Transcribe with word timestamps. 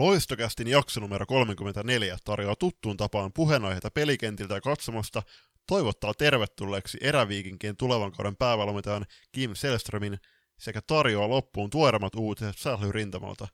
Loistokästin 0.00 0.68
jakso 0.68 1.00
numero 1.00 1.26
34 1.26 2.18
tarjoaa 2.24 2.56
tuttuun 2.56 2.96
tapaan 2.96 3.32
puheenaiheita 3.32 3.90
pelikentiltä 3.90 4.54
ja 4.54 4.60
katsomosta, 4.60 5.22
toivottaa 5.66 6.14
tervetulleeksi 6.14 6.98
eräviikinkien 7.00 7.76
tulevan 7.76 8.12
kauden 8.12 8.36
päävalmentajan 8.36 9.06
Kim 9.32 9.54
Selströmin 9.54 10.18
sekä 10.58 10.80
tarjoaa 10.86 11.28
loppuun 11.28 11.70
tuoreimmat 11.70 12.14
uutiset 12.14 12.58
Sähly 12.58 12.92
rintamalta. 12.92 13.48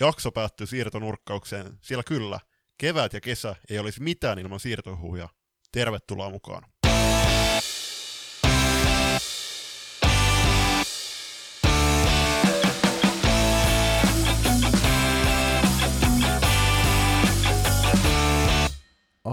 Jakso 0.00 0.32
päättyy 0.32 0.66
siirtonurkkaukseen, 0.66 1.78
sillä 1.82 2.02
kyllä, 2.02 2.40
kevät 2.78 3.12
ja 3.12 3.20
kesä 3.20 3.56
ei 3.70 3.78
olisi 3.78 4.02
mitään 4.02 4.38
ilman 4.38 4.60
siirtohuuja. 4.60 5.28
Tervetuloa 5.72 6.30
mukaan. 6.30 6.62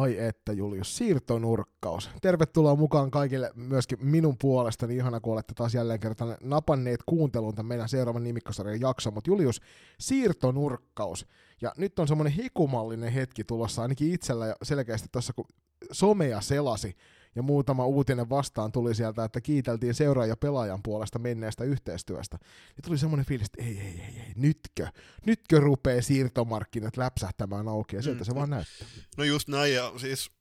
Ai 0.04 0.20
että 0.20 0.54
Julius, 0.54 0.98
siirtonurkkaus. 0.98 2.10
Tervetuloa 2.22 2.76
mukaan 2.76 3.12
kaikille 3.12 3.52
myöskin 3.56 4.06
minun 4.06 4.38
puolestani. 4.38 4.96
Ihana, 4.96 5.20
kun 5.20 5.34
olette 5.34 5.54
taas 5.54 5.74
jälleen 5.74 6.00
kerran 6.00 6.38
napanneet 6.42 7.00
kuunteluun 7.06 7.56
tämän 7.56 7.68
meidän 7.68 7.90
seuraavan 7.90 8.24
nimikkosarjan 8.24 8.82
jakso. 8.82 9.12
Mutta 9.12 9.30
Julius, 9.30 9.62
siirtonurkkaus. 10.00 11.28
Ja 11.62 11.72
nyt 11.78 12.00
on 12.00 12.08
semmoinen 12.08 12.34
hikumallinen 12.34 13.12
hetki 13.12 13.44
tulossa 13.44 13.82
ainakin 13.82 14.14
itsellä 14.14 14.48
ja 14.48 14.56
selkeästi 14.64 15.08
tuossa, 15.12 15.34
kun 15.34 15.46
somea 15.92 16.42
selasi 16.42 16.96
ja 17.36 17.44
muutama 17.44 17.86
uutinen 17.86 18.30
vastaan 18.30 18.72
tuli 18.72 18.96
sieltä, 18.96 19.24
että 19.24 19.42
kiiteltiin 19.42 19.94
seuraaja 19.94 20.38
pelaajan 20.38 20.84
puolesta 20.84 21.20
menneestä 21.20 21.64
yhteistyöstä. 21.64 22.38
Ja 22.76 22.82
tuli 22.84 22.98
semmoinen 22.98 23.26
fiilis, 23.26 23.46
että 23.46 23.64
ei, 23.64 23.80
ei, 23.80 24.02
ei, 24.02 24.20
ei, 24.20 24.34
nytkö, 24.36 24.88
nytkö 25.26 25.60
rupeaa 25.60 26.02
siirtomarkkinat 26.02 26.98
läpsähtämään 26.98 27.68
auki, 27.68 27.96
ja 27.96 28.02
sieltä 28.02 28.22
mm. 28.22 28.26
se 28.26 28.36
vaan 28.36 28.50
näyttää. 28.50 28.88
No 29.18 29.24
just 29.24 29.48
näin, 29.48 29.74
ja 29.74 29.94
siis 29.98 30.32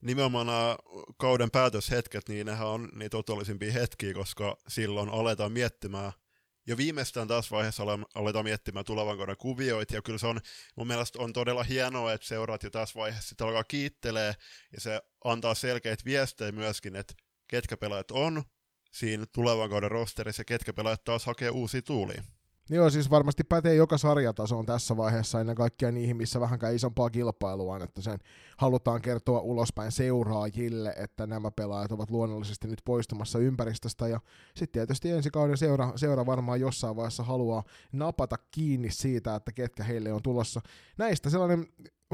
nimenomaan 0.00 0.46
nämä 0.46 0.76
kauden 1.16 1.50
päätöshetket, 1.50 2.28
niin 2.28 2.46
nehän 2.46 2.68
on 2.68 2.88
niitä 2.94 3.16
otollisimpia 3.16 3.72
hetkiä, 3.72 4.14
koska 4.14 4.56
silloin 4.68 5.08
aletaan 5.08 5.52
miettimään 5.52 6.12
jo 6.70 6.76
viimeistään 6.76 7.28
tässä 7.28 7.56
vaiheessa 7.56 7.82
aletaan 8.14 8.44
miettimään 8.44 8.84
tulevan 8.84 9.16
kauden 9.16 9.36
kuvioita, 9.36 9.94
ja 9.94 10.02
kyllä 10.02 10.18
se 10.18 10.26
on, 10.26 10.40
mun 10.76 10.86
mielestä 10.86 11.18
on 11.18 11.32
todella 11.32 11.62
hienoa, 11.62 12.12
että 12.12 12.26
seuraat 12.26 12.62
jo 12.62 12.70
tässä 12.70 13.00
vaiheessa 13.00 13.28
sitä 13.28 13.44
alkaa 13.44 13.64
kiittelee, 13.64 14.34
ja 14.72 14.80
se 14.80 15.00
antaa 15.24 15.54
selkeitä 15.54 16.04
viestejä 16.04 16.52
myöskin, 16.52 16.96
että 16.96 17.14
ketkä 17.48 17.76
pelaajat 17.76 18.10
on 18.10 18.42
siinä 18.92 19.24
tulevan 19.32 19.70
kauden 19.70 19.90
rosterissa, 19.90 20.40
ja 20.40 20.44
ketkä 20.44 20.72
pelaajat 20.72 21.04
taas 21.04 21.26
hakee 21.26 21.50
uusia 21.50 21.82
tuulia. 21.82 22.22
Joo, 22.72 22.90
siis 22.90 23.10
varmasti 23.10 23.44
pätee 23.44 23.74
joka 23.74 23.98
sarjatasoon 23.98 24.66
tässä 24.66 24.96
vaiheessa 24.96 25.40
ennen 25.40 25.56
kaikkea 25.56 25.92
niihin, 25.92 26.16
missä 26.16 26.40
vähänkään 26.40 26.74
isompaa 26.74 27.10
kilpailua 27.10 27.74
on, 27.74 27.82
että 27.82 28.02
sen 28.02 28.18
halutaan 28.56 29.02
kertoa 29.02 29.40
ulospäin 29.40 29.92
seuraajille, 29.92 30.94
että 30.96 31.26
nämä 31.26 31.50
pelaajat 31.50 31.92
ovat 31.92 32.10
luonnollisesti 32.10 32.68
nyt 32.68 32.80
poistumassa 32.84 33.38
ympäristöstä 33.38 34.08
ja 34.08 34.20
sitten 34.56 34.72
tietysti 34.72 35.10
ensi 35.10 35.30
kauden 35.30 35.56
seura, 35.56 35.92
seura 35.96 36.26
varmaan 36.26 36.60
jossain 36.60 36.96
vaiheessa 36.96 37.22
haluaa 37.22 37.64
napata 37.92 38.36
kiinni 38.50 38.90
siitä, 38.90 39.34
että 39.34 39.52
ketkä 39.52 39.84
heille 39.84 40.12
on 40.12 40.22
tulossa. 40.22 40.60
Näistä 40.98 41.30
sellainen 41.30 41.66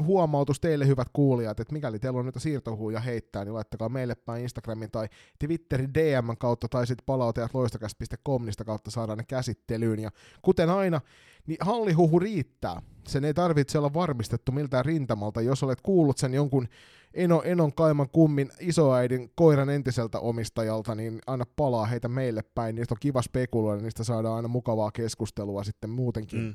huomautus 0.03 0.59
teille 0.59 0.87
hyvät 0.87 1.07
kuulijat, 1.13 1.59
että 1.59 1.73
mikäli 1.73 1.99
teillä 1.99 2.19
on 2.19 2.25
nyt 2.25 2.35
siirtohuuja 2.37 2.99
heittää, 2.99 3.45
niin 3.45 3.53
laittakaa 3.53 3.89
meille 3.89 4.15
päin 4.15 4.43
Instagramin 4.43 4.91
tai 4.91 5.07
Twitterin 5.39 5.93
DM 5.93 6.37
kautta 6.39 6.67
tai 6.67 6.87
sitten 6.87 7.05
palautajat 7.05 7.53
loistakas.com, 7.53 8.41
kautta 8.65 8.91
saadaan 8.91 9.17
ne 9.17 9.23
käsittelyyn. 9.27 9.99
Ja 9.99 10.11
kuten 10.41 10.69
aina, 10.69 11.01
niin 11.47 11.57
hallihuhu 11.61 12.19
riittää. 12.19 12.81
Sen 13.07 13.25
ei 13.25 13.33
tarvitse 13.33 13.77
olla 13.77 13.93
varmistettu 13.93 14.51
miltään 14.51 14.85
rintamalta. 14.85 15.41
Jos 15.41 15.63
olet 15.63 15.81
kuullut 15.81 16.17
sen 16.17 16.33
jonkun 16.33 16.67
Eno, 17.13 17.41
Enon 17.45 17.73
kaiman 17.73 18.09
kummin 18.09 18.51
isoäidin 18.59 19.31
koiran 19.35 19.69
entiseltä 19.69 20.19
omistajalta, 20.19 20.95
niin 20.95 21.19
anna 21.27 21.45
palaa 21.55 21.85
heitä 21.85 22.07
meille 22.07 22.41
päin. 22.55 22.75
Niistä 22.75 22.93
on 22.93 22.97
kiva 22.99 23.21
spekuloida, 23.21 23.81
niistä 23.81 24.03
saadaan 24.03 24.35
aina 24.35 24.47
mukavaa 24.47 24.91
keskustelua 24.91 25.63
sitten 25.63 25.89
muutenkin. 25.89 26.39
Mm. 26.39 26.53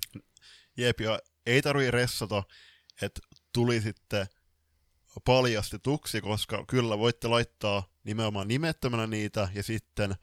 Jep, 0.76 1.00
ja 1.00 1.18
ei 1.46 1.62
tarvitse 1.62 1.90
ressata 1.90 2.42
että 3.02 3.20
tuli 3.52 3.80
sitten 3.80 4.26
paljastetuksi, 5.24 6.20
koska 6.20 6.64
kyllä 6.68 6.98
voitte 6.98 7.28
laittaa 7.28 7.82
nimenomaan 8.04 8.48
nimettömänä 8.48 9.06
niitä, 9.06 9.48
ja 9.54 9.62
sitten 9.62 10.14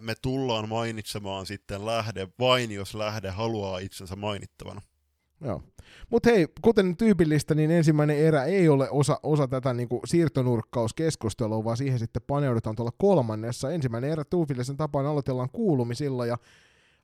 me 0.00 0.14
tullaan 0.22 0.68
mainitsemaan 0.68 1.46
sitten 1.46 1.86
lähde 1.86 2.28
vain, 2.38 2.72
jos 2.72 2.94
lähde 2.94 3.30
haluaa 3.30 3.78
itsensä 3.78 4.16
mainittavana. 4.16 4.82
Joo. 5.40 5.62
Mutta 6.10 6.30
hei, 6.30 6.48
kuten 6.62 6.96
tyypillistä, 6.96 7.54
niin 7.54 7.70
ensimmäinen 7.70 8.18
erä 8.18 8.44
ei 8.44 8.68
ole 8.68 8.90
osa, 8.90 9.20
osa 9.22 9.48
tätä 9.48 9.74
niinku 9.74 10.00
siirtonurkkauskeskustelua, 10.04 11.64
vaan 11.64 11.76
siihen 11.76 11.98
sitten 11.98 12.22
paneudutaan 12.26 12.76
tuolla 12.76 12.92
kolmannessa. 12.98 13.70
Ensimmäinen 13.70 14.10
erä 14.10 14.24
tyypillisen 14.24 14.76
tapaan 14.76 15.06
aloitellaan 15.06 15.50
kuulumisilla, 15.52 16.26
ja 16.26 16.38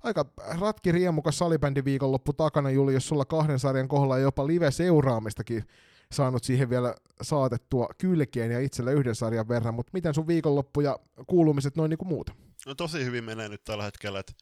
aika 0.02 0.24
ratki 0.60 0.92
riemukas 0.92 1.38
salibändi 1.38 1.84
viikonloppu 1.84 2.32
takana, 2.32 2.70
Juli, 2.70 2.94
jos 2.94 3.08
sulla 3.08 3.24
kahden 3.24 3.58
sarjan 3.58 3.88
kohdalla 3.88 4.18
jopa 4.18 4.46
live-seuraamistakin 4.46 5.64
saanut 6.12 6.44
siihen 6.44 6.70
vielä 6.70 6.94
saatettua 7.22 7.88
kylkeen 7.98 8.50
ja 8.50 8.60
itselle 8.60 8.92
yhden 8.92 9.14
sarjan 9.14 9.48
verran, 9.48 9.74
mutta 9.74 9.90
miten 9.92 10.14
sun 10.14 10.26
viikonloppu 10.26 10.80
ja 10.80 10.98
kuulumiset 11.26 11.76
noin 11.76 11.90
niin 11.90 11.98
kuin 11.98 12.08
muuta? 12.08 12.32
No 12.66 12.74
tosi 12.74 13.04
hyvin 13.04 13.24
menee 13.24 13.48
nyt 13.48 13.64
tällä 13.64 13.84
hetkellä, 13.84 14.18
että 14.18 14.32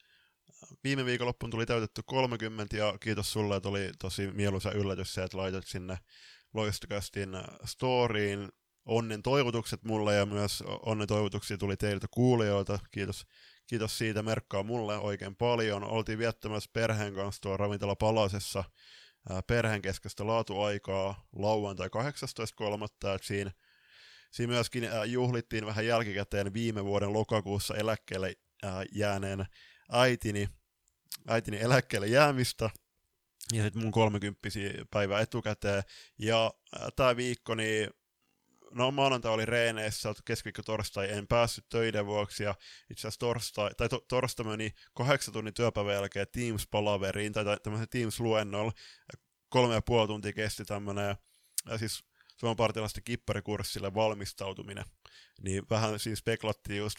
viime 0.84 1.04
viikonloppuun 1.04 1.50
tuli 1.50 1.66
täytetty 1.66 2.02
30 2.06 2.76
ja 2.76 2.94
kiitos 3.00 3.32
sulle, 3.32 3.56
että 3.56 3.68
oli 3.68 3.90
tosi 3.98 4.30
mieluisa 4.32 4.72
yllätys 4.72 5.14
se, 5.14 5.22
että 5.22 5.38
laitat 5.38 5.66
sinne 5.66 5.98
Loistokästin 6.54 7.28
storyin 7.64 8.48
onnen 8.84 9.22
toivotukset 9.22 9.84
mulle 9.84 10.14
ja 10.14 10.26
myös 10.26 10.64
onnen 10.82 11.08
toivotuksia 11.08 11.58
tuli 11.58 11.76
teiltä 11.76 12.06
kuulijoilta. 12.10 12.78
Kiitos 12.90 13.26
Kiitos 13.70 13.98
siitä, 13.98 14.22
merkkaa 14.22 14.62
mulle 14.62 14.98
oikein 14.98 15.36
paljon. 15.36 15.84
Oltiin 15.84 16.18
viettämässä 16.18 16.70
perheen 16.72 17.14
kanssa 17.14 17.42
tuo 17.42 17.56
ravintola 17.56 17.96
Palasessa 17.96 18.64
perheen 19.46 19.82
keskeistä 19.82 20.26
laatuaikaa 20.26 21.28
lauantai 21.36 21.88
18.3. 21.88 23.18
Siinä, 23.22 23.52
siinä 24.30 24.52
myöskin 24.52 24.88
juhlittiin 25.06 25.66
vähän 25.66 25.86
jälkikäteen 25.86 26.54
viime 26.54 26.84
vuoden 26.84 27.12
lokakuussa 27.12 27.76
eläkkeelle 27.76 28.34
jääneen 28.92 29.46
äitini, 29.92 30.48
äitini 31.28 31.60
eläkkeelle 31.60 32.06
jäämistä 32.06 32.70
ja 33.52 33.62
sitten 33.62 33.82
mun 33.82 33.92
30 33.92 34.48
päivää 34.90 35.20
etukäteen. 35.20 35.82
Ja 36.18 36.52
tämä 36.96 37.16
viikko 37.16 37.54
niin 37.54 37.90
no 38.74 38.90
maanantai 38.90 39.32
oli 39.32 39.46
reeneissä, 39.46 40.14
keskiviikko 40.24 40.62
torstai 40.62 41.10
en 41.10 41.26
päässyt 41.26 41.68
töiden 41.68 42.06
vuoksi, 42.06 42.44
ja 42.44 42.54
itse 42.90 43.00
asiassa 43.00 43.18
torstai, 43.18 43.70
tai 43.76 43.88
to, 43.88 44.04
torstai 44.08 44.46
meni 44.46 44.70
kahdeksan 44.94 45.32
tunnin 45.32 45.54
työpäivän 45.54 45.94
jälkeen 45.94 46.26
Teams-palaveriin, 46.26 47.32
tai 47.32 47.44
tämmöisen 47.62 47.88
Teams-luennolla, 47.88 48.72
kolme 49.48 49.74
ja 49.74 49.82
puoli 49.82 50.06
tuntia 50.06 50.32
kesti 50.32 50.64
tämmöinen, 50.64 51.16
ja 51.66 51.78
siis 51.78 52.04
Suomen 52.36 52.56
partilaisten 52.56 53.04
kipparikurssille 53.04 53.94
valmistautuminen, 53.94 54.84
niin 55.42 55.62
vähän 55.70 55.98
siis 55.98 56.18
speklattiin 56.18 56.78
just, 56.78 56.98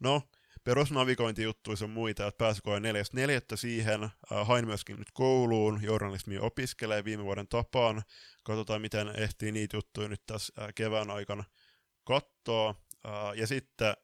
no, 0.00 0.22
perusnavigointijuttuja 0.68 1.76
on 1.82 1.90
muita, 1.90 2.26
että 2.26 2.38
pääsykoe 2.38 2.80
neljästä 2.80 3.16
neljättä 3.16 3.56
siihen. 3.56 4.04
Äh, 4.04 4.46
hain 4.46 4.66
myöskin 4.66 4.96
nyt 4.96 5.08
kouluun, 5.12 5.80
journalismi 5.82 6.38
opiskelee 6.38 7.04
viime 7.04 7.24
vuoden 7.24 7.48
tapaan. 7.48 8.02
Katsotaan, 8.44 8.80
miten 8.80 9.08
ehtii 9.16 9.52
niitä 9.52 9.76
juttuja 9.76 10.08
nyt 10.08 10.22
tässä 10.26 10.52
äh, 10.62 10.68
kevään 10.74 11.10
aikana 11.10 11.44
katsoa. 12.04 12.74
Äh, 13.06 13.12
ja 13.34 13.46
sitten 13.46 13.94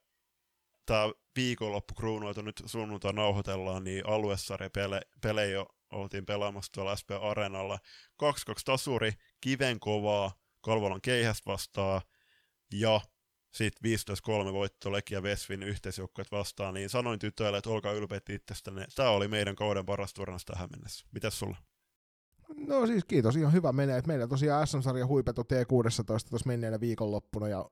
tämä 0.86 1.10
viikonloppu 1.36 1.94
kruunoita 1.94 2.42
nyt 2.42 2.62
sunnuntai 2.66 3.12
nauhoitellaan, 3.12 3.84
niin 3.84 4.06
aluesarja 4.06 4.70
pele, 4.70 5.00
pelejä 5.20 5.50
jo 5.52 5.66
oltiin 5.92 6.26
pelaamassa 6.26 6.72
tuolla 6.72 6.96
SP 7.00 7.10
Areenalla. 7.22 7.78
2-2 8.22 8.26
tasuri, 8.64 9.12
kiven 9.40 9.80
kovaa, 9.80 10.32
Kalvolan 10.60 11.00
keihästä 11.00 11.50
vastaa, 11.50 12.02
ja 12.72 13.00
sitten 13.54 13.92
15-3 14.48 14.52
voitto 14.52 14.92
Leki 14.92 15.14
ja 15.14 15.22
Vesvin 15.22 15.62
yhteisjoukkueet 15.62 16.32
vastaan, 16.32 16.74
niin 16.74 16.88
sanoin 16.88 17.18
tytöille, 17.18 17.58
että 17.58 17.70
olkaa 17.70 17.92
ylpeitä 17.92 18.32
itsestänne. 18.32 18.86
Tämä 18.94 19.08
oli 19.08 19.28
meidän 19.28 19.56
kauden 19.56 19.86
paras 19.86 20.14
turnaus 20.14 20.44
tähän 20.44 20.68
mennessä. 20.72 21.06
Mitäs 21.12 21.38
sulla? 21.38 21.56
No 22.56 22.86
siis 22.86 23.04
kiitos, 23.04 23.36
ihan 23.36 23.52
hyvä 23.52 23.72
menee. 23.72 24.02
Meillä 24.06 24.26
tosiaan 24.26 24.66
SM-sarja 24.66 25.06
huipetu 25.06 25.42
T16 25.42 26.04
tuossa 26.04 26.46
menneenä 26.46 26.80
viikonloppuna 26.80 27.48
ja 27.48 27.70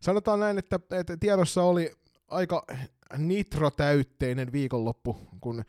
sanotaan 0.00 0.40
näin, 0.40 0.58
että, 0.58 0.80
että 0.90 1.16
tiedossa 1.16 1.62
oli 1.62 1.92
aika 2.28 2.66
nitrotäytteinen 3.18 4.52
viikonloppu, 4.52 5.16
kun 5.40 5.64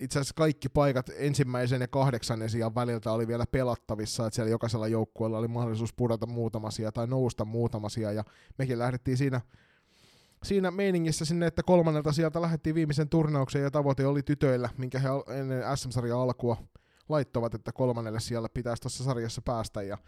itse 0.00 0.18
asiassa 0.18 0.34
kaikki 0.34 0.68
paikat 0.68 1.10
ensimmäisen 1.16 1.80
ja 1.80 1.88
kahdeksan 1.88 2.48
sijaan 2.50 2.74
väliltä 2.74 3.12
oli 3.12 3.28
vielä 3.28 3.46
pelattavissa, 3.46 4.26
että 4.26 4.34
siellä 4.34 4.50
jokaisella 4.50 4.88
joukkueella 4.88 5.38
oli 5.38 5.48
mahdollisuus 5.48 5.92
pudota 5.92 6.26
muutama 6.26 6.70
sija 6.70 6.92
tai 6.92 7.06
nousta 7.06 7.44
muutama 7.44 7.88
sija, 7.88 8.12
ja 8.12 8.24
mekin 8.58 8.78
lähdettiin 8.78 9.16
siinä, 9.16 9.40
siinä 10.44 10.70
meiningissä 10.70 11.24
sinne, 11.24 11.46
että 11.46 11.62
kolmannelta 11.62 12.12
sieltä 12.12 12.42
lähdettiin 12.42 12.74
viimeisen 12.74 13.08
turnauksen, 13.08 13.62
ja 13.62 13.70
tavoite 13.70 14.06
oli 14.06 14.22
tytöillä, 14.22 14.68
minkä 14.76 14.98
he 14.98 15.08
ennen 15.38 15.76
SM-sarjan 15.76 16.18
alkua 16.18 16.56
laittoivat, 17.08 17.54
että 17.54 17.72
kolmannelle 17.72 18.20
siellä 18.20 18.48
pitäisi 18.54 18.82
tuossa 18.82 19.04
sarjassa 19.04 19.42
päästä, 19.42 19.82
ja 19.82 19.98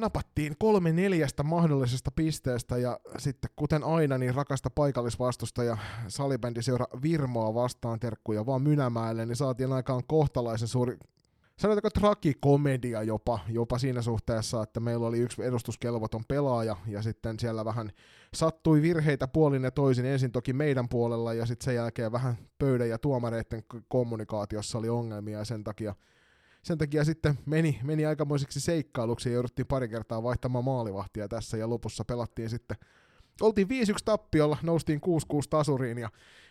napattiin 0.00 0.56
kolme 0.58 0.92
neljästä 0.92 1.42
mahdollisesta 1.42 2.10
pisteestä, 2.16 2.78
ja 2.78 3.00
sitten 3.18 3.50
kuten 3.56 3.84
aina, 3.84 4.18
niin 4.18 4.34
rakasta 4.34 4.70
paikallisvastusta 4.70 5.64
ja 5.64 5.76
salibändiseura 6.08 6.86
Virmoa 7.02 7.54
vastaan 7.54 8.00
terkkuja 8.00 8.46
vaan 8.46 8.62
Mynämäelle, 8.62 9.26
niin 9.26 9.36
saatiin 9.36 9.72
aikaan 9.72 10.02
kohtalaisen 10.06 10.68
suuri 10.68 10.96
sanotaanko 11.60 11.90
trakikomedia 11.90 13.02
jopa, 13.02 13.38
jopa 13.48 13.78
siinä 13.78 14.02
suhteessa, 14.02 14.62
että 14.62 14.80
meillä 14.80 15.06
oli 15.06 15.18
yksi 15.18 15.42
edustuskelvoton 15.42 16.24
pelaaja, 16.28 16.76
ja 16.86 17.02
sitten 17.02 17.38
siellä 17.38 17.64
vähän 17.64 17.90
sattui 18.34 18.82
virheitä 18.82 19.28
puolin 19.28 19.64
ja 19.64 19.70
toisin, 19.70 20.04
ensin 20.06 20.32
toki 20.32 20.52
meidän 20.52 20.88
puolella, 20.88 21.34
ja 21.34 21.46
sitten 21.46 21.64
sen 21.64 21.74
jälkeen 21.74 22.12
vähän 22.12 22.38
pöydän 22.58 22.88
ja 22.88 22.98
tuomareiden 22.98 23.64
kommunikaatiossa 23.88 24.78
oli 24.78 24.88
ongelmia, 24.88 25.38
ja 25.38 25.44
sen 25.44 25.64
takia, 25.64 25.94
sen 26.62 26.78
takia 26.78 27.04
sitten 27.04 27.38
meni, 27.46 27.80
meni 27.82 28.06
aikamoiseksi 28.06 28.60
seikkailuksi, 28.60 29.28
ja 29.28 29.32
jouduttiin 29.32 29.66
pari 29.66 29.88
kertaa 29.88 30.22
vaihtamaan 30.22 30.64
maalivahtia 30.64 31.28
tässä, 31.28 31.56
ja 31.56 31.70
lopussa 31.70 32.04
pelattiin 32.04 32.50
sitten 32.50 32.76
oltiin 33.40 33.68
5-1 33.68 33.70
tappiolla, 34.04 34.56
noustiin 34.62 35.00
6-6 35.00 35.02
tasuriin 35.50 35.98
ja 35.98 36.10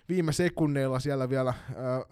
viime 0.10 0.34
sekunneilla 0.34 1.00
siellä 1.00 1.30
vielä 1.30 1.50
äh, 1.50 1.56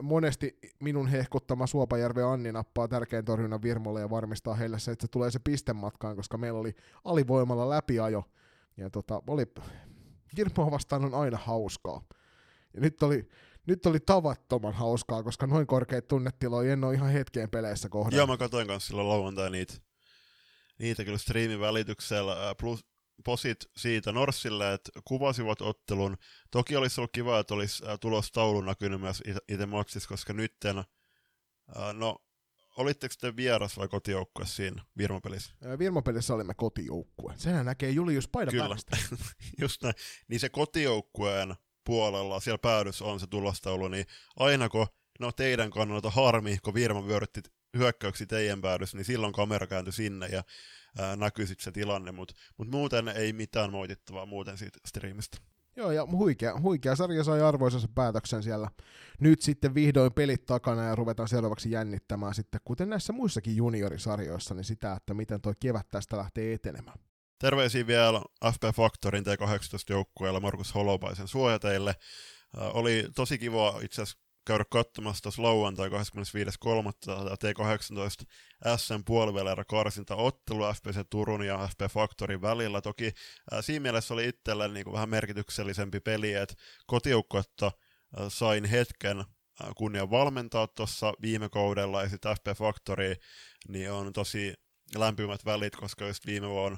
monesti 0.02 0.60
minun 0.84 1.08
hehkuttama 1.08 1.68
Suopajärven 1.68 2.26
Anni 2.26 2.52
nappaa 2.52 2.88
tärkeän 2.88 3.26
torjunnan 3.26 3.62
Virmolle 3.62 4.02
ja 4.02 4.10
varmistaa 4.10 4.56
heille 4.56 4.80
se, 4.80 4.92
että 4.92 5.04
se 5.04 5.12
tulee 5.12 5.32
se 5.32 5.40
pistematkaan, 5.40 6.16
koska 6.16 6.38
meillä 6.38 6.60
oli 6.60 6.76
alivoimalla 7.04 7.70
läpiajo. 7.70 8.24
Ja 8.78 8.90
tota, 8.90 9.22
oli, 9.28 9.46
Virmoa 10.38 10.72
vastaan 10.72 11.06
on 11.06 11.14
aina 11.14 11.38
hauskaa. 11.38 12.02
Ja 12.74 12.82
nyt 12.82 13.04
oli, 13.04 13.28
nyt 13.68 13.86
oli 13.86 14.00
tavattoman 14.00 14.74
hauskaa, 14.74 15.24
koska 15.24 15.48
noin 15.48 15.68
korkeat 15.68 16.08
tunnetiloja 16.08 16.74
en 16.74 16.84
ole 16.84 16.94
ihan 16.94 17.12
hetkeen 17.12 17.50
peleissä 17.50 17.90
kohdalla. 17.90 18.18
Joo, 18.18 18.28
mä 18.28 18.38
katsoin 18.38 18.68
kanssa 18.68 18.88
silloin 18.88 19.10
lauantai 19.10 19.50
niitä, 19.50 19.74
niitä 20.80 21.04
kyllä 21.04 21.18
striimin 21.18 21.60
välityksellä, 21.60 22.56
plus 22.60 22.86
posit 23.24 23.58
siitä 23.78 24.12
Norsille, 24.12 24.74
että 24.74 24.92
kuvasivat 25.06 25.62
ottelun. 25.62 26.18
Toki 26.52 26.76
olisi 26.76 27.02
ollut 27.02 27.12
kiva, 27.12 27.40
että 27.40 27.54
olisi 27.54 27.84
tulostaulu 28.02 28.62
näkynyt 28.62 29.02
myös 29.02 29.24
itse 29.48 29.66
matsissa, 29.66 30.10
koska 30.10 30.34
nytten, 30.34 30.84
no, 31.94 32.18
olitteko 32.78 33.16
te 33.22 33.36
vieras 33.36 33.78
vai 33.78 33.88
kotijoukkue 33.88 34.46
siinä 34.46 34.84
Virmopelissä? 34.98 35.54
Virmopelissä 35.80 36.34
olimme 36.34 36.54
kotijoukkue. 36.54 37.34
Sehän 37.38 37.66
näkee 37.66 37.90
Julius 37.90 38.28
paidan 38.28 38.52
Kyllä, 38.52 38.76
just 39.62 39.84
näin. 39.84 39.96
Niin 40.28 40.40
se 40.40 40.50
kotijoukkueen 40.50 41.56
puolella, 41.88 42.40
siellä 42.40 42.58
päädyssä 42.58 43.06
on 43.06 43.20
se 43.20 43.28
tulostaulu, 43.28 43.88
niin 43.88 44.06
aina 44.40 44.70
kun, 44.70 44.88
no 45.20 45.32
teidän 45.32 45.72
kannalta 45.72 46.10
harmi, 46.10 46.58
kun 46.64 46.74
Virma 46.74 47.08
vyörytti 47.08 47.42
hyökkäyksi 47.78 48.26
teidän 48.26 48.62
päädyssä, 48.62 48.98
niin 48.98 49.06
silloin 49.06 49.34
kamera 49.34 49.68
kääntyi 49.68 49.94
sinne 49.94 50.28
ja 50.28 50.44
ää, 51.00 51.18
sitten 51.30 51.64
se 51.64 51.72
tilanne, 51.72 52.12
mutta 52.12 52.34
mut 52.58 52.72
muuten 52.72 53.08
ei 53.08 53.34
mitään 53.34 53.72
moitittavaa 53.72 54.26
muuten 54.26 54.58
siitä 54.58 54.80
striimistä. 54.88 55.38
Joo, 55.76 55.92
ja 55.92 56.08
huikea, 56.12 56.60
huikea 56.60 56.96
sarja 56.96 57.24
sai 57.24 57.42
arvoisensa 57.42 57.88
päätöksen 57.96 58.44
siellä. 58.44 58.72
Nyt 59.20 59.42
sitten 59.42 59.76
vihdoin 59.76 60.14
pelit 60.14 60.46
takana 60.46 60.84
ja 60.84 60.96
ruvetaan 60.96 61.30
seuraavaksi 61.30 61.72
jännittämään 61.72 62.34
sitten, 62.34 62.62
kuten 62.64 62.90
näissä 62.90 63.14
muissakin 63.14 63.56
juniorisarjoissa, 63.56 64.56
niin 64.56 64.64
sitä, 64.64 64.94
että 64.94 65.14
miten 65.14 65.42
tuo 65.42 65.54
kevät 65.60 65.88
tästä 65.90 66.18
lähtee 66.18 66.54
etenemään. 66.54 67.00
Terveisiä 67.40 67.88
vielä 67.88 68.22
FP 68.54 68.76
Factorin 68.76 69.24
T18-joukkueella 69.24 70.40
Markus 70.40 70.76
Holopaisen 70.76 71.28
suojateille. 71.28 71.90
Äh, 71.90 72.76
oli 72.76 73.08
tosi 73.16 73.38
kiva 73.38 73.80
itse 73.84 74.02
asiassa 74.02 74.28
käydä 74.48 74.66
katsomassa 74.70 75.24
tuossa 75.24 75.44
lauantai 75.44 75.90
25.3. 75.90 75.94
T18 77.14 78.26
SM 78.78 79.04
puoliväliä 79.06 79.64
karsinta 79.68 80.16
ottelu 80.16 80.64
FPC 80.74 81.00
Turun 81.10 81.46
ja 81.46 81.68
FP 81.68 81.94
Factorin 81.94 82.42
välillä. 82.42 82.82
Toki 82.82 83.12
ää, 83.52 83.62
siinä 83.62 83.84
mielessä 83.84 84.14
oli 84.14 84.28
itsellä 84.28 84.68
niin 84.68 84.84
kuin 84.84 84.94
vähän 84.94 85.10
merkityksellisempi 85.10 86.00
peli, 86.00 86.34
että 86.34 86.56
kotiukkotta 86.86 87.72
sain 88.28 88.66
hetken 88.66 89.26
kunnian 89.76 90.12
valmentaa 90.12 90.68
tuossa 90.68 91.14
viime 91.22 91.50
kaudella 91.50 92.04
ja 92.04 92.10
sitten 92.10 92.36
FP 92.36 92.58
Factory 92.58 93.16
niin 93.68 93.92
on 93.92 94.14
tosi 94.14 94.54
lämpimät 94.96 95.46
välit, 95.46 95.76
koska 95.76 96.08
just 96.08 96.26
viime 96.26 96.50
vuonna 96.50 96.78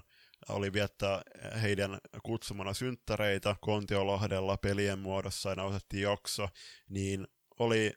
oli 0.50 0.74
viettää 0.74 1.22
heidän 1.62 1.98
kutsumana 2.24 2.74
synttäreitä 2.74 3.56
Kontiolahdella 3.62 4.58
pelien 4.58 5.00
muodossa 5.00 5.50
ja 5.50 5.56
nautettiin 5.56 6.04
jakso, 6.04 6.50
niin 6.90 7.28
oli 7.60 7.94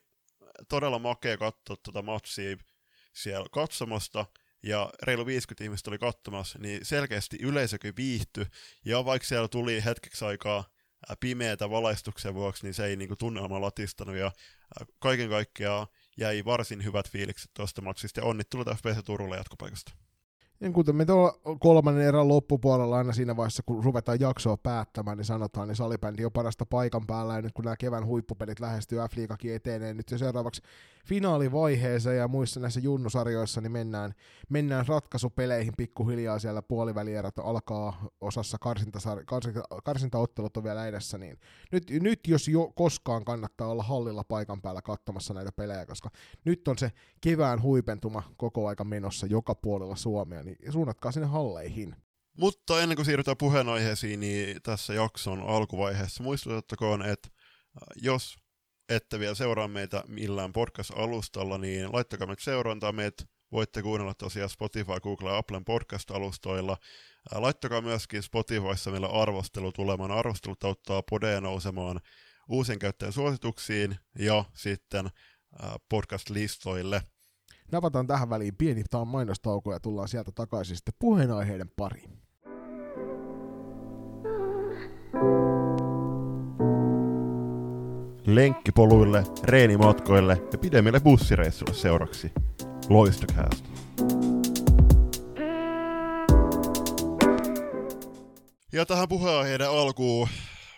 todella 0.69 0.99
makea 0.99 1.37
katsoa 1.37 1.77
tuota 1.83 2.01
matsia 2.01 2.57
siellä 3.13 3.47
katsomasta, 3.51 4.25
ja 4.63 4.89
reilu 5.03 5.25
50 5.25 5.63
ihmistä 5.63 5.89
oli 5.89 5.97
katsomassa, 5.97 6.59
niin 6.59 6.85
selkeästi 6.85 7.37
yleisökin 7.41 7.95
viihtyi, 7.95 8.45
ja 8.85 9.05
vaikka 9.05 9.27
siellä 9.27 9.47
tuli 9.47 9.85
hetkeksi 9.85 10.25
aikaa 10.25 10.63
pimeätä 11.19 11.69
valaistuksen 11.69 12.33
vuoksi, 12.33 12.63
niin 12.63 12.73
se 12.73 12.85
ei 12.85 12.95
niinku 12.95 13.15
tunnelma 13.15 13.61
latistanut, 13.61 14.15
ja 14.15 14.31
kaiken 14.99 15.29
kaikkiaan 15.29 15.87
jäi 16.17 16.45
varsin 16.45 16.83
hyvät 16.83 17.09
fiilikset 17.09 17.51
tuosta 17.53 17.81
matsista, 17.81 18.19
ja 18.19 18.25
onnittelut 18.25 18.67
FPC 18.67 19.05
Turulle 19.05 19.37
jatkopaikasta. 19.37 19.91
Niin 20.63 20.73
kuten 20.73 20.95
me 20.95 21.05
tuolla 21.05 21.57
kolmannen 21.59 22.07
erän 22.07 22.27
loppupuolella 22.27 22.97
aina 22.97 23.13
siinä 23.13 23.37
vaiheessa, 23.37 23.63
kun 23.65 23.83
ruvetaan 23.83 24.19
jaksoa 24.19 24.57
päättämään, 24.57 25.17
niin 25.17 25.25
sanotaan, 25.25 25.67
niin 25.67 25.75
salibändi 25.75 26.25
on 26.25 26.31
parasta 26.31 26.65
paikan 26.65 27.07
päällä, 27.07 27.33
ja 27.33 27.41
nyt 27.41 27.53
kun 27.53 27.65
nämä 27.65 27.75
kevään 27.77 28.05
huippupelit 28.05 28.59
lähestyy, 28.59 28.99
F-liigakin 28.99 29.55
etenee 29.55 29.93
nyt 29.93 30.11
jo 30.11 30.17
seuraavaksi 30.17 30.61
finaalivaiheeseen, 31.05 32.17
ja 32.17 32.27
muissa 32.27 32.59
näissä 32.59 32.79
junnusarjoissa, 32.79 33.61
niin 33.61 33.71
mennään, 33.71 34.13
mennään 34.49 34.87
ratkaisupeleihin 34.87 35.73
pikkuhiljaa 35.77 36.39
siellä 36.39 36.61
puolivälierät 36.61 37.39
alkaa 37.39 38.09
osassa 38.21 38.57
karsintasar- 38.65 39.23
karsinta, 39.25 39.63
karsintaottelut 39.83 40.57
on 40.57 40.63
vielä 40.63 40.87
edessä, 40.87 41.17
niin 41.17 41.39
nyt, 41.71 41.89
nyt 41.89 42.19
jos 42.27 42.47
jo 42.47 42.71
koskaan 42.75 43.25
kannattaa 43.25 43.67
olla 43.67 43.83
hallilla 43.83 44.23
paikan 44.23 44.61
päällä 44.61 44.81
katsomassa 44.81 45.33
näitä 45.33 45.51
pelejä, 45.51 45.85
koska 45.85 46.09
nyt 46.45 46.67
on 46.67 46.77
se 46.77 46.91
kevään 47.21 47.61
huipentuma 47.61 48.23
koko 48.37 48.67
aika 48.67 48.83
menossa 48.83 49.27
joka 49.27 49.55
puolella 49.55 49.95
Suomea, 49.95 50.43
niin 50.43 50.57
suunnatkaa 50.69 51.11
sinne 51.11 51.27
halleihin. 51.27 51.95
Mutta 52.37 52.81
ennen 52.81 52.95
kuin 52.95 53.05
siirrytään 53.05 53.37
puheenaiheisiin, 53.37 54.19
niin 54.19 54.61
tässä 54.63 54.93
jakson 54.93 55.41
alkuvaiheessa 55.41 56.23
muistutettakoon, 56.23 57.01
että 57.05 57.29
jos 58.01 58.42
ette 58.89 59.19
vielä 59.19 59.35
seuraa 59.35 59.67
meitä 59.67 60.03
millään 60.07 60.53
podcast-alustalla, 60.53 61.57
niin 61.57 61.93
laittakaa 61.93 62.27
meitä 62.27 62.43
seurantaa. 62.43 62.91
Meitä 62.91 63.23
voitte 63.51 63.81
kuunnella 63.81 64.13
tosiaan 64.13 64.49
Spotify, 64.49 64.99
Google 65.03 65.29
ja 65.29 65.37
Applen 65.37 65.65
podcast-alustoilla. 65.65 66.77
Laittakaa 67.31 67.81
myöskin 67.81 68.23
Spotifyssa 68.23 68.91
meillä 68.91 69.07
arvostelu 69.07 69.71
tulemaan. 69.71 70.11
Arvostelut 70.11 70.63
auttaa 70.63 71.03
podeja 71.09 71.41
nousemaan 71.41 71.99
uusien 72.49 72.79
käyttäjän 72.79 73.13
suosituksiin 73.13 73.95
ja 74.19 74.45
sitten 74.53 75.09
podcast-listoille. 75.89 77.01
Navataan 77.71 78.07
tähän 78.07 78.29
väliin 78.29 78.55
pieni 78.57 78.83
mainostauko 79.05 79.73
ja 79.73 79.79
tullaan 79.79 80.07
sieltä 80.07 80.31
takaisin 80.35 80.75
sitten 80.75 80.93
puheenaiheiden 80.99 81.69
pariin. 81.77 82.23
Lenkkipoluille, 88.25 89.23
reenimatkoille 89.43 90.41
ja 90.51 90.57
pidemmille 90.57 90.99
bussireissuille 90.99 91.73
seuraksi. 91.73 92.31
Loistokäästä. 92.89 93.69
Ja 98.73 98.85
tähän 98.85 99.09
puheenaiheiden 99.09 99.69
alkuun 99.69 100.27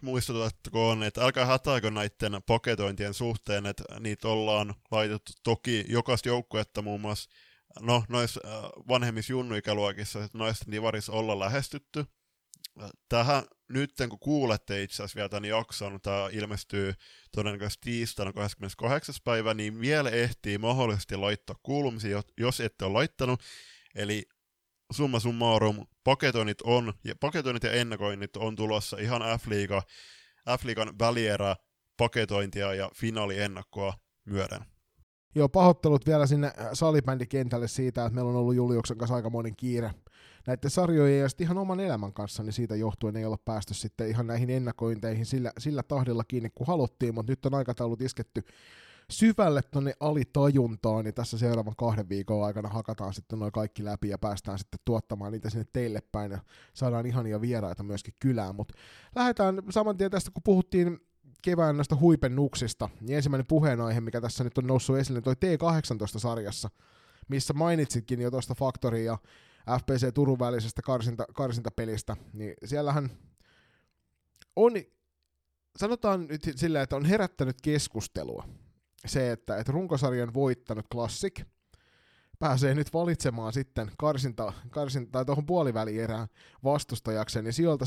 muistutettakoon, 0.02 1.04
että 1.04 1.22
älkää 1.22 1.46
hätääkö 1.46 1.92
näiden 1.92 2.42
paketointien 2.48 3.14
suhteen, 3.14 3.66
että 3.66 3.84
niitä 4.00 4.28
ollaan 4.28 4.76
laitettu 4.92 5.32
toki 5.44 5.86
jokaista 5.88 6.30
joukkuetta 6.30 6.82
muun 6.82 7.02
muassa 7.02 7.30
no, 7.80 8.04
noissa 8.10 8.42
äh, 8.46 8.54
vanhemmissa 8.88 9.34
junnuikäluokissa, 9.34 10.24
että 10.24 10.38
naisten 10.38 10.72
divarissa 10.72 11.14
olla 11.14 11.40
lähestytty, 11.40 12.06
tähän 13.10 13.44
nyt 13.70 13.92
kun 14.10 14.20
kuulette 14.20 14.84
itse 14.84 14.96
asiassa 14.96 15.16
vielä 15.16 15.30
tämän 15.30 15.46
jakson, 15.50 16.00
tämä 16.02 16.30
ilmestyy 16.32 16.94
todennäköisesti 17.32 17.92
tiistaina 17.92 18.34
28. 18.34 19.16
päivä, 19.24 19.54
niin 19.54 19.80
vielä 19.80 20.10
ehtii 20.10 20.58
mahdollisesti 20.58 21.16
laittaa 21.16 21.56
kuulumisia, 21.64 22.22
jos 22.38 22.60
ette 22.60 22.86
ole 22.86 22.94
laittanut. 22.94 23.42
Eli 23.96 24.24
summa 24.92 25.20
summarum, 25.20 25.86
paketoinnit 26.04 26.62
on, 26.62 26.94
ja 27.04 27.16
paketoinnit 27.20 27.64
ja 27.64 27.72
ennakoinnit 27.72 28.38
on 28.38 28.56
tulossa 28.56 28.98
ihan 28.98 29.22
F-liiga, 29.22 29.82
F-liigan 30.60 31.00
välierä 31.00 31.56
paketointia 31.98 32.74
ja 32.74 32.92
finaaliennakkoa 32.96 33.94
myöden. 34.26 34.62
Joo, 35.36 35.50
pahoittelut 35.50 36.06
vielä 36.06 36.28
sinne 36.28 36.54
salibändikentälle 36.74 37.68
siitä, 37.68 38.06
että 38.06 38.16
meillä 38.16 38.30
on 38.30 38.36
ollut 38.36 38.56
Juliuksen 38.56 38.98
kanssa 38.98 39.16
aika 39.16 39.30
monen 39.30 39.56
kiire 39.56 39.92
näiden 40.48 40.70
sarjojen 40.70 41.20
ja 41.20 41.28
ihan 41.40 41.58
oman 41.58 41.80
elämän 41.80 42.14
kanssa, 42.14 42.44
niin 42.44 42.54
siitä 42.54 42.76
johtuen 42.76 43.16
ei 43.16 43.26
olla 43.26 43.38
päästy 43.46 43.74
sitten 43.74 44.10
ihan 44.10 44.28
näihin 44.28 44.50
ennakointeihin 44.50 45.26
sillä, 45.26 45.52
sillä 45.58 45.84
tahdilla 45.84 46.24
kiinni 46.28 46.50
kuin 46.56 46.68
haluttiin, 46.68 47.16
mutta 47.16 47.32
nyt 47.32 47.46
on 47.46 47.54
aikataulut 47.54 48.02
isketty 48.02 48.44
syvälle 49.10 49.62
tonne 49.62 49.94
alitajuntaan, 50.00 51.06
niin 51.06 51.14
tässä 51.14 51.38
seuraavan 51.38 51.76
kahden 51.78 52.10
viikon 52.10 52.46
aikana 52.46 52.70
hakataan 52.70 53.14
sitten 53.14 53.40
noin 53.40 53.52
kaikki 53.52 53.86
läpi 53.86 54.10
ja 54.10 54.18
päästään 54.18 54.60
sitten 54.60 54.80
tuottamaan 54.86 55.32
niitä 55.32 55.50
sinne 55.50 55.66
teille 55.74 56.02
päin 56.12 56.32
ja 56.32 56.40
saadaan 56.74 57.06
ihania 57.06 57.42
vieraita 57.42 57.84
myöskin 57.84 58.14
kylään, 58.20 58.56
mutta 58.56 58.74
lähdetään 59.16 59.62
saman 59.70 59.98
tien 59.98 60.12
tästä, 60.12 60.32
kun 60.32 60.44
puhuttiin 60.44 61.00
kevään 61.42 61.78
näistä 61.78 61.96
huipennuksista, 61.96 62.90
niin 63.02 63.16
ensimmäinen 63.18 63.48
puheenaihe, 63.48 64.02
mikä 64.02 64.22
tässä 64.22 64.44
nyt 64.44 64.58
on 64.58 64.68
noussut 64.68 64.98
esille, 64.98 65.22
toi 65.22 65.34
T18-sarjassa, 65.34 66.70
missä 67.28 67.54
mainitsitkin 67.54 68.22
jo 68.22 68.32
tuosta 68.32 68.56
Factory 68.56 69.04
ja 69.04 69.18
FPC 69.80 70.14
Turun 70.14 70.40
välisestä 70.40 70.82
karsinta, 70.82 71.26
karsintapelistä, 71.34 72.18
niin 72.34 72.54
siellähän 72.66 73.10
on, 74.56 74.72
sanotaan 75.78 76.28
nyt 76.28 76.42
sillä, 76.56 76.82
että 76.82 76.96
on 76.96 77.06
herättänyt 77.06 77.62
keskustelua 77.62 78.48
se, 79.06 79.32
että, 79.32 79.58
että 79.58 79.72
runkosarjan 79.72 80.34
voittanut 80.34 80.86
Classic 80.92 81.42
pääsee 82.40 82.76
nyt 82.76 82.94
valitsemaan 82.94 83.54
sitten 83.54 83.92
karsinta, 83.98 84.54
karsinta 84.70 85.12
tai 85.12 85.26
tuohon 85.26 85.46
puolivälierään 85.46 86.28
vastustajakseen, 86.64 87.46
niin 87.46 87.54
sijoilta 87.54 87.86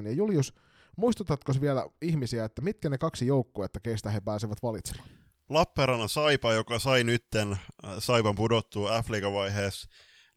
7-8. 0.00 0.06
Ja 0.06 0.12
Julius, 0.12 0.54
muistutatko 0.96 1.52
vielä 1.60 1.86
ihmisiä, 2.02 2.44
että 2.44 2.62
mitkä 2.62 2.88
ne 2.88 2.98
kaksi 2.98 3.26
joukkuetta, 3.26 3.80
keistä 3.80 4.10
he 4.10 4.20
pääsevät 4.20 4.62
valitsemaan? 4.62 5.08
Lappeenrannan 5.48 6.08
Saipa, 6.08 6.52
joka 6.52 6.78
sai 6.78 7.04
nytten 7.04 7.52
äh, 7.52 7.58
Saipan 7.98 8.34
pudottua 8.34 9.02
f 9.02 9.08
vaiheessa. 9.32 9.88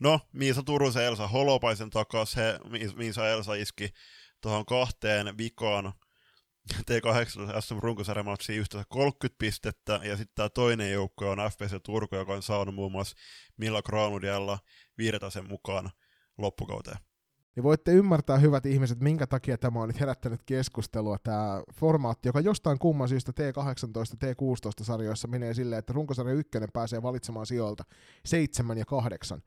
No, 0.04 0.20
Miisa 0.34 0.64
Turusen 0.64 1.04
Elsa 1.04 1.28
Holopaisen 1.28 1.90
takas, 1.90 2.36
he, 2.36 2.60
Miisa 2.96 3.30
Elsa 3.30 3.54
iski 3.54 3.90
tuohon 4.42 4.66
kahteen 4.66 5.38
vikaan 5.38 5.94
T8 6.74 7.62
SM 7.62 7.78
runkosarjamatsiin 7.80 8.60
yhteensä 8.60 8.86
30 8.90 9.36
pistettä, 9.40 10.00
ja 10.04 10.18
sitten 10.18 10.36
tämä 10.36 10.50
toinen 10.50 10.92
joukko 10.92 11.30
on 11.30 11.38
FPC 11.38 11.84
Turku, 11.84 12.16
joka 12.16 12.34
on 12.34 12.42
saanut 12.42 12.76
muun 12.76 12.92
muassa 12.92 13.16
Milla 13.58 13.82
Granudialla 13.82 14.60
Viiretasen 14.98 15.48
mukaan 15.48 15.90
loppukauteen. 16.38 16.98
Niin 17.56 17.64
voitte 17.64 17.92
ymmärtää, 17.92 18.38
hyvät 18.38 18.66
ihmiset, 18.66 19.00
minkä 19.00 19.28
takia 19.28 19.58
tämä 19.58 19.82
on 19.82 19.88
nyt 19.88 20.00
herättänyt 20.00 20.42
keskustelua. 20.46 21.18
Tämä 21.24 21.64
formaatti, 21.76 22.30
joka 22.30 22.40
jostain 22.40 22.80
kumman 22.80 23.10
syystä 23.10 23.32
T18, 23.32 24.18
T16-sarjoissa 24.26 25.28
menee 25.28 25.54
silleen, 25.54 25.80
että 25.80 25.94
runkosarja 25.94 26.34
ykkönen 26.34 26.70
pääsee 26.74 27.04
valitsemaan 27.04 27.46
sijoilta 27.46 27.84
7 28.26 28.78
ja 28.78 28.86
8. 28.86 29.42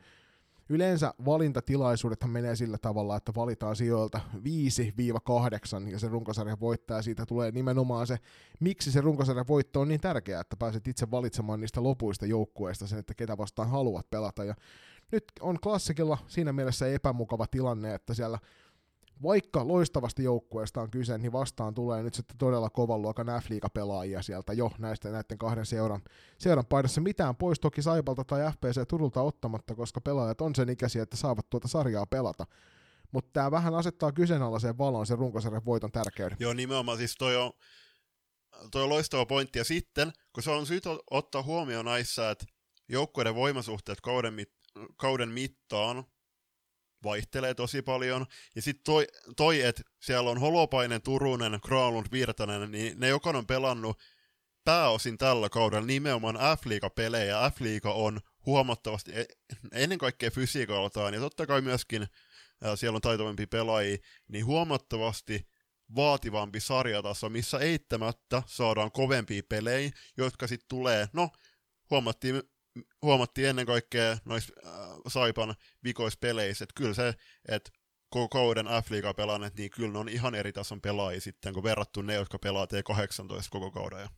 Yleensä 0.69 1.15
valintatilaisuudethan 1.25 2.31
menee 2.31 2.57
sillä 2.57 2.79
tavalla, 2.79 3.17
että 3.17 3.33
valitaan 3.37 3.77
sijoilta 3.77 4.21
5-8 4.35 5.89
ja 5.91 5.99
se 5.99 6.09
runkosarjan 6.09 6.61
voittaja 6.61 7.03
siitä 7.03 7.27
tulee 7.27 7.51
nimenomaan 7.51 8.07
se, 8.07 8.17
miksi 8.61 8.93
se 8.93 9.01
runkosarjan 9.01 9.49
voitto 9.49 9.81
on 9.81 9.89
niin 9.89 10.01
tärkeää, 10.01 10.41
että 10.41 10.57
pääset 10.57 10.89
itse 10.89 11.11
valitsemaan 11.11 11.61
niistä 11.61 11.83
lopuista 11.83 12.27
joukkueista 12.27 12.87
sen, 12.87 12.99
että 12.99 13.15
ketä 13.15 13.39
vastaan 13.39 13.71
haluat 13.71 14.11
pelata. 14.11 14.45
Ja 14.45 14.55
nyt 15.13 15.25
on 15.41 15.61
klassikilla 15.61 16.19
siinä 16.27 16.53
mielessä 16.53 16.87
epämukava 16.87 17.47
tilanne, 17.47 17.95
että 17.95 18.15
siellä 18.15 18.39
vaikka 19.23 19.69
loistavasti 19.69 20.25
joukkueesta 20.25 20.81
on 20.81 20.91
kyse, 20.91 21.19
niin 21.19 21.33
vastaan 21.33 21.75
tulee 21.75 22.03
nyt 22.03 22.15
sitten 22.15 22.39
todella 22.39 22.71
kovan 22.71 23.03
luokan 23.03 23.27
f 23.27 23.47
pelaajia 23.75 24.23
sieltä 24.23 24.53
jo 24.53 24.71
näistä 24.79 25.11
näiden 25.11 25.39
kahden 25.39 25.67
seuran, 25.67 26.03
seuran 26.39 26.67
paidassa. 26.67 27.01
Mitään 27.01 27.37
pois 27.37 27.61
toki 27.61 27.83
Saipalta 27.83 28.25
tai 28.25 28.53
FPC 28.53 28.89
Turulta 28.89 29.23
ottamatta, 29.23 29.75
koska 29.75 30.01
pelaajat 30.01 30.41
on 30.41 30.55
sen 30.55 30.69
ikäisiä, 30.69 31.03
että 31.03 31.17
saavat 31.17 31.51
tuota 31.51 31.69
sarjaa 31.69 32.07
pelata. 32.07 32.47
Mutta 33.13 33.31
tämä 33.33 33.51
vähän 33.51 33.75
asettaa 33.75 34.13
kyseenalaiseen 34.13 34.79
valoon 34.79 35.07
sen 35.07 35.19
runkosarjan 35.19 35.65
voiton 35.65 35.93
tärkeyden. 35.93 36.37
Joo, 36.41 36.53
nimenomaan 36.53 36.99
siis 36.99 37.15
toi 37.19 37.37
on, 37.37 37.53
toi 38.71 38.83
on 38.83 38.89
loistava 38.89 39.27
pointti. 39.27 39.59
Ja 39.59 39.65
sitten, 39.65 40.13
kun 40.33 40.43
se 40.43 40.51
on 40.51 40.67
syytä 40.67 40.91
ottaa 41.11 41.43
huomioon 41.43 41.85
näissä, 41.85 42.31
että 42.31 42.45
joukkueiden 42.89 43.35
voimasuhteet 43.35 44.01
kauden, 44.01 44.35
mit, 44.35 44.53
kauden 44.97 45.29
mittaan 45.29 46.05
vaihtelee 47.07 47.55
tosi 47.55 47.83
paljon. 47.83 48.27
Ja 48.55 48.63
sitten 48.63 48.85
toi, 48.85 49.07
toi 49.37 49.61
että 49.61 49.83
siellä 50.01 50.31
on 50.31 50.41
Holopainen, 50.41 51.03
Turunen, 51.03 51.61
Kralund, 51.67 52.07
Virtanen, 52.13 52.71
niin 52.71 53.01
ne 53.01 53.09
jokainen 53.09 53.39
on 53.39 53.47
pelannut 53.47 53.99
pääosin 54.65 55.19
tällä 55.19 55.49
kaudella 55.49 55.87
nimenomaan 55.87 56.39
F-liiga-pelejä. 56.59 57.51
F-liiga 57.51 57.93
on 57.93 58.21
huomattavasti 58.47 59.13
e, 59.15 59.25
ennen 59.73 59.99
kaikkea 59.99 60.31
fysiikaltaan, 60.31 61.15
ja 61.15 61.21
totta 61.21 61.47
kai 61.47 61.61
myöskin 61.61 62.07
siellä 62.75 62.97
on 62.97 63.03
taitavampi 63.03 63.47
pelaajia, 63.47 63.97
niin 64.29 64.47
huomattavasti 64.47 65.47
vaativampi 65.97 66.61
sarjataso, 66.61 67.29
missä 67.29 67.59
eittämättä 67.59 68.43
saadaan 68.47 68.93
kovempia 68.93 69.43
pelejä, 69.49 69.91
jotka 70.17 70.47
sitten 70.47 70.69
tulee, 70.69 71.09
no 71.13 71.31
huomattiin 71.91 72.43
huomattiin 73.03 73.49
ennen 73.49 73.67
kaikkea 73.67 74.19
noissa 74.25 74.53
äh, 74.67 74.73
Saipan 75.09 75.55
vikoissa 75.85 76.19
peleissä, 76.21 76.65
että 76.65 76.75
kyllä 76.77 76.95
se, 76.95 77.15
että 77.49 77.71
koko 78.09 78.29
kauden 78.29 78.67
F-liigaa 78.67 79.15
pelanneet, 79.15 79.55
niin 79.57 79.71
kyllä 79.71 79.93
ne 79.93 79.99
on 79.99 80.09
ihan 80.09 80.35
eri 80.35 80.53
tason 80.53 80.81
pelaajia 80.81 81.21
sitten, 81.21 81.55
kun 81.55 81.63
verrattu 81.63 82.03
ne, 82.03 82.15
jotka 82.15 82.39
pelaa 82.39 82.65
T18 82.67 83.49
koko 83.51 83.71
kauden. 83.71 84.09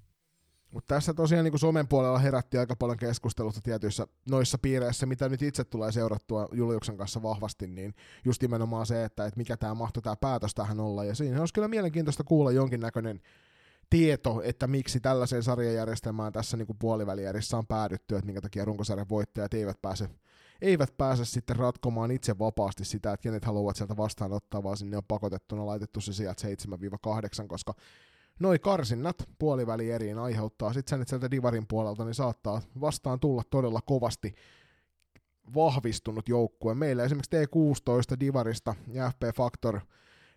Mutta 0.73 0.95
tässä 0.95 1.15
tosiaan 1.15 1.45
niin 1.45 1.59
somen 1.59 1.89
puolella 1.89 2.19
herätti 2.19 2.59
aika 2.59 2.77
paljon 2.77 2.99
keskustelusta 2.99 3.61
tietyissä 3.61 4.07
noissa 4.31 4.59
piireissä, 4.59 5.07
mitä 5.07 5.29
nyt 5.29 5.43
itse 5.43 5.65
tulee 5.65 5.93
seurattua 5.93 6.49
Juliuksen 6.53 6.97
kanssa 6.97 7.23
vahvasti, 7.23 7.67
niin 7.67 7.95
just 8.25 8.43
nimenomaan 8.43 8.87
se, 8.87 9.05
että, 9.05 9.27
että 9.27 9.39
mikä 9.39 9.57
tämä 9.57 9.75
mahtoi 9.75 10.03
tämä 10.03 10.17
päätös 10.17 10.55
tähän 10.55 10.81
olla. 10.81 11.05
Ja 11.05 11.15
siinä 11.15 11.41
olisi 11.41 11.55
kyllä 11.55 11.69
mielenkiintoista 11.69 12.25
kuulla 12.25 12.53
jonkinnäköinen 12.53 13.21
tieto, 13.91 14.43
että 14.45 14.67
miksi 14.67 15.01
tällaiseen 15.01 15.43
sarjajärjestelmään 15.43 16.33
tässä 16.33 16.57
niin 16.57 16.67
kuin 16.67 16.79
puolivälierissä 16.79 17.57
on 17.57 17.67
päädytty, 17.67 18.17
että 18.17 18.27
minkä 18.27 18.41
takia 18.41 18.65
runkosarjan 18.65 19.09
voittajat 19.09 19.55
eivät 19.55 19.83
pääse, 19.83 20.09
eivät 20.61 20.97
pääse 20.97 21.25
sitten 21.25 21.57
ratkomaan 21.57 22.11
itse 22.11 22.39
vapaasti 22.39 22.85
sitä, 22.85 23.13
että 23.13 23.23
kenet 23.23 23.45
haluavat 23.45 23.77
sieltä 23.77 23.97
vastaanottaa, 23.97 24.63
vaan 24.63 24.77
sinne 24.77 24.97
on 24.97 25.05
pakotettuna 25.09 25.67
laitettu 25.67 26.01
se 26.01 26.13
sijat 26.13 26.43
7-8, 27.45 27.47
koska 27.47 27.75
noi 28.41 28.59
karsinnat 28.59 29.29
puolivälieriin 29.39 30.19
aiheuttaa 30.19 30.73
sitten 30.73 30.91
sen, 30.91 31.03
että 31.03 31.11
sieltä 31.11 31.31
Divarin 31.31 31.67
puolelta 31.67 32.05
niin 32.05 32.15
saattaa 32.15 32.63
vastaan 32.81 33.21
tulla 33.21 33.43
todella 33.51 33.81
kovasti 33.81 34.35
vahvistunut 35.55 36.29
joukkue. 36.29 36.75
Meillä 36.75 37.05
esimerkiksi 37.05 37.37
T16 37.37 38.21
Divarista 38.21 38.75
ja 38.93 39.11
FP 39.11 39.37
Factor 39.37 39.81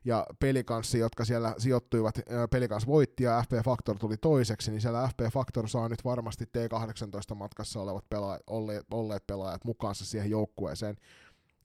ja 0.05 0.25
pelikanssi, 0.39 0.99
jotka 0.99 1.25
siellä 1.25 1.55
sijoittuivat, 1.57 2.19
pelikans 2.51 2.87
voitti 2.87 3.23
ja 3.23 3.43
FP 3.43 3.51
Factor 3.65 3.97
tuli 3.99 4.17
toiseksi, 4.17 4.71
niin 4.71 4.81
siellä 4.81 5.07
FP 5.07 5.33
Factor 5.33 5.67
saa 5.67 5.89
nyt 5.89 6.05
varmasti 6.05 6.45
T18-matkassa 6.45 7.79
olevat 7.79 8.09
pelaajat, 8.09 8.43
olleet, 8.47 8.85
olleet 8.91 9.27
pelaajat 9.27 9.65
mukaansa 9.65 10.05
siihen 10.05 10.29
joukkueeseen. 10.29 10.95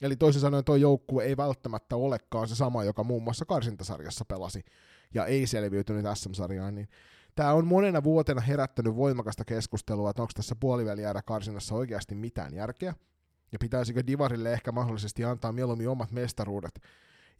Eli 0.00 0.16
toisin 0.16 0.40
sanoen 0.40 0.64
tuo 0.64 0.76
joukkue 0.76 1.24
ei 1.24 1.36
välttämättä 1.36 1.96
olekaan 1.96 2.48
se 2.48 2.54
sama, 2.54 2.84
joka 2.84 3.04
muun 3.04 3.22
muassa 3.22 3.44
karsintasarjassa 3.44 4.24
pelasi 4.24 4.64
ja 5.14 5.26
ei 5.26 5.46
selviytynyt 5.46 6.06
SM-sarjaan, 6.14 6.74
niin 6.74 6.88
tämä 7.34 7.52
on 7.52 7.66
monena 7.66 8.04
vuotena 8.04 8.40
herättänyt 8.40 8.96
voimakasta 8.96 9.44
keskustelua, 9.44 10.10
että 10.10 10.22
onko 10.22 10.32
tässä 10.34 10.56
puoliväliä 10.60 11.22
karsinnassa 11.24 11.74
oikeasti 11.74 12.14
mitään 12.14 12.54
järkeä, 12.54 12.94
ja 13.52 13.58
pitäisikö 13.58 14.06
Divarille 14.06 14.52
ehkä 14.52 14.72
mahdollisesti 14.72 15.24
antaa 15.24 15.52
mieluummin 15.52 15.88
omat 15.88 16.12
mestaruudet 16.12 16.80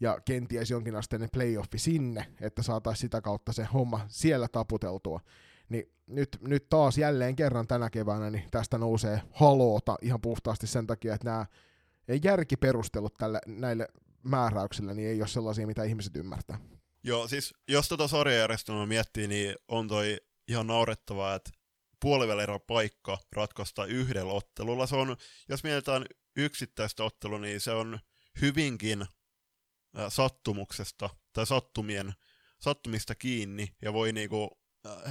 ja 0.01 0.21
kenties 0.25 0.71
jonkinasteinen 0.71 1.29
playoffi 1.33 1.79
sinne, 1.79 2.27
että 2.41 2.63
saataisiin 2.63 3.01
sitä 3.01 3.21
kautta 3.21 3.53
se 3.53 3.65
homma 3.65 4.07
siellä 4.09 4.49
taputeltua. 4.49 5.21
Niin 5.69 5.93
nyt, 6.07 6.39
nyt 6.41 6.69
taas 6.69 6.99
jälleen 6.99 7.37
kerran 7.37 7.67
tänä 7.67 7.91
keväänä 7.91 8.31
niin 8.31 8.45
tästä 8.51 8.79
nousee 8.79 9.23
haloota 9.31 9.97
ihan 10.03 10.21
puhtaasti 10.21 10.67
sen 10.67 10.87
takia, 10.87 11.15
että 11.15 11.25
nämä 11.25 11.47
järkiperustelut 12.23 13.15
tälle, 13.15 13.41
näille 13.47 13.89
määräyksille 14.23 14.95
niin 14.95 15.09
ei 15.09 15.21
ole 15.21 15.29
sellaisia, 15.29 15.67
mitä 15.67 15.85
ihmiset 15.85 16.17
ymmärtää. 16.17 16.59
Joo, 17.03 17.29
siis 17.29 17.55
jos 17.69 17.89
tota 17.89 18.09
sarjajärjestelmää 18.09 18.87
miettii, 18.87 19.29
niin 19.29 19.57
on 19.69 19.89
toi 19.89 20.21
ihan 20.49 20.67
naurettavaa, 20.67 21.35
että 21.35 21.51
puolivälierä 22.01 22.59
paikka 22.59 23.19
ratkaista 23.33 23.85
yhdellä 23.85 24.33
ottelulla. 24.33 24.87
Se 24.87 24.97
on, 24.97 25.17
jos 25.49 25.65
mietitään 25.65 26.07
yksittäistä 26.37 27.05
ottelua, 27.05 27.39
niin 27.39 27.61
se 27.61 27.71
on 27.71 27.99
hyvinkin 28.41 29.07
sattumuksesta 30.09 31.11
tai 31.33 31.47
sattumien, 31.47 32.13
sattumista 32.61 33.15
kiinni 33.15 33.77
ja 33.83 33.93
voi 33.93 34.13
niinku 34.13 34.61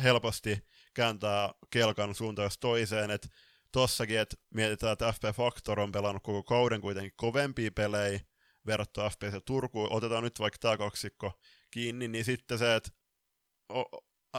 helposti 0.03 0.67
kääntää 0.93 1.53
kelkan 1.69 2.15
suuntaan 2.15 2.51
toiseen, 2.59 3.11
että 3.11 3.27
tossakin, 3.71 4.19
että 4.19 4.35
mietitään, 4.53 4.93
että 4.93 5.11
FP 5.11 5.23
Factor 5.35 5.79
on 5.79 5.91
pelannut 5.91 6.23
koko 6.23 6.43
kauden 6.43 6.81
kuitenkin 6.81 7.13
kovempia 7.15 7.71
pelejä 7.71 8.19
verrattuna 8.65 9.09
FPC 9.09 9.45
Turku, 9.45 9.87
otetaan 9.89 10.23
nyt 10.23 10.39
vaikka 10.39 10.57
tämä 10.61 10.77
kaksikko 10.77 11.39
kiinni, 11.71 12.07
niin 12.07 12.25
sitten 12.25 12.57
se, 12.57 12.75
että 12.75 12.89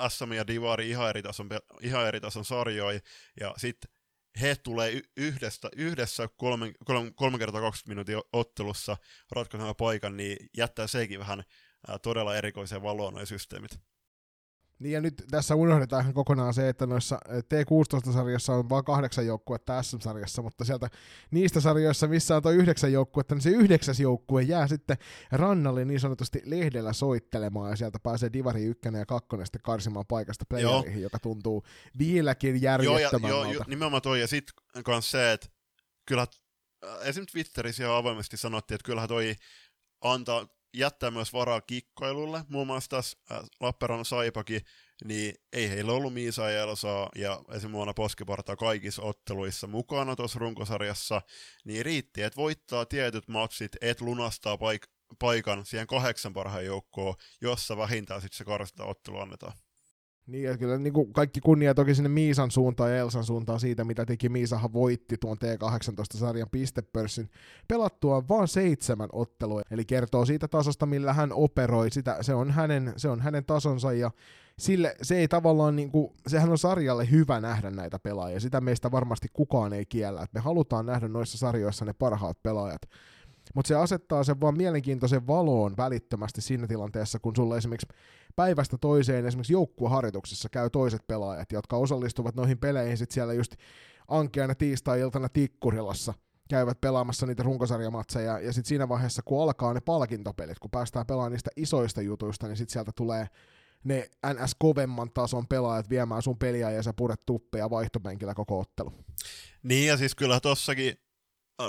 SM 0.09 0.33
ja 0.33 0.47
Divari 0.47 0.91
ihan 0.91 1.11
eri 1.11 1.23
tason, 1.23 1.49
ihan 1.81 2.07
eri 2.07 2.21
tason 2.21 2.45
sarjoja, 2.45 3.01
ja 3.41 3.55
sitten 3.57 3.91
he 4.41 4.57
tulee 4.57 5.03
yhdestä, 5.17 5.69
yhdessä 5.77 6.29
kolme, 6.37 6.73
kolme, 6.85 7.13
kolme 7.15 7.39
kertaa 7.39 7.61
20 7.61 7.89
minuutin 7.89 8.31
ottelussa 8.33 8.97
ratkaisemaan 9.31 9.77
paikan, 9.77 10.17
niin 10.17 10.51
jättää 10.57 10.87
sekin 10.87 11.19
vähän 11.19 11.45
todella 12.03 12.37
erikoiseen 12.37 12.83
valoon 12.83 13.15
noin 13.15 13.27
systeemit. 13.27 13.71
Niin 14.79 14.93
ja 14.93 15.01
nyt 15.01 15.25
tässä 15.31 15.55
unohdetaan 15.55 16.15
kokonaan 16.15 16.55
se, 16.55 16.69
että 16.69 16.87
noissa 16.87 17.19
T16-sarjassa 17.29 18.53
on 18.53 18.69
vain 18.69 18.85
kahdeksan 18.85 19.27
joukkuetta 19.27 19.83
SM-sarjassa, 19.83 20.43
mutta 20.43 20.65
sieltä 20.65 20.91
niistä 21.31 21.61
sarjoissa, 21.61 22.07
missä 22.07 22.37
on 22.37 22.43
tuo 22.43 22.51
yhdeksän 22.51 22.93
joukkuetta, 22.93 23.35
niin 23.35 23.43
se 23.43 23.51
yhdeksäs 23.51 24.01
joukkue 24.01 24.43
jää 24.43 24.67
sitten 24.67 24.97
rannalle 25.33 25.85
niin 25.85 26.01
sanotusti 26.01 26.43
lehdellä 26.45 26.93
soittelemaan, 26.93 27.71
ja 27.71 27.77
sieltä 27.77 27.99
pääsee 28.03 28.33
Divari 28.33 28.65
1 28.65 28.89
ja 28.99 29.07
2 29.07 29.29
sitten 29.45 29.63
karsimaan 29.63 30.07
paikasta 30.07 30.45
playerihin, 30.49 31.03
joka 31.03 31.19
tuntuu 31.19 31.65
vieläkin 31.99 32.63
järjettömältä. 32.63 33.29
Joo, 33.29 33.45
ja, 33.45 33.53
joo, 33.53 33.65
nimenomaan 33.67 34.03
toi, 34.03 34.21
ja 34.21 34.27
sitten 34.27 34.55
myös 34.87 35.11
se, 35.11 35.33
että 35.33 35.49
kyllä 36.07 36.27
esimerkiksi 37.01 37.33
Twitterissä 37.33 37.83
jo 37.83 37.95
avoimesti 37.95 38.37
sanottiin, 38.37 38.75
että 38.75 38.87
kyllähän 38.87 39.09
toi 39.09 39.35
antaa 40.01 40.49
jättää 40.75 41.11
myös 41.11 41.33
varaa 41.33 41.61
kikkailulle. 41.61 42.45
Muun 42.49 42.67
muassa 42.67 42.91
tässä 42.91 43.19
äh, 43.33 43.39
Lappeenrannan 43.61 44.05
Saipakin, 44.05 44.61
niin 45.05 45.35
ei 45.53 45.71
heillä 45.71 45.93
ollut 45.93 46.15
Miisa 46.15 46.51
ja 46.51 46.63
Elsaa 46.63 47.09
ja 47.17 47.43
esimerkiksi 47.53 47.95
Poskiparta 47.97 48.57
kaikissa 48.57 49.03
otteluissa 49.03 49.67
mukana 49.67 50.17
tuossa 50.17 50.39
runkosarjassa, 50.39 51.23
niin 51.65 51.85
riitti, 51.85 52.23
että 52.23 52.37
voittaa 52.37 52.87
tietyt 52.87 53.29
matsit, 53.29 53.73
että 53.81 54.05
lunastaa 54.05 54.57
paik- 54.57 54.91
paikan 55.19 55.67
siihen 55.67 55.87
kahdeksan 55.87 56.33
parhaan 56.33 56.65
joukkoon, 56.65 57.15
jossa 57.41 57.77
vähintään 57.77 58.21
sitten 58.21 58.39
se 58.39 58.45
karsita 58.45 58.85
ottelu 58.85 59.19
annetaan. 59.19 59.53
Niin, 60.27 60.45
ja 60.45 60.59
kyllä 60.59 60.79
niin 60.79 60.93
kuin 60.93 61.13
kaikki 61.13 61.41
kunnia 61.41 61.75
toki 61.75 61.95
sinne 61.95 62.09
Miisan 62.09 62.51
suuntaan 62.51 62.91
ja 62.91 62.97
Elsan 62.97 63.25
suuntaan 63.25 63.61
siitä, 63.61 63.85
mitä 63.85 64.07
teki. 64.07 64.29
Miisahan 64.29 64.73
voitti 64.73 65.17
tuon 65.19 65.37
T18-sarjan 65.37 66.51
pistepörssin 66.51 67.31
pelattua 67.69 68.29
vain 68.29 68.49
seitsemän 68.49 69.09
ottelua. 69.13 69.63
Eli 69.71 69.85
kertoo 69.85 70.25
siitä 70.25 70.49
tasosta, 70.49 70.87
millä 70.87 71.13
hän 71.13 71.33
operoi. 71.33 71.91
Sitä, 71.91 72.19
se, 72.21 72.35
on 72.35 72.51
hänen, 72.51 72.93
se 72.97 73.09
on 73.09 73.21
hänen 73.21 73.45
tasonsa 73.45 73.93
ja 73.93 74.11
sille, 74.59 74.97
se 75.03 75.17
ei 75.17 75.29
tavallaan, 75.29 75.77
niin 75.77 75.91
kuin, 75.91 76.13
sehän 76.27 76.51
on 76.51 76.59
sarjalle 76.59 77.11
hyvä 77.11 77.41
nähdä 77.41 77.71
näitä 77.71 77.99
pelaajia. 77.99 78.41
Sitä 78.41 78.61
meistä 78.61 78.91
varmasti 78.91 79.29
kukaan 79.33 79.73
ei 79.73 79.87
kiellä. 79.87 80.23
Että 80.23 80.39
me 80.39 80.41
halutaan 80.41 80.87
nähdä 80.87 81.09
noissa 81.09 81.39
sarjoissa 81.39 81.85
ne 81.85 81.93
parhaat 81.93 82.43
pelaajat. 82.43 82.83
Mutta 83.55 83.69
se 83.69 83.75
asettaa 83.75 84.25
sen 84.25 84.41
vaan 84.41 84.57
mielenkiintoisen 84.57 85.27
valoon 85.27 85.77
välittömästi 85.77 86.41
siinä 86.41 86.67
tilanteessa, 86.67 87.19
kun 87.19 87.37
sulla 87.37 87.57
esimerkiksi 87.57 87.87
päivästä 88.37 88.79
toiseen 88.79 89.27
esimerkiksi 89.27 89.53
joukkueharjoituksessa 89.53 90.49
käy 90.49 90.71
toiset 90.71 91.07
pelaajat, 91.07 91.53
jotka 91.53 91.77
osallistuvat 91.77 92.35
noihin 92.35 92.59
peleihin 92.59 92.99
sitten 92.99 93.15
siellä 93.15 93.33
just 93.33 93.55
ankeana 94.09 94.55
tiistai-iltana 94.55 95.29
Tikkurilassa 95.29 96.15
käyvät 96.49 96.81
pelaamassa 96.81 97.27
niitä 97.27 97.43
runkosarjamatseja, 97.43 98.41
ja 98.41 98.53
sitten 98.53 98.69
siinä 98.69 98.89
vaiheessa, 98.89 99.23
kun 99.25 99.43
alkaa 99.43 99.75
ne 99.75 99.81
palkintopelit, 99.81 100.59
kun 100.59 100.71
päästään 100.71 101.07
pelaamaan 101.07 101.33
niistä 101.33 101.51
isoista 101.57 102.03
jutuista, 102.03 102.47
niin 102.47 102.57
sitten 102.57 102.73
sieltä 102.73 102.93
tulee 102.97 103.29
ne 103.85 104.11
NS-kovemman 104.27 105.11
tason 105.15 105.47
pelaajat 105.47 105.91
viemään 105.91 106.23
sun 106.23 106.39
peliä 106.39 106.71
ja 106.71 106.83
sä 106.83 106.93
puret 106.93 107.27
tuppeja 107.27 107.71
vaihtopenkillä 107.71 108.35
koko 108.35 108.61
ottelu. 108.61 108.93
Niin, 109.63 109.89
ja 109.89 109.97
siis 109.97 110.15
kyllä 110.15 110.41
tossakin 110.41 110.99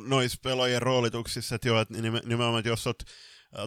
noissa 0.02 0.38
pelaajien 0.44 0.82
roolituksissa, 0.82 1.56
että 1.56 1.68
joo, 1.68 1.82
että 1.82 1.94
nimenomaan, 2.26 2.60
että 2.60 2.70
jos 2.70 2.88
olet 2.88 3.06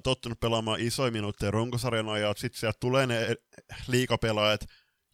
tottunut 0.03 0.41
pelaamaan 0.41 0.81
isoja 0.81 1.12
minuutteja 1.12 1.50
runkosarjan 1.50 2.09
ajan, 2.09 2.35
sitten 2.37 2.61
sieltä 2.61 2.79
tulee 2.81 3.07
ne 3.07 3.37
liikapelaajat, 3.89 4.61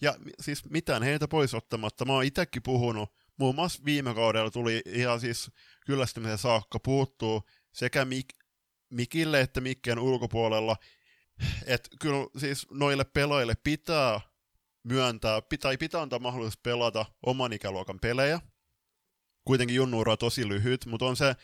ja 0.00 0.14
siis 0.40 0.64
mitään 0.70 1.02
heitä 1.02 1.28
pois 1.28 1.54
ottamatta. 1.54 2.04
Mä 2.04 2.12
oon 2.12 2.24
itsekin 2.24 2.62
puhunut, 2.62 3.12
muun 3.38 3.54
muassa 3.54 3.84
viime 3.84 4.14
kaudella 4.14 4.50
tuli 4.50 4.82
ihan 4.86 5.20
siis 5.20 5.50
kyllästymisen 5.86 6.38
saakka 6.38 6.78
puuttuu 6.78 7.42
sekä 7.72 8.04
Mik- 8.04 8.46
Mikille 8.90 9.40
että 9.40 9.60
Mikkeen 9.60 9.98
ulkopuolella, 9.98 10.76
että 11.66 11.88
kyllä 12.00 12.26
siis 12.38 12.66
noille 12.70 13.04
pelaajille 13.04 13.54
pitää 13.64 14.20
myöntää, 14.82 15.42
pitää, 15.42 15.76
pitää 15.78 16.02
antaa 16.02 16.18
mahdollisuus 16.18 16.58
pelata 16.62 17.06
oman 17.26 17.52
ikäluokan 17.52 17.98
pelejä, 18.00 18.40
kuitenkin 19.46 19.76
junnuura 19.76 20.16
tosi 20.16 20.48
lyhyt, 20.48 20.86
mutta 20.86 21.06
on 21.06 21.16
se, 21.16 21.34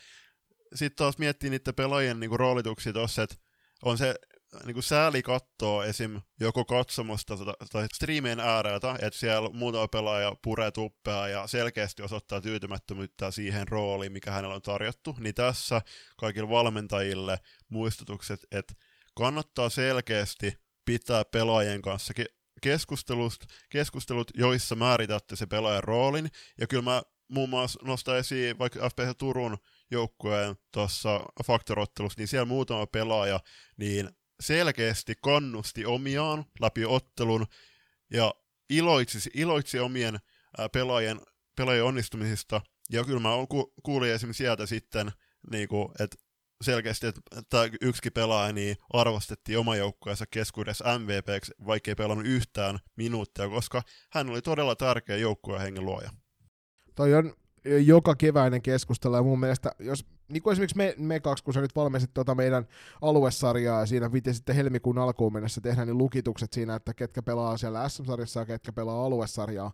sitten 0.75 0.97
taas 0.97 1.17
miettii 1.17 1.49
niiden 1.49 1.75
pelaajien 1.75 2.19
niinku 2.19 2.37
roolituksia 2.37 2.93
tossa, 2.93 3.23
että 3.23 3.35
on 3.83 3.97
se 3.97 4.15
niinku 4.65 4.81
sääli 4.81 5.21
kattoo 5.21 5.83
esim. 5.83 6.21
joko 6.39 6.65
katsomusta 6.65 7.37
tai 7.71 7.87
striimien 7.93 8.39
ääreltä, 8.39 8.95
että 9.01 9.19
siellä 9.19 9.49
muutama 9.49 9.87
pelaaja 9.87 10.35
puree 10.43 10.71
tuppea 10.71 11.27
ja 11.27 11.47
selkeästi 11.47 12.03
osoittaa 12.03 12.41
tyytymättömyyttä 12.41 13.31
siihen 13.31 13.67
rooliin, 13.67 14.11
mikä 14.11 14.31
hänellä 14.31 14.55
on 14.55 14.61
tarjottu, 14.61 15.15
niin 15.19 15.35
tässä 15.35 15.81
kaikille 16.17 16.49
valmentajille 16.49 17.37
muistutukset, 17.69 18.39
että 18.51 18.73
kannattaa 19.15 19.69
selkeästi 19.69 20.57
pitää 20.85 21.25
pelaajien 21.25 21.81
kanssa 21.81 22.13
keskustelut, 22.61 23.35
keskustelut, 23.69 24.31
joissa 24.33 24.75
määritätte 24.75 25.35
se 25.35 25.45
pelaajan 25.45 25.83
roolin, 25.83 26.29
ja 26.59 26.67
kyllä 26.67 26.83
mä 26.83 27.01
muun 27.33 27.49
muassa 27.49 27.79
nostaa 27.83 28.17
esiin 28.17 28.59
vaikka 28.59 28.89
FPS 28.89 29.17
Turun 29.17 29.57
joukkueen 29.91 30.55
tuossa 30.71 31.19
faktorottelussa, 31.45 32.19
niin 32.19 32.27
siellä 32.27 32.45
muutama 32.45 32.87
pelaaja 32.87 33.39
niin 33.77 34.09
selkeästi 34.39 35.13
kannusti 35.21 35.85
omiaan 35.85 36.45
läpi 36.59 36.85
ottelun 36.85 37.45
ja 38.13 38.33
iloitsi, 38.69 39.29
iloitsi 39.33 39.79
omien 39.79 40.19
pelaajien, 40.71 41.21
pelaajien 41.55 41.85
onnistumisista. 41.85 42.61
Ja 42.91 43.03
kyllä 43.03 43.19
mä 43.19 43.29
ku, 43.49 43.73
kuulin 43.83 44.11
esimerkiksi 44.11 44.43
sieltä 44.43 44.65
sitten, 44.65 45.11
niin 45.51 45.67
että 45.99 46.17
selkeästi, 46.61 47.07
että 47.07 47.21
tämä 47.49 47.63
yksi 47.81 48.11
pelaaja 48.11 48.53
niin 48.53 48.75
arvostettiin 48.93 49.59
oma 49.59 49.75
joukkueensa 49.75 50.25
keskuudessa 50.31 50.99
MVPksi, 50.99 51.51
vaikka 51.65 51.91
ei 51.91 51.95
pelannut 51.95 52.27
yhtään 52.27 52.79
minuuttia, 52.95 53.49
koska 53.49 53.81
hän 54.11 54.29
oli 54.29 54.41
todella 54.41 54.75
tärkeä 54.75 55.17
joukkueen 55.17 55.85
luoja 55.85 56.09
toi 56.95 57.13
on 57.13 57.33
joka 57.85 58.15
keväinen 58.15 58.61
keskustelu, 58.61 59.15
ja 59.15 59.23
mun 59.23 59.39
mielestä, 59.39 59.71
jos 59.79 60.05
niin 60.29 60.43
kuin 60.43 60.51
esimerkiksi 60.51 60.77
me, 60.77 60.95
me 60.97 61.19
kaksi, 61.19 61.43
kun 61.43 61.53
sä 61.53 61.61
nyt 61.61 61.75
valmistit 61.75 62.13
tuota 62.13 62.35
meidän 62.35 62.67
aluesarjaa, 63.01 63.79
ja 63.79 63.85
siinä 63.85 64.09
piti 64.09 64.33
sitten 64.33 64.55
helmikuun 64.55 64.97
alkuun 64.97 65.33
mennessä 65.33 65.61
tehdä 65.61 65.85
niin 65.85 65.97
lukitukset 65.97 66.53
siinä, 66.53 66.75
että 66.75 66.93
ketkä 66.93 67.21
pelaa 67.21 67.57
siellä 67.57 67.89
SM-sarjassa 67.89 68.39
ja 68.39 68.45
ketkä 68.45 68.71
pelaa 68.71 69.05
aluesarjaa, 69.05 69.71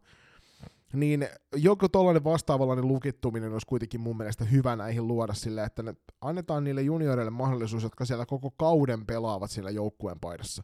niin 0.93 1.27
joku 1.55 1.89
tollainen 1.89 2.23
vastaavallainen 2.23 2.87
lukittuminen 2.87 3.53
olisi 3.53 3.67
kuitenkin 3.67 4.01
mun 4.01 4.17
mielestä 4.17 4.45
hyvä 4.45 4.75
näihin 4.75 5.07
luoda 5.07 5.33
sille, 5.33 5.63
että 5.63 5.83
ne 5.83 5.95
annetaan 6.21 6.63
niille 6.63 6.81
junioreille 6.81 7.31
mahdollisuus, 7.31 7.83
jotka 7.83 8.05
siellä 8.05 8.25
koko 8.25 8.51
kauden 8.51 9.05
pelaavat 9.05 9.51
siellä 9.51 9.69
joukkueen 9.69 10.19
paidassa 10.19 10.63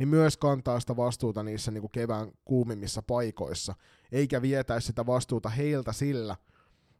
niin 0.00 0.08
myös 0.08 0.36
kantaa 0.36 0.80
sitä 0.80 0.96
vastuuta 0.96 1.42
niissä 1.42 1.70
niin 1.70 1.80
kuin 1.80 1.90
kevään 1.90 2.32
kuumimmissa 2.44 3.02
paikoissa, 3.02 3.74
eikä 4.12 4.42
vietäisi 4.42 4.86
sitä 4.86 5.06
vastuuta 5.06 5.48
heiltä 5.48 5.92
sillä, 5.92 6.36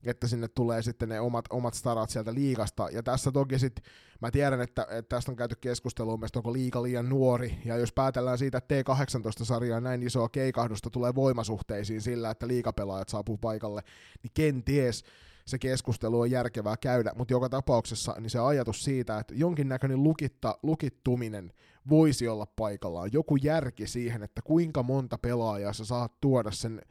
että 0.04 0.28
sinne 0.28 0.48
tulee 0.48 0.82
sitten 0.82 1.08
ne 1.08 1.20
omat, 1.20 1.44
omat 1.50 1.74
starat 1.74 2.10
sieltä 2.10 2.34
liikasta. 2.34 2.88
Ja 2.92 3.02
tässä 3.02 3.32
toki 3.32 3.58
sitten, 3.58 3.84
mä 4.20 4.30
tiedän, 4.30 4.60
että, 4.60 4.86
että 4.90 5.16
tästä 5.16 5.32
on 5.32 5.36
käyty 5.36 5.56
keskustelua, 5.60 6.18
että 6.26 6.38
onko 6.38 6.52
liika 6.52 6.82
liian 6.82 7.08
nuori, 7.08 7.58
ja 7.64 7.76
jos 7.76 7.92
päätellään 7.92 8.38
siitä, 8.38 8.58
että 8.58 8.74
T18-sarjaa 8.74 9.80
näin 9.80 10.02
isoa 10.02 10.28
keikahdusta 10.28 10.90
tulee 10.90 11.14
voimasuhteisiin 11.14 12.00
sillä, 12.00 12.30
että 12.30 12.48
liikapelaajat 12.48 13.08
saapuu 13.08 13.38
paikalle, 13.38 13.82
niin 14.22 14.30
kenties 14.34 15.04
se 15.50 15.58
keskustelu 15.58 16.20
on 16.20 16.30
järkevää 16.30 16.76
käydä, 16.76 17.12
mutta 17.16 17.34
joka 17.34 17.48
tapauksessa 17.48 18.14
niin 18.20 18.30
se 18.30 18.38
ajatus 18.38 18.84
siitä, 18.84 19.18
että 19.18 19.34
jonkinnäköinen 19.34 20.02
lukitta, 20.02 20.58
lukittuminen 20.62 21.52
voisi 21.88 22.28
olla 22.28 22.46
paikallaan, 22.46 23.10
joku 23.12 23.36
järki 23.36 23.86
siihen, 23.86 24.22
että 24.22 24.42
kuinka 24.42 24.82
monta 24.82 25.18
pelaajaa 25.18 25.72
sä 25.72 25.84
saat 25.84 26.20
tuoda 26.20 26.50
sen 26.50 26.82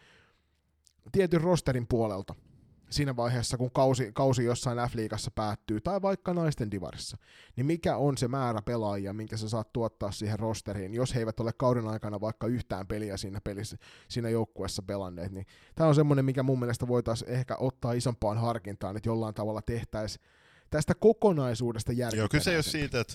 tietyn 1.11 1.41
rosterin 1.41 1.87
puolelta 1.87 2.35
siinä 2.91 3.15
vaiheessa, 3.15 3.57
kun 3.57 3.71
kausi, 3.71 4.11
kausi 4.13 4.43
jossain 4.43 4.77
F-liigassa 4.77 5.31
päättyy, 5.35 5.81
tai 5.81 6.01
vaikka 6.01 6.33
naisten 6.33 6.71
divarissa, 6.71 7.17
niin 7.55 7.65
mikä 7.65 7.97
on 7.97 8.17
se 8.17 8.27
määrä 8.27 8.61
pelaajia, 8.61 9.13
minkä 9.13 9.37
sä 9.37 9.49
saat 9.49 9.73
tuottaa 9.73 10.11
siihen 10.11 10.39
rosteriin, 10.39 10.93
jos 10.93 11.15
he 11.15 11.19
eivät 11.19 11.39
ole 11.39 11.51
kauden 11.57 11.87
aikana 11.87 12.21
vaikka 12.21 12.47
yhtään 12.47 12.87
peliä 12.87 13.17
siinä, 13.17 13.41
pelissä, 13.43 13.77
siinä 14.07 14.29
joukkueessa 14.29 14.81
pelanneet, 14.81 15.31
niin 15.31 15.45
tämä 15.75 15.87
on 15.89 15.95
semmoinen, 15.95 16.25
mikä 16.25 16.43
mun 16.43 16.59
mielestä 16.59 16.87
voitaisiin 16.87 17.31
ehkä 17.31 17.57
ottaa 17.59 17.93
isompaan 17.93 18.37
harkintaan, 18.37 18.97
että 18.97 19.09
jollain 19.09 19.35
tavalla 19.35 19.61
tehtäisiin 19.61 20.25
tästä 20.69 20.95
kokonaisuudesta 20.95 21.91
järkeä. 21.91 22.19
Joo, 22.19 22.27
kyse 22.31 22.51
ei 22.51 22.57
ole 22.57 22.63
siitä, 22.63 22.99
että, 22.99 23.13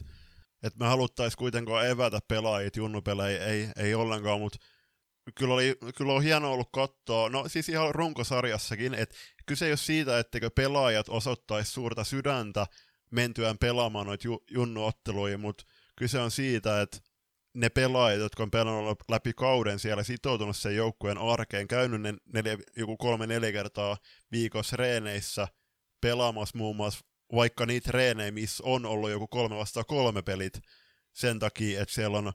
että 0.63 0.79
me 0.79 0.87
haluttaisiin 0.87 1.39
kuitenkaan 1.39 1.89
evätä 1.89 2.19
pelaajit 2.29 2.77
junnupelejä, 2.77 3.45
ei, 3.45 3.69
ei 3.77 3.95
ollenkaan, 3.95 4.41
mutta 4.41 4.59
kyllä, 5.35 5.55
oli, 5.55 5.77
kyllä 5.97 6.13
on 6.13 6.23
hienoa 6.23 6.51
ollut 6.51 6.69
katsoa, 6.73 7.29
no 7.29 7.49
siis 7.49 7.69
ihan 7.69 7.95
runkosarjassakin, 7.95 8.95
että 8.95 9.15
kyse 9.47 9.65
ei 9.65 9.71
ole 9.71 9.77
siitä, 9.77 10.19
etteikö 10.19 10.51
pelaajat 10.51 11.09
osoittaisi 11.09 11.73
suurta 11.73 12.05
sydäntä 12.05 12.67
mentyään 13.11 13.59
pelaamaan 13.59 14.07
noita 14.07 14.27
ju, 14.27 14.45
junnuotteluja, 14.51 15.39
mutta 15.39 15.65
kyse 15.97 16.19
on 16.19 16.31
siitä, 16.31 16.81
että 16.81 16.99
ne 17.55 17.69
pelaajat, 17.69 18.21
jotka 18.21 18.43
on 18.43 18.51
pelannut 18.51 18.99
läpi 19.11 19.33
kauden 19.33 19.79
siellä 19.79 20.03
sitoutunut 20.03 20.57
sen 20.57 20.77
joukkueen 20.77 21.19
arkeen, 21.19 21.69
käynyt 21.69 22.01
ne 22.01 22.15
neljä, 22.33 22.59
joku 22.77 22.97
kolme-neljä 22.97 23.53
kertaa 23.53 23.97
viikossa 24.33 24.77
reeneissä 24.77 25.49
pelaamassa 26.01 26.59
muun 26.59 26.77
muassa 26.77 27.05
vaikka 27.35 27.67
niitä 27.67 27.93
reenejä, 27.93 28.31
missä 28.31 28.65
on 28.67 28.87
ollut 28.87 29.11
joku 29.11 29.27
kolme 29.27 29.57
vastaan 29.57 29.87
kolme 29.87 30.23
pelit 30.23 30.61
sen 31.13 31.39
takia, 31.39 31.83
että 31.83 31.95
siellä 31.95 32.19
on 32.19 32.33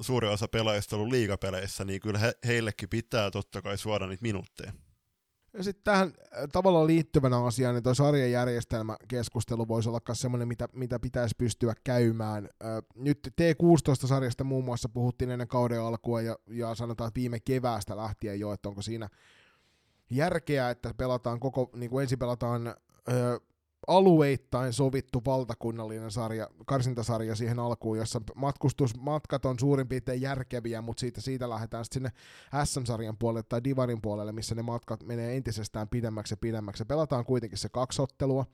suuri 0.00 0.28
osa 0.28 0.48
pelaajista 0.48 0.96
ollut 0.96 1.10
liigapeleissä, 1.12 1.84
niin 1.84 2.00
kyllä 2.00 2.18
he, 2.18 2.32
heillekin 2.46 2.88
pitää 2.88 3.30
totta 3.30 3.62
kai 3.62 3.78
suoda 3.78 4.06
niitä 4.06 4.22
minuutteja. 4.22 4.72
Ja 5.54 5.62
sitten 5.62 5.84
tähän 5.84 6.08
äh, 6.08 6.48
tavallaan 6.52 6.86
liittyvänä 6.86 7.44
asiaan, 7.44 7.74
niin 7.74 7.82
tuo 7.82 7.94
sarjajärjestelmäkeskustelu 7.94 9.68
voisi 9.68 9.88
olla 9.88 10.00
myös 10.08 10.20
semmoinen, 10.20 10.48
mitä, 10.48 10.68
mitä 10.72 10.98
pitäisi 10.98 11.34
pystyä 11.38 11.74
käymään. 11.84 12.48
Nyt 12.94 13.28
T16-sarjasta 13.40 14.44
muun 14.44 14.64
muassa 14.64 14.88
puhuttiin 14.88 15.30
ennen 15.30 15.48
kauden 15.48 15.80
alkua 15.80 16.20
ja, 16.20 16.36
ja 16.46 16.74
sanotaan, 16.74 17.08
että 17.08 17.20
viime 17.20 17.40
keväästä 17.40 17.96
lähtien 17.96 18.40
jo, 18.40 18.52
että 18.52 18.68
onko 18.68 18.82
siinä 18.82 19.08
järkeä, 20.10 20.70
että 20.70 20.94
pelataan 20.96 21.40
koko, 21.40 21.70
niin 21.74 21.90
kuin 21.90 22.02
ensin 22.02 22.18
pelataan 22.18 22.74
alueittain 23.86 24.72
sovittu 24.72 25.22
valtakunnallinen 25.26 26.10
sarja, 26.10 26.48
karsintasarja 26.66 27.34
siihen 27.34 27.58
alkuun, 27.58 27.98
jossa 27.98 28.20
matkustusmatkat 28.34 29.44
on 29.44 29.58
suurin 29.58 29.88
piirtein 29.88 30.20
järkeviä, 30.20 30.82
mutta 30.82 31.00
siitä, 31.00 31.20
siitä 31.20 31.50
lähdetään 31.50 31.84
sitten 31.84 32.02
sinne 32.02 32.64
SM-sarjan 32.64 33.18
puolelle 33.18 33.46
tai 33.48 33.64
Divarin 33.64 34.02
puolelle, 34.02 34.32
missä 34.32 34.54
ne 34.54 34.62
matkat 34.62 35.02
menee 35.02 35.36
entisestään 35.36 35.88
pidemmäksi 35.88 36.32
ja 36.32 36.36
pidemmäksi. 36.36 36.84
Pelataan 36.84 37.24
kuitenkin 37.24 37.58
se 37.58 37.68
kaksottelua, 37.68 38.46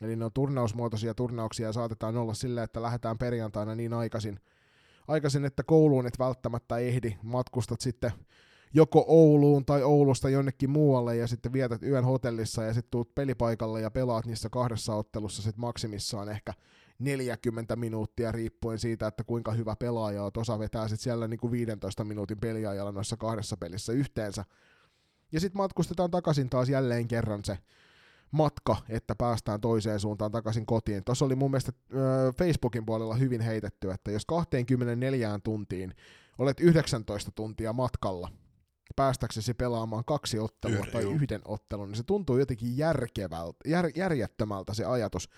eli 0.00 0.16
ne 0.16 0.24
on 0.24 0.32
turnausmuotoisia 0.34 1.14
turnauksia 1.14 1.66
ja 1.66 1.72
saatetaan 1.72 2.16
olla 2.16 2.34
silleen, 2.34 2.64
että 2.64 2.82
lähdetään 2.82 3.18
perjantaina 3.18 3.74
niin 3.74 3.94
aikaisin, 3.94 4.40
aikaisin 5.08 5.44
että 5.44 5.62
kouluun 5.62 6.06
et 6.06 6.18
välttämättä 6.18 6.78
ehdi, 6.78 7.16
matkustat 7.22 7.80
sitten 7.80 8.12
joko 8.74 9.04
Ouluun 9.08 9.64
tai 9.64 9.82
Oulusta 9.82 10.28
jonnekin 10.28 10.70
muualle 10.70 11.16
ja 11.16 11.26
sitten 11.26 11.52
vietät 11.52 11.82
yön 11.82 12.04
hotellissa 12.04 12.62
ja 12.62 12.74
sitten 12.74 12.90
tuut 12.90 13.14
pelipaikalle 13.14 13.80
ja 13.80 13.90
pelaat 13.90 14.26
niissä 14.26 14.48
kahdessa 14.48 14.94
ottelussa 14.94 15.42
sitten 15.42 15.60
maksimissaan 15.60 16.28
ehkä 16.28 16.54
40 16.98 17.76
minuuttia 17.76 18.32
riippuen 18.32 18.78
siitä, 18.78 19.06
että 19.06 19.24
kuinka 19.24 19.52
hyvä 19.52 19.76
pelaaja 19.76 20.24
on. 20.24 20.30
Osa 20.36 20.58
vetää 20.58 20.88
sitten 20.88 21.02
siellä 21.02 21.28
niin 21.28 21.40
kuin 21.40 21.50
15 21.50 22.04
minuutin 22.04 22.40
peliajalla 22.40 22.92
noissa 22.92 23.16
kahdessa 23.16 23.56
pelissä 23.56 23.92
yhteensä. 23.92 24.44
Ja 25.32 25.40
sitten 25.40 25.58
matkustetaan 25.58 26.10
takaisin 26.10 26.50
taas 26.50 26.68
jälleen 26.68 27.08
kerran 27.08 27.44
se 27.44 27.58
matka, 28.30 28.76
että 28.88 29.14
päästään 29.14 29.60
toiseen 29.60 30.00
suuntaan 30.00 30.32
takaisin 30.32 30.66
kotiin. 30.66 31.04
Tuossa 31.04 31.24
oli 31.24 31.34
mun 31.34 31.50
mielestä 31.50 31.72
Facebookin 32.38 32.86
puolella 32.86 33.14
hyvin 33.14 33.40
heitetty, 33.40 33.90
että 33.90 34.10
jos 34.10 34.26
24 34.26 35.38
tuntiin 35.44 35.94
olet 36.38 36.60
19 36.60 37.30
tuntia 37.34 37.72
matkalla, 37.72 38.28
päästäksesi 38.96 39.54
pelaamaan 39.54 40.04
kaksi 40.04 40.38
ottelua 40.38 40.78
Yhden, 40.78 40.92
tai 40.92 41.02
juu. 41.02 41.14
yhden 41.14 41.40
ottelun, 41.44 41.88
niin 41.88 41.96
se 41.96 42.02
tuntuu 42.02 42.38
jotenkin 42.38 42.76
järkevältä, 42.76 43.58
jär, 43.66 43.90
järjettömältä 43.96 44.74
se 44.74 44.84
ajatus, 44.84 45.28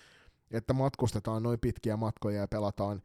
että 0.51 0.73
matkustetaan 0.73 1.43
noin 1.43 1.59
pitkiä 1.59 1.97
matkoja 1.97 2.39
ja 2.39 2.47
pelataan, 2.47 3.01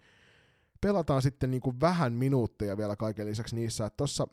pelataan 0.81 1.23
sitten 1.23 1.51
niin 1.51 1.61
kuin 1.61 1.81
vähän 1.81 2.13
minuutteja 2.13 2.77
vielä 2.77 2.97
kaiken 2.97 3.27
lisäksi 3.27 3.57
niissä, 3.57 3.87
että 3.87 3.97
tuossa 3.97 4.29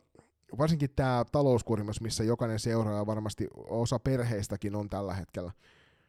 varsinkin 0.58 0.90
tämä 0.96 1.24
talouskurimus, 1.32 2.00
missä 2.00 2.24
jokainen 2.24 2.58
seuraaja 2.58 3.06
varmasti 3.06 3.48
osa 3.56 3.98
perheistäkin 3.98 4.74
on 4.74 4.88
tällä 4.88 5.14
hetkellä, 5.14 5.52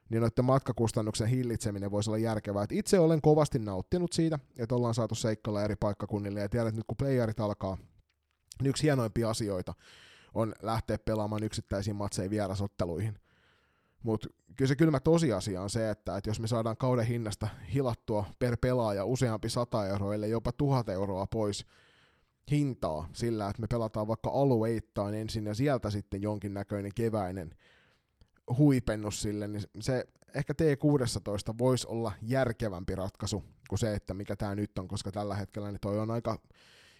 niin 0.09 0.21
noiden 0.21 0.45
matkakustannuksen 0.45 1.27
hillitseminen 1.27 1.91
voisi 1.91 2.09
olla 2.09 2.17
järkevää. 2.17 2.63
Et 2.63 2.71
itse 2.71 2.99
olen 2.99 3.21
kovasti 3.21 3.59
nauttinut 3.59 4.13
siitä, 4.13 4.39
että 4.59 4.75
ollaan 4.75 4.93
saatu 4.93 5.15
seikkailla 5.15 5.63
eri 5.63 5.75
paikkakunnille, 5.75 6.39
ja 6.39 6.49
tiedän, 6.49 6.67
että 6.67 6.79
nyt 6.79 6.87
kun 6.87 6.97
playerit 6.97 7.39
alkaa, 7.39 7.77
yksi 8.67 8.83
hienoimpia 8.83 9.29
asioita 9.29 9.73
on 10.33 10.53
lähteä 10.61 10.97
pelaamaan 10.97 11.43
yksittäisiin 11.43 11.95
matseihin 11.95 12.31
vierasotteluihin. 12.31 13.19
Mutta 14.03 14.27
kyllä 14.55 14.69
se 14.69 14.75
kylmä 14.75 14.99
tosiasia 14.99 15.61
on 15.61 15.69
se, 15.69 15.89
että, 15.89 16.17
että 16.17 16.29
jos 16.29 16.39
me 16.39 16.47
saadaan 16.47 16.77
kauden 16.77 17.05
hinnasta 17.05 17.47
hilattua 17.73 18.25
per 18.39 18.57
pelaaja 18.57 19.05
useampi 19.05 19.49
100 19.49 19.87
euroa, 19.87 20.15
ellei 20.15 20.31
jopa 20.31 20.51
1000 20.51 20.89
euroa 20.89 21.27
pois 21.27 21.65
hintaa 22.51 23.09
sillä, 23.13 23.49
että 23.49 23.61
me 23.61 23.67
pelataan 23.67 24.07
vaikka 24.07 24.29
alueittain 24.29 25.15
ensin 25.15 25.45
ja 25.45 25.53
sieltä 25.53 25.89
sitten 25.89 26.21
jonkinnäköinen 26.21 26.91
keväinen 26.95 27.55
huipennus 28.57 29.21
sille, 29.21 29.47
niin 29.47 29.63
se 29.79 30.05
ehkä 30.35 30.53
T16 30.53 31.55
voisi 31.57 31.87
olla 31.87 32.11
järkevämpi 32.21 32.95
ratkaisu 32.95 33.43
kuin 33.69 33.79
se, 33.79 33.93
että 33.93 34.13
mikä 34.13 34.35
tämä 34.35 34.55
nyt 34.55 34.79
on, 34.79 34.87
koska 34.87 35.11
tällä 35.11 35.35
hetkellä 35.35 35.71
niin 35.71 35.79
toi 35.81 35.99
on 35.99 36.11
aika 36.11 36.39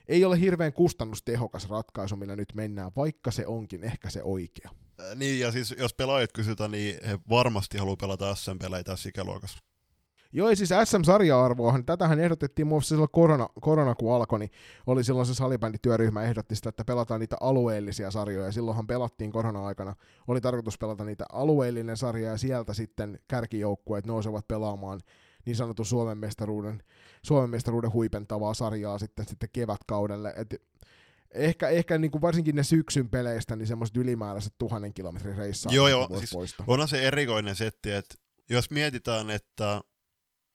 ei 0.10 0.26
ole 0.26 0.40
hirveän 0.40 0.74
kustannustehokas 0.74 1.70
ratkaisu, 1.70 2.16
millä 2.16 2.36
nyt 2.36 2.54
mennään, 2.56 2.92
vaikka 2.96 3.32
se 3.32 3.48
onkin 3.48 3.84
ehkä 3.84 4.10
se 4.10 4.24
oikea. 4.24 4.70
Äh, 5.00 5.16
niin, 5.16 5.40
ja 5.40 5.52
siis 5.52 5.76
jos 5.78 5.94
pelaajat 5.94 6.32
kysytään, 6.32 6.72
niin 6.72 6.96
he 7.08 7.20
varmasti 7.30 7.78
haluaa 7.78 7.98
pelata 7.98 8.36
SM-pelejä 8.36 8.84
tässä 8.84 9.10
ikäluokassa. 9.10 9.60
Joo, 10.32 10.56
siis 10.56 10.70
SM-sarja-arvoahan, 10.84 11.86
tätähän 11.86 12.20
ehdotettiin 12.20 12.68
muun 12.68 12.76
muassa 12.76 12.90
silloin 12.90 13.10
korona, 13.12 13.50
korona 13.62 13.96
kun 13.96 14.16
alkoi, 14.16 14.40
niin 14.40 14.52
oli 14.88 15.04
silloin 15.04 15.28
se 15.28 15.34
salibändityöryhmä 15.34 16.24
ehdotti 16.24 16.56
sitä, 16.56 16.70
että 16.70 16.86
pelataan 16.86 17.20
niitä 17.20 17.38
alueellisia 17.42 18.12
sarjoja, 18.12 18.46
ja 18.46 18.52
silloinhan 18.52 18.88
pelattiin 18.88 19.32
korona-aikana, 19.32 19.96
oli 20.28 20.42
tarkoitus 20.42 20.78
pelata 20.78 21.04
niitä 21.04 21.26
alueellinen 21.32 21.98
sarja, 21.98 22.30
ja 22.30 22.38
sieltä 22.38 22.74
sitten 22.74 23.20
kärkijoukkueet 23.28 24.06
nousevat 24.06 24.48
pelaamaan 24.48 25.02
niin 25.46 25.56
sanotun 25.56 25.86
Suomen 25.86 26.18
mestaruuden, 26.18 26.84
Suomen 27.26 27.50
mestaruuden 27.50 27.94
huipentavaa 27.94 28.54
sarjaa 28.54 29.00
sitten, 29.00 29.28
sitten 29.28 29.50
kevätkaudelle. 29.54 30.34
Et 30.38 30.62
ehkä, 31.32 31.70
ehkä 31.70 31.98
niin 31.98 32.12
kuin 32.12 32.22
varsinkin 32.22 32.56
ne 32.56 32.64
syksyn 32.64 33.10
peleistä, 33.10 33.56
niin 33.56 33.68
semmoiset 33.68 33.98
ylimääräiset 33.98 34.54
tuhannen 34.58 34.94
kilometrin 34.94 35.38
reissaa. 35.38 35.74
Joo, 35.74 35.88
joo, 35.88 36.08
siis 36.18 36.34
poistaa. 36.34 36.66
onhan 36.70 36.88
se 36.88 37.08
erikoinen 37.08 37.56
setti, 37.56 37.92
että 37.92 38.16
jos 38.50 38.72
mietitään, 38.72 39.30
että 39.30 39.82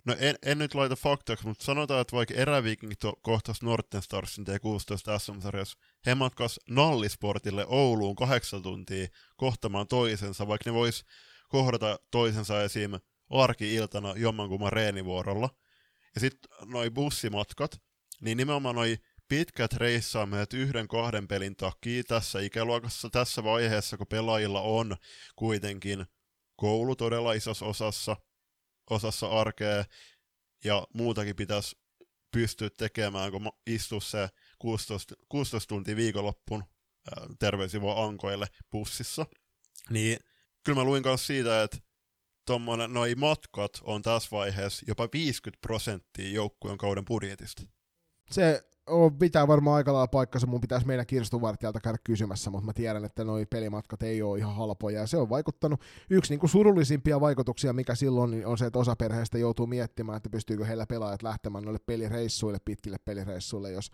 No 0.05 0.17
en, 0.19 0.37
en 0.43 0.59
nyt 0.59 0.75
laita 0.75 0.97
faktaksi, 0.97 1.47
mutta 1.47 1.65
sanotaan, 1.65 2.01
että 2.01 2.17
vaikka 2.17 2.35
eräviking 2.35 2.93
kohtas 3.23 3.63
Norten 3.63 4.03
Starsin 4.03 4.45
T16 4.49 5.19
SM-sarjassa, 5.19 5.79
he 6.07 6.15
matkas 6.15 6.61
Nallisportille 6.69 7.67
Ouluun 7.69 8.17
kahdeksan 8.17 8.63
tuntia 8.63 9.09
kohtamaan 9.37 9.89
toisensa, 9.89 10.49
vaikka 10.49 10.71
ne 10.71 10.75
vois 10.75 11.05
kohdata 11.49 11.99
toisensa 12.11 12.63
esim 12.63 12.91
arki-iltana 13.31 14.15
jommankumman 14.17 14.73
reenivuorolla. 14.73 15.51
Ja 16.15 16.21
sitten 16.21 16.51
noi 16.65 16.91
bussimatkat, 16.91 17.83
niin 18.21 18.37
nimenomaan 18.37 18.75
noi 18.75 18.99
pitkät 19.29 19.73
reissaamet 19.73 20.53
yhden 20.53 20.89
kahden 20.89 21.29
pelin 21.29 21.57
takia 21.57 22.05
tässä 22.05 22.41
ikäluokassa, 22.41 23.11
tässä 23.11 23.45
vaiheessa, 23.45 23.97
kun 23.97 24.07
pelaajilla 24.07 24.61
on 24.61 24.97
kuitenkin 25.37 26.07
koulu 26.57 26.97
todella 26.97 27.33
isossa 27.33 27.67
osassa, 27.67 28.17
osassa 28.91 29.27
arkea, 29.27 29.85
ja 30.65 30.87
muutakin 30.95 31.37
pitäisi 31.37 31.77
pystyä 32.33 32.71
tekemään, 32.71 33.33
kun 33.33 33.53
istuu 33.67 34.01
se 34.01 34.29
16, 34.59 35.15
16 35.29 35.69
tuntia 35.69 35.97
viikonloppuun 35.97 36.65
terveisiä 37.39 37.81
Ankoille 37.97 38.47
bussissa. 38.71 39.27
Niin 39.91 40.19
kyllä 40.65 40.79
mä 40.79 40.85
luin 40.85 41.03
myös 41.07 41.27
siitä, 41.27 41.63
että 41.63 41.79
tommonen, 42.45 42.93
noi 42.93 43.15
matkat 43.15 43.73
on 43.83 44.03
tässä 44.03 44.29
vaiheessa 44.33 44.85
jopa 44.89 45.09
50 45.13 45.61
prosenttia 45.61 46.31
joukkueen 46.31 46.79
kauden 46.79 47.05
budjetista. 47.05 47.63
Se 48.31 48.65
on, 48.87 49.19
pitää 49.19 49.49
varmaan 49.49 49.77
aika 49.77 49.93
lailla 49.93 50.07
paikkansa, 50.07 50.47
mun 50.47 50.61
pitäisi 50.61 50.87
meidän 50.87 51.07
kirstuvartijalta 51.07 51.81
käydä 51.81 51.99
kysymässä, 52.05 52.51
mutta 52.51 52.67
mä 52.67 52.73
tiedän, 52.73 53.05
että 53.05 53.25
noi 53.25 53.47
pelimatkat 53.47 54.03
ei 54.03 54.23
ole 54.23 54.39
ihan 54.39 54.55
halpoja, 54.55 55.01
ja 55.01 55.07
se 55.07 55.17
on 55.17 55.29
vaikuttanut. 55.29 55.81
Yksi 56.11 56.33
niin 56.33 56.41
kuin 56.41 56.51
surullisimpia 56.51 57.21
vaikutuksia, 57.21 57.73
mikä 57.73 57.95
silloin 57.95 58.31
niin 58.31 58.47
on 58.47 58.59
se, 58.59 58.67
että 58.67 58.79
osa 58.79 58.97
perheestä 58.97 59.39
joutuu 59.39 59.67
miettimään, 59.67 60.17
että 60.17 60.31
pystyykö 60.31 60.65
heillä 60.65 60.87
pelaajat 60.87 61.23
lähtemään 61.23 61.65
noille 61.65 61.81
pelireissuille, 61.87 62.59
pitkille 62.65 62.97
pelireissuille, 63.05 63.73
jos 63.73 63.91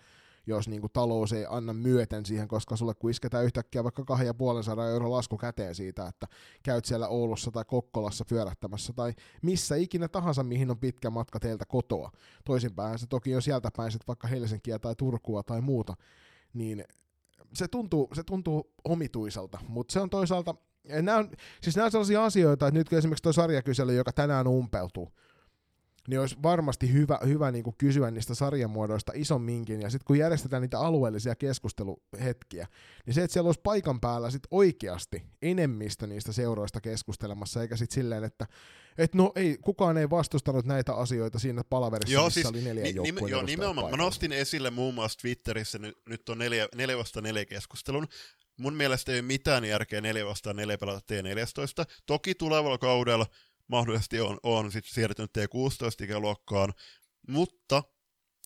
jos 0.47 0.69
niin 0.69 0.81
kuin 0.81 0.93
talous 0.93 1.33
ei 1.33 1.47
anna 1.49 1.73
myöten 1.73 2.27
siihen, 2.27 2.49
koska 2.49 2.77
sulle 2.77 2.95
kun 2.95 3.11
isketään 3.11 3.45
yhtäkkiä 3.45 3.85
vaikka 3.85 4.05
250 4.05 4.93
euro 4.93 5.11
lasku 5.11 5.39
käteen 5.39 5.75
siitä, 5.75 6.07
että 6.07 6.27
käyt 6.63 6.85
siellä 6.85 7.09
Oulussa 7.09 7.51
tai 7.51 7.65
Kokkolassa 7.65 8.25
pyörähtämässä 8.25 8.93
tai 8.93 9.13
missä 9.43 9.77
ikinä 9.77 10.09
tahansa, 10.09 10.43
mihin 10.43 10.71
on 10.71 10.79
pitkä 10.79 11.11
matka 11.11 11.41
teiltä 11.41 11.65
kotoa. 11.65 12.11
Toisinpäin 12.45 12.99
se 12.99 13.07
toki 13.07 13.31
jo 13.31 13.41
sieltä 13.41 13.71
päin 13.77 13.93
vaikka 14.07 14.29
Helsinkiä 14.29 14.79
tai 14.79 14.95
Turkua 14.95 15.43
tai 15.43 15.61
muuta, 15.61 15.95
niin 16.55 16.85
se 17.53 17.69
tuntuu, 17.69 18.09
se 18.13 18.23
tuntuu 18.25 18.73
omituiselta, 18.85 19.59
mutta 19.69 19.93
se 19.93 20.01
on 20.01 20.11
toisaalta, 20.11 20.55
nämä 21.03 21.19
on, 21.19 21.31
siis 21.63 21.77
nämä 21.77 21.85
on 21.85 21.91
sellaisia 21.91 22.25
asioita, 22.25 22.67
että 22.67 22.79
nyt 22.79 22.93
esimerkiksi 22.93 23.23
tuo 23.23 23.33
sarjakysely, 23.33 23.95
joka 23.95 24.13
tänään 24.13 24.47
umpeutuu, 24.47 25.09
niin 26.09 26.21
olisi 26.21 26.37
varmasti 26.43 26.93
hyvä, 26.93 27.19
hyvä 27.27 27.51
niin 27.51 27.65
kuin 27.65 27.77
kysyä 27.79 28.11
niistä 28.11 28.35
sarjamuodoista 28.35 29.13
isomminkin, 29.15 29.83
ja 29.83 29.91
sitten 29.91 30.05
kun 30.05 30.19
järjestetään 30.19 30.63
niitä 30.63 30.81
alueellisia 30.81 31.35
keskusteluhetkiä, 31.35 32.67
niin 33.07 33.15
se, 33.15 33.23
että 33.23 33.33
siellä 33.33 33.49
olisi 33.49 33.61
paikan 33.65 34.01
päällä 34.01 34.31
sit 34.31 34.43
oikeasti 34.51 35.23
enemmistö 35.43 36.07
niistä 36.07 36.33
seuroista 36.33 36.81
keskustelemassa, 36.81 37.63
eikä 37.63 37.77
sitten 37.77 37.95
silleen, 37.95 38.25
että 38.25 38.47
et 38.99 39.15
no 39.15 39.33
ei, 39.35 39.59
kukaan 39.61 39.99
ei 39.99 40.11
vastustanut 40.11 40.65
näitä 40.67 40.95
asioita 40.95 41.39
siinä 41.39 41.63
palaverissa, 41.71 42.15
joo, 42.15 42.25
missä 42.25 42.41
siis, 42.41 42.47
oli 42.47 42.61
neljä 42.61 42.85
ni, 42.85 42.93
nim, 42.93 43.29
Joo, 43.29 43.43
nimenomaan. 43.43 43.91
Mä 43.91 43.97
nostin 43.97 44.33
esille 44.33 44.71
muun 44.71 44.95
muassa 44.95 45.19
Twitterissä, 45.19 45.79
nyt, 45.79 45.99
nyt 46.09 46.29
on 46.29 46.39
neljä, 46.39 46.69
neljä 46.75 46.99
vasta 46.99 47.21
neljä 47.21 47.45
keskustelun, 47.45 48.07
mun 48.61 48.75
mielestä 48.75 49.13
ei 49.13 49.19
ole 49.19 49.27
mitään 49.27 49.65
järkeä 49.65 50.01
4 50.01 50.27
vastaan 50.27 50.57
4 50.57 50.79
pelata 50.79 51.15
T14. 51.15 51.85
Toki 52.07 52.35
tulevalla 52.35 52.79
kaudella 52.79 53.27
mahdollisesti 53.71 54.21
on, 54.21 54.39
on 54.43 54.73
sitten 54.73 54.95
siirtynyt 54.95 55.31
T16-ikäluokkaan, 55.39 56.73
mutta 57.29 57.83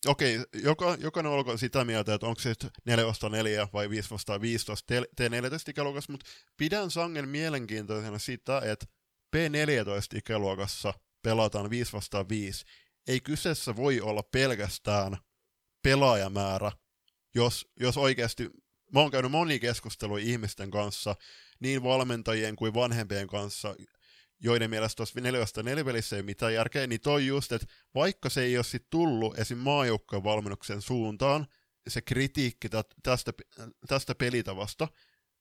okei, 0.05 0.39
joka, 0.53 0.97
jokainen 0.99 1.31
olkoon 1.31 1.59
sitä 1.59 1.85
mieltä, 1.85 2.13
että 2.13 2.27
onko 2.27 2.41
se 2.41 2.53
4 2.85 3.05
vasta 3.05 3.29
4 3.29 3.67
vai 3.73 3.89
5 3.89 4.11
vasta 4.11 4.41
15 4.41 4.93
T14-ikäluokassa, 5.21 6.11
mutta 6.11 6.25
pidän 6.57 6.91
sangen 6.91 7.29
mielenkiintoisena 7.29 8.19
sitä, 8.19 8.61
että 8.65 8.85
P14-ikäluokassa 9.35 10.93
pelataan 11.21 11.69
5 11.69 11.93
vastaan 11.93 12.29
5. 12.29 12.65
Ei 13.07 13.21
kyseessä 13.21 13.75
voi 13.75 14.01
olla 14.01 14.23
pelkästään 14.23 15.17
pelaajamäärä, 15.83 16.71
jos, 17.35 17.67
jos 17.79 17.97
oikeasti, 17.97 18.49
mä 18.93 18.99
oon 18.99 19.11
käynyt 19.11 19.31
moni 19.31 19.59
keskustelu 19.59 20.17
ihmisten 20.17 20.71
kanssa, 20.71 21.15
niin 21.59 21.83
valmentajien 21.83 22.55
kuin 22.55 22.73
vanhempien 22.73 23.27
kanssa, 23.27 23.75
joiden 24.39 24.69
mielestä 24.69 24.97
tuossa 24.97 25.21
4 25.21 25.45
4 25.63 25.83
pelissä 25.83 26.15
ei 26.15 26.23
mitään 26.23 26.53
järkeä, 26.53 26.87
niin 26.87 27.01
toi 27.01 27.27
just, 27.27 27.51
että 27.51 27.67
vaikka 27.95 28.29
se 28.29 28.41
ei 28.41 28.57
ole 28.57 28.63
sit 28.63 28.85
tullut 28.89 29.39
esim. 29.39 29.57
maajoukkojen 29.57 30.23
valmennuksen 30.23 30.81
suuntaan, 30.81 31.47
se 31.87 32.01
kritiikki 32.01 32.69
tästä, 33.03 33.33
tästä 33.87 34.15
pelitavasta, 34.15 34.87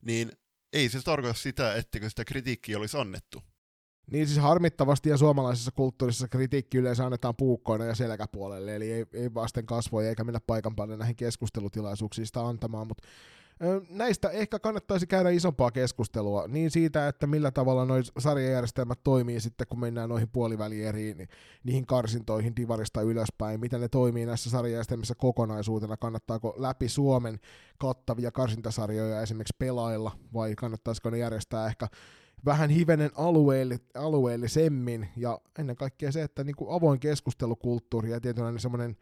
niin 0.02 0.32
ei 0.72 0.88
se 0.88 1.02
tarkoita 1.02 1.38
sitä, 1.38 1.74
etteikö 1.74 2.10
sitä 2.10 2.24
kritiikkiä 2.24 2.78
olisi 2.78 2.96
annettu. 2.96 3.42
Niin 4.10 4.26
siis 4.26 4.38
harmittavasti 4.38 5.08
ja 5.08 5.16
suomalaisessa 5.16 5.70
kulttuurissa 5.72 6.28
kritiikki 6.28 6.78
yleensä 6.78 7.04
annetaan 7.04 7.36
puukkoina 7.36 7.84
ja 7.84 7.94
selkäpuolelle, 7.94 8.76
eli 8.76 8.92
ei, 8.92 9.06
ei 9.12 9.34
vasten 9.34 9.66
kasvoja 9.66 10.08
eikä 10.08 10.24
mennä 10.24 10.40
paikan 10.46 10.76
päälle 10.76 10.96
näihin 10.96 11.16
keskustelutilaisuuksiin 11.16 12.26
sitä 12.26 12.46
antamaan, 12.46 12.86
mutta 12.86 13.08
näistä 13.90 14.30
ehkä 14.30 14.58
kannattaisi 14.58 15.06
käydä 15.06 15.30
isompaa 15.30 15.70
keskustelua, 15.70 16.48
niin 16.48 16.70
siitä, 16.70 17.08
että 17.08 17.26
millä 17.26 17.50
tavalla 17.50 17.84
nuo 17.84 17.96
sarjajärjestelmät 18.18 18.98
toimii 19.04 19.40
sitten, 19.40 19.66
kun 19.66 19.80
mennään 19.80 20.08
noihin 20.08 20.28
puolivälieriin, 20.28 21.28
niihin 21.64 21.86
karsintoihin 21.86 22.56
divarista 22.56 23.02
ylöspäin, 23.02 23.60
miten 23.60 23.80
ne 23.80 23.88
toimii 23.88 24.26
näissä 24.26 24.50
sarjajärjestelmissä 24.50 25.14
kokonaisuutena, 25.14 25.96
kannattaako 25.96 26.54
läpi 26.56 26.88
Suomen 26.88 27.40
kattavia 27.78 28.30
karsintasarjoja 28.30 29.22
esimerkiksi 29.22 29.56
pelailla, 29.58 30.12
vai 30.34 30.54
kannattaisiko 30.54 31.10
ne 31.10 31.18
järjestää 31.18 31.66
ehkä 31.66 31.88
vähän 32.44 32.70
hivenen 32.70 33.10
alueelli, 33.14 33.78
alueellisemmin, 33.94 35.08
ja 35.16 35.40
ennen 35.58 35.76
kaikkea 35.76 36.12
se, 36.12 36.22
että 36.22 36.44
niin 36.44 36.56
kuin 36.56 36.70
avoin 36.70 37.00
keskustelukulttuuri 37.00 38.10
ja 38.10 38.20
tietynlainen 38.20 38.60
semmoinen 38.60 38.96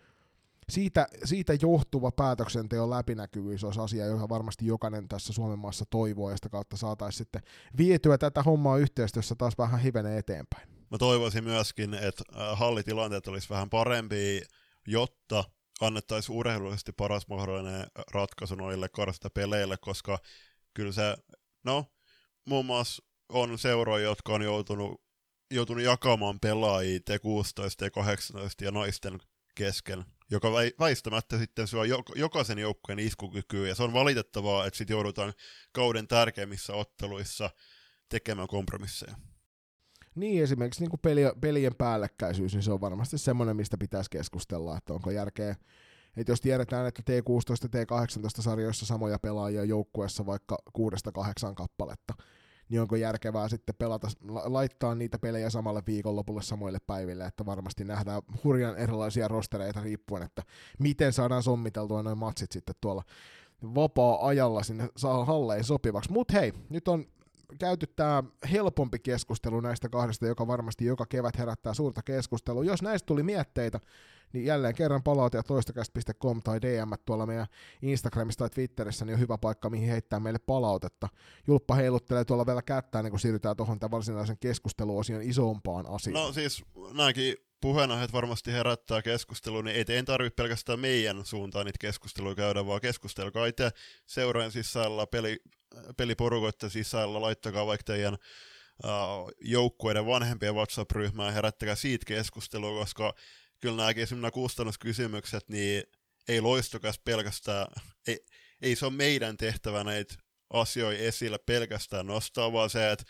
siitä, 0.70 1.06
siitä 1.24 1.52
johtuva 1.62 2.10
päätöksenteon 2.10 2.90
läpinäkyvyys 2.90 3.64
olisi 3.64 3.80
asia, 3.80 4.06
johon 4.06 4.28
varmasti 4.28 4.66
jokainen 4.66 5.08
tässä 5.08 5.32
Suomen 5.32 5.58
maassa 5.58 5.84
toivoo, 5.90 6.30
ja 6.30 6.36
sitä 6.36 6.48
kautta 6.48 6.76
saataisiin 6.76 7.18
sitten 7.18 7.42
vietyä 7.78 8.18
tätä 8.18 8.42
hommaa 8.42 8.78
yhteistyössä 8.78 9.34
taas 9.34 9.58
vähän 9.58 9.80
hivenen 9.80 10.18
eteenpäin. 10.18 10.68
Mä 10.90 10.98
toivoisin 10.98 11.44
myöskin, 11.44 11.94
että 11.94 12.24
hallitilanteet 12.52 13.26
olisi 13.26 13.50
vähän 13.50 13.70
parempi, 13.70 14.42
jotta 14.86 15.44
annettaisiin 15.80 16.36
urheilullisesti 16.36 16.92
paras 16.92 17.28
mahdollinen 17.28 17.86
ratkaisu 18.12 18.54
noille 18.54 18.88
peleille, 19.34 19.76
koska 19.80 20.18
kyllä 20.74 20.92
se, 20.92 21.16
no, 21.64 21.86
muun 22.46 22.66
muassa 22.66 23.02
on 23.28 23.58
seuroja, 23.58 24.04
jotka 24.04 24.32
on 24.32 24.42
joutunut, 24.42 25.02
joutunut 25.50 25.84
jakamaan 25.84 26.40
pelaajia 26.40 26.98
T16, 26.98 27.86
T18 27.86 28.64
ja 28.64 28.70
naisten 28.70 29.18
kesken, 29.54 30.04
joka 30.32 30.52
väistämättä 30.78 31.38
sitten 31.38 31.68
syö 31.68 31.80
jokaisen 32.16 32.58
joukkueen 32.58 32.98
iskukykyä, 32.98 33.68
ja 33.68 33.74
se 33.74 33.82
on 33.82 33.92
valitettavaa, 33.92 34.66
että 34.66 34.78
sitten 34.78 34.94
joudutaan 34.94 35.32
kauden 35.72 36.08
tärkeimmissä 36.08 36.74
otteluissa 36.74 37.50
tekemään 38.08 38.48
kompromisseja. 38.48 39.14
Niin, 40.14 40.42
esimerkiksi 40.42 40.80
niin 40.80 40.90
kuin 40.90 41.00
peli, 41.00 41.22
pelien 41.40 41.74
päällekkäisyys, 41.74 42.54
niin 42.54 42.62
se 42.62 42.72
on 42.72 42.80
varmasti 42.80 43.18
semmoinen, 43.18 43.56
mistä 43.56 43.78
pitäisi 43.78 44.10
keskustella, 44.10 44.76
että 44.76 44.92
onko 44.92 45.10
järkeä, 45.10 45.56
että 46.16 46.32
jos 46.32 46.40
tiedetään, 46.40 46.86
että 46.86 47.02
T16 47.10 47.68
ja 47.72 47.84
T18 47.84 48.42
sarjoissa 48.42 48.86
samoja 48.86 49.18
pelaajia 49.18 49.64
joukkueessa 49.64 50.26
vaikka 50.26 50.58
kuudesta 50.72 51.12
kahdeksan 51.12 51.54
kappaletta, 51.54 52.14
niin 52.72 52.80
onko 52.80 52.96
järkevää 52.96 53.48
sitten 53.48 53.74
pelata, 53.78 54.08
laittaa 54.44 54.94
niitä 54.94 55.18
pelejä 55.18 55.50
samalle 55.50 55.82
viikonlopulle 55.86 56.42
samoille 56.42 56.78
päiville, 56.86 57.24
että 57.24 57.46
varmasti 57.46 57.84
nähdään 57.84 58.22
hurjan 58.44 58.76
erilaisia 58.76 59.28
rostereita 59.28 59.80
riippuen, 59.80 60.22
että 60.22 60.42
miten 60.78 61.12
saadaan 61.12 61.42
sommiteltua 61.42 62.02
noin 62.02 62.18
matsit 62.18 62.52
sitten 62.52 62.74
tuolla 62.80 63.02
vapaa-ajalla 63.62 64.62
sinne 64.62 64.88
halleen 65.24 65.64
sopivaksi. 65.64 66.12
Mutta 66.12 66.34
hei, 66.34 66.52
nyt 66.68 66.88
on 66.88 67.04
käyty 67.58 67.86
tämä 67.86 68.22
helpompi 68.52 68.98
keskustelu 68.98 69.60
näistä 69.60 69.88
kahdesta, 69.88 70.26
joka 70.26 70.46
varmasti 70.46 70.84
joka 70.84 71.06
kevät 71.06 71.38
herättää 71.38 71.74
suurta 71.74 72.02
keskustelua. 72.02 72.64
Jos 72.64 72.82
näistä 72.82 73.06
tuli 73.06 73.22
mietteitä, 73.22 73.80
niin 74.32 74.44
jälleen 74.44 74.74
kerran 74.74 75.02
palautajat 75.02 75.46
toistakäst.com 75.46 76.42
tai 76.42 76.62
DM 76.62 76.92
tuolla 77.04 77.26
meidän 77.26 77.46
Instagramissa 77.82 78.38
tai 78.38 78.50
Twitterissä, 78.50 79.04
niin 79.04 79.14
on 79.14 79.20
hyvä 79.20 79.38
paikka, 79.38 79.70
mihin 79.70 79.88
heittää 79.88 80.20
meille 80.20 80.38
palautetta. 80.38 81.08
Julppa 81.46 81.74
heiluttelee 81.74 82.24
tuolla 82.24 82.46
vielä 82.46 82.62
kättä, 82.62 83.02
niin 83.02 83.10
kun 83.10 83.20
siirrytään 83.20 83.56
tuohon 83.56 83.78
tämän 83.78 83.90
varsinaisen 83.90 84.38
keskusteluosion 84.38 85.22
isompaan 85.22 85.86
asiaan. 85.88 86.26
No 86.26 86.32
siis 86.32 86.64
nämäkin 86.92 87.36
puheenaiheet 87.60 88.12
varmasti 88.12 88.52
herättää 88.52 89.02
keskustelua, 89.02 89.62
niin 89.62 89.76
ei 89.76 89.84
teidän 89.84 90.04
tarvitse 90.04 90.34
pelkästään 90.34 90.80
meidän 90.80 91.24
suuntaan 91.24 91.66
niitä 91.66 91.78
keskusteluja 91.80 92.34
käydä, 92.34 92.66
vaan 92.66 92.80
keskustelkaa 92.80 93.46
itse 93.46 93.70
seuraajan 94.06 94.52
sisällä, 94.52 95.06
peli, 95.06 95.36
peliporukoiden 95.96 96.70
sisällä, 96.70 97.20
laittakaa 97.20 97.66
vaikka 97.66 97.84
teidän 97.84 98.16
joukkueiden 99.40 100.06
vanhempien 100.06 100.54
WhatsApp-ryhmään 100.54 101.28
ja 101.28 101.32
herättäkää 101.32 101.74
siitä 101.74 102.04
keskustelua, 102.06 102.80
koska 102.80 103.14
kyllä 103.62 103.76
nämäkin 103.76 104.06
nämä 104.10 104.30
kustannuskysymykset, 104.30 105.48
niin 105.48 105.84
ei 106.28 106.40
loistokas 106.40 106.98
pelkästään, 106.98 107.66
ei, 108.06 108.24
ei 108.62 108.76
se 108.76 108.86
ole 108.86 108.94
meidän 108.94 109.36
tehtävä 109.36 109.84
näitä 109.84 110.14
asioita 110.50 111.02
esille 111.02 111.38
pelkästään 111.38 112.06
nostaa, 112.06 112.52
vaan 112.52 112.70
se, 112.70 112.92
että 112.92 113.04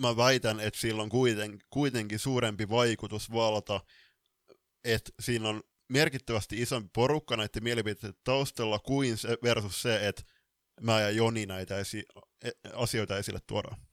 mä 0.00 0.16
väitän, 0.16 0.60
että 0.60 0.80
sillä 0.80 1.02
on 1.02 1.08
kuiten, 1.08 1.58
kuitenkin 1.70 2.18
suurempi 2.18 2.68
vaikutusvalta, 2.68 3.80
että 4.84 5.10
siinä 5.20 5.48
on 5.48 5.62
merkittävästi 5.88 6.62
isompi 6.62 6.90
porukka 6.94 7.36
näiden 7.36 7.64
mielipiteiden 7.64 8.20
taustalla 8.24 8.78
kuin 8.78 9.16
se 9.16 9.38
versus 9.42 9.82
se, 9.82 10.08
että 10.08 10.22
mä 10.80 11.00
ja 11.00 11.10
Joni 11.10 11.46
näitä 11.46 11.78
esi- 11.78 12.06
e, 12.44 12.50
asioita 12.72 13.18
esille 13.18 13.40
tuodaan. 13.46 13.87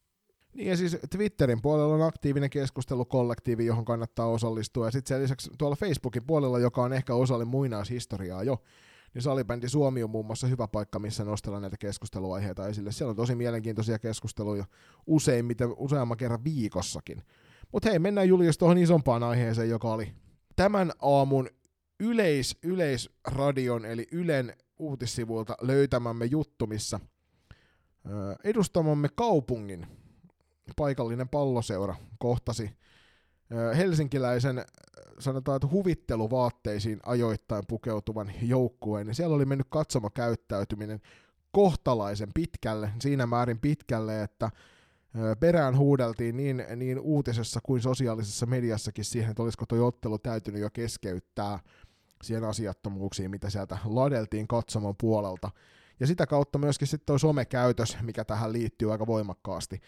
Niin 0.55 0.67
ja 0.67 0.77
siis 0.77 0.97
Twitterin 1.09 1.61
puolella 1.61 1.95
on 1.95 2.01
aktiivinen 2.01 2.49
keskustelukollektiivi, 2.49 3.65
johon 3.65 3.85
kannattaa 3.85 4.27
osallistua. 4.27 4.85
Ja 4.85 4.91
sitten 4.91 5.15
sen 5.15 5.23
lisäksi 5.23 5.49
tuolla 5.57 5.75
Facebookin 5.75 6.25
puolella, 6.27 6.59
joka 6.59 6.83
on 6.83 6.93
ehkä 6.93 7.15
osalle 7.15 7.45
muinaishistoriaa 7.45 8.43
jo, 8.43 8.63
niin 9.13 9.21
salibändi 9.21 9.69
Suomi 9.69 10.03
on 10.03 10.09
muun 10.09 10.25
muassa 10.25 10.47
hyvä 10.47 10.67
paikka, 10.67 10.99
missä 10.99 11.23
nostellaan 11.23 11.61
näitä 11.61 11.77
keskusteluaiheita 11.77 12.67
esille. 12.67 12.91
Siellä 12.91 13.09
on 13.09 13.15
tosi 13.15 13.35
mielenkiintoisia 13.35 13.99
keskusteluja 13.99 14.65
useimmiten, 15.07 15.73
useamman 15.77 16.17
kerran 16.17 16.43
viikossakin. 16.43 17.23
Mutta 17.71 17.89
hei, 17.89 17.99
mennään 17.99 18.27
Julius 18.27 18.57
tuohon 18.57 18.77
isompaan 18.77 19.23
aiheeseen, 19.23 19.69
joka 19.69 19.93
oli 19.93 20.11
tämän 20.55 20.91
aamun 21.01 21.49
yleis, 21.99 22.57
yleisradion 22.63 23.85
eli 23.85 24.07
Ylen 24.11 24.53
uutissivuilta 24.79 25.55
löytämämme 25.61 26.25
juttu, 26.25 26.67
missä 26.67 26.99
edustamamme 28.43 29.07
kaupungin 29.15 29.87
paikallinen 30.75 31.29
palloseura 31.29 31.95
kohtasi 32.19 32.71
helsinkiläisen 33.77 34.65
sanotaan, 35.19 35.55
että 35.55 35.67
huvitteluvaatteisiin 35.67 36.99
ajoittain 37.05 37.63
pukeutuvan 37.67 38.31
joukkueen, 38.41 39.07
niin 39.07 39.15
siellä 39.15 39.35
oli 39.35 39.45
mennyt 39.45 39.67
katsomakäyttäytyminen 39.69 41.01
kohtalaisen 41.51 42.29
pitkälle, 42.33 42.91
siinä 43.01 43.25
määrin 43.25 43.59
pitkälle, 43.59 44.23
että 44.23 44.51
perään 45.39 45.77
huudeltiin 45.77 46.37
niin, 46.37 46.65
niin 46.75 46.99
uutisessa 46.99 47.59
kuin 47.63 47.81
sosiaalisessa 47.81 48.45
mediassakin 48.45 49.05
siihen, 49.05 49.31
että 49.31 49.43
olisiko 49.43 49.65
tuo 49.65 49.87
ottelu 49.87 50.19
täytynyt 50.19 50.61
jo 50.61 50.69
keskeyttää 50.69 51.59
siihen 52.23 52.43
asiattomuuksiin, 52.43 53.31
mitä 53.31 53.49
sieltä 53.49 53.77
ladeltiin 53.85 54.47
katsomon 54.47 54.95
puolelta. 54.97 55.51
Ja 55.99 56.07
sitä 56.07 56.27
kautta 56.27 56.59
myöskin 56.59 56.87
sitten 56.87 57.05
tuo 57.05 57.17
somekäytös, 57.17 57.97
mikä 58.01 58.25
tähän 58.25 58.53
liittyy 58.53 58.91
aika 58.91 59.07
voimakkaasti. 59.07 59.81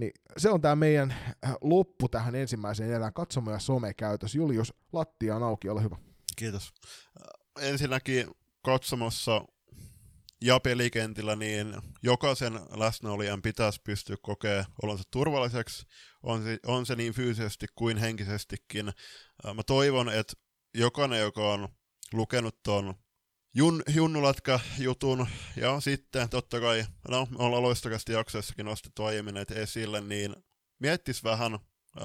Niin 0.00 0.12
se 0.36 0.50
on 0.50 0.60
tämä 0.60 0.76
meidän 0.76 1.10
äh, 1.10 1.54
loppu 1.60 2.08
tähän 2.08 2.34
ensimmäiseen 2.34 2.90
erään. 2.90 3.12
Katsomo 3.12 3.50
ja 3.50 3.58
somekäytös. 3.58 4.34
Julius, 4.34 4.74
lattia 4.92 5.36
on 5.36 5.42
auki, 5.42 5.68
ole 5.68 5.82
hyvä. 5.82 5.96
Kiitos. 6.36 6.72
Äh, 7.58 7.68
ensinnäkin 7.68 8.26
katsomossa 8.62 9.44
ja 10.42 10.60
pelikentillä, 10.60 11.36
niin 11.36 11.74
jokaisen 12.02 12.60
läsnäolijan 12.76 13.42
pitäisi 13.42 13.80
pystyä 13.84 14.16
kokea 14.22 14.64
olonsa 14.82 15.04
turvalliseksi, 15.10 15.86
on 16.22 16.42
se, 16.42 16.58
on 16.66 16.86
se 16.86 16.96
niin 16.96 17.12
fyysisesti 17.12 17.66
kuin 17.74 17.96
henkisestikin. 17.96 18.88
Äh, 18.88 19.54
mä 19.54 19.62
toivon, 19.62 20.08
että 20.08 20.32
jokainen, 20.74 21.20
joka 21.20 21.52
on 21.52 21.68
lukenut 22.12 22.62
ton 22.62 22.94
Jun, 23.54 23.82
Junnulatka-jutun, 23.94 25.26
ja 25.56 25.80
sitten 25.80 26.28
totta 26.28 26.60
kai, 26.60 26.84
no 27.08 27.26
me 27.30 27.36
ollaan 27.44 27.62
loistakasti 27.62 28.12
jaksoissakin 28.12 28.66
nostettu 28.66 29.04
aiemmin 29.04 29.34
näitä 29.34 29.54
esille, 29.54 30.00
niin 30.00 30.36
miettis 30.78 31.24
vähän 31.24 31.58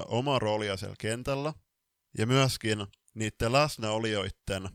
omaa 0.06 0.38
roolia 0.38 0.76
siellä 0.76 0.96
kentällä, 0.98 1.54
ja 2.18 2.26
myöskin 2.26 2.86
niiden 3.14 3.52
läsnäolijoiden 3.52 4.68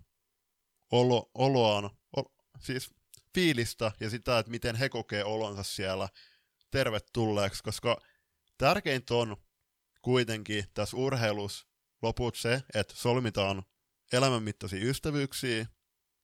olo, 0.91 1.31
oloaan, 1.33 1.89
o, 2.17 2.21
siis 2.59 2.89
fiilistä 3.33 3.91
ja 3.99 4.09
sitä, 4.09 4.39
että 4.39 4.51
miten 4.51 4.75
he 4.75 4.89
kokee 4.89 5.23
olonsa 5.23 5.63
siellä 5.63 6.09
tervetulleeksi, 6.71 7.63
koska 7.63 8.01
tärkeintä 8.57 9.15
on 9.15 9.37
kuitenkin 10.01 10.63
tässä 10.73 10.97
urheilussa 10.97 11.67
loput 12.01 12.35
se, 12.35 12.63
että 12.73 12.95
solmitaan 12.95 13.63
elämänmittaisia 14.13 14.89
ystävyyksiä 14.89 15.65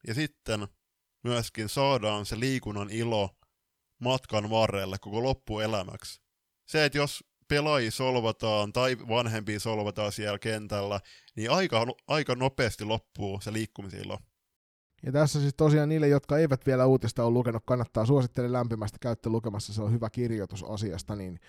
ja 0.07 0.13
sitten 0.13 0.67
myöskin 1.23 1.69
saadaan 1.69 2.25
se 2.25 2.39
liikunnan 2.39 2.89
ilo 2.89 3.29
matkan 3.99 4.49
varrelle 4.49 4.97
koko 5.01 5.23
loppuelämäksi. 5.23 6.21
Se, 6.65 6.85
että 6.85 6.97
jos 6.97 7.23
pelaajia 7.47 7.91
solvataan 7.91 8.73
tai 8.73 8.97
vanhempia 9.07 9.59
solvataan 9.59 10.11
siellä 10.11 10.39
kentällä, 10.39 10.99
niin 11.35 11.51
aika, 11.51 11.85
aika 12.07 12.35
nopeasti 12.35 12.85
loppuu 12.85 13.41
se 13.41 13.53
liikkumisilo. 13.53 14.19
Ja 15.05 15.11
tässä 15.11 15.39
siis 15.39 15.53
tosiaan 15.57 15.89
niille, 15.89 16.07
jotka 16.07 16.37
eivät 16.37 16.65
vielä 16.65 16.85
uutista 16.85 17.23
ole 17.23 17.33
lukenut, 17.33 17.63
kannattaa 17.65 18.05
suosittelen 18.05 18.53
lämpimästi 18.53 18.97
käyttö 19.01 19.29
lukemassa, 19.29 19.73
se 19.73 19.81
on 19.81 19.91
hyvä 19.91 20.09
kirjoitus 20.09 20.63
asiasta, 20.63 21.15
niin 21.15 21.39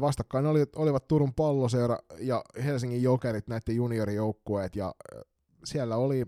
vastakkain 0.00 0.46
oli, 0.46 0.64
olivat 0.76 1.08
Turun 1.08 1.34
palloseura 1.34 1.98
ja 2.18 2.44
Helsingin 2.64 3.02
Jokerit, 3.02 3.48
näiden 3.48 3.76
juniorijoukkueet, 3.76 4.76
ja 4.76 4.94
siellä 5.64 5.96
oli 5.96 6.24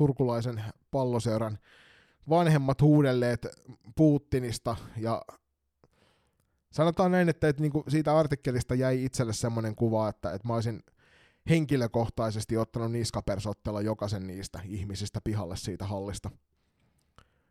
turkulaisen 0.00 0.64
palloseuran 0.90 1.58
vanhemmat 2.28 2.82
huudelleet 2.82 3.46
Putinista 3.96 4.76
ja 4.96 5.22
sanotaan 6.72 7.12
näin, 7.12 7.28
että, 7.28 7.48
että 7.48 7.62
niinku 7.62 7.84
siitä 7.88 8.18
artikkelista 8.18 8.74
jäi 8.74 9.04
itselle 9.04 9.32
semmoinen 9.32 9.74
kuva, 9.74 10.08
että, 10.08 10.32
että 10.32 10.48
mä 10.48 10.54
olisin 10.54 10.82
henkilökohtaisesti 11.48 12.56
ottanut 12.56 12.92
niskapersottella 12.92 13.80
jokaisen 13.80 14.26
niistä 14.26 14.60
ihmisistä 14.64 15.20
pihalle 15.24 15.56
siitä 15.56 15.86
hallista. 15.86 16.30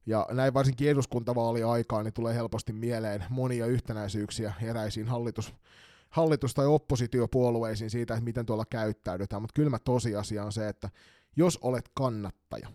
Ja 0.06 0.28
näin 0.32 0.54
varsinkin 0.54 0.90
eduskuntavaali 0.90 1.64
aikaa, 1.64 2.04
niin 2.04 2.14
tulee 2.14 2.36
helposti 2.36 2.74
mieleen 2.74 3.26
monia 3.30 3.66
yhtenäisyyksiä 3.66 4.54
eräisiin 4.62 5.08
hallitus, 5.08 5.54
hallitus- 6.10 6.54
tai 6.54 6.66
oppositiopuolueisiin 6.66 7.90
siitä, 7.90 8.14
että 8.14 8.24
miten 8.24 8.46
tuolla 8.46 8.66
käyttäydytään, 8.70 9.42
mutta 9.42 9.54
kylmä 9.54 9.80
tosiasia 9.80 10.44
on 10.44 10.52
se, 10.52 10.70
että 10.70 10.90
jos 11.39 11.58
olet 11.62 11.89
kannattaja, 11.93 12.69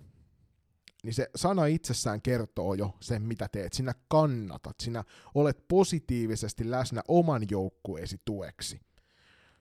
niin 1.03 1.15
se 1.15 1.31
sana 1.37 1.67
itsessään 1.67 2.23
kertoo 2.23 2.75
jo 2.75 2.95
sen, 3.01 3.23
mitä 3.23 3.49
teet. 3.53 3.73
Sinä 3.73 3.95
kannatat, 4.09 4.77
sinä 4.83 5.05
olet 5.35 5.69
positiivisesti 5.69 6.71
läsnä 6.71 7.03
oman 7.09 7.43
joukkueesi 7.51 8.17
tueksi. 8.25 8.81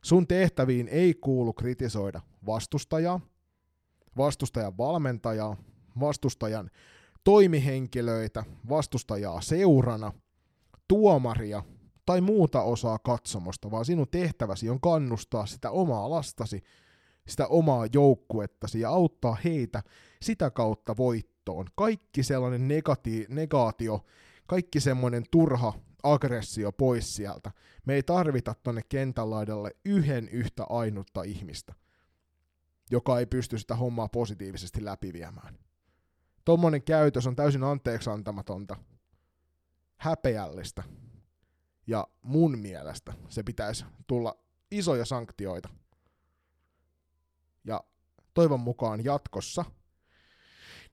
Sun 0.04 0.28
tehtäviin 0.28 0.88
ei 0.88 1.14
kuulu 1.14 1.54
kritisoida 1.54 2.22
vastustajaa, 2.46 3.20
vastustajan 4.18 4.78
valmentajaa, 4.78 5.58
vastustajan 6.00 6.70
toimihenkilöitä, 7.24 8.44
vastustajaa 8.70 9.42
seurana, 9.42 10.14
tuomaria 10.88 11.64
tai 12.06 12.22
muuta 12.22 12.62
osaa 12.62 13.00
katsomosta, 13.00 13.72
vaan 13.72 13.86
sinun 13.86 14.08
tehtäväsi 14.12 14.70
on 14.70 14.82
kannustaa 14.82 15.46
sitä 15.46 15.72
omaa 15.72 16.10
lastasi, 16.10 16.64
sitä 17.28 17.48
omaa 17.48 17.88
joukkuettasi 17.94 18.80
ja 18.80 18.90
auttaa 18.90 19.38
heitä 19.44 19.84
sitä 20.22 20.52
kautta 20.52 20.98
voittoon. 20.98 21.68
Kaikki 21.76 22.24
sellainen 22.24 22.68
negati- 22.68 23.26
negaatio, 23.30 24.06
kaikki 24.48 24.80
semmoinen 24.80 25.24
turha 25.32 25.74
aggressio 26.04 26.72
pois 26.72 27.16
sieltä. 27.16 27.52
Me 27.86 27.94
ei 27.94 28.04
tarvita 28.04 28.56
tonne 28.64 28.82
kentän 28.90 29.30
laidalle 29.30 29.72
yhden 29.86 30.30
yhtä 30.30 30.64
ainutta 30.70 31.24
ihmistä, 31.24 31.74
joka 32.92 33.20
ei 33.20 33.26
pysty 33.26 33.58
sitä 33.58 33.76
hommaa 33.76 34.08
positiivisesti 34.10 34.86
läpiviemään. 34.86 35.58
Tuommoinen 36.46 36.84
käytös 36.84 37.28
on 37.28 37.36
täysin 37.36 37.64
anteeksi 37.64 38.10
antamatonta, 38.10 38.76
häpeällistä, 39.98 40.84
ja 41.88 42.08
mun 42.22 42.60
mielestä 42.60 43.14
se 43.30 43.44
pitäisi 43.44 43.86
tulla 44.08 44.38
isoja 44.72 45.06
sanktioita. 45.06 45.70
Ja 47.64 47.84
toivon 48.34 48.60
mukaan 48.60 49.04
jatkossa, 49.04 49.66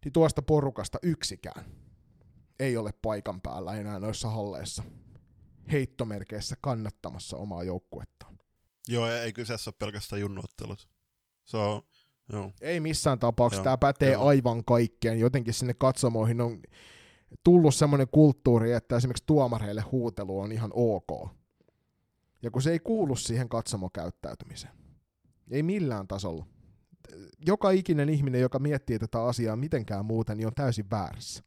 niin 0.05 0.13
tuosta 0.13 0.43
porukasta 0.43 0.99
yksikään 1.03 1.65
ei 2.59 2.77
ole 2.77 2.93
paikan 3.03 3.41
päällä 3.41 3.75
enää 3.75 3.99
noissa 3.99 4.31
halleissa 4.31 4.83
heittomerkeissä 5.73 6.57
kannattamassa 6.61 7.37
omaa 7.37 7.65
joukkuettaan. 7.65 8.39
Joo, 8.89 9.07
ei 9.07 9.33
kyseessä 9.33 9.71
ole 9.71 9.77
pelkästään 9.79 10.21
junnuottelut. 10.21 10.89
Se 11.45 11.57
on, 11.57 11.83
joo. 12.33 12.53
Ei 12.61 12.81
missään 12.81 13.19
tapauksessa. 13.19 13.65
Tämä 13.65 13.79
pätee 13.79 14.13
joo. 14.13 14.27
aivan 14.27 14.65
kaikkeen. 14.65 15.21
Jotenkin 15.21 15.55
sinne 15.55 15.75
katsomoihin 15.75 16.41
on 16.41 16.63
tullut 17.45 17.75
semmoinen 17.75 18.09
kulttuuri, 18.09 18.73
että 18.73 18.97
esimerkiksi 18.97 19.27
tuomareille 19.27 19.81
huutelu 19.81 20.41
on 20.41 20.53
ihan 20.53 20.71
ok. 20.75 21.31
Ja 22.43 22.51
kun 22.51 22.63
se 22.63 22.71
ei 22.71 22.79
kuulu 22.79 23.17
siihen 23.17 23.49
katsomokäyttäytymiseen. 23.49 24.73
Ei 25.51 25.63
millään 25.63 26.09
tasolla. 26.09 26.47
Joka 27.47 27.71
ikinen 27.71 28.09
ihminen, 28.09 28.41
joka 28.41 28.59
miettii 28.59 28.99
tätä 28.99 29.23
asiaa 29.25 29.57
mitenkään 29.57 30.05
muuten, 30.05 30.37
niin 30.37 30.47
on 30.47 30.55
täysin 30.55 30.91
väärässä. 30.91 31.43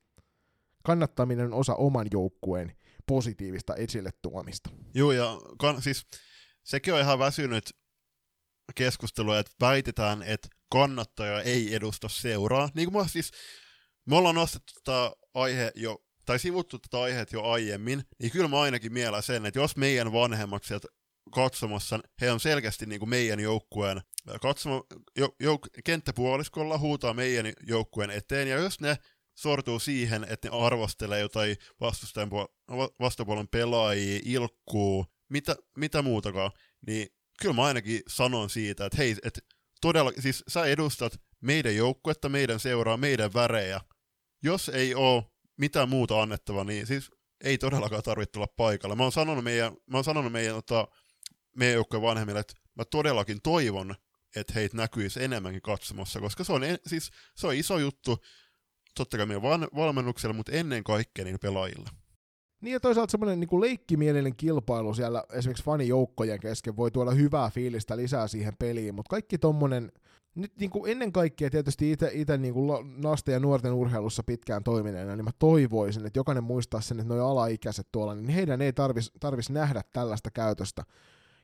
Kannattaminen 0.84 1.46
on 1.46 1.54
osa 1.54 1.76
oman 1.76 2.08
joukkueen 2.12 2.76
positiivista 3.08 3.76
esille 3.76 4.10
tuomista. 4.22 4.70
Joo, 4.94 5.12
ja 5.12 5.38
kan, 5.60 5.82
siis 5.82 6.06
sekin 6.64 6.94
on 6.94 7.00
ihan 7.00 7.20
väsynyt 7.20 7.70
keskustelua, 8.76 9.40
että 9.40 9.52
väitetään, 9.62 10.24
että 10.24 10.48
kannattaja 10.70 11.42
ei 11.42 11.76
edusta 11.76 12.10
seuraa. 12.10 12.70
Niin 12.74 12.92
kuin 12.92 13.04
mä 13.04 13.08
siis, 13.08 13.32
me 14.06 14.16
ollaan 14.16 14.36
nostettu 14.36 14.74
tätä 14.84 15.12
aihe 15.34 15.72
jo, 15.76 16.04
tai 16.26 16.40
sivuttu 16.40 16.80
tätä 16.80 17.02
aiheet 17.02 17.32
jo 17.32 17.44
aiemmin, 17.44 18.04
niin 18.20 18.32
kyllä 18.32 18.48
mä 18.48 18.62
ainakin 18.62 18.94
mielen 18.94 19.24
sen, 19.24 19.46
että 19.46 19.60
jos 19.60 19.78
meidän 19.78 20.14
vanhemmat 20.14 20.64
sieltä 20.64 20.88
katsomassa, 21.32 22.00
he 22.22 22.32
on 22.32 22.40
selkeästi 22.40 22.86
niin 22.86 23.00
kuin 23.00 23.10
meidän 23.10 23.40
joukkueen 23.40 24.02
katsomo, 24.42 24.86
jo, 25.18 25.36
jouk- 25.44 25.82
kenttäpuoliskolla 25.84 26.78
huutaa 26.78 27.14
meidän 27.14 27.54
joukkueen 27.68 28.10
eteen, 28.10 28.48
ja 28.48 28.58
jos 28.58 28.82
ne 28.82 28.98
sortuu 29.36 29.80
siihen, 29.80 30.26
että 30.30 30.50
ne 30.50 30.58
arvostelee 30.58 31.20
jotain 31.20 31.58
vastustajan 31.80 32.30
vastapuolen 33.00 33.48
pelaajia, 33.48 34.20
ilkkuu, 34.26 35.06
mitä, 35.30 35.56
mitä 35.78 36.02
muutakaan, 36.02 36.52
niin 36.88 37.08
kyllä 37.42 37.56
mä 37.56 37.64
ainakin 37.64 38.02
sanon 38.08 38.50
siitä, 38.50 38.86
että 38.86 38.98
hei, 38.98 39.16
että 39.24 39.42
todella, 39.82 40.12
siis 40.20 40.44
sä 40.48 40.66
edustat 40.66 41.14
meidän 41.42 41.76
joukkuetta, 41.76 42.30
meidän 42.30 42.60
seuraa, 42.60 42.98
meidän 42.98 43.34
värejä. 43.34 43.82
Jos 44.44 44.70
ei 44.70 44.96
ole 44.96 45.24
mitään 45.58 45.90
muuta 45.90 46.22
annettavaa, 46.22 46.64
niin 46.64 46.88
siis 46.88 47.12
ei 47.44 47.58
todellakaan 47.58 48.04
tarvitse 48.04 48.40
olla 48.40 48.54
paikalla. 48.56 48.96
Mä 48.96 49.04
oon 49.04 49.12
sanonut 49.12 49.44
meidän, 49.44 49.74
mä 49.88 49.98
oon 49.98 50.04
sanonut 50.04 50.32
meidän, 50.32 50.56
tota, 50.56 50.88
meidän 51.58 51.76
joukkueen 51.76 52.02
vanhemmille, 52.02 52.40
että 52.40 52.54
mä 52.76 52.86
todellakin 52.86 53.42
toivon, 53.42 53.96
että 54.36 54.54
heitä 54.54 54.78
näkyisi 54.78 55.24
enemmänkin 55.24 55.62
katsomassa, 55.62 56.20
koska 56.20 56.44
se 56.44 56.54
on, 56.54 56.62
siis, 56.88 57.12
se 57.36 57.48
on 57.48 57.54
iso 57.54 57.78
juttu, 57.78 58.18
totta 58.96 59.18
kai 59.18 59.26
meidän 59.26 59.44
valmennuksella, 59.76 60.34
mutta 60.34 60.52
ennen 60.52 60.84
kaikkea 60.84 61.26
niin 61.26 61.40
pelaajilla. 61.40 61.90
Niin 62.62 62.74
ja 62.74 62.80
toisaalta 62.80 63.12
semmoinen 63.12 63.40
niin 63.40 63.62
leikkimielinen 63.62 64.36
kilpailu 64.36 64.94
siellä 64.94 65.24
esimerkiksi 65.34 65.64
fanijoukkojen 65.64 66.40
kesken 66.40 66.78
voi 66.78 66.92
tuoda 66.92 67.12
hyvää 67.12 67.50
fiilistä 67.50 67.98
lisää 67.98 68.28
siihen 68.28 68.54
peliin, 68.60 68.96
mutta 68.96 69.10
kaikki 69.10 69.38
tommonen, 69.38 69.92
nyt 70.36 70.58
niin 70.60 70.70
kuin 70.70 70.92
ennen 70.92 71.12
kaikkea 71.12 71.50
tietysti 71.50 71.92
itse 71.92 72.38
niin 72.38 72.54
lasten 73.04 73.34
ja 73.34 73.40
nuorten 73.40 73.74
urheilussa 73.74 74.24
pitkään 74.24 74.64
toimineena, 74.64 75.16
niin 75.16 75.26
mä 75.26 75.32
toivoisin, 75.40 76.06
että 76.06 76.20
jokainen 76.20 76.44
muistaa 76.44 76.82
sen, 76.82 77.00
että 77.00 77.14
nuo 77.14 77.32
alaikäiset 77.32 77.88
tuolla, 77.92 78.16
niin 78.16 78.30
heidän 78.30 78.62
ei 78.62 78.74
tarvis, 78.74 79.12
tarvis 79.20 79.50
nähdä 79.50 79.82
tällaista 79.94 80.32
käytöstä. 80.32 80.84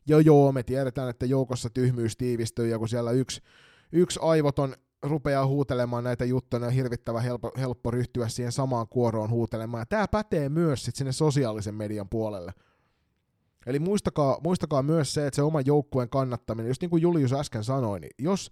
Ja 0.07 0.21
joo, 0.21 0.51
me 0.51 0.63
tiedetään, 0.63 1.09
että 1.09 1.25
joukossa 1.25 1.69
tyhmyys 1.69 2.17
tiivistyy, 2.17 2.67
ja 2.67 2.79
kun 2.79 2.89
siellä 2.89 3.11
yksi, 3.11 3.41
yksi 3.91 4.19
aivoton 4.21 4.75
rupeaa 5.03 5.47
huutelemaan 5.47 6.03
näitä 6.03 6.25
juttuja, 6.25 6.65
on 6.65 6.73
hirvittävän 6.73 7.23
helppo, 7.23 7.51
helppo 7.57 7.91
ryhtyä 7.91 8.27
siihen 8.27 8.51
samaan 8.51 8.87
kuoroon 8.87 9.29
huutelemaan. 9.29 9.85
Tämä 9.89 10.07
pätee 10.07 10.49
myös 10.49 10.85
sit 10.85 10.95
sinne 10.95 11.11
sosiaalisen 11.11 11.75
median 11.75 12.09
puolelle. 12.09 12.53
Eli 13.65 13.79
muistakaa, 13.79 14.37
muistakaa 14.43 14.83
myös 14.83 15.13
se, 15.13 15.27
että 15.27 15.35
se 15.35 15.41
oman 15.41 15.65
joukkueen 15.65 16.09
kannattaminen, 16.09 16.67
just 16.67 16.81
niin 16.81 16.89
kuin 16.89 17.01
Julius 17.01 17.33
äsken 17.33 17.63
sanoi, 17.63 17.99
niin 17.99 18.11
jos 18.19 18.51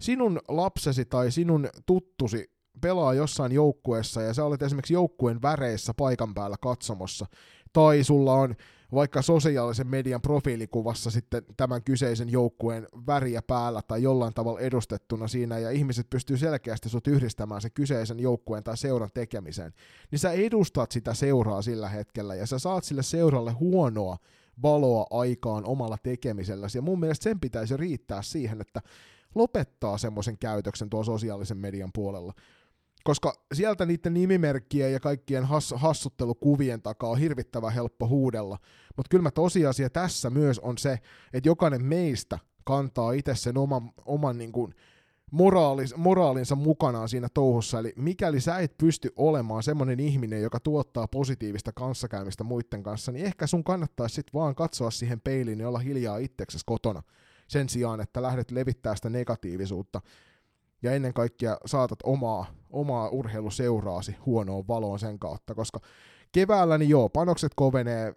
sinun 0.00 0.40
lapsesi 0.48 1.04
tai 1.04 1.30
sinun 1.30 1.68
tuttusi 1.86 2.50
pelaa 2.80 3.14
jossain 3.14 3.52
joukkueessa 3.52 4.22
ja 4.22 4.34
sä 4.34 4.44
olet 4.44 4.62
esimerkiksi 4.62 4.94
joukkueen 4.94 5.42
väreissä 5.42 5.94
paikan 5.94 6.34
päällä 6.34 6.56
katsomossa, 6.62 7.26
tai 7.72 8.04
sulla 8.04 8.34
on 8.34 8.54
vaikka 8.94 9.22
sosiaalisen 9.22 9.86
median 9.86 10.20
profiilikuvassa 10.20 11.10
sitten 11.10 11.42
tämän 11.56 11.82
kyseisen 11.82 12.32
joukkueen 12.32 12.86
väriä 13.06 13.42
päällä 13.42 13.82
tai 13.88 14.02
jollain 14.02 14.34
tavalla 14.34 14.60
edustettuna 14.60 15.28
siinä, 15.28 15.58
ja 15.58 15.70
ihmiset 15.70 16.10
pystyy 16.10 16.36
selkeästi 16.36 16.88
sut 16.88 17.06
yhdistämään 17.06 17.60
se 17.60 17.70
kyseisen 17.70 18.20
joukkueen 18.20 18.64
tai 18.64 18.76
seuran 18.76 19.10
tekemiseen, 19.14 19.72
niin 20.10 20.18
sä 20.18 20.32
edustat 20.32 20.92
sitä 20.92 21.14
seuraa 21.14 21.62
sillä 21.62 21.88
hetkellä, 21.88 22.34
ja 22.34 22.46
sä 22.46 22.58
saat 22.58 22.84
sille 22.84 23.02
seuralle 23.02 23.52
huonoa 23.52 24.16
valoa 24.62 25.06
aikaan 25.10 25.64
omalla 25.64 25.96
tekemiselläsi, 26.02 26.78
ja 26.78 26.82
mun 26.82 27.00
mielestä 27.00 27.24
sen 27.24 27.40
pitäisi 27.40 27.76
riittää 27.76 28.22
siihen, 28.22 28.60
että 28.60 28.80
lopettaa 29.34 29.98
semmoisen 29.98 30.38
käytöksen 30.38 30.90
tuon 30.90 31.04
sosiaalisen 31.04 31.56
median 31.56 31.90
puolella. 31.94 32.32
Koska 33.04 33.32
sieltä 33.54 33.86
niiden 33.86 34.14
nimimerkkien 34.14 34.92
ja 34.92 35.00
kaikkien 35.00 35.44
has, 35.44 35.74
hassuttelukuvien 35.76 36.82
takaa 36.82 37.10
on 37.10 37.18
hirvittävän 37.18 37.72
helppo 37.72 38.08
huudella. 38.08 38.58
Mutta 38.96 39.10
kyllä 39.10 39.30
tosiasia 39.30 39.90
tässä 39.90 40.30
myös 40.30 40.58
on 40.58 40.78
se, 40.78 40.98
että 41.32 41.48
jokainen 41.48 41.84
meistä 41.84 42.38
kantaa 42.64 43.12
itse 43.12 43.34
sen 43.34 43.58
oman, 43.58 43.90
oman 44.06 44.38
niin 44.38 44.52
kuin 44.52 44.74
moraalis, 45.30 45.96
moraalinsa 45.96 46.56
mukanaan 46.56 47.08
siinä 47.08 47.28
touhussa. 47.34 47.78
Eli 47.78 47.92
mikäli 47.96 48.40
sä 48.40 48.58
et 48.58 48.78
pysty 48.78 49.12
olemaan 49.16 49.62
semmoinen 49.62 50.00
ihminen, 50.00 50.42
joka 50.42 50.60
tuottaa 50.60 51.08
positiivista 51.08 51.72
kanssakäymistä 51.72 52.44
muiden 52.44 52.82
kanssa, 52.82 53.12
niin 53.12 53.26
ehkä 53.26 53.46
sun 53.46 53.64
kannattaisi 53.64 54.14
sitten 54.14 54.40
vaan 54.40 54.54
katsoa 54.54 54.90
siihen 54.90 55.20
peiliin 55.20 55.60
ja 55.60 55.68
olla 55.68 55.78
hiljaa 55.78 56.18
itseksesi 56.18 56.64
kotona 56.66 57.02
sen 57.48 57.68
sijaan, 57.68 58.00
että 58.00 58.22
lähdet 58.22 58.50
levittää 58.50 58.96
sitä 58.96 59.10
negatiivisuutta 59.10 60.00
ja 60.84 60.92
ennen 60.92 61.14
kaikkea 61.14 61.56
saatat 61.66 61.98
omaa, 62.02 62.46
omaa 62.70 63.08
urheiluseuraasi 63.08 64.16
huonoon 64.26 64.68
valoon 64.68 64.98
sen 64.98 65.18
kautta, 65.18 65.54
koska 65.54 65.80
keväällä 66.32 66.78
niin 66.78 66.90
joo, 66.90 67.08
panokset 67.08 67.52
kovenee, 67.56 68.14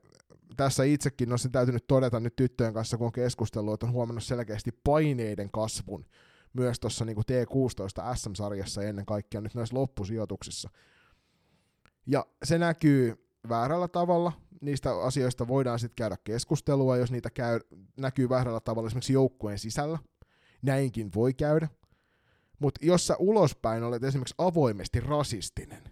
tässä 0.57 0.83
itsekin 0.83 1.31
on 1.31 1.39
se 1.39 1.49
täytynyt 1.49 1.87
todeta 1.87 2.19
nyt 2.19 2.35
tyttöjen 2.35 2.73
kanssa, 2.73 2.97
kun 2.97 3.05
on 3.05 3.11
keskustellut, 3.11 3.73
että 3.73 3.85
on 3.85 3.91
huomannut 3.91 4.23
selkeästi 4.23 4.71
paineiden 4.83 5.51
kasvun 5.51 6.05
myös 6.53 6.79
tuossa 6.79 7.05
niin 7.05 7.17
T16 7.17 8.15
SM-sarjassa 8.15 8.83
ja 8.83 8.89
ennen 8.89 9.05
kaikkea 9.05 9.41
nyt 9.41 9.55
näissä 9.55 9.75
loppusijoituksissa. 9.75 10.69
Ja 12.07 12.25
se 12.43 12.57
näkyy 12.57 13.27
väärällä 13.49 13.87
tavalla, 13.87 14.31
niistä 14.61 15.01
asioista 15.01 15.47
voidaan 15.47 15.79
sitten 15.79 15.95
käydä 15.95 16.17
keskustelua, 16.23 16.97
jos 16.97 17.11
niitä 17.11 17.29
käy, 17.29 17.59
näkyy 17.97 18.29
väärällä 18.29 18.59
tavalla 18.59 18.87
esimerkiksi 18.87 19.13
joukkueen 19.13 19.59
sisällä. 19.59 19.99
Näinkin 20.61 21.11
voi 21.15 21.33
käydä. 21.33 21.67
Mutta 22.59 22.85
jos 22.85 23.07
sä 23.07 23.15
ulospäin 23.19 23.83
olet 23.83 24.03
esimerkiksi 24.03 24.35
avoimesti 24.37 24.99
rasistinen, 24.99 25.83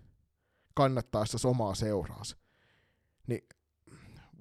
kannattaessa 0.73 1.49
omaa 1.49 1.75
seuraasi, 1.75 2.35
niin 3.27 3.47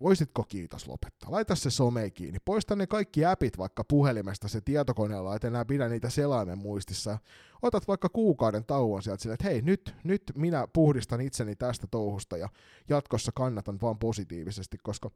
voisitko 0.01 0.45
kiitos 0.45 0.89
lopettaa? 0.89 1.31
Laita 1.33 1.55
se 1.55 1.71
some 1.71 2.11
kiinni. 2.11 2.39
Poista 2.45 2.77
ne 2.77 2.87
kaikki 2.87 3.25
appit 3.25 3.59
vaikka 3.59 3.85
puhelimesta 3.85 4.49
se 4.49 4.61
tietokoneella, 4.61 5.37
et 5.37 5.45
enää 5.45 5.65
pidä 5.65 5.89
niitä 5.89 6.11
selaimen 6.11 6.59
muistissa. 6.59 7.19
Otat 7.63 7.89
vaikka 7.89 8.09
kuukauden 8.09 8.65
tauon 8.65 9.03
sieltä 9.03 9.23
silleen, 9.23 9.35
että 9.35 9.49
hei, 9.49 9.63
nyt, 9.63 9.95
nyt 10.05 10.23
minä 10.37 10.69
puhdistan 10.73 11.21
itseni 11.21 11.57
tästä 11.57 11.87
touhusta 11.91 12.37
ja 12.37 12.49
jatkossa 12.89 13.33
kannatan 13.35 13.81
vaan 13.83 13.99
positiivisesti, 13.99 14.79
koska 14.83 15.11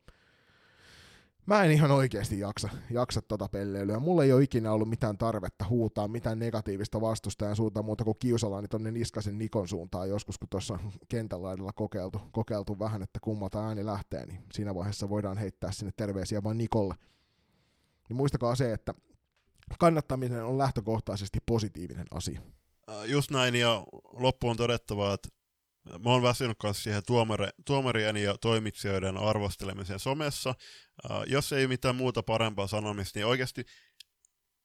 mä 1.49 1.65
en 1.65 1.71
ihan 1.71 1.91
oikeasti 1.91 2.39
jaksa, 2.41 2.69
jaksa 2.91 3.23
tota 3.23 3.49
pelleilyä. 3.49 3.99
Mulla 3.99 4.25
ei 4.25 4.33
ole 4.33 4.43
ikinä 4.43 4.73
ollut 4.73 4.89
mitään 4.89 5.19
tarvetta 5.19 5.65
huutaa 5.69 6.09
mitään 6.09 6.39
negatiivista 6.39 7.01
vastustajan 7.01 7.57
suuntaan 7.57 7.85
muuta 7.85 8.05
kuin 8.05 8.17
kiusallani 8.19 8.69
tonne 8.69 8.91
Niskasen 8.91 9.39
Nikon 9.39 9.69
suuntaan 9.69 10.09
joskus, 10.09 10.39
kun 10.39 10.49
tuossa 10.49 10.79
kentän 11.09 11.43
laidalla 11.43 11.73
kokeiltu, 11.73 12.21
kokeiltu 12.33 12.79
vähän, 12.79 13.03
että 13.03 13.21
kummalta 13.23 13.67
ääni 13.67 13.87
lähtee, 13.87 14.27
niin 14.27 14.45
siinä 14.53 14.75
vaiheessa 14.75 15.09
voidaan 15.09 15.39
heittää 15.39 15.73
sinne 15.73 15.93
terveisiä 15.97 16.43
vain 16.43 16.59
Nikolle. 16.59 16.95
Niin 18.09 18.17
muistakaa 18.17 18.55
se, 18.55 18.73
että 18.73 18.95
kannattaminen 19.79 20.45
on 20.45 20.59
lähtökohtaisesti 20.59 21.39
positiivinen 21.47 22.07
asia. 22.11 22.41
Just 23.07 23.31
näin, 23.31 23.55
ja 23.55 23.85
loppuun 24.13 24.57
todettava, 24.57 25.15
että 25.15 25.29
mä 26.05 26.11
oon 26.11 26.23
väsynyt 26.23 26.59
kanssa 26.59 26.83
siihen 26.83 27.03
tuomari, 27.07 27.49
tuomarien 27.65 28.17
ja 28.17 28.39
toimitsijoiden 28.39 29.17
arvostelemiseen 29.17 30.01
somessa. 30.01 30.55
Jos 31.27 31.53
ei 31.53 31.67
mitään 31.67 31.97
muuta 31.97 32.23
parempaa 32.23 32.67
sanomista, 32.67 33.19
niin 33.19 33.27
oikeasti 33.27 33.65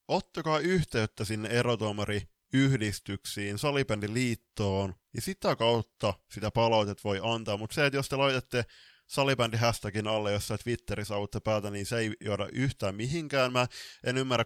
ottakaa 0.08 0.60
yhteyttä 0.60 1.26
sinne 1.26 1.50
erotuomari 1.50 2.22
yhdistyksiin, 2.54 3.58
salibändiliittoon, 3.58 4.96
ja 5.16 5.22
sitä 5.22 5.56
kautta 5.56 6.14
sitä 6.32 6.52
palautet 6.52 7.04
voi 7.04 7.20
antaa, 7.24 7.58
mutta 7.58 7.74
se, 7.74 7.86
että 7.86 7.98
jos 7.98 8.10
te 8.10 8.16
laitatte 8.16 8.66
salibändi 9.08 9.58
hashtagin 9.58 10.08
alle 10.08 10.32
jossain 10.32 10.60
Twitterissä 10.64 11.16
autte 11.16 11.40
päätä, 11.40 11.72
niin 11.72 11.86
se 11.86 11.98
ei 11.98 12.12
johda 12.22 12.48
yhtään 12.52 12.96
mihinkään. 12.96 13.54
Mä 13.54 13.68
en 14.04 14.18
ymmärrä 14.18 14.46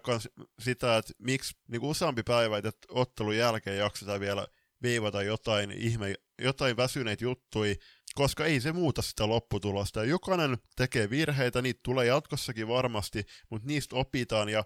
sitä, 0.60 0.96
että 0.96 1.12
miksi 1.18 1.54
niin 1.68 1.82
useampi 1.82 2.22
päivä, 2.22 2.58
että 2.58 2.72
ottelun 2.88 3.36
jälkeen 3.36 3.78
jaksetaan 3.78 4.20
vielä 4.20 4.46
viivata 4.82 5.22
jotain 5.22 5.70
ihme, 5.70 6.14
jotain 6.42 6.76
väsyneitä 6.76 7.24
juttui, 7.24 7.76
koska 8.14 8.44
ei 8.44 8.60
se 8.60 8.72
muuta 8.72 9.02
sitä 9.02 9.28
lopputulosta. 9.28 10.04
Jokainen 10.04 10.58
tekee 10.76 11.10
virheitä, 11.10 11.62
niitä 11.62 11.80
tulee 11.84 12.06
jatkossakin 12.06 12.68
varmasti, 12.68 13.24
mutta 13.50 13.68
niistä 13.68 13.96
opitaan 13.96 14.48
ja 14.48 14.64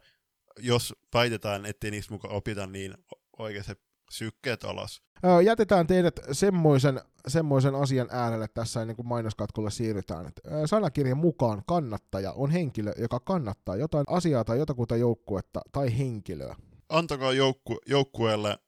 jos 0.59 0.95
väitetään, 1.15 1.67
ettei 1.67 1.91
niistä 1.91 2.15
mukaan 2.15 2.35
opita, 2.35 2.67
niin 2.67 2.95
oikeasti 3.39 3.73
sykkeet 4.11 4.65
alas. 4.65 5.03
Jätetään 5.45 5.87
teidät 5.87 6.21
semmoisen, 6.33 7.01
semmoisen 7.29 7.75
asian 7.75 8.09
äärelle 8.11 8.49
tässä 8.49 8.81
ennen 8.81 8.97
kuin 8.97 9.09
mainoskatkolle 9.09 9.71
siirrytään. 9.71 10.33
Sanakirjan 10.67 11.19
mukaan 11.19 11.63
kannattaja 11.67 12.33
on 12.33 12.51
henkilö, 12.51 12.93
joka 12.99 13.21
kannattaa 13.21 13.77
jotain 13.77 14.05
asiaa 14.09 14.45
tai 14.45 14.59
jotakuta 14.59 14.97
joukkuetta 14.97 15.61
tai 15.73 15.99
henkilöä. 15.99 16.57
Antakaa 16.89 17.33
joukku, 17.33 17.79
joukkueelle 17.87 18.59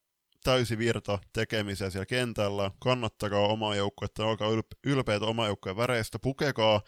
täysi 0.44 0.78
virta 0.78 1.18
tekemiseen 1.32 1.90
siellä 1.90 2.06
kentällä. 2.06 2.70
Kannattakaa 2.80 3.40
omaa 3.40 3.74
joukkuetta, 3.74 4.26
olkaa 4.26 4.48
ylpeitä 4.86 5.26
omaa 5.26 5.46
joukkueen 5.46 5.76
väreistä, 5.76 6.18
pukekaa 6.18 6.82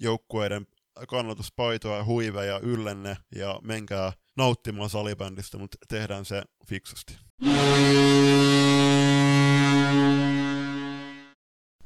joukkueiden 0.00 0.66
kannatuspaitoa, 1.08 2.04
huiveja 2.04 2.58
yllenne 2.58 3.16
ja 3.34 3.60
menkää 3.62 4.12
nauttimaan 4.36 4.90
salibändistä, 4.90 5.58
mutta 5.58 5.78
tehdään 5.88 6.24
se 6.24 6.42
fiksusti. 6.68 7.18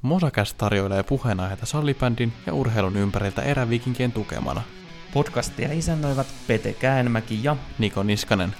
Mosakäs 0.03 0.55
tarjoilee 0.55 1.03
puheenaiheita 1.03 1.67
salibändin 1.67 2.33
ja 2.47 2.55
urheilun 2.55 2.97
ympäriltä 2.97 3.43
erävikinkien 3.43 4.13
tukemana. 4.13 4.63
Podcastia 5.15 5.73
isännöivät 5.73 6.27
Pete 6.47 6.73
Käänmäki 6.73 7.45
ja 7.45 7.57
Niko 7.79 8.03
Niskanen. 8.03 8.55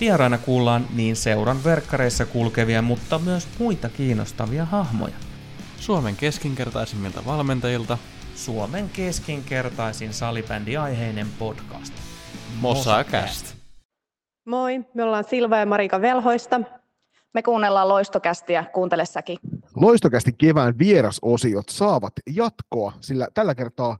Vieraina 0.00 0.38
kuullaan 0.38 0.86
niin 0.94 1.16
seuran 1.16 1.64
verkkareissa 1.64 2.26
kulkevia, 2.26 2.82
mutta 2.82 3.18
myös 3.18 3.48
muita 3.58 3.88
kiinnostavia 3.88 4.64
hahmoja. 4.64 5.14
Suomen 5.80 6.16
keskinkertaisimmilta 6.16 7.24
valmentajilta 7.26 7.98
Suomen 8.34 8.90
keskinkertaisin 8.90 10.12
salibändiaiheinen 10.12 11.26
podcast. 11.38 11.94
Mosakäst. 12.60 13.56
Moi, 14.46 14.80
me 14.94 15.02
ollaan 15.04 15.24
Silva 15.24 15.56
ja 15.56 15.66
Marika 15.66 16.00
Velhoista. 16.00 16.60
Me 17.34 17.42
kuunnellaan 17.42 17.88
loistokästiä, 17.88 18.64
kuuntele 18.74 19.06
säkin. 19.06 19.38
Loistokästi 19.76 20.32
kevään 20.38 20.78
vierasosiot 20.78 21.68
saavat 21.68 22.12
jatkoa, 22.30 22.92
sillä 23.00 23.28
tällä 23.34 23.54
kertaa 23.54 23.98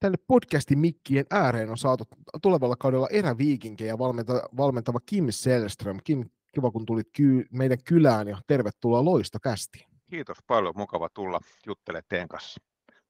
tänne 0.00 0.18
podcastin 0.26 0.78
mikkien 0.78 1.26
ääreen 1.30 1.70
on 1.70 1.78
saatu 1.78 2.04
tulevalla 2.42 2.76
kaudella 2.76 3.08
eräviikinkejä 3.10 3.98
valmentava, 3.98 4.42
valmentava 4.56 5.00
Kim 5.06 5.26
Selström. 5.30 5.98
Kim, 6.04 6.30
kiva 6.54 6.70
kun 6.70 6.86
tulit 6.86 7.08
ky- 7.12 7.46
meidän 7.52 7.78
kylään 7.84 8.28
ja 8.28 8.38
tervetuloa 8.46 9.04
loistokästiin. 9.04 9.88
Kiitos 10.10 10.38
paljon, 10.46 10.74
mukava 10.76 11.08
tulla 11.08 11.40
juttelemaan 11.66 12.04
teidän 12.08 12.28
kanssa 12.28 12.60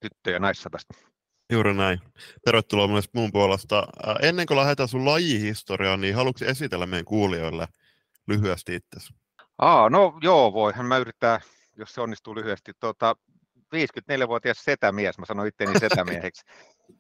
tyttö- 0.01 0.31
ja 0.31 0.39
naissatasta. 0.39 0.95
Juuri 1.53 1.75
näin. 1.75 1.99
Tervetuloa 2.45 2.89
myös 2.89 3.09
mun 3.15 3.33
puolesta. 3.33 3.89
Ennen 4.23 4.47
kuin 4.47 4.59
lähdetään 4.59 4.89
sun 4.89 5.05
lajihistoriaan, 5.05 6.01
niin 6.01 6.15
haluatko 6.15 6.45
esitellä 6.45 6.87
meidän 6.87 7.05
kuulijoille 7.05 7.69
lyhyesti 8.27 8.75
itsesi? 8.75 9.15
Aa, 9.59 9.91
no 9.91 10.19
joo, 10.23 10.53
voihan 10.53 10.87
mä 10.87 10.99
yrittää, 10.99 11.41
jos 11.77 11.95
se 11.95 12.01
onnistuu 12.01 12.35
lyhyesti. 12.35 12.73
Tota, 12.81 13.17
54-vuotias 13.75 14.65
setämies, 14.65 15.19
mä 15.19 15.27
sanoin 15.27 15.49
itteni 15.49 15.81
setämieheksi. 15.81 16.45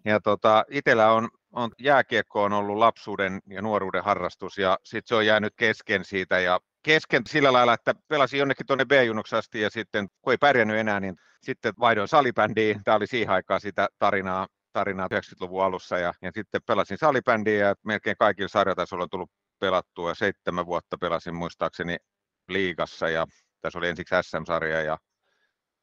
Ja 0.04 0.20
tota, 0.20 0.64
itellä 0.70 1.12
on, 1.12 1.28
on 1.52 1.70
jääkiekko 1.78 2.42
on 2.42 2.52
ollut 2.52 2.76
lapsuuden 2.76 3.40
ja 3.46 3.62
nuoruuden 3.62 4.04
harrastus 4.04 4.58
ja 4.58 4.78
sitten 4.84 5.08
se 5.08 5.14
on 5.14 5.26
jäänyt 5.26 5.52
kesken 5.56 6.04
siitä 6.04 6.38
ja 6.38 6.60
kesken 6.82 7.22
sillä 7.26 7.52
lailla, 7.52 7.74
että 7.74 7.94
pelasin 8.08 8.38
jonnekin 8.38 8.66
tuonne 8.66 8.84
b 8.84 8.90
asti 9.36 9.60
ja 9.60 9.70
sitten 9.70 10.08
kun 10.22 10.32
ei 10.32 10.36
pärjännyt 10.36 10.76
enää, 10.76 11.00
niin 11.00 11.16
sitten 11.42 11.74
vaihdoin 11.80 12.08
salibändiin. 12.08 12.84
Tämä 12.84 12.96
oli 12.96 13.06
siihen 13.06 13.30
aikaan 13.30 13.60
sitä 13.60 13.88
tarinaa, 13.98 14.46
tarinaa 14.72 15.08
90-luvun 15.14 15.64
alussa 15.64 15.98
ja, 15.98 16.14
ja 16.22 16.30
sitten 16.34 16.60
pelasin 16.66 16.98
salibändiä 16.98 17.66
ja 17.66 17.74
melkein 17.84 18.16
kaikilla 18.18 18.48
sarjatasoilla 18.48 19.02
on 19.02 19.10
tullut 19.10 19.30
pelattua. 19.58 20.14
Seitsemän 20.14 20.66
vuotta 20.66 20.98
pelasin 20.98 21.34
muistaakseni 21.34 21.96
liigassa 22.48 23.08
ja 23.08 23.26
tässä 23.60 23.78
oli 23.78 23.88
ensiksi 23.88 24.14
SM-sarja 24.22 24.82
ja 24.82 24.98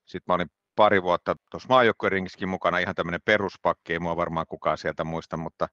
sitten 0.05 0.23
mä 0.27 0.33
olin 0.33 0.49
pari 0.75 1.03
vuotta 1.03 1.35
tuossa 1.51 1.69
maajoukkueringissäkin 1.69 2.49
mukana, 2.49 2.79
ihan 2.79 2.95
tämmöinen 2.95 3.21
peruspakki, 3.25 3.93
ei 3.93 3.99
mua 3.99 4.15
varmaan 4.15 4.45
kukaan 4.49 4.77
sieltä 4.77 5.03
muista, 5.03 5.37
mutta 5.37 5.67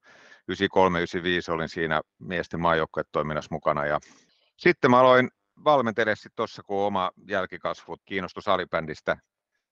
93-95 0.53 1.53
olin 1.53 1.69
siinä 1.69 2.01
miesten 2.19 2.61
maajoukkuetoiminnassa 2.61 3.49
mukana 3.55 3.87
ja 3.87 4.01
sitten 4.57 4.91
mä 4.91 5.01
aloin 5.01 5.29
valmentelemaan 5.65 6.17
sitten 6.17 6.37
tuossa, 6.37 6.63
kun 6.63 6.87
oma 6.87 7.11
jälkikasvu 7.29 7.97
kiinnostui 8.05 8.43
salibändistä. 8.43 9.17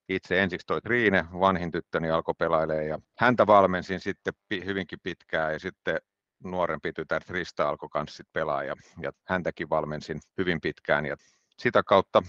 Itse 0.08 0.42
ensiksi 0.42 0.66
toi 0.66 0.80
Triine, 0.80 1.24
vanhin 1.40 1.70
tyttöni, 1.70 2.10
alkoi 2.10 2.34
pelailemaan 2.38 2.86
ja 2.86 2.98
häntä 3.18 3.46
valmensin 3.46 4.00
sitten 4.00 4.32
hyvinkin 4.64 4.98
pitkään 5.02 5.52
ja 5.52 5.58
sitten 5.58 5.98
nuorempi 6.44 6.92
tytär 6.92 7.24
Trista 7.24 7.68
alkoi 7.68 7.88
kanssa 7.88 8.24
pelaa 8.32 8.64
ja, 8.64 8.76
ja 9.02 9.12
häntäkin 9.26 9.70
valmensin 9.70 10.20
hyvin 10.38 10.60
pitkään 10.60 11.06
ja 11.06 11.16
sitä 11.58 11.82
kautta 11.82 12.22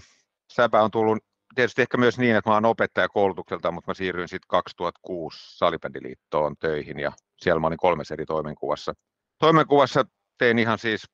Säpä 0.52 0.82
on 0.82 0.90
tullut 0.90 1.18
tietysti 1.54 1.82
ehkä 1.82 1.96
myös 1.96 2.18
niin, 2.18 2.36
että 2.36 2.50
mä 2.50 2.54
oon 2.54 2.64
opettaja 2.64 3.08
koulutukselta, 3.08 3.70
mutta 3.70 3.90
mä 3.90 3.94
siirryin 3.94 4.28
sitten 4.28 4.48
2006 4.48 5.56
Salibändiliittoon 5.58 6.56
töihin 6.56 6.98
ja 6.98 7.12
siellä 7.40 7.60
mä 7.60 7.66
olin 7.66 7.78
kolmessa 7.78 8.14
eri 8.14 8.26
toimenkuvassa. 8.26 8.92
Toimenkuvassa 9.38 10.04
tein 10.38 10.58
ihan 10.58 10.78
siis 10.78 11.04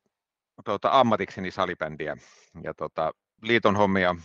tuota, 0.65 0.89
ammatikseni 0.93 1.51
salibändiä 1.51 2.17
ja 2.63 2.75
tuota, 2.75 3.13
liiton 3.43 3.77
hommia 3.77 4.17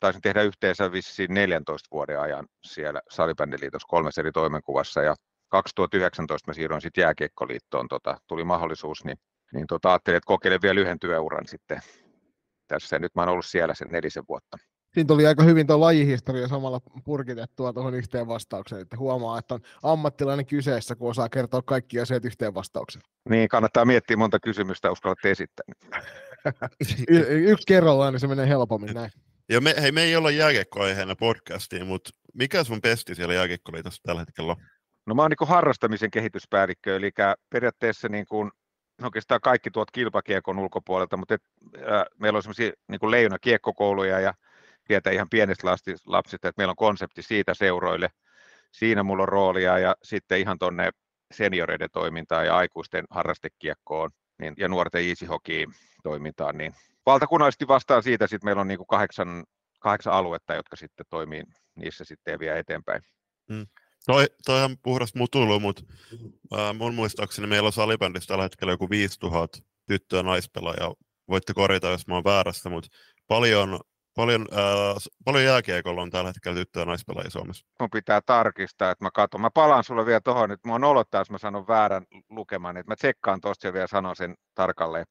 taisin 0.00 0.22
tehdä 0.22 0.42
yhteensä 0.42 0.92
vissiin 0.92 1.34
14 1.34 1.88
vuoden 1.92 2.20
ajan 2.20 2.46
siellä 2.64 3.00
Salibändiliitossa 3.10 3.88
kolmessa 3.88 4.20
eri 4.20 4.32
toimenkuvassa 4.32 5.02
ja 5.02 5.14
2019 5.48 6.50
mä 6.50 6.54
siirroin 6.54 6.82
sitten 6.82 7.02
jääkiekkoliittoon, 7.02 7.88
tota, 7.88 8.16
tuli 8.26 8.44
mahdollisuus, 8.44 9.04
niin, 9.04 9.18
niin 9.52 9.66
tota, 9.66 9.88
ajattelin, 9.88 10.16
että 10.16 10.26
kokeilen 10.26 10.62
vielä 10.62 10.74
lyhyen 10.74 10.98
työuran 10.98 11.46
sitten 11.46 11.80
tässä. 12.66 12.98
Nyt 12.98 13.14
mä 13.14 13.22
oon 13.22 13.28
ollut 13.28 13.46
siellä 13.46 13.74
sen 13.74 13.88
nelisen 13.88 14.24
vuotta. 14.28 14.56
Siinä 14.94 15.08
tuli 15.08 15.26
aika 15.26 15.42
hyvin 15.42 15.66
tuo 15.66 15.80
lajihistoria 15.80 16.48
samalla 16.48 16.80
purkitettua 17.04 17.72
tuohon 17.72 17.94
yhteen 17.94 18.26
vastaukseen, 18.26 18.82
että 18.82 18.96
huomaa, 18.96 19.38
että 19.38 19.54
on 19.54 19.60
ammattilainen 19.82 20.46
kyseessä, 20.46 20.96
kun 20.96 21.10
osaa 21.10 21.28
kertoa 21.28 21.62
kaikki 21.62 22.00
asiat 22.00 22.24
yhteen 22.24 22.54
vastaukseen. 22.54 23.04
Niin, 23.28 23.48
kannattaa 23.48 23.84
miettiä 23.84 24.16
monta 24.16 24.40
kysymystä, 24.40 24.90
uskallatte 24.90 25.30
esittää. 25.30 25.64
y- 27.08 27.50
yksi 27.50 27.66
kerrallaan, 27.66 28.12
niin 28.12 28.20
se 28.20 28.26
menee 28.26 28.48
helpommin 28.48 28.94
näin. 28.94 29.10
Ja 29.48 29.60
me, 29.60 29.74
hei, 29.80 29.92
me 29.92 30.02
ei 30.02 30.16
olla 30.16 30.30
jääkiekkoaiheena 30.30 31.16
podcastiin, 31.16 31.86
mutta 31.86 32.10
mikä 32.34 32.64
sun 32.64 32.80
pesti 32.80 33.14
siellä 33.14 33.34
jääkiekkoliitossa 33.34 34.02
tällä 34.02 34.20
hetkellä 34.20 34.52
on? 34.52 34.58
No 35.06 35.14
mä 35.14 35.22
oon 35.22 35.30
niin 35.30 35.48
harrastamisen 35.48 36.10
kehityspäällikkö, 36.10 36.96
eli 36.96 37.10
periaatteessa 37.50 38.08
niin 38.08 38.26
kuin, 38.26 38.50
oikeastaan 39.02 39.40
kaikki 39.40 39.70
tuot 39.70 39.90
kilpakiekon 39.90 40.58
ulkopuolelta, 40.58 41.16
mutta 41.16 41.34
et, 41.34 41.42
äh, 41.76 42.04
meillä 42.18 42.36
on 42.36 42.42
semmoisia 42.42 42.72
niin 42.88 43.10
leijona 43.10 43.38
kiekkokouluja 43.38 44.20
ja 44.20 44.34
tietää 44.84 45.12
ihan 45.12 45.28
pienestä 45.30 45.66
lapsista, 46.06 46.48
että 46.48 46.60
meillä 46.60 46.70
on 46.70 46.76
konsepti 46.76 47.22
siitä 47.22 47.54
seuroille. 47.54 48.10
Siinä 48.72 49.02
mulla 49.02 49.22
on 49.22 49.28
roolia 49.28 49.78
ja 49.78 49.96
sitten 50.02 50.40
ihan 50.40 50.58
tuonne 50.58 50.90
senioreiden 51.32 51.88
toimintaan 51.92 52.46
ja 52.46 52.56
aikuisten 52.56 53.04
harrastekiekkoon 53.10 54.10
niin, 54.38 54.54
ja 54.58 54.68
nuorten 54.68 55.08
easy 55.08 55.26
toimintaan, 56.02 56.58
niin 56.58 56.74
valtakunnallisesti 57.06 57.68
vastaan 57.68 58.02
siitä 58.02 58.26
sitten 58.26 58.46
meillä 58.46 58.60
on 58.60 58.68
niin 58.68 58.78
kuin 58.78 58.86
kahdeksan, 58.86 59.44
kahdeksan 59.80 60.12
aluetta, 60.12 60.54
jotka 60.54 60.76
sitten 60.76 61.06
toimii 61.10 61.42
niissä 61.74 62.04
sitten 62.04 62.32
ja 62.32 62.38
vie 62.38 62.58
eteenpäin. 62.58 63.02
Mm. 63.50 63.66
Toi, 64.06 64.26
toi 64.44 64.62
on 64.62 64.76
puhdas 64.82 65.14
mutulu, 65.14 65.60
mutta 65.60 65.82
äh, 66.58 66.74
mun 66.74 66.94
muistaakseni 66.94 67.46
meillä 67.46 67.66
on 67.66 67.72
salibändissä 67.72 68.28
tällä 68.28 68.42
hetkellä 68.42 68.72
joku 68.72 68.90
5000 68.90 69.58
tyttöä 69.88 70.18
ja 70.18 70.22
naispelaajaa. 70.22 70.94
Voitte 71.28 71.54
korjata, 71.54 71.90
jos 71.90 72.06
mä 72.06 72.14
oon 72.14 72.24
väärässä, 72.24 72.70
mutta 72.70 72.88
paljon, 73.28 73.80
paljon, 74.16 74.46
äh, 74.52 74.96
paljon 75.24 75.44
jääkiekolla 75.44 76.02
on 76.02 76.10
tällä 76.10 76.28
hetkellä 76.28 76.56
tyttöä 76.56 76.82
ja 76.82 76.86
naispelaajia 76.86 77.30
Suomessa. 77.30 77.66
Mun 77.80 77.90
pitää 77.90 78.20
tarkistaa, 78.26 78.90
että 78.90 79.04
mä 79.04 79.10
katson. 79.10 79.40
Mä 79.40 79.50
palaan 79.50 79.84
sulle 79.84 80.06
vielä 80.06 80.20
tuohon, 80.20 80.52
että 80.52 80.68
mä 80.68 80.78
nolottaa, 80.78 81.20
jos 81.20 81.30
mä 81.30 81.38
sanon 81.38 81.68
väärän 81.68 82.06
lukeman, 82.30 82.76
että 82.76 82.90
mä 82.92 82.96
tsekkaan 82.96 83.40
tuosta 83.40 83.66
ja 83.66 83.72
vielä 83.72 83.86
sanon 83.86 84.16
sen 84.16 84.34
tarkalleen. 84.54 85.06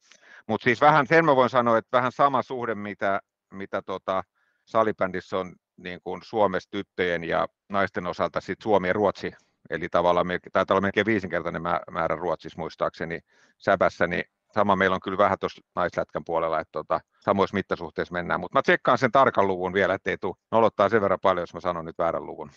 Mutta 0.48 0.64
siis 0.64 0.82
vähän 0.82 1.08
sen 1.08 1.26
mä 1.26 1.36
voin 1.36 1.50
sanoa, 1.50 1.78
että 1.78 1.98
vähän 1.98 2.12
sama 2.12 2.42
suhde, 2.42 2.76
mitä, 2.76 3.20
mitä 3.54 3.82
tota, 3.82 4.24
salibändissä 4.66 5.38
on 5.38 5.56
niin 5.78 6.00
kuin 6.04 6.22
Suomessa 6.24 6.70
tyttöjen 6.72 7.24
ja 7.24 7.48
naisten 7.70 8.08
osalta 8.08 8.42
sit 8.42 8.62
Suomi 8.62 8.88
ja 8.88 8.94
Ruotsi, 8.94 9.32
eli 9.70 9.90
tavallaan 9.90 10.28
taitaa 10.54 10.76
olla 10.76 10.82
melkein 10.82 11.06
viisinkertainen 11.06 11.62
määrä 11.92 12.16
Ruotsissa 12.16 12.60
muistaakseni 12.60 13.20
säpässä, 13.58 14.08
niin 14.08 14.24
sama 14.54 14.76
meillä 14.76 14.94
on 14.94 15.02
kyllä 15.04 15.18
vähän 15.18 15.40
tuossa 15.40 15.62
naislätkän 15.76 16.24
puolella, 16.26 16.60
että 16.60 16.72
tota, 16.72 17.00
samoissa 17.20 17.54
mittasuhteissa 17.54 18.14
mennään, 18.14 18.40
mutta 18.40 18.58
mä 18.58 18.62
tsekkaan 18.62 18.98
sen 18.98 19.12
tarkan 19.12 19.48
luvun 19.48 19.74
vielä, 19.74 19.94
ettei 19.94 20.18
tule 20.18 20.36
nolottaa 20.52 20.90
sen 20.90 21.02
verran 21.02 21.20
paljon, 21.22 21.44
jos 21.44 21.54
mä 21.54 21.60
sanon 21.60 21.86
nyt 21.86 21.98
väärän 21.98 22.26
luvun. 22.26 22.52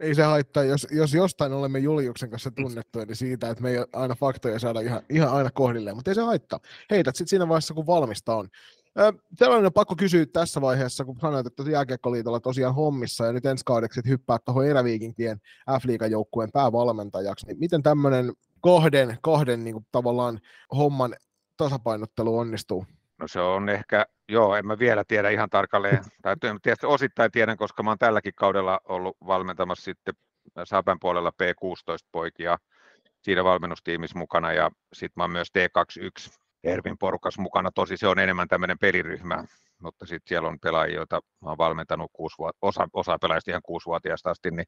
Ei 0.00 0.14
se 0.14 0.22
haittaa, 0.22 0.64
jos, 0.64 0.86
jos 0.90 1.14
jostain 1.14 1.52
olemme 1.52 1.78
Juliuksen 1.78 2.30
kanssa 2.30 2.50
tunnettuja, 2.50 3.06
niin 3.06 3.16
siitä, 3.16 3.50
että 3.50 3.62
me 3.62 3.70
ei 3.70 3.76
aina 3.92 4.14
faktoja 4.14 4.58
saada 4.58 4.80
ihan, 4.80 5.02
ihan 5.10 5.32
aina 5.32 5.50
kohdilleen, 5.50 5.96
mutta 5.96 6.10
ei 6.10 6.14
se 6.14 6.22
haittaa. 6.22 6.60
Heität 6.90 7.16
sitten 7.16 7.28
siinä 7.28 7.48
vaiheessa, 7.48 7.74
kun 7.74 7.86
valmista 7.86 8.36
on. 8.36 8.48
Sellainen 9.38 9.66
on 9.66 9.72
pakko 9.72 9.94
kysyä 9.96 10.26
tässä 10.32 10.60
vaiheessa, 10.60 11.04
kun 11.04 11.16
sanoit, 11.20 11.46
että 11.46 11.62
Jääkiekkoliitolla 11.70 12.40
tosiaan 12.40 12.74
hommissa 12.74 13.26
ja 13.26 13.32
nyt 13.32 13.46
ensi 13.46 13.64
kaudeksi 13.64 14.00
hyppää 14.08 14.38
tuohon 14.44 14.66
Eräviikinkien 14.66 15.38
F-liigan 15.70 16.10
joukkueen 16.10 16.52
päävalmentajaksi, 16.52 17.46
niin 17.46 17.58
miten 17.58 17.82
tämmöinen 17.82 18.32
kahden, 18.60 19.18
kahden 19.22 19.64
niin 19.64 19.74
kuin 19.74 19.86
tavallaan 19.92 20.40
homman 20.76 21.14
tasapainottelu 21.56 22.38
onnistuu? 22.38 22.86
No 23.18 23.28
se 23.28 23.40
on 23.40 23.68
ehkä, 23.68 24.06
joo, 24.28 24.56
en 24.56 24.66
mä 24.66 24.78
vielä 24.78 25.04
tiedä 25.08 25.30
ihan 25.30 25.50
tarkalleen, 25.50 26.04
tai 26.22 26.36
tietysti 26.62 26.86
osittain 26.86 27.30
tiedän, 27.30 27.56
koska 27.56 27.82
mä 27.82 27.90
oon 27.90 27.98
tälläkin 27.98 28.32
kaudella 28.36 28.80
ollut 28.84 29.16
valmentamassa 29.26 29.84
sitten 29.84 30.14
Sapen 30.64 31.00
puolella 31.00 31.32
P16-poikia 31.42 32.58
siinä 33.22 33.44
valmennustiimissä 33.44 34.18
mukana, 34.18 34.52
ja 34.52 34.70
sitten 34.92 35.12
mä 35.16 35.22
oon 35.22 35.30
myös 35.30 35.48
T21 35.58 36.30
Ervin 36.64 36.98
porukas 36.98 37.38
mukana. 37.38 37.70
Tosi 37.74 37.96
se 37.96 38.08
on 38.08 38.18
enemmän 38.18 38.48
tämmöinen 38.48 38.78
peliryhmä, 38.78 39.44
mutta 39.82 40.06
sitten 40.06 40.28
siellä 40.28 40.48
on 40.48 40.58
pelaajia, 40.62 40.96
joita 40.96 41.20
mä 41.42 41.48
oon 41.48 41.58
valmentanut 41.58 42.10
kuusi 42.12 42.38
vuotta, 42.38 42.58
osa, 42.62 42.88
osa 42.92 43.18
pelaajista 43.20 43.50
ihan 43.50 43.62
kuusivuotiaasta 43.64 44.30
asti, 44.30 44.50
niin 44.50 44.66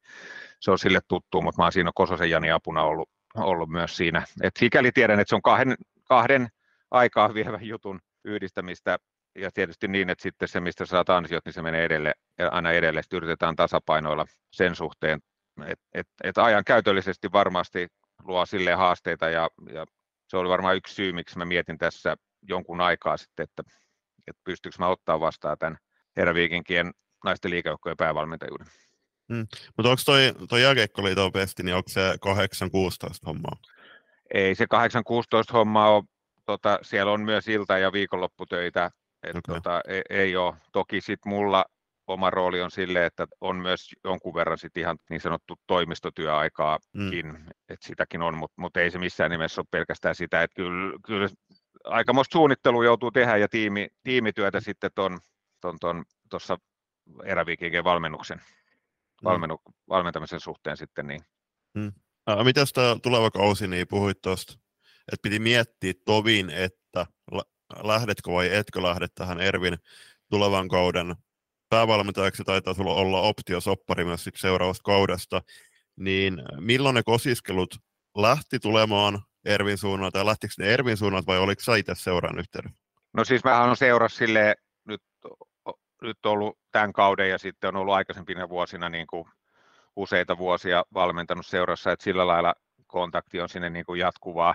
se 0.61 0.70
on 0.70 0.78
sille 0.78 1.01
tuttu, 1.09 1.43
mutta 1.43 1.61
mä 1.61 1.64
oon 1.64 1.72
siinä 1.72 1.91
Kososen 1.95 2.30
Jani 2.30 2.51
apuna 2.51 2.82
ollut, 2.82 3.09
ollut 3.36 3.68
myös 3.68 3.97
siinä. 3.97 4.22
Et 4.43 4.57
sikäli 4.59 4.93
tiedän, 4.93 5.20
että 5.20 5.28
se 5.28 5.34
on 5.34 5.43
kahden, 5.43 5.76
kahden 6.05 6.49
aikaa 6.91 7.34
vievän 7.34 7.66
jutun 7.66 8.01
yhdistämistä 8.24 8.99
ja 9.39 9.51
tietysti 9.55 9.89
niin, 9.89 10.11
että 10.11 10.22
sitten 10.22 10.49
se, 10.49 10.61
mistä 10.61 10.86
saat 10.86 11.11
ansiot, 11.11 11.45
niin 11.45 11.53
se 11.53 11.62
menee 11.62 11.84
edelle, 11.84 12.12
aina 12.51 12.72
edelle. 12.72 13.03
Sitten 13.03 13.16
yritetään 13.16 13.57
tasapainoilla 13.57 14.26
sen 14.53 14.74
suhteen, 14.74 15.20
että 15.66 15.84
et, 15.95 16.07
et 16.24 16.39
ajan 16.39 16.64
käytöllisesti 16.64 17.32
varmasti 17.32 17.89
luo 18.24 18.47
sille 18.47 18.74
haasteita 18.74 19.28
ja, 19.28 19.49
ja 19.72 19.86
se 20.28 20.36
oli 20.36 20.49
varmaan 20.49 20.76
yksi 20.76 20.95
syy, 20.95 21.12
miksi 21.12 21.39
mä 21.39 21.45
mietin 21.45 21.78
tässä 21.78 22.16
jonkun 22.43 22.80
aikaa 22.80 23.16
sitten, 23.16 23.45
että, 23.45 23.62
että 24.26 24.43
pystyykö 24.45 24.76
mä 24.78 24.89
ottaa 24.89 25.20
vastaan 25.20 25.59
tämän 25.59 25.78
Eräviikinkien 26.16 26.91
naisten 27.24 27.51
liikejoukkojen 27.51 27.97
päävalmentajuuden. 27.97 28.66
Mm. 29.28 29.47
Mutta 29.76 29.91
onko 29.91 30.03
toi, 30.05 30.34
toi 30.49 31.30
pesti, 31.32 31.62
niin 31.62 31.74
onko 31.74 31.89
se 31.89 32.12
8-16 32.12 32.16
hommaa? 33.26 33.57
Ei 34.34 34.55
se 34.55 34.64
8-16 34.64 34.66
hommaa 35.53 35.91
ole, 35.91 36.05
tota, 36.49 36.78
siellä 36.82 37.12
on 37.12 37.20
myös 37.20 37.49
ilta- 37.49 37.78
ja 37.78 37.92
viikonlopputöitä, 37.92 38.90
että 39.22 39.38
okay. 39.38 39.55
tota, 39.55 39.80
ei, 39.88 40.03
ei 40.11 40.36
ole. 40.36 40.55
Toki 40.72 41.01
sitten 41.01 41.30
mulla 41.30 41.64
oma 42.07 42.30
rooli 42.30 42.62
on 42.62 42.70
sille, 42.70 43.07
että 43.07 43.26
on 43.40 43.57
myös 43.57 43.90
jonkun 44.05 44.34
verran 44.34 44.59
sit 44.59 44.76
ihan 44.76 44.99
niin 45.11 45.20
sanottu 45.20 45.55
toimistotyöaikaakin, 45.66 47.26
mm. 47.26 47.46
että 47.68 47.86
sitäkin 47.86 48.22
on, 48.22 48.38
mutta 48.38 48.61
mut 48.61 48.76
ei 48.76 48.90
se 48.90 48.99
missään 48.99 49.30
nimessä 49.30 49.61
ole 49.61 49.66
pelkästään 49.70 50.14
sitä, 50.14 50.42
että 50.42 50.55
kyllä, 50.55 50.99
kyllä 51.07 51.28
aikamoista 51.84 52.32
suunnittelua 52.32 52.84
joutuu 52.84 53.11
tehdä 53.11 53.36
ja 53.36 53.49
tiimi, 53.49 53.88
tiimityötä 54.03 54.61
sitten 54.61 54.90
tuon 54.94 55.18
ton, 55.61 55.76
ton, 55.80 56.05
tuossa 56.30 56.59
eräviikingin 57.24 57.84
valmennuksen, 57.84 58.38
mm. 58.38 59.24
valmennu, 59.24 59.61
valmentamisen 59.88 60.40
suhteen 60.40 60.76
sitten. 60.76 61.07
Niin. 61.07 61.20
Mm. 61.74 61.92
Mitäs 62.44 62.72
tämä 62.72 62.96
tuleva 63.03 63.30
kausi, 63.30 63.68
niin 63.68 63.88
puhuit 63.88 64.22
tuosta, 64.22 64.68
että 65.13 65.23
piti 65.23 65.39
miettiä 65.39 65.93
tovin, 66.05 66.51
että 66.51 67.07
lähdetkö 67.83 68.33
vai 68.33 68.55
etkö 68.55 68.83
lähde 68.83 69.07
tähän 69.15 69.41
Ervin 69.41 69.77
tulevan 70.31 70.69
kauden 70.69 71.17
päävalmentajaksi. 71.69 72.45
Taitaa 72.45 72.75
sulla 72.75 72.95
olla 72.95 73.21
optiosoppari 73.21 74.05
myös 74.05 74.25
sit 74.25 74.37
seuraavasta 74.37 74.83
kaudesta, 74.83 75.43
niin 75.97 76.43
milloin 76.61 76.95
ne 76.95 77.03
kosiskelut 77.03 77.75
lähti 78.17 78.59
tulemaan 78.59 79.23
Ervin 79.45 79.79
suunnalta, 79.79 80.19
ja 80.19 80.27
lähtikö 80.27 80.55
ne 80.59 80.67
Ervin 80.67 80.97
suunnalta 80.97 81.27
vai 81.27 81.39
oliko 81.39 81.63
sä 81.63 81.77
itse 81.77 81.95
seuran 81.95 82.39
yhteydessä? 82.39 82.85
No 83.13 83.25
siis 83.25 83.45
mähän 83.45 83.69
on 83.71 83.77
seurassa 83.77 84.19
sille 84.19 84.57
nyt, 84.85 85.03
nyt 86.03 86.27
ollut 86.27 86.59
tämän 86.73 86.93
kauden 86.93 87.31
ja 87.31 87.39
sitten 87.39 87.69
on 87.69 87.77
ollut 87.77 87.95
aikaisempina 87.95 88.49
vuosina 88.49 88.89
niin 88.89 89.07
kuin 89.07 89.25
useita 89.97 90.39
vuosia 90.39 90.85
valmentanut 90.95 91.47
seurassa, 91.47 91.93
että 91.93 92.05
sillä 92.05 92.27
lailla 92.27 92.55
kontakti 92.87 93.41
on 93.41 93.49
sinne 93.49 93.71
niin 93.71 93.85
kuin 93.85 94.01
jatkuvaa, 94.01 94.55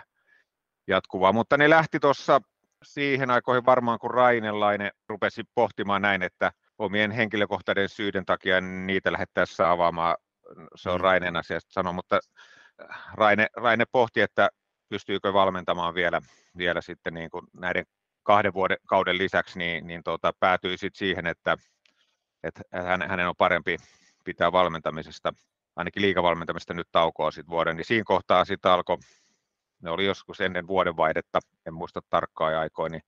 jatkuvaa. 0.87 1.33
Mutta 1.33 1.57
ne 1.57 1.69
lähti 1.69 1.99
tuossa 1.99 2.41
siihen 2.83 3.31
aikoihin 3.31 3.65
varmaan, 3.65 3.99
kun 3.99 4.11
Rainelainen 4.11 4.91
rupesi 5.09 5.43
pohtimaan 5.55 6.01
näin, 6.01 6.23
että 6.23 6.51
omien 6.77 7.11
henkilökohtaisen 7.11 7.89
syyden 7.89 8.25
takia 8.25 8.61
niitä 8.61 9.11
lähdettäessä 9.11 9.71
avaamaan. 9.71 10.17
Se 10.75 10.89
on 10.89 10.99
mm. 10.99 11.03
Rainen 11.03 11.35
asia 11.35 11.59
sanoa, 11.67 11.93
mutta 11.93 12.19
äh, 12.81 13.03
Raine, 13.13 13.47
Raine 13.55 13.85
pohti, 13.91 14.21
että 14.21 14.49
pystyykö 14.89 15.33
valmentamaan 15.33 15.95
vielä, 15.95 16.21
vielä 16.57 16.81
sitten 16.81 17.13
niin 17.13 17.29
kuin 17.29 17.47
näiden 17.53 17.85
kahden 18.23 18.53
vuoden 18.53 18.77
kauden 18.87 19.17
lisäksi, 19.17 19.59
niin, 19.59 19.87
niin 19.87 20.03
tuota, 20.03 20.33
päätyi 20.39 20.77
sitten 20.77 20.97
siihen, 20.99 21.27
että, 21.27 21.57
että 22.43 22.61
hänen 23.07 23.27
on 23.27 23.35
parempi 23.37 23.77
pitää 24.23 24.51
valmentamisesta, 24.51 25.33
ainakin 25.75 26.01
liikavalmentamista 26.01 26.73
nyt 26.73 26.87
taukoa 26.91 27.31
sitten 27.31 27.51
vuoden, 27.51 27.77
niin 27.77 27.85
siinä 27.85 28.03
kohtaa 28.07 28.45
sitten 28.45 28.71
alkoi 28.71 28.97
ne 29.83 29.91
oli 29.91 30.05
joskus 30.05 30.41
ennen 30.41 30.67
vuodenvaihdetta, 30.67 31.39
en 31.65 31.73
muista 31.73 32.01
tarkkaa 32.09 32.59
aikoin, 32.59 32.91
niin 32.91 33.01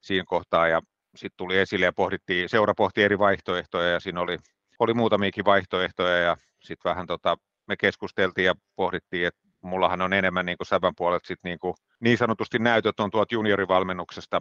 siinä 0.00 0.24
kohtaa 0.28 0.68
ja 0.68 0.80
sitten 1.16 1.36
tuli 1.36 1.58
esille 1.58 1.86
ja 1.86 1.92
pohdittiin, 1.92 2.48
seura 2.48 2.74
pohti 2.76 3.02
eri 3.02 3.18
vaihtoehtoja 3.18 3.90
ja 3.90 4.00
siinä 4.00 4.20
oli, 4.20 4.38
oli 4.78 4.94
muutamiakin 4.94 5.44
vaihtoehtoja 5.44 6.16
ja 6.16 6.36
sitten 6.62 6.90
vähän 6.90 7.06
tota, 7.06 7.36
me 7.66 7.76
keskusteltiin 7.76 8.44
ja 8.44 8.54
pohdittiin, 8.76 9.26
että 9.26 9.40
mullahan 9.62 10.02
on 10.02 10.12
enemmän 10.12 10.46
niin 10.46 10.58
kuin 10.58 10.66
Sävän 10.66 10.92
puolelta 10.96 11.26
sit 11.26 11.38
niin, 11.44 11.58
kuin, 11.58 11.74
niin 12.00 12.18
sanotusti 12.18 12.58
näytöt 12.58 13.00
on 13.00 13.10
tuolta 13.10 13.34
juniorivalmennuksesta. 13.34 14.40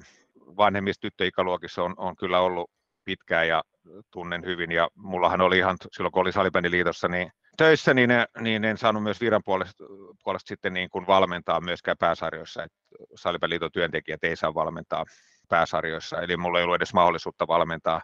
Vanhemmissa 0.57 1.01
tyttöikäluokissa 1.01 1.83
on, 1.83 1.93
on 1.97 2.15
kyllä 2.15 2.39
ollut 2.39 2.71
pitkään 3.05 3.47
ja 3.47 3.63
tunnen 4.11 4.45
hyvin 4.45 4.71
ja 4.71 4.87
mullahan 4.95 5.41
oli 5.41 5.57
ihan 5.57 5.77
silloin 5.91 6.11
kun 6.11 6.21
oli 6.21 6.31
Salibändiliitossa 6.31 7.07
niin 7.07 7.31
töissä, 7.57 7.93
niin, 7.93 8.09
niin 8.39 8.65
en 8.65 8.77
saanut 8.77 9.03
myös 9.03 9.21
viran 9.21 9.41
puolesta, 9.45 9.83
puolesta 10.23 10.47
sitten 10.47 10.73
niin 10.73 10.89
kuin 10.89 11.07
valmentaa 11.07 11.61
myöskään 11.61 11.97
pääsarjoissa, 11.97 12.63
että 12.63 12.77
Salibändiliiton 13.15 13.71
työntekijät 13.71 14.23
ei 14.23 14.35
saa 14.35 14.53
valmentaa 14.53 15.05
pääsarjoissa, 15.49 16.21
eli 16.21 16.37
mulla 16.37 16.59
ei 16.59 16.63
ollut 16.63 16.75
edes 16.75 16.93
mahdollisuutta 16.93 17.47
valmentaa 17.47 18.01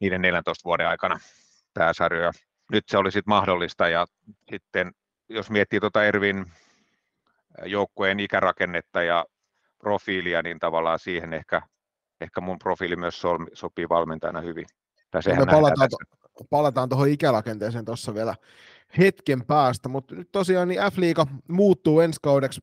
niiden 0.00 0.22
14 0.22 0.64
vuoden 0.64 0.88
aikana 0.88 1.20
pääsarjoja. 1.74 2.32
Nyt 2.72 2.84
se 2.88 2.98
oli 2.98 3.12
sitten 3.12 3.34
mahdollista 3.34 3.88
ja 3.88 4.06
sitten 4.50 4.92
jos 5.28 5.50
miettii 5.50 5.80
tuota 5.80 6.04
Ervin 6.04 6.52
joukkueen 7.64 8.20
ikärakennetta 8.20 9.02
ja 9.02 9.24
profiilia, 9.78 10.42
niin 10.42 10.58
tavallaan 10.58 10.98
siihen 10.98 11.32
ehkä, 11.32 11.62
ehkä 12.20 12.40
mun 12.40 12.58
profiili 12.58 12.96
myös 12.96 13.22
sopii 13.52 13.88
valmentajana 13.88 14.40
hyvin. 14.40 14.66
Tai 15.10 15.22
sehän 15.22 15.46
me 15.46 15.52
palataan, 15.52 15.88
to, 15.90 15.96
palataan 16.50 16.88
tuohon 16.88 17.08
ikärakenteeseen 17.08 17.84
tuossa 17.84 18.14
vielä 18.14 18.34
hetken 18.98 19.44
päästä, 19.46 19.88
mutta 19.88 20.14
nyt 20.14 20.32
tosiaan 20.32 20.68
niin 20.68 20.80
F-liiga 20.80 21.26
muuttuu 21.48 22.00
ensi 22.00 22.18
kaudeksi 22.22 22.60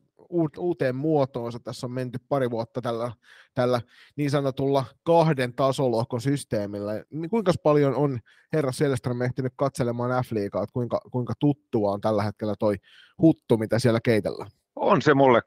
uuteen 0.58 0.96
muotoonsa. 0.96 1.58
Tässä 1.60 1.86
on 1.86 1.92
menty 1.92 2.18
pari 2.28 2.50
vuotta 2.50 2.80
tällä, 2.80 3.12
tällä 3.54 3.80
niin 4.16 4.30
sanotulla 4.30 4.84
kahden 5.02 5.54
tasolohkon 5.54 6.20
systeemillä. 6.20 6.92
Niin 7.10 7.30
kuinka 7.30 7.52
paljon 7.62 7.94
on 7.94 8.18
herra 8.52 8.72
Selström 8.72 9.22
ehtinyt 9.22 9.52
katselemaan 9.56 10.24
F-liigaa, 10.24 10.62
että 10.62 10.72
kuinka, 10.72 11.00
kuinka 11.10 11.32
tuttua 11.38 11.92
on 11.92 12.00
tällä 12.00 12.22
hetkellä 12.22 12.54
toi 12.58 12.76
huttu, 13.22 13.56
mitä 13.56 13.78
siellä 13.78 14.00
keitellä? 14.04 14.46
On 14.76 15.02
se 15.02 15.14
mulle 15.14 15.42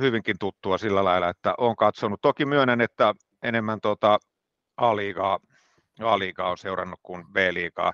hyvinkin 0.00 0.36
tuttua 0.40 0.78
sillä 0.78 1.04
lailla, 1.04 1.28
että 1.28 1.54
olen 1.58 1.76
katsonut. 1.76 2.20
Toki 2.20 2.44
myönnän, 2.46 2.80
että 2.80 3.14
enemmän 3.42 3.80
tuota 3.80 4.18
A-liigaa, 4.76 5.38
A-liigaa 6.00 6.50
on 6.50 6.58
seurannut 6.58 7.00
kuin 7.02 7.24
B-liigaa 7.32 7.92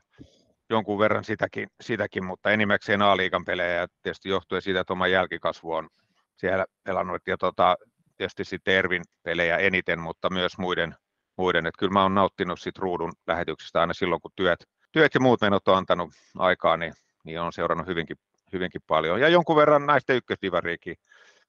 jonkun 0.70 0.98
verran 0.98 1.24
sitäkin, 1.24 1.68
sitäkin 1.80 2.24
mutta 2.24 2.50
enimmäkseen 2.50 3.02
A-liigan 3.02 3.44
pelejä 3.44 3.74
ja 3.74 3.86
tietysti 4.02 4.28
johtuen 4.28 4.62
siitä, 4.62 4.80
että 4.80 4.92
oma 4.92 5.06
jälkikasvu 5.06 5.72
on 5.72 5.88
siellä 6.36 6.64
pelannut 6.84 7.22
ja 7.26 7.36
tota, 7.36 7.76
tietysti 8.16 8.44
sitten 8.44 8.74
Ervin 8.74 9.02
pelejä 9.22 9.56
eniten, 9.56 10.00
mutta 10.00 10.30
myös 10.30 10.58
muiden, 10.58 10.94
muiden. 11.36 11.66
että 11.66 11.78
kyllä 11.78 11.92
mä 11.92 12.02
oon 12.02 12.14
nauttinut 12.14 12.60
sit 12.60 12.78
ruudun 12.78 13.12
lähetyksistä 13.26 13.80
aina 13.80 13.94
silloin, 13.94 14.20
kun 14.20 14.30
työt, 14.36 14.64
työt 14.92 15.14
ja 15.14 15.20
muut 15.20 15.40
menot 15.40 15.68
on 15.68 15.76
antanut 15.76 16.10
aikaa, 16.38 16.76
niin, 16.76 16.92
niin 17.24 17.40
on 17.40 17.52
seurannut 17.52 17.86
hyvinkin, 17.86 18.16
hyvinkin 18.52 18.80
paljon. 18.86 19.20
Ja 19.20 19.28
jonkun 19.28 19.56
verran 19.56 19.86
naisten 19.86 20.16
ykkösdivariikin 20.16 20.96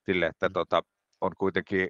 sille, 0.06 0.26
että 0.26 0.49
tota, 0.49 0.82
on 1.22 1.32
kuitenkin 1.38 1.89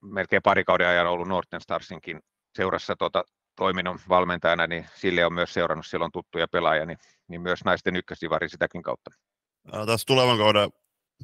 melkein 0.00 0.42
pari 0.42 0.64
kauden 0.64 0.88
ajan 0.88 1.06
ollut 1.06 1.28
Norten 1.28 1.60
Starsinkin 1.60 2.20
seurassa 2.54 2.96
tota, 2.96 3.24
toiminut 3.56 4.00
valmentajana, 4.08 4.66
niin 4.66 4.86
sille 4.94 5.26
on 5.26 5.32
myös 5.32 5.54
seurannut, 5.54 5.86
siellä 5.86 6.04
on 6.04 6.12
tuttuja 6.12 6.48
pelaajia, 6.48 6.86
niin, 6.86 6.98
niin 7.28 7.40
myös 7.40 7.64
naisten 7.64 7.96
ykkösdivari 7.96 8.48
sitäkin 8.48 8.82
kautta. 8.82 9.10
Tässä 9.86 10.06
tulevan 10.06 10.38
kauden 10.38 10.70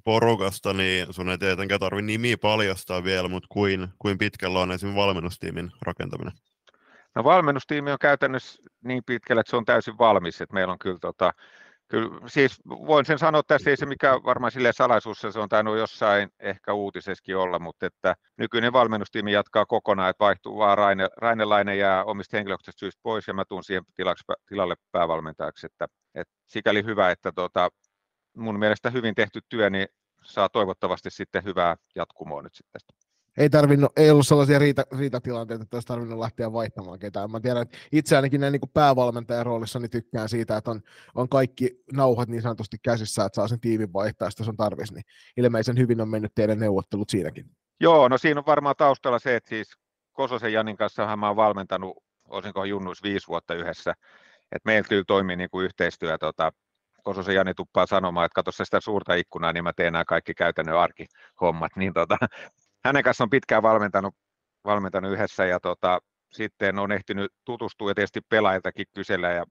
porukasta, 0.05 0.73
niin 0.73 1.07
sun 1.11 1.31
ei 1.31 1.39
tietenkään 1.39 1.81
tarvi 1.81 2.03
nimiä 2.03 2.39
paljastaa 2.39 3.05
vielä, 3.05 3.29
mutta 3.29 3.47
kuin, 3.51 3.89
kuin 3.99 4.19
pitkällä 4.19 4.61
on 4.61 4.73
esimerkiksi 4.73 5.01
valmennustiimin 5.01 5.71
rakentaminen? 5.83 6.33
No 7.15 7.25
valmennustiimi 7.25 7.93
on 7.93 7.99
käytännössä 8.01 8.63
niin 8.85 9.03
pitkällä, 9.07 9.41
että 9.41 9.51
se 9.51 9.57
on 9.57 9.65
täysin 9.65 9.99
valmis, 9.99 10.41
että 10.41 10.55
meillä 10.55 10.73
on 10.73 10.79
kyllä 10.79 10.99
tota, 11.01 11.33
Kyllä, 11.89 12.21
siis 12.27 12.61
voin 12.67 13.05
sen 13.05 13.19
sanoa 13.19 13.43
tässä, 13.43 13.71
ei 13.71 13.77
se 13.77 13.87
mikä 13.87 14.13
varmaan 14.25 14.53
sille 14.53 14.73
salaisuus, 14.73 15.21
se 15.21 15.39
on 15.39 15.49
tainnut 15.49 15.79
jossain 15.79 16.31
ehkä 16.41 16.73
uutiseskin 16.73 17.37
olla, 17.37 17.59
mutta 17.59 17.87
että 17.87 18.15
nykyinen 18.37 18.73
valmennustiimi 18.73 19.33
jatkaa 19.33 19.67
kokonaan, 19.67 20.11
että 20.11 20.25
vaihtuu 20.25 20.59
vaan 20.59 20.79
Raine, 20.79 21.09
Rainelainen 21.17 21.79
jää 21.79 22.05
omista 22.05 22.37
henkilökohtaisista 22.37 22.81
syistä 22.81 23.01
pois 23.03 23.29
ja 23.29 23.35
mä 23.35 23.45
tuun 23.45 23.65
siihen 23.65 23.85
tilaksi, 23.95 24.25
tilalle 24.49 24.75
päävalmentajaksi, 24.93 25.67
että, 25.67 25.87
että 26.15 26.35
sikäli 26.47 26.85
hyvä, 26.85 27.11
että 27.11 27.33
tota, 27.33 27.69
mun 28.37 28.59
mielestä 28.59 28.91
hyvin 28.91 29.15
tehty 29.15 29.41
työ, 29.49 29.71
niin 29.71 29.89
saa 30.23 30.49
toivottavasti 30.49 31.11
sitten 31.11 31.45
hyvää 31.45 31.77
jatkumoa 31.95 32.43
nyt 32.43 32.55
sitten 32.55 32.73
tästä 32.73 33.08
ei, 33.39 33.51
tarvinnut, 33.51 33.93
ei 33.97 34.11
ollut 34.11 34.27
sellaisia 34.27 34.59
riita, 34.59 34.83
riitatilanteita, 34.99 35.63
että 35.63 35.77
olisi 35.77 35.89
tarvinnut 35.89 36.19
lähteä 36.19 36.53
vaihtamaan 36.53 36.99
ketään. 36.99 37.31
Mä 37.31 37.41
tiedän, 37.41 37.63
että 37.63 37.79
itse 37.93 38.17
ainakin 38.17 38.41
näin 38.41 38.53
niin 38.53 38.71
päävalmentajan 38.75 39.47
roolissa 39.47 39.79
niin 39.79 39.91
tykkään 39.91 40.29
siitä, 40.29 40.57
että 40.57 40.71
on, 40.71 40.81
on 41.15 41.29
kaikki 41.29 41.83
nauhat 41.93 42.29
niin 42.29 42.43
sanotusti 42.43 42.77
käsissä, 42.83 43.25
että 43.25 43.37
saa 43.37 43.49
sen 43.49 43.61
tiimin 43.61 43.93
vaihtaa, 43.93 44.29
jos 44.39 44.49
on 44.49 44.57
tarvis, 44.57 44.93
niin 44.93 45.05
ilmeisen 45.37 45.79
hyvin 45.79 46.01
on 46.01 46.09
mennyt 46.09 46.33
teidän 46.35 46.59
neuvottelut 46.59 47.11
siinäkin. 47.11 47.47
Joo, 47.81 48.09
no 48.09 48.19
siinä 48.19 48.41
on 48.41 48.47
varmaan 48.47 48.75
taustalla 48.79 49.19
se, 49.19 49.37
että 49.37 49.49
siis 49.49 49.77
Kososen 50.13 50.53
Janin 50.53 50.77
kanssa 50.77 51.17
mä 51.17 51.27
oon 51.27 51.37
valmentanut, 51.37 51.97
olisinko 52.29 52.65
junnuissa 52.65 53.03
viisi 53.03 53.29
vuotta 53.29 53.55
yhdessä, 53.55 53.95
että 54.53 54.67
meillä 54.67 54.89
kyllä 54.89 55.05
toimii 55.07 55.37
niin 55.37 55.51
kuin 55.51 55.65
yhteistyö 55.65 56.19
tota, 56.19 56.53
Kososen 57.03 57.35
Jani 57.35 57.55
tuppaa 57.55 57.87
sanomaan, 57.87 58.27
että 58.27 58.35
katso 58.35 58.65
sitä 58.65 58.81
suurta 58.81 59.15
ikkunaa, 59.15 59.53
niin 59.53 59.65
mä 59.65 59.73
teen 59.73 59.93
nämä 59.93 60.05
kaikki 60.05 60.35
käytännön 60.35 60.79
arkihommat, 60.79 61.73
niin 61.77 61.93
tota, 61.93 62.17
hänen 62.85 63.03
kanssa 63.03 63.25
on 63.25 63.31
pitkään 63.31 63.63
valmentanut, 63.63 64.15
valmentanut 64.65 65.13
yhdessä 65.13 65.45
ja 65.45 65.61
tota, 65.61 65.99
sitten 66.33 66.79
on 66.79 66.93
ehtinyt 66.93 67.33
tutustua 67.45 67.91
ja 67.91 67.95
tietysti 67.95 68.21
pelaajiltakin 68.29 68.87
kysellä 68.95 69.29
ja 69.29 69.45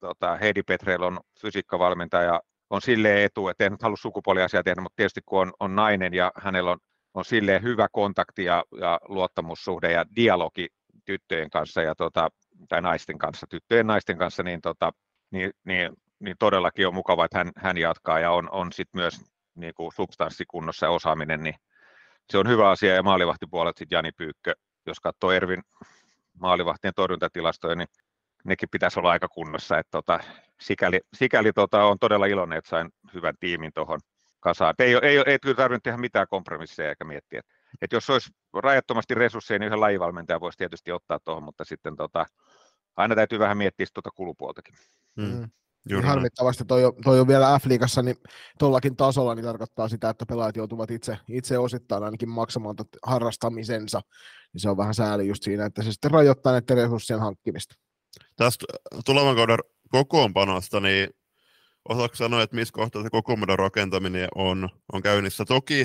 tota, 0.00 0.36
Heidi 0.36 0.62
Petrel 0.62 1.02
on 1.02 1.20
fysiikkavalmentaja, 1.40 2.40
on 2.70 2.82
silleen 2.82 3.24
etu, 3.24 3.48
että 3.48 3.64
en 3.64 3.76
halua 3.82 3.96
sukupuoliasiaa 3.96 4.62
tehdä, 4.62 4.80
mutta 4.80 4.96
tietysti 4.96 5.20
kun 5.26 5.40
on, 5.40 5.52
on 5.60 5.76
nainen 5.76 6.14
ja 6.14 6.32
hänellä 6.36 6.70
on, 6.70 6.78
on 7.14 7.24
silleen 7.24 7.62
hyvä 7.62 7.86
kontakti 7.92 8.44
ja, 8.44 8.64
ja 8.80 9.00
luottamussuhde 9.08 9.92
ja 9.92 10.04
dialogi 10.16 10.66
tyttöjen 11.04 11.50
kanssa 11.50 11.82
ja 11.82 11.94
tota, 11.94 12.28
tai 12.68 12.82
naisten 12.82 13.18
kanssa, 13.18 13.46
tyttöjen 13.50 13.86
naisten 13.86 14.18
kanssa, 14.18 14.42
niin, 14.42 14.60
tota, 14.60 14.92
niin, 15.30 15.50
niin, 15.64 15.92
niin 16.20 16.36
todellakin 16.38 16.86
on 16.86 16.94
mukava, 16.94 17.24
että 17.24 17.38
hän, 17.38 17.52
hän 17.56 17.78
jatkaa 17.78 18.18
ja 18.18 18.30
on, 18.30 18.50
on 18.50 18.72
sitten 18.72 19.00
myös 19.00 19.20
niin 19.54 19.74
kuin 19.74 19.92
substanssikunnossa 19.92 20.86
ja 20.86 20.90
osaaminen, 20.90 21.42
niin 21.42 21.54
se 22.30 22.38
on 22.38 22.48
hyvä 22.48 22.70
asia 22.70 22.94
ja 22.94 23.02
maalivahtipuolet 23.02 23.76
sitten 23.76 23.96
Jani 23.96 24.12
Pyykkö, 24.12 24.54
jos 24.86 25.00
katsoo 25.00 25.32
Ervin 25.32 25.62
maalivahtien 26.40 26.92
torjuntatilastoja, 26.96 27.74
niin 27.74 27.88
nekin 28.44 28.68
pitäisi 28.72 28.98
olla 28.98 29.10
aika 29.10 29.28
kunnossa. 29.28 29.78
Että 29.78 29.90
tota, 29.90 30.20
sikäli 30.60 31.00
sikäli 31.14 31.52
tota, 31.52 31.84
on 31.84 31.98
todella 31.98 32.26
iloinen, 32.26 32.58
että 32.58 32.70
sain 32.70 32.90
hyvän 33.14 33.34
tiimin 33.40 33.72
tuohon 33.74 34.00
kasaan. 34.40 34.74
Ei, 34.78 34.94
ei, 35.02 35.22
ei 35.26 35.38
kyllä 35.38 35.56
tarvinnut 35.56 35.82
tehdä 35.82 35.98
mitään 35.98 36.26
kompromisseja 36.30 36.88
eikä 36.88 37.04
miettiä. 37.04 37.38
Että, 37.38 37.52
että 37.82 37.96
jos 37.96 38.10
olisi 38.10 38.30
rajattomasti 38.54 39.14
resursseja, 39.14 39.58
niin 39.58 39.66
yhden 39.66 39.80
lajivalmentajan 39.80 40.40
voisi 40.40 40.58
tietysti 40.58 40.92
ottaa 40.92 41.18
tuohon, 41.24 41.42
mutta 41.42 41.64
sitten 41.64 41.96
tota, 41.96 42.26
aina 42.96 43.14
täytyy 43.14 43.38
vähän 43.38 43.58
miettiä 43.58 43.86
tuota 43.94 44.10
kulupuoltakin. 44.14 44.74
Mm. 45.16 45.50
Juuri 45.88 46.02
niin 46.02 46.08
harmittavasti 46.08 46.64
toi, 46.64 46.82
toi 47.04 47.20
on 47.20 47.28
vielä 47.28 47.58
F-liigassa, 47.58 48.02
niin 48.02 48.16
tuollakin 48.58 48.96
tasolla 48.96 49.34
niin 49.34 49.44
tarkoittaa 49.44 49.88
sitä, 49.88 50.10
että 50.10 50.26
pelaajat 50.26 50.56
joutuvat 50.56 50.90
itse, 50.90 51.18
itse 51.28 51.58
osittain 51.58 52.02
ainakin 52.02 52.28
maksamaan 52.28 52.76
harrastamisensa. 53.02 54.00
Niin 54.52 54.60
se 54.60 54.70
on 54.70 54.76
vähän 54.76 54.94
sääli 54.94 55.28
just 55.28 55.42
siinä, 55.42 55.66
että 55.66 55.82
se 55.82 55.92
sitten 55.92 56.10
rajoittaa 56.10 56.52
näiden 56.52 56.76
resurssien 56.76 57.20
hankkimista. 57.20 57.74
Tästä 58.36 58.64
tulevan 59.04 59.36
kauden 59.36 59.58
kokoonpanosta, 59.88 60.80
niin 60.80 61.08
osaako 61.88 62.14
sanoa, 62.16 62.42
että 62.42 62.56
missä 62.56 62.72
kohtaa 62.72 63.02
se 63.02 63.10
kokoonpanon 63.10 63.58
rakentaminen 63.58 64.28
on, 64.34 64.68
on 64.92 65.02
käynnissä? 65.02 65.44
Toki 65.44 65.84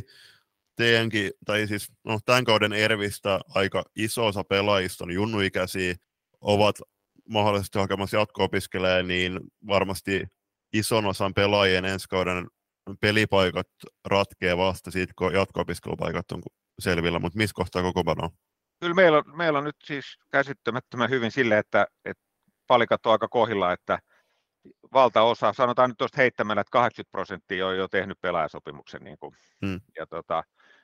teidänkin, 0.75 1.31
tai 1.45 1.67
siis 1.67 1.91
no, 2.03 2.19
tämän 2.25 2.43
kauden 2.43 2.73
Ervistä 2.73 3.39
aika 3.49 3.83
iso 3.95 4.25
osa 4.25 4.43
pelaajista 4.43 5.03
on 5.03 5.11
junnuikäisiä, 5.11 5.95
ovat 6.41 6.75
mahdollisesti 7.29 7.79
hakemassa 7.79 8.17
jatko-opiskelee, 8.17 9.03
niin 9.03 9.39
varmasti 9.67 10.23
ison 10.73 11.05
osan 11.05 11.33
pelaajien 11.33 11.85
ensi 11.85 12.07
kauden 12.09 12.47
pelipaikat 13.01 13.67
ratkee 14.05 14.57
vasta 14.57 14.91
siitä, 14.91 15.13
kun 15.17 15.33
jatko-opiskelupaikat 15.33 16.31
on 16.31 16.41
selvillä, 16.79 17.19
mutta 17.19 17.37
missä 17.37 17.53
kohtaa 17.53 17.81
koko 17.81 18.03
pano? 18.03 18.29
Kyllä 18.79 18.95
meillä 18.95 19.17
on, 19.17 19.37
meillä 19.37 19.59
on 19.59 19.65
nyt 19.65 19.75
siis 19.83 20.05
käsittämättömän 20.31 21.09
hyvin 21.09 21.31
sille, 21.31 21.57
että, 21.57 21.87
että 22.05 22.23
palikat 22.67 23.05
on 23.05 23.11
aika 23.11 23.27
kohilla, 23.27 23.73
että 23.73 23.99
valtaosa, 24.93 25.53
sanotaan 25.53 25.89
nyt 25.89 25.97
tuosta 25.97 26.21
heittämällä, 26.21 26.61
että 26.61 26.71
80 26.71 27.11
prosenttia 27.11 27.67
on 27.67 27.77
jo 27.77 27.87
tehnyt 27.87 28.17
pelaajasopimuksen 28.21 29.01
niin 29.03 29.17
kuin, 29.19 29.35
hmm. 29.65 29.81
ja 29.97 30.07
tota, 30.07 30.43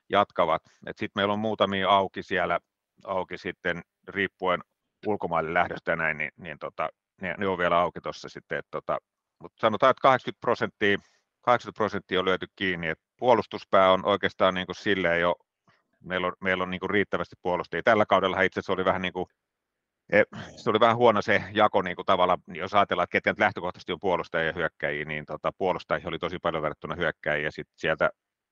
jatkavat. 0.09 0.61
Sitten 0.87 1.11
meillä 1.15 1.33
on 1.33 1.39
muutamia 1.39 1.89
auki 1.89 2.23
siellä, 2.23 2.59
auki 3.03 3.37
sitten 3.37 3.81
riippuen 4.07 4.61
ulkomaille 5.07 5.53
lähdöstä 5.53 5.91
ja 5.91 5.95
näin, 5.95 6.17
niin, 6.17 6.31
niin 6.37 6.59
tota, 6.59 6.89
ne, 7.21 7.35
ne, 7.37 7.47
on 7.47 7.57
vielä 7.57 7.79
auki 7.79 8.01
tuossa 8.01 8.29
sitten. 8.29 8.57
Että, 8.57 8.71
tota, 8.71 8.97
mutta 9.41 9.61
sanotaan, 9.61 9.91
että 9.91 10.01
80 10.01 10.41
prosenttia, 10.41 10.97
80 11.41 11.77
prosenttia 11.77 12.19
on 12.19 12.25
löyty 12.25 12.47
kiinni, 12.55 12.87
että 12.87 13.05
puolustuspää 13.17 13.91
on 13.91 14.05
oikeastaan 14.05 14.53
niin 14.53 14.65
kuin 14.65 14.75
silleen 14.75 15.21
jo, 15.21 15.35
meillä 16.03 16.27
on, 16.27 16.33
meillä 16.41 16.63
on 16.63 16.69
niin 16.69 16.79
kuin 16.79 16.89
riittävästi 16.89 17.35
puolustajia. 17.41 17.83
Tällä 17.83 18.05
kaudella 18.05 18.41
itse 18.41 18.59
asiassa 18.59 18.73
oli 18.73 18.85
vähän 18.85 19.01
niin 19.01 19.13
kuin 19.13 19.25
e, 20.11 20.23
se 20.55 20.69
oli 20.69 20.79
vähän 20.79 20.97
huono 20.97 21.21
se 21.21 21.43
jako 21.51 21.81
niin 21.81 21.95
kuin 21.95 22.05
tavalla, 22.05 22.37
jos 22.47 22.73
ajatellaan, 22.73 23.03
että 23.03 23.21
ketkä 23.21 23.43
lähtökohtaisesti 23.43 23.91
on 23.91 23.99
puolustajia 23.99 24.47
ja 24.47 24.53
hyökkäjiä, 24.53 25.05
niin 25.05 25.25
tota, 25.25 25.51
puolustajia 25.57 26.07
oli 26.07 26.19
tosi 26.19 26.39
paljon 26.39 26.63
verrattuna 26.63 26.95
hyökkäjiä, 26.95 27.47
ja 27.47 27.51
sitten 27.51 27.73
sieltä 27.77 28.09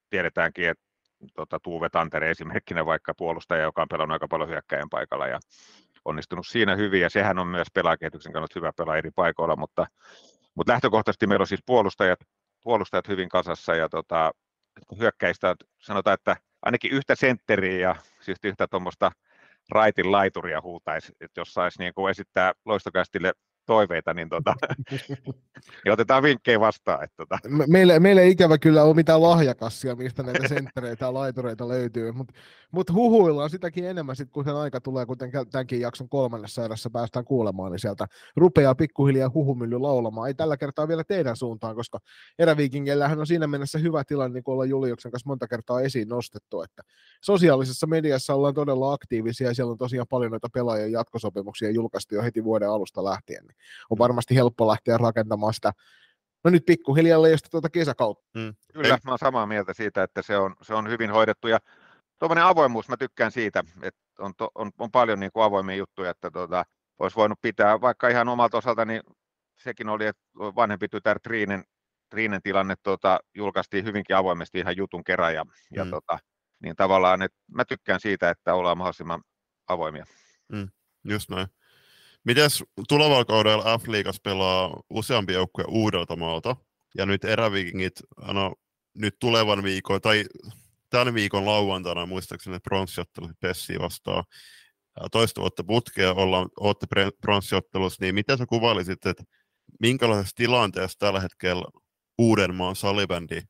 tiedetäänkin, 0.09 0.69
että 0.69 0.83
tota, 1.35 1.59
Tuuve 1.59 1.89
Tantere 1.89 2.31
esimerkkinä 2.31 2.85
vaikka 2.85 3.13
puolustaja, 3.17 3.63
joka 3.63 3.81
on 3.81 3.87
pelannut 3.87 4.13
aika 4.13 4.27
paljon 4.27 4.49
hyökkäjän 4.49 4.89
paikalla 4.89 5.27
ja 5.27 5.39
onnistunut 6.07 6.47
siinä 6.47 6.75
hyvin, 6.75 7.01
ja 7.01 7.09
sehän 7.09 7.39
on 7.39 7.47
myös 7.47 7.67
pelaajakehityksen 7.73 8.33
kannalta 8.33 8.59
hyvä 8.59 8.71
pelaa 8.77 8.97
eri 8.97 9.11
paikoilla, 9.15 9.55
mutta, 9.55 9.87
mutta 10.55 10.73
lähtökohtaisesti 10.73 11.27
meillä 11.27 11.43
on 11.43 11.47
siis 11.47 11.63
puolustajat, 11.65 12.19
puolustajat 12.63 13.07
hyvin 13.07 13.29
kasassa, 13.29 13.75
ja 13.75 13.89
tota, 13.89 14.31
hyökkäistä 14.99 15.55
sanotaan, 15.77 16.13
että 16.13 16.35
ainakin 16.61 16.91
yhtä 16.91 17.15
sentteriä 17.15 17.89
ja 17.89 17.95
siis 18.21 18.37
yhtä 18.43 18.67
tuommoista 18.67 19.11
raitin 19.69 20.11
laituria 20.11 20.61
huutaisi, 20.61 21.13
että 21.21 21.41
jos 21.41 21.53
saisi 21.53 21.79
niin 21.79 21.93
kuin 21.93 22.11
esittää 22.11 22.53
loistokästille 22.65 23.33
toiveita, 23.67 24.13
niin, 24.13 24.29
tota, 24.29 24.53
niin 25.83 25.93
otetaan 25.93 26.23
vinkkejä 26.23 26.59
vastaan. 26.59 27.03
Että 27.03 27.15
tota. 27.17 27.39
meille, 27.67 27.99
meille 27.99 28.21
ei 28.21 28.31
ikävä 28.31 28.57
kyllä 28.57 28.83
ole 28.83 28.95
mitään 28.95 29.21
lahjakassia, 29.21 29.95
mistä 29.95 30.23
näitä 30.23 30.47
senttereitä 30.47 31.05
ja 31.05 31.13
laitureita 31.13 31.67
löytyy, 31.67 32.11
mutta 32.11 32.33
mut 32.71 32.93
huhuillaan 32.93 33.49
sitäkin 33.49 33.85
enemmän, 33.85 34.15
sit, 34.15 34.29
kun 34.31 34.43
sen 34.43 34.55
aika 34.55 34.81
tulee, 34.81 35.05
kuten 35.05 35.31
tämänkin 35.51 35.81
jakson 35.81 36.09
kolmannessa 36.09 36.65
erässä 36.65 36.89
päästään 36.89 37.25
kuulemaan, 37.25 37.71
niin 37.71 37.79
sieltä 37.79 38.07
rupeaa 38.35 38.75
pikkuhiljaa 38.75 39.31
huhumylly 39.33 39.79
laulamaan. 39.79 40.27
Ei 40.27 40.33
tällä 40.33 40.57
kertaa 40.57 40.87
vielä 40.87 41.03
teidän 41.03 41.35
suuntaan, 41.35 41.75
koska 41.75 41.99
eräviikingeillähän 42.39 43.19
on 43.19 43.27
siinä 43.27 43.47
mennessä 43.47 43.79
hyvä 43.79 44.03
tilanne, 44.03 44.33
niin 44.33 44.43
kuin 44.43 44.53
ollaan 44.53 44.69
Juliuksen 44.69 45.11
kanssa 45.11 45.29
monta 45.29 45.47
kertaa 45.47 45.81
esiin 45.81 46.07
nostettu, 46.07 46.61
että 46.61 46.81
sosiaalisessa 47.21 47.87
mediassa 47.87 48.33
ollaan 48.33 48.53
todella 48.53 48.93
aktiivisia 48.93 49.47
ja 49.47 49.55
siellä 49.55 49.71
on 49.71 49.77
tosiaan 49.77 50.07
paljon 50.09 50.31
noita 50.31 50.49
pelaajien 50.53 50.91
jatkosopimuksia 50.91 51.71
julkaistu 51.71 52.15
jo 52.15 52.23
heti 52.23 52.43
vuoden 52.43 52.69
alusta 52.69 53.03
lähtien. 53.03 53.43
Niin 53.45 53.56
on 53.89 53.97
varmasti 53.97 54.35
helppo 54.35 54.67
lähteä 54.67 54.97
rakentamaan 54.97 55.53
sitä 55.53 55.73
no 56.43 56.51
nyt 56.51 56.65
pikkuhiljaa 56.65 57.21
leijasta 57.21 57.49
tuota 57.49 57.69
kesäkautta. 57.69 58.25
Mm. 58.35 58.55
Kyllä, 58.73 58.89
mä 58.89 59.11
olen 59.11 59.19
samaa 59.19 59.45
mieltä 59.47 59.73
siitä, 59.73 60.03
että 60.03 60.21
se 60.21 60.37
on, 60.37 60.55
se 60.61 60.73
on 60.73 60.89
hyvin 60.89 61.11
hoidettu 61.11 61.47
ja 61.47 61.59
tuommoinen 62.19 62.43
avoimuus, 62.43 62.89
mä 62.89 62.97
tykkään 62.97 63.31
siitä, 63.31 63.63
että 63.81 64.01
on, 64.19 64.33
to, 64.37 64.51
on, 64.55 64.71
on 64.79 64.91
paljon 64.91 65.19
niin 65.19 65.31
kuin 65.31 65.43
avoimia 65.43 65.75
juttuja, 65.75 66.11
että 66.11 66.31
tuota, 66.31 66.63
olisi 66.99 67.15
voinut 67.15 67.41
pitää 67.41 67.81
vaikka 67.81 68.09
ihan 68.09 68.29
omalta 68.29 68.57
osalta, 68.57 68.85
niin 68.85 69.01
sekin 69.57 69.89
oli, 69.89 70.05
että 70.05 70.23
vanhempi 70.37 70.87
tytär 70.87 71.19
Triinen, 71.19 71.63
Triinen 72.09 72.41
tilanne 72.41 72.75
tuota, 72.83 73.19
julkaistiin 73.35 73.85
hyvinkin 73.85 74.15
avoimesti 74.15 74.59
ihan 74.59 74.77
jutun 74.77 75.03
kerran 75.03 75.33
ja, 75.33 75.43
mm. 75.43 75.51
ja 75.71 75.85
tuota, 75.85 76.19
niin 76.63 76.75
tavallaan, 76.75 77.21
että 77.21 77.37
mä 77.51 77.65
tykkään 77.65 77.99
siitä, 77.99 78.29
että 78.29 78.53
ollaan 78.53 78.77
mahdollisimman 78.77 79.21
avoimia. 79.67 80.05
Mm, 80.51 80.67
just 81.03 81.29
näin. 81.29 81.47
Mites 82.27 82.63
tulevalla 82.89 83.25
kaudella 83.25 83.77
F-liigas 83.77 84.19
pelaa 84.23 84.79
useampi 84.89 85.33
joukkue 85.33 85.65
Uudeltamaalta, 85.67 86.55
ja 86.97 87.05
nyt 87.05 87.23
erävikingit, 87.23 87.93
no, 88.33 88.55
nyt 88.93 89.15
tulevan 89.19 89.63
viikon, 89.63 90.01
tai 90.01 90.25
tämän 90.89 91.13
viikon 91.13 91.45
lauantaina 91.45 92.05
muistaakseni 92.05 92.59
pronssiottelut 92.59 93.31
Pessi 93.39 93.79
vastaan 93.79 94.23
toista 95.11 95.41
vuotta 95.41 95.63
putkea 95.63 96.13
ollaan, 96.13 96.49
olette 96.59 96.87
pronssiottelussa, 97.21 98.05
niin 98.05 98.15
miten 98.15 98.37
sä 98.37 98.45
kuvailisit, 98.45 99.05
että 99.05 99.23
minkälaisessa 99.79 100.35
tilanteessa 100.35 100.99
tällä 100.99 101.19
hetkellä 101.19 101.65
Uudenmaan 102.17 102.75
salibändi 102.75 103.41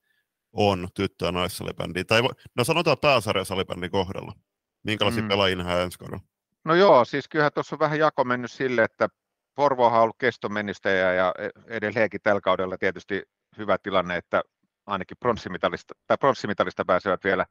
on 0.54 0.88
tyttö- 0.94 1.26
ja 1.26 1.32
naissalibändi, 1.32 2.06
tai 2.06 2.22
no 2.56 2.64
sanotaan 2.64 2.98
pääsarja 3.02 3.44
salibändin 3.44 3.92
kohdalla. 3.92 4.34
Minkälaisia 4.84 5.24
mm. 5.24 5.28
pelaajia 5.28 5.56
nähdään 5.56 5.82
ensi 5.82 6.00
kaudella? 6.00 6.37
No 6.68 6.76
joo, 6.76 7.06
siis 7.06 7.28
kyllähän 7.28 7.52
tuossa 7.54 7.76
on 7.76 7.80
vähän 7.80 8.00
jako 8.00 8.24
mennyt 8.24 8.52
sille, 8.52 8.84
että 8.84 9.08
Porvohan 9.56 9.98
on 9.98 10.04
ollut 10.04 10.16
kestomennistäjä 10.20 11.14
ja 11.14 11.34
e-, 11.38 11.76
edelleenkin 11.76 12.22
tällä 12.24 12.42
kaudella 12.42 12.78
tietysti 12.78 13.24
hyvä 13.58 13.78
tilanne, 13.84 14.18
että 14.18 14.42
ainakin 14.86 15.18
pronssimitalista, 15.20 15.94
tai 16.08 16.18
pronssimitalista 16.18 16.86
pääsevät 16.86 17.24
vielä 17.24 17.46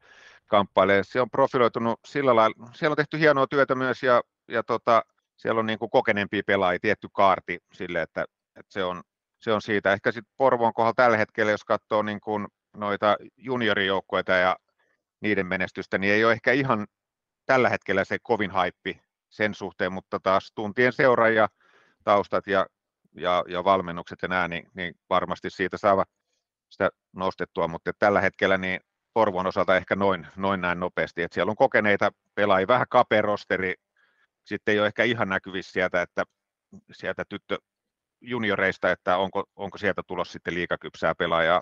kamppailemaan. 0.46 1.04
Se 1.04 1.20
on 1.20 1.30
profiloitunut 1.30 2.00
sillä 2.06 2.36
lailla, 2.36 2.70
siellä 2.74 2.92
on 2.92 2.96
tehty 2.96 3.18
hienoa 3.18 3.46
työtä 3.46 3.74
myös 3.74 4.02
ja, 4.02 4.22
ja 4.48 4.62
tota, 4.62 5.02
siellä 5.36 5.58
on 5.58 5.66
niin 5.66 5.78
kuin 5.78 5.90
kokeneempia 5.90 6.42
pelaajia, 6.46 6.78
tietty 6.82 7.08
kaarti 7.12 7.58
sille, 7.72 8.02
että, 8.02 8.24
että 8.56 8.72
se, 8.72 8.84
on, 8.84 9.02
se 9.40 9.52
on 9.52 9.62
siitä. 9.62 9.92
Ehkä 9.92 10.12
sitten 10.12 10.34
Porvoon 10.36 10.74
kohdalla 10.74 10.94
tällä 10.94 11.16
hetkellä, 11.16 11.52
jos 11.52 11.64
katsoo 11.64 12.02
niin 12.02 12.20
kuin 12.20 12.46
noita 12.76 13.16
juniorijoukkoita 13.36 14.32
ja 14.32 14.56
niiden 15.20 15.46
menestystä, 15.46 15.98
niin 15.98 16.12
ei 16.12 16.24
ole 16.24 16.32
ehkä 16.32 16.52
ihan 16.52 16.86
tällä 17.46 17.68
hetkellä 17.68 18.04
se 18.04 18.18
kovin 18.22 18.50
haippi 18.50 19.05
sen 19.28 19.54
suhteen, 19.54 19.92
mutta 19.92 20.20
taas 20.22 20.52
tuntien 20.54 20.92
seuraajia, 20.92 21.48
taustat 22.04 22.46
ja, 22.46 22.66
ja, 23.14 23.44
ja 23.48 23.64
valmennukset 23.64 24.18
ja 24.22 24.28
nämä, 24.28 24.48
niin, 24.48 24.68
niin 24.74 24.94
varmasti 25.10 25.50
siitä 25.50 25.78
saavat 25.78 26.08
sitä 26.68 26.90
nostettua, 27.12 27.68
mutta 27.68 27.90
tällä 27.98 28.20
hetkellä 28.20 28.58
niin 28.58 28.80
Porvon 29.14 29.46
osalta 29.46 29.76
ehkä 29.76 29.96
noin, 29.96 30.26
noin 30.36 30.60
näin 30.60 30.80
nopeasti, 30.80 31.22
että 31.22 31.34
siellä 31.34 31.50
on 31.50 31.56
kokeneita 31.56 32.10
pelaajia, 32.34 32.66
vähän 32.66 32.86
kaperosteri, 32.90 33.74
sitten 34.44 34.72
ei 34.72 34.78
ole 34.78 34.86
ehkä 34.86 35.04
ihan 35.04 35.28
näkyvissä 35.28 35.72
sieltä, 35.72 36.02
että 36.02 36.24
sieltä 36.92 37.24
tyttö 37.28 37.58
junioreista, 38.20 38.90
että 38.90 39.16
onko, 39.16 39.44
onko 39.56 39.78
sieltä 39.78 40.02
tulossa 40.06 40.32
sitten 40.32 40.54
liikakypsää 40.54 41.14
pelaajaa, 41.14 41.60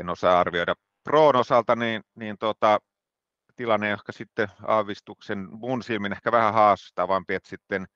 en 0.00 0.10
osaa 0.10 0.40
arvioida. 0.40 0.74
Proon 1.04 1.36
osalta 1.36 1.76
niin, 1.76 2.02
niin 2.14 2.38
tota, 2.38 2.78
tilanne 3.56 3.92
ehkä 3.92 4.12
sitten 4.12 4.48
aavistuksen 4.66 5.48
mun 5.50 5.82
silmin 5.82 6.12
ehkä 6.12 6.32
vähän 6.32 6.54
haastavampi, 6.54 7.34
että 7.34 7.48
sitten 7.48 7.86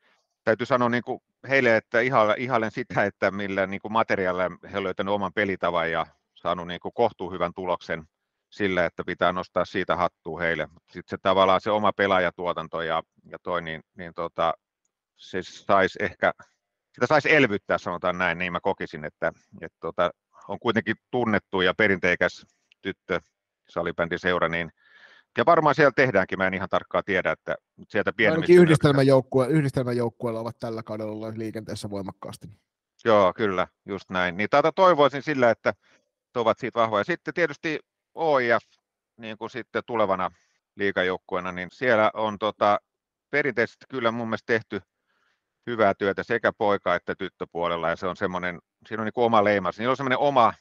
täytyy 0.45 0.67
sanoa 0.67 0.89
niin 0.89 1.03
kuin 1.03 1.21
heille, 1.49 1.77
että 1.77 2.01
ihailen 2.37 2.71
sitä, 2.71 3.05
että 3.05 3.31
millä 3.31 3.67
niin 3.67 3.81
kuin 3.81 3.93
materiaalilla 3.93 4.57
he 4.63 4.77
ovat 4.77 4.83
löytäneet 4.83 5.15
oman 5.15 5.33
pelitavan 5.33 5.91
ja 5.91 6.07
saanut 6.35 6.67
niin 6.67 6.81
kuin 6.81 6.95
kohtuu 6.95 7.31
hyvän 7.33 7.55
tuloksen 7.55 8.05
sillä, 8.51 8.85
että 8.85 9.05
pitää 9.05 9.33
nostaa 9.33 9.65
siitä 9.65 9.97
hattua 9.97 10.41
heille. 10.41 10.69
Sitten 10.77 11.11
se 11.11 11.17
tavallaan 11.23 11.61
se 11.61 11.71
oma 11.71 11.93
pelaajatuotanto 11.93 12.83
ja, 12.83 13.03
ja 13.25 13.39
toi, 13.43 13.63
niin, 13.63 13.83
niin 13.97 14.15
tota, 14.15 14.55
se 15.17 15.43
saisi 15.43 15.99
ehkä, 16.03 16.33
sitä 16.93 17.07
saisi 17.07 17.35
elvyttää, 17.35 17.79
sanotaan 17.79 18.19
näin, 18.19 18.39
niin 18.39 18.53
mä 18.53 18.61
kokisin, 18.61 19.05
että, 19.05 19.33
että 19.61 19.79
tota, 19.81 20.11
on 20.49 20.59
kuitenkin 20.61 20.97
tunnettu 21.11 21.61
ja 21.61 21.75
perinteikäs 21.75 22.47
tyttö 22.83 23.21
salibändin 23.69 24.19
seura, 24.19 24.49
niin 24.49 24.73
ja 25.39 25.47
varmaan 25.47 25.75
siellä 25.75 25.93
tehdäänkin, 25.97 26.39
mä 26.39 26.47
en 26.47 26.55
ihan 26.55 26.69
tarkkaan 26.69 27.05
tiedä, 27.05 27.33
että 27.33 27.57
sieltä 27.89 28.13
pienemmistä... 28.13 28.53
Ainakin 28.53 28.63
yhdistelmäjoukkue, 28.63 29.47
yhdistelmäjoukkueella 29.47 30.41
ovat 30.41 30.59
tällä 30.59 30.83
kaudella 30.83 31.13
olleet 31.13 31.37
liikenteessä 31.37 31.91
voimakkaasti. 31.91 32.49
Joo, 33.05 33.33
kyllä, 33.37 33.69
just 33.87 34.11
näin. 34.11 34.37
Niin 34.37 34.51
tätä 34.51 34.73
toivoisin 34.73 35.23
sillä, 35.23 35.51
että 35.51 35.75
ovat 36.35 36.59
siitä 36.59 36.81
vahvoja. 36.81 37.05
Sitten 37.05 37.35
tietysti 37.35 37.79
OIF 38.15 38.63
niin 39.17 39.39
kuin 39.39 39.51
sitten 39.51 39.83
tulevana 39.87 40.31
liikajoukkueena, 40.77 41.53
niin 41.53 41.69
siellä 41.73 42.11
on 42.15 42.39
tota, 42.39 42.81
perinteisesti 43.31 43.85
kyllä 43.89 44.11
mun 44.11 44.29
mielestä 44.29 44.53
tehty 44.53 44.81
hyvää 45.67 45.95
työtä 45.95 46.23
sekä 46.23 46.53
poika- 46.59 46.95
että 46.95 47.15
tyttöpuolella, 47.15 47.89
ja 47.89 47.97
se 47.97 48.07
on 48.07 48.17
semmoinen, 48.17 48.59
siinä 48.89 49.03
on 49.03 49.05
niin 49.05 49.13
kuin 49.13 49.25
oma 49.25 49.45
leimas, 49.45 49.79
niillä 49.79 49.91
on 49.91 49.97
semmoinen 49.97 50.19
oma, 50.19 50.55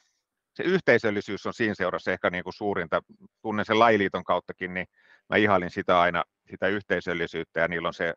se 0.60 0.70
yhteisöllisyys 0.70 1.46
on 1.46 1.54
siinä 1.54 1.76
seurassa 1.76 2.12
ehkä 2.12 2.30
niin 2.30 2.44
kuin 2.44 2.54
suurinta, 2.54 3.02
tunnen 3.42 3.66
sen 3.66 3.80
lajiliiton 3.80 4.24
kauttakin, 4.24 4.74
niin 4.74 4.88
mä 5.30 5.38
ihailin 5.38 5.72
sitä 5.72 6.00
aina, 6.00 6.24
sitä 6.52 6.68
yhteisöllisyyttä, 6.68 7.60
ja 7.60 7.68
niillä 7.68 7.88
on 7.88 7.94
se 7.94 8.14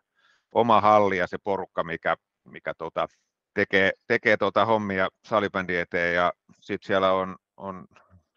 oma 0.53 0.81
halli 0.81 1.19
ja 1.19 1.27
se 1.27 1.39
porukka, 1.45 1.85
mikä, 1.85 2.17
mikä 2.45 2.75
tota, 2.79 3.07
tekee, 3.55 3.93
tekee 4.07 4.37
tota 4.37 4.65
hommia 4.65 5.09
salibändin 5.25 5.79
eteen, 5.79 6.15
ja 6.15 6.33
sitten 6.61 6.87
siellä 6.87 7.13
on 7.13 7.37
on 7.57 7.87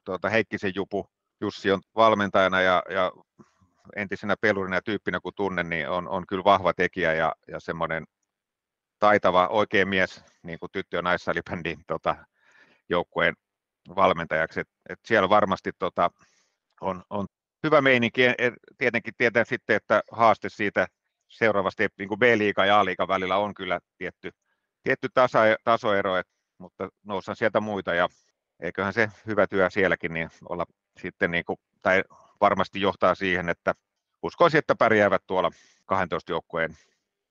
tuota, 0.04 0.30
Heikkisen 0.30 0.72
Jupu, 0.76 1.10
Jussi 1.42 1.72
on 1.72 1.82
valmentajana 1.96 2.62
ja, 2.62 2.84
ja 2.90 3.12
entisenä 3.96 4.36
pelurina 4.42 4.76
ja 4.76 4.82
tyyppinä 4.82 5.20
kun 5.20 5.34
tunnen, 5.36 5.70
niin 5.70 5.90
on, 5.90 6.08
on 6.08 6.28
kyllä 6.28 6.44
vahva 6.44 6.74
tekijä 6.74 7.14
ja, 7.14 7.36
ja 7.48 7.60
semmoinen 7.60 8.06
taitava 9.00 9.48
oikea 9.48 9.86
mies 9.86 10.24
niin 10.44 10.60
kuin 10.60 10.70
tyttö- 10.72 10.98
ja 10.98 11.02
naissalibändin 11.02 11.80
tota, 11.88 12.16
joukkueen 12.90 13.36
valmentajaksi. 13.96 14.60
Et, 14.60 14.68
et 14.90 15.00
siellä 15.06 15.30
varmasti 15.30 15.72
tota, 15.80 16.12
on, 16.82 17.04
on 17.10 17.28
hyvä 17.64 17.82
meininki. 17.82 18.22
Tietenkin 18.78 19.14
tietää 19.18 19.44
sitten, 19.46 19.76
että 19.76 20.02
haaste 20.12 20.50
siitä 20.50 20.88
seuraavasti 21.30 21.88
niin 22.00 22.10
kuin 22.10 22.20
B-liiga 22.20 22.66
ja 22.66 22.80
A-liiga 22.80 23.08
välillä 23.08 23.38
on 23.38 23.54
kyllä 23.54 23.80
tietty, 23.98 24.32
tietty 24.84 25.08
tasa, 25.14 25.40
tasoero, 25.64 26.16
et, 26.16 26.28
mutta 26.58 26.90
nousan 27.04 27.36
sieltä 27.36 27.60
muita 27.60 27.94
ja 27.94 28.10
eiköhän 28.60 28.94
se 28.94 29.10
hyvä 29.28 29.48
työ 29.48 29.70
sielläkin 29.70 30.14
niin 30.14 30.30
olla 30.50 30.66
sitten 31.02 31.32
niin 31.32 31.46
kuin, 31.46 31.58
tai 31.82 32.04
varmasti 32.42 32.82
johtaa 32.82 33.16
siihen, 33.16 33.50
että 33.50 33.74
uskoisin, 34.24 34.60
että 34.60 34.76
pärjäävät 34.76 35.22
tuolla 35.28 35.52
12 35.86 36.32
joukkueen 36.32 36.78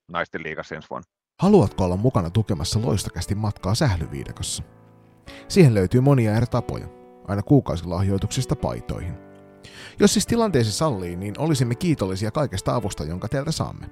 naisten 0.09 0.43
liigassa 0.43 0.75
ensi 0.75 0.91
vuonna. 0.91 1.11
Haluatko 1.43 1.85
olla 1.85 1.97
mukana 1.97 2.31
tukemassa 2.31 2.83
loistakästi 2.83 3.35
matkaa 3.35 3.75
sählyviidakossa? 3.75 4.63
Siihen 5.49 5.75
löytyy 5.75 6.01
monia 6.01 6.37
eri 6.37 6.47
tapoja. 6.47 6.87
aina 7.29 7.43
kuukausilahjoituksista 7.43 8.57
paitoihin. 8.57 9.15
Jos 9.99 10.13
siis 10.13 10.27
tilanteesi 10.27 10.73
sallii, 10.73 11.17
niin 11.17 11.35
olisimme 11.39 11.75
kiitollisia 11.75 12.31
kaikesta 12.31 12.75
avusta, 12.75 13.05
jonka 13.05 13.29
teiltä 13.29 13.53
saamme. 13.53 13.91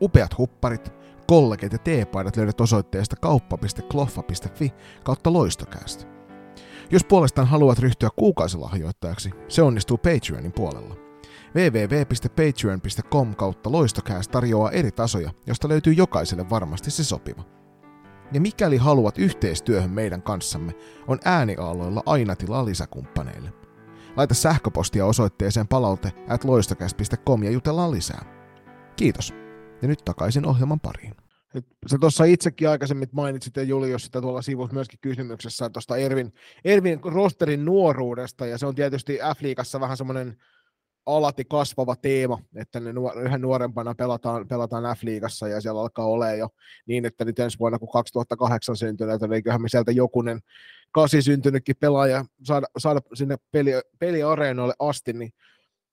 Upeat 0.00 0.38
hupparit, 0.38 0.92
kollegit 1.26 1.72
ja 1.72 1.78
teepaidat 1.78 2.36
löydät 2.36 2.60
osoitteesta 2.60 3.16
kauppa.kloffa.fi 3.16 4.72
kautta 5.04 5.32
loistokäästä. 5.32 6.04
Jos 6.90 7.04
puolestaan 7.04 7.48
haluat 7.48 7.78
ryhtyä 7.78 8.08
kuukausilahjoittajaksi, 8.16 9.30
se 9.48 9.62
onnistuu 9.62 9.98
Patreonin 9.98 10.52
puolella. 10.52 10.94
www.patreon.com 11.54 13.34
kautta 13.34 13.72
loistokäästä 13.72 14.32
tarjoaa 14.32 14.70
eri 14.70 14.90
tasoja, 14.92 15.30
josta 15.46 15.68
löytyy 15.68 15.92
jokaiselle 15.92 16.50
varmasti 16.50 16.90
se 16.90 17.04
sopiva. 17.04 17.63
Ja 18.32 18.40
mikäli 18.40 18.76
haluat 18.76 19.18
yhteistyöhön 19.18 19.90
meidän 19.90 20.22
kanssamme, 20.22 20.72
on 21.06 21.18
ääniaaloilla 21.24 22.02
aina 22.06 22.36
tilaa 22.36 22.64
lisäkumppaneille. 22.64 23.52
Laita 24.16 24.34
sähköpostia 24.34 25.06
osoitteeseen 25.06 25.68
palaute 25.68 26.12
at 26.28 26.44
ja 27.44 27.50
jutellaan 27.50 27.90
lisää. 27.90 28.24
Kiitos. 28.96 29.34
Ja 29.82 29.88
nyt 29.88 30.04
takaisin 30.04 30.46
ohjelman 30.46 30.80
pariin. 30.80 31.14
Sä 31.86 31.98
tuossa 32.00 32.24
itsekin 32.24 32.68
aikaisemmin 32.68 33.08
mainitsit, 33.12 33.56
ja 33.56 33.62
Julius 33.62 34.04
sitä 34.04 34.20
tuolla 34.20 34.42
sivussa 34.42 34.74
myöskin 34.74 34.98
kysymyksessä 35.02 35.70
tuosta 35.70 35.96
Ervin, 35.96 36.32
Ervin 36.64 37.00
rosterin 37.04 37.64
nuoruudesta, 37.64 38.46
ja 38.46 38.58
se 38.58 38.66
on 38.66 38.74
tietysti 38.74 39.18
F-liigassa 39.36 39.80
vähän 39.80 39.96
semmoinen 39.96 40.36
alati 41.06 41.44
kasvava 41.44 41.96
teema, 41.96 42.38
että 42.54 42.80
ne 42.80 42.92
nuor- 42.92 43.18
yhä 43.18 43.38
nuorempana 43.38 43.94
pelataan, 43.94 44.48
pelataan 44.48 44.96
F-liigassa, 44.96 45.48
ja 45.48 45.60
siellä 45.60 45.80
alkaa 45.80 46.06
olla 46.06 46.30
jo 46.30 46.48
niin, 46.86 47.04
että 47.04 47.24
nyt 47.24 47.38
ensi 47.38 47.58
vuonna, 47.58 47.78
kun 47.78 47.88
2008 47.92 48.76
syntyneet, 48.76 49.20
niin 49.20 49.32
eiköhän 49.32 49.62
me 49.62 49.68
sieltä 49.68 49.92
jokunen 49.92 50.40
kasi 50.92 51.22
syntynytkin 51.22 51.76
pelaaja 51.80 52.24
saada, 52.42 52.66
saada 52.78 53.00
sinne 53.14 53.36
peli, 53.50 53.72
peliareenoille 53.98 54.74
asti, 54.78 55.12
niin 55.12 55.32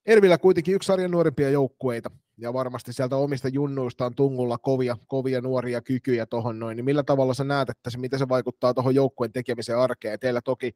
Ervillä 0.05 0.37
kuitenkin 0.37 0.75
yksi 0.75 0.87
sarjan 0.87 1.11
nuorimpia 1.11 1.49
joukkueita, 1.49 2.11
ja 2.37 2.53
varmasti 2.53 2.93
sieltä 2.93 3.15
omista 3.15 3.47
junnuistaan 3.47 4.15
tungulla 4.15 4.57
kovia, 4.57 4.97
kovia 5.07 5.41
nuoria 5.41 5.81
kykyjä 5.81 6.25
tuohon 6.25 6.59
noin, 6.59 6.75
niin 6.75 6.85
millä 6.85 7.03
tavalla 7.03 7.33
sä 7.33 7.43
näet, 7.43 7.69
että 7.69 7.89
se, 7.89 7.97
miten 7.97 8.19
se 8.19 8.29
vaikuttaa 8.29 8.73
tuohon 8.73 8.95
joukkueen 8.95 9.31
tekemisen 9.31 9.77
arkeen? 9.77 10.19
Teillä 10.19 10.41
toki 10.41 10.71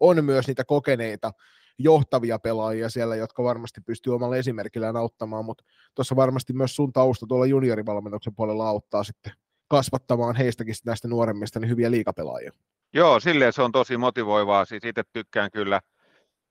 on 0.00 0.24
myös 0.24 0.46
niitä 0.46 0.64
kokeneita 0.64 1.32
johtavia 1.78 2.38
pelaajia 2.38 2.88
siellä, 2.88 3.16
jotka 3.16 3.42
varmasti 3.42 3.80
pystyy 3.80 4.14
omalla 4.14 4.36
esimerkillään 4.36 4.96
auttamaan, 4.96 5.44
mutta 5.44 5.64
tuossa 5.94 6.16
varmasti 6.16 6.52
myös 6.52 6.76
sun 6.76 6.92
tausta 6.92 7.26
tuolla 7.26 7.46
juniorivalmennuksen 7.46 8.34
puolella 8.34 8.68
auttaa 8.68 9.04
sitten 9.04 9.32
kasvattamaan 9.68 10.36
heistäkin 10.36 10.74
näistä 10.86 11.08
nuoremmista 11.08 11.60
niin 11.60 11.70
hyviä 11.70 11.90
liikapelaajia. 11.90 12.52
Joo, 12.94 13.20
silleen 13.20 13.52
se 13.52 13.62
on 13.62 13.72
tosi 13.72 13.96
motivoivaa. 13.96 14.64
Siis 14.64 14.84
itse 14.84 15.02
tykkään 15.12 15.50
kyllä 15.50 15.80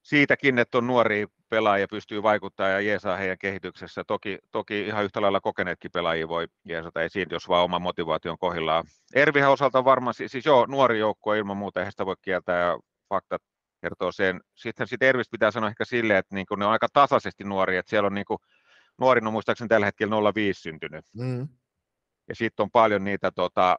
siitäkin, 0.02 0.60
että 0.60 0.78
on 0.78 0.88
nuoria 0.88 1.28
pelaajia 1.50 1.88
pystyy 1.88 2.24
vaikuttaa 2.24 2.70
ja 2.70 2.80
jeesaa 2.80 3.18
heidän 3.18 3.38
kehityksessä. 3.38 4.04
Toki, 4.08 4.38
toki 4.52 4.82
ihan 4.82 5.04
yhtä 5.04 5.22
lailla 5.22 5.42
kokeneetkin 5.42 5.92
pelaajia 5.92 6.28
voi 6.28 6.48
jeesata 6.66 7.02
esiin, 7.02 7.28
jos 7.32 7.50
vaan 7.50 7.64
oma 7.64 7.80
motivaatio 7.80 8.32
on 8.32 8.38
kohdillaan. 8.38 8.86
Ervihän 9.16 9.52
osalta 9.52 9.86
varmaan, 9.86 10.14
siis 10.14 10.46
joo, 10.46 10.66
nuori 10.66 11.00
joukko 11.00 11.34
ilman 11.34 11.58
muuta, 11.58 11.80
eihän 11.80 11.92
sitä 11.92 12.06
voi 12.06 12.16
kieltää 12.22 12.60
ja 12.60 12.80
faktat 13.10 13.42
kertoo 13.84 14.12
sen. 14.12 14.42
Sitten 14.56 14.88
sit 14.88 15.02
Ervistä 15.02 15.32
pitää 15.32 15.52
sanoa 15.52 15.70
ehkä 15.70 15.86
silleen, 15.86 16.20
että 16.20 16.36
niin 16.36 16.46
ne 16.58 16.66
on 16.66 16.72
aika 16.72 16.88
tasaisesti 16.94 17.44
nuoria, 17.44 17.80
että 17.80 17.90
siellä 17.90 18.08
on 18.08 18.14
niin 18.14 18.26
kuin, 18.26 18.38
nuorin 19.00 19.28
on 19.28 19.34
muistaakseni 19.34 19.68
tällä 19.68 19.86
hetkellä 19.86 20.34
05 20.36 20.62
syntynyt. 20.62 21.06
Mm. 21.14 21.48
Ja 22.30 22.36
sitten 22.36 22.64
on 22.64 22.72
paljon 22.72 23.04
niitä 23.04 23.32
tota, 23.32 23.78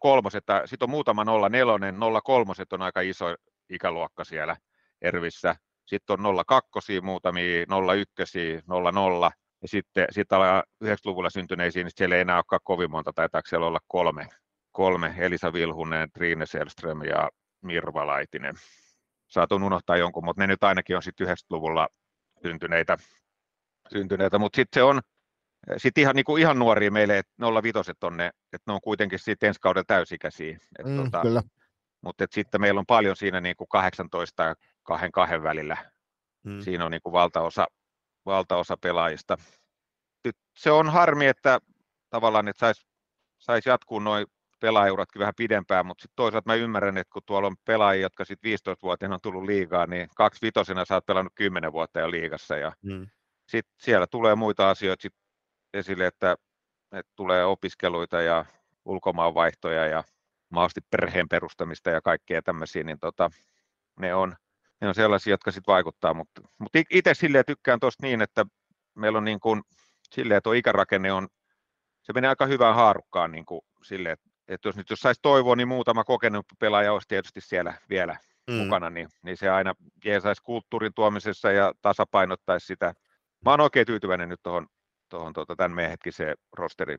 03, 0.00 0.30
sitten 0.30 0.62
on 0.80 0.90
muutama 0.90 1.24
04, 1.50 1.92
03 2.24 2.52
on 2.72 2.82
aika 2.82 3.00
iso 3.00 3.34
ikäluokka 3.70 4.24
siellä 4.24 4.56
Ervissä. 5.02 5.56
Sitten 5.86 6.26
on 6.26 6.44
02 6.46 7.00
muutamia, 7.00 7.66
01, 7.94 8.62
00 8.66 9.32
ja 9.62 9.68
sitten 9.68 10.06
sit 10.10 10.28
90-luvulla 10.84 11.30
syntyneisiin, 11.30 11.84
niin 11.84 11.92
siellä 11.96 12.14
ei 12.14 12.20
enää 12.20 12.36
olekaan 12.36 12.60
kovin 12.64 12.90
monta, 12.90 13.12
taitaako 13.12 13.48
siellä 13.48 13.66
olla 13.66 13.80
kolme, 13.86 14.28
kolme 14.72 15.14
Elisa 15.18 15.52
Vilhunen, 15.52 16.12
Trine 16.12 16.46
Selström 16.46 17.02
ja 17.02 17.30
Mirva 17.62 18.06
Laitinen. 18.06 18.54
Saatun 19.32 19.62
unohtaa 19.62 19.96
jonkun, 19.96 20.24
mutta 20.24 20.42
ne 20.42 20.46
nyt 20.46 20.64
ainakin 20.64 20.96
on 20.96 21.02
sitten 21.02 21.26
90-luvulla 21.26 21.88
syntyneitä, 22.42 22.96
syntyneitä. 23.92 24.38
mutta 24.38 24.56
sitten 24.56 24.80
se 24.80 24.82
on 24.82 25.00
sitten 25.76 26.02
ihan, 26.02 26.16
niin 26.16 26.24
kuin 26.24 26.40
ihan 26.40 26.58
nuoria 26.58 26.90
meille, 26.90 27.18
että 27.18 27.32
05 27.62 27.78
on 28.02 28.16
ne, 28.16 28.26
että 28.26 28.62
ne 28.66 28.72
on 28.72 28.80
kuitenkin 28.80 29.18
sitten 29.18 29.46
ensi 29.46 29.60
kaudella 29.60 29.84
täysikäisiä. 29.86 30.58
Et 30.78 30.86
mm, 30.86 30.96
tota, 30.96 31.22
kyllä. 31.22 31.42
Mutta 32.00 32.24
sitten 32.30 32.60
meillä 32.60 32.78
on 32.78 32.86
paljon 32.86 33.16
siinä 33.16 33.40
niin 33.40 33.56
kuin 33.56 33.68
18 33.68 34.42
ja 34.42 34.54
kahden 34.82 35.12
kahden 35.12 35.42
välillä. 35.42 35.76
Mm. 36.42 36.60
Siinä 36.60 36.84
on 36.84 36.90
niin 36.90 37.02
kuin 37.02 37.12
valtaosa, 37.12 37.66
valtaosa 38.26 38.76
pelaajista. 38.76 39.36
Nyt 40.24 40.36
se 40.56 40.70
on 40.70 40.90
harmi, 40.90 41.26
että 41.26 41.60
tavallaan 42.10 42.48
että 42.48 42.60
saisi 42.60 42.86
sais 43.38 43.66
jatkuu 43.66 43.98
noin 43.98 44.26
pelaajuratkin 44.62 45.20
vähän 45.20 45.34
pidempään, 45.36 45.86
mutta 45.86 46.02
sitten 46.02 46.16
toisaalta 46.16 46.50
mä 46.50 46.54
ymmärrän, 46.54 46.98
että 46.98 47.12
kun 47.12 47.22
tuolla 47.26 47.46
on 47.46 47.56
pelaajia, 47.64 48.02
jotka 48.02 48.24
sitten 48.24 48.52
15-vuotiaana 48.52 49.14
on 49.14 49.20
tullut 49.20 49.44
liigaa, 49.44 49.86
niin 49.86 50.08
kaksi 50.16 50.42
vitosena 50.42 50.84
sä 50.84 50.94
oot 50.94 51.06
pelannut 51.06 51.32
10 51.34 51.72
vuotta 51.72 52.00
jo 52.00 52.10
liigassa 52.10 52.56
ja 52.56 52.72
mm. 52.82 53.06
sitten 53.48 53.74
siellä 53.78 54.06
tulee 54.06 54.34
muita 54.34 54.70
asioita 54.70 55.02
sit 55.02 55.14
esille, 55.74 56.06
että, 56.06 56.36
että 56.92 57.12
tulee 57.16 57.44
opiskeluita 57.44 58.22
ja 58.22 58.44
ulkomaanvaihtoja 58.84 59.86
ja 59.86 60.04
mahdollisesti 60.48 60.80
perheen 60.90 61.28
perustamista 61.28 61.90
ja 61.90 62.00
kaikkea 62.00 62.42
tämmöisiä, 62.42 62.82
niin 62.82 62.98
tota, 63.00 63.30
ne, 64.00 64.14
on, 64.14 64.36
ne 64.80 64.88
on 64.88 64.94
sellaisia, 64.94 65.30
jotka 65.30 65.50
sitten 65.50 65.72
vaikuttaa, 65.72 66.14
mutta, 66.14 66.42
mutta 66.58 66.78
itse 66.90 67.14
silleen 67.14 67.44
tykkään 67.46 67.80
tuosta 67.80 68.06
niin, 68.06 68.22
että 68.22 68.46
meillä 68.94 69.18
on 69.18 69.24
niin 69.24 69.40
kuin, 69.40 69.62
silleen, 70.10 70.38
että 70.38 70.44
tuo 70.44 70.52
ikärakenne 70.52 71.12
on, 71.12 71.28
se 72.02 72.12
menee 72.12 72.28
aika 72.28 72.46
hyvään 72.46 72.74
haarukkaan 72.74 73.32
niin 73.32 73.46
kuin 73.46 73.60
silleen, 73.82 74.12
että, 74.12 74.31
että 74.54 74.68
jos 74.68 74.76
nyt 74.76 74.90
jos 74.90 75.00
saisi 75.00 75.20
toivoa, 75.22 75.56
niin 75.56 75.68
muutama 75.68 76.04
kokenut 76.04 76.46
pelaaja 76.58 76.92
olisi 76.92 77.08
tietysti 77.08 77.40
siellä 77.40 77.74
vielä 77.90 78.16
mm. 78.50 78.54
mukana, 78.54 78.90
niin, 78.90 79.08
niin 79.22 79.36
se 79.36 79.48
aina 79.48 79.74
jeesaisi 80.04 80.42
kulttuurin 80.42 80.94
tuomisessa 80.94 81.52
ja 81.52 81.72
tasapainottaisi 81.82 82.66
sitä. 82.66 82.94
Mä 83.44 83.50
oon 83.50 83.60
oikein 83.60 83.86
tyytyväinen 83.86 84.28
nyt 84.28 84.40
tuohon 84.42 84.66
tuohon 85.12 85.32
tuota, 85.32 85.56
tämän 85.56 85.72
meidän 85.72 85.90
hetkiseen 85.90 86.36
rosteriin. 86.52 86.98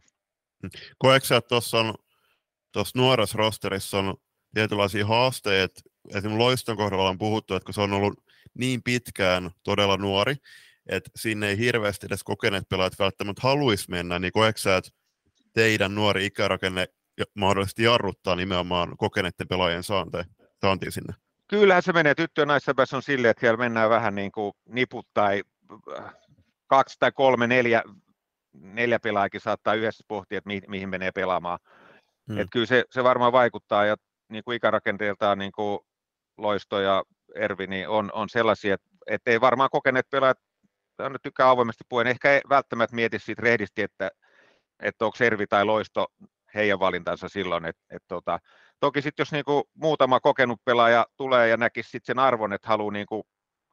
Koetko 0.97 1.27
sä, 1.27 1.37
että 1.37 1.49
tuossa 2.73 2.97
nuoressa 2.99 3.37
rosterissa 3.37 3.99
on 3.99 4.15
tietynlaisia 4.53 5.05
haasteita, 5.05 5.81
esimerkiksi 6.09 6.37
Loiston 6.37 6.77
kohdalla 6.77 7.09
on 7.09 7.17
puhuttu, 7.17 7.55
että 7.55 7.65
kun 7.65 7.73
se 7.73 7.81
on 7.81 7.93
ollut 7.93 8.23
niin 8.53 8.83
pitkään 8.83 9.51
todella 9.63 9.97
nuori, 9.97 10.35
että 10.89 11.09
sinne 11.15 11.47
ei 11.49 11.57
hirveästi 11.57 12.05
edes 12.05 12.23
kokeneet 12.23 12.69
pelaajat 12.69 12.99
välttämättä 12.99 13.41
haluaisi 13.43 13.89
mennä, 13.89 14.19
niin 14.19 14.31
koetko 14.31 14.57
sä, 14.57 14.77
että 14.77 14.91
teidän 15.53 15.95
nuori 15.95 16.25
ikärakenne 16.25 16.87
mahdollisesti 17.36 17.84
jarruttaa 17.84 18.36
nimenomaan 18.36 18.97
kokeneiden 18.97 19.47
pelaajien 19.47 19.84
saanteen, 19.84 20.26
saantiin 20.61 20.91
sinne? 20.91 21.14
Kyllähän 21.47 21.84
se 21.84 21.93
menee 21.93 22.16
tyttö- 22.16 22.41
ja 22.41 22.45
naissäpässä 22.45 22.95
on 22.95 23.03
silleen, 23.03 23.30
että 23.32 23.41
siellä 23.41 23.57
mennään 23.57 23.89
vähän 23.89 24.16
niin 24.16 24.32
kuin 24.32 24.53
niput 24.70 25.07
tai 25.14 25.41
äh, 25.97 26.14
kaksi 26.68 26.95
tai 26.99 27.11
kolme, 27.11 27.47
neljä, 27.47 27.84
neljä 28.53 28.99
pelaajakin 28.99 29.41
saattaa 29.41 29.74
yhdessä 29.74 30.03
pohtia, 30.07 30.38
että 30.38 30.47
mihin, 30.47 30.64
mihin 30.68 30.89
menee 30.89 31.11
pelaamaan. 31.11 31.59
Hmm. 32.28 32.39
Et 32.39 32.47
kyllä 32.51 32.66
se, 32.66 32.84
se 32.91 33.03
varmaan 33.03 33.32
vaikuttaa 33.32 33.86
ja 33.86 33.95
niin 34.30 34.43
kuin 34.43 34.55
ikärakenteeltaan 34.55 35.38
niin 35.38 35.51
kuin 35.51 35.80
Loisto 36.38 36.80
ja 36.80 37.03
Ervi 37.36 37.68
niin 37.68 37.89
on, 37.89 38.09
on 38.14 38.30
sellaisia, 38.30 38.74
että, 38.74 38.89
että 39.07 39.32
ei 39.32 39.41
varmaan 39.41 39.70
kokeneet 39.72 40.09
pelaajat, 40.09 40.38
nyt 41.09 41.22
tykkää 41.22 41.49
avoimesti 41.49 41.84
puhuen, 41.89 42.07
ehkä 42.07 42.34
ei 42.34 42.41
välttämättä 42.49 42.95
mieti 42.95 43.20
siitä 43.20 43.41
rehdisti, 43.41 43.82
että, 43.82 44.11
että 44.80 45.05
onko 45.05 45.18
Ervi 45.20 45.47
tai 45.47 45.66
Loisto 45.66 46.07
heidän 46.55 46.79
valintansa 46.79 47.29
silloin. 47.29 47.65
että 47.65 47.81
että 47.89 48.07
tota, 48.07 48.39
toki 48.79 49.01
sitten 49.01 49.21
jos 49.21 49.31
niin 49.31 49.45
kuin 49.45 49.63
muutama 49.73 50.19
kokenut 50.19 50.59
pelaaja 50.65 51.05
tulee 51.17 51.49
ja 51.49 51.57
näkisi 51.57 51.89
sit 51.89 52.05
sen 52.05 52.19
arvon, 52.19 52.53
että 52.53 52.67
haluaa 52.67 52.91
niin 52.91 53.05
kuin 53.05 53.23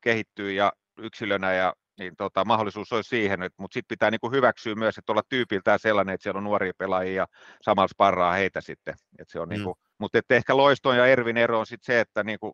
kehittyä 0.00 0.50
ja 0.50 0.72
yksilönä 0.98 1.52
ja 1.52 1.74
niin 1.98 2.16
tota, 2.16 2.44
mahdollisuus 2.44 2.92
olisi 2.92 3.08
siihen, 3.08 3.40
mutta 3.58 3.74
sitten 3.74 3.94
pitää 3.94 4.10
niin 4.10 4.20
kuin 4.20 4.32
hyväksyä 4.32 4.74
myös, 4.74 4.98
että 4.98 5.12
olla 5.12 5.22
tyypiltään 5.28 5.78
sellainen, 5.78 6.14
että 6.14 6.22
siellä 6.22 6.38
on 6.38 6.44
nuoria 6.44 6.72
pelaajia 6.78 7.14
ja 7.14 7.26
samalla 7.62 7.88
sparraa 7.88 8.32
heitä 8.32 8.60
sitten. 8.60 8.94
Et 9.18 9.28
se 9.28 9.40
on 9.40 9.48
niinku, 9.48 9.68
mm. 9.68 9.72
niin 9.72 9.74
kuin, 9.74 9.98
mutta 9.98 10.34
ehkä 10.34 10.56
Loiston 10.56 10.96
ja 10.96 11.06
Ervin 11.06 11.36
ero 11.36 11.58
on 11.58 11.66
sitten 11.66 11.94
se, 11.94 12.00
että 12.00 12.24
niin 12.24 12.38
kuin 12.38 12.52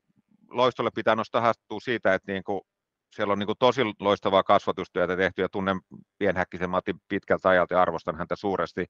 Loistolle 0.50 0.90
pitää 0.94 1.16
nostaa 1.16 1.40
hattua 1.40 1.80
siitä, 1.80 2.14
että 2.14 2.32
niin 2.32 2.44
kuin 2.44 2.60
siellä 3.10 3.32
on 3.32 3.38
niin 3.38 3.46
kuin 3.46 3.58
tosi 3.58 3.82
loistavaa 4.00 4.42
kasvatustyötä 4.42 5.16
tehty 5.16 5.42
ja 5.42 5.48
tunnen 5.48 5.80
Pienhäkkisen 6.18 6.70
Matin 6.70 6.96
pitkältä 7.08 7.48
ajalta 7.48 7.74
ja 7.74 7.82
arvostan 7.82 8.16
häntä 8.16 8.36
suuresti 8.36 8.84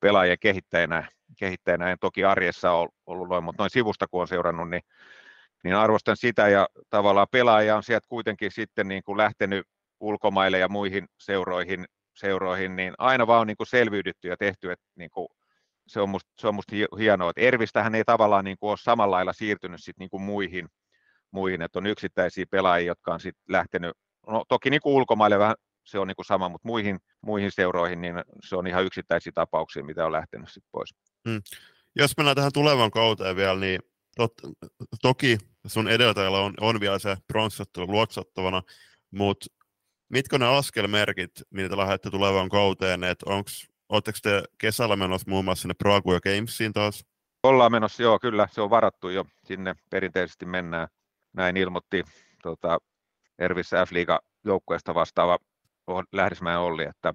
pelaajien 0.00 0.38
kehittäjänä. 0.40 1.08
kehittäjänä. 1.38 1.90
En 1.90 1.98
toki 2.00 2.24
arjessa 2.24 2.72
ollut 3.06 3.28
noin, 3.28 3.44
mutta 3.44 3.62
noin 3.62 3.70
sivusta 3.70 4.06
kun 4.10 4.20
on 4.20 4.28
seurannut, 4.28 4.70
niin, 4.70 4.82
niin 5.64 5.74
arvostan 5.74 6.16
sitä 6.16 6.48
ja 6.48 6.68
tavallaan 6.90 7.26
pelaaja 7.30 7.76
on 7.76 7.82
sieltä 7.82 8.06
kuitenkin 8.08 8.50
sitten 8.50 8.88
niin 8.88 9.02
kuin 9.02 9.18
lähtenyt 9.18 9.66
ulkomaille 10.00 10.58
ja 10.58 10.68
muihin 10.68 11.06
seuroihin, 11.18 11.84
seuroihin 12.14 12.76
niin 12.76 12.94
aina 12.98 13.26
vaan 13.26 13.40
on 13.40 13.46
niin 13.46 13.56
kuin 13.56 13.66
selviydytty 13.66 14.28
ja 14.28 14.36
tehty, 14.36 14.72
että 14.72 14.86
niin 14.96 15.10
kuin 15.10 15.28
se 15.86 16.00
on 16.00 16.08
musta, 16.08 16.30
se 16.38 16.48
on 16.48 16.54
musta 16.54 16.76
hienoa, 16.98 17.30
että 17.30 17.40
Ervistähän 17.40 17.94
ei 17.94 18.04
tavallaan 18.04 18.44
niin 18.44 18.56
kuin 18.60 18.70
ole 18.70 18.78
samalla 18.78 19.16
lailla 19.16 19.32
siirtynyt 19.32 19.80
sit 19.82 19.98
niin 19.98 20.10
kuin 20.10 20.22
muihin, 20.22 20.68
muihin, 21.32 21.62
että 21.62 21.78
on 21.78 21.86
yksittäisiä 21.86 22.44
pelaajia, 22.50 22.86
jotka 22.86 23.14
on 23.14 23.20
sitten 23.20 23.44
lähtenyt, 23.48 23.96
no 24.26 24.44
toki 24.48 24.70
niin 24.70 24.80
kuin 24.80 24.94
ulkomaille 24.94 25.38
vähän 25.38 25.54
se 25.84 25.98
on 25.98 26.08
niin 26.08 26.16
kuin 26.16 26.26
sama, 26.26 26.48
mutta 26.48 26.68
muihin, 26.68 26.98
muihin 27.20 27.52
seuroihin 27.52 28.00
niin 28.00 28.14
se 28.44 28.56
on 28.56 28.66
ihan 28.66 28.84
yksittäisiä 28.84 29.32
tapauksia, 29.34 29.84
mitä 29.84 30.06
on 30.06 30.12
lähtenyt 30.12 30.48
sitten 30.48 30.70
pois. 30.72 30.94
Hmm. 31.28 31.42
Jos 31.96 32.16
mennään 32.16 32.36
tähän 32.36 32.52
tulevan 32.54 32.90
kauteen 32.90 33.36
vielä, 33.36 33.60
niin 33.60 33.80
tot, 34.16 34.32
toki 35.02 35.38
sun 35.66 35.88
edeltäjällä 35.88 36.40
on, 36.40 36.54
on 36.60 36.80
vielä 36.80 36.98
se 36.98 37.16
pronssiottelu 37.26 37.86
luoksattavana, 37.86 38.62
mutta 39.10 39.46
mitkä 40.08 40.38
ne 40.38 40.46
askelmerkit, 40.46 41.30
mitä 41.50 41.76
lähdette 41.76 42.10
tulevaan 42.10 42.48
kauteen, 42.48 43.04
että 43.04 43.26
oletteko 43.88 44.18
te 44.22 44.42
kesällä 44.58 44.96
menossa 44.96 45.30
muun 45.30 45.44
muassa 45.44 45.62
sinne 45.62 45.74
Prague 45.78 46.20
Gamesiin 46.20 46.72
taas? 46.72 47.04
Ollaan 47.42 47.72
menossa, 47.72 48.02
joo, 48.02 48.18
kyllä, 48.18 48.48
se 48.50 48.60
on 48.60 48.70
varattu 48.70 49.08
jo, 49.08 49.24
sinne 49.44 49.74
perinteisesti 49.90 50.46
mennään. 50.46 50.88
Näin 51.32 51.56
ilmoitti 51.56 52.04
tota, 52.42 52.78
Ervissä 53.38 53.86
F-liiga 53.86 54.20
joukkueesta 54.44 54.94
vastaava 54.94 55.38
Lähdesmäen 56.12 56.58
Olli, 56.58 56.84
että 56.84 57.14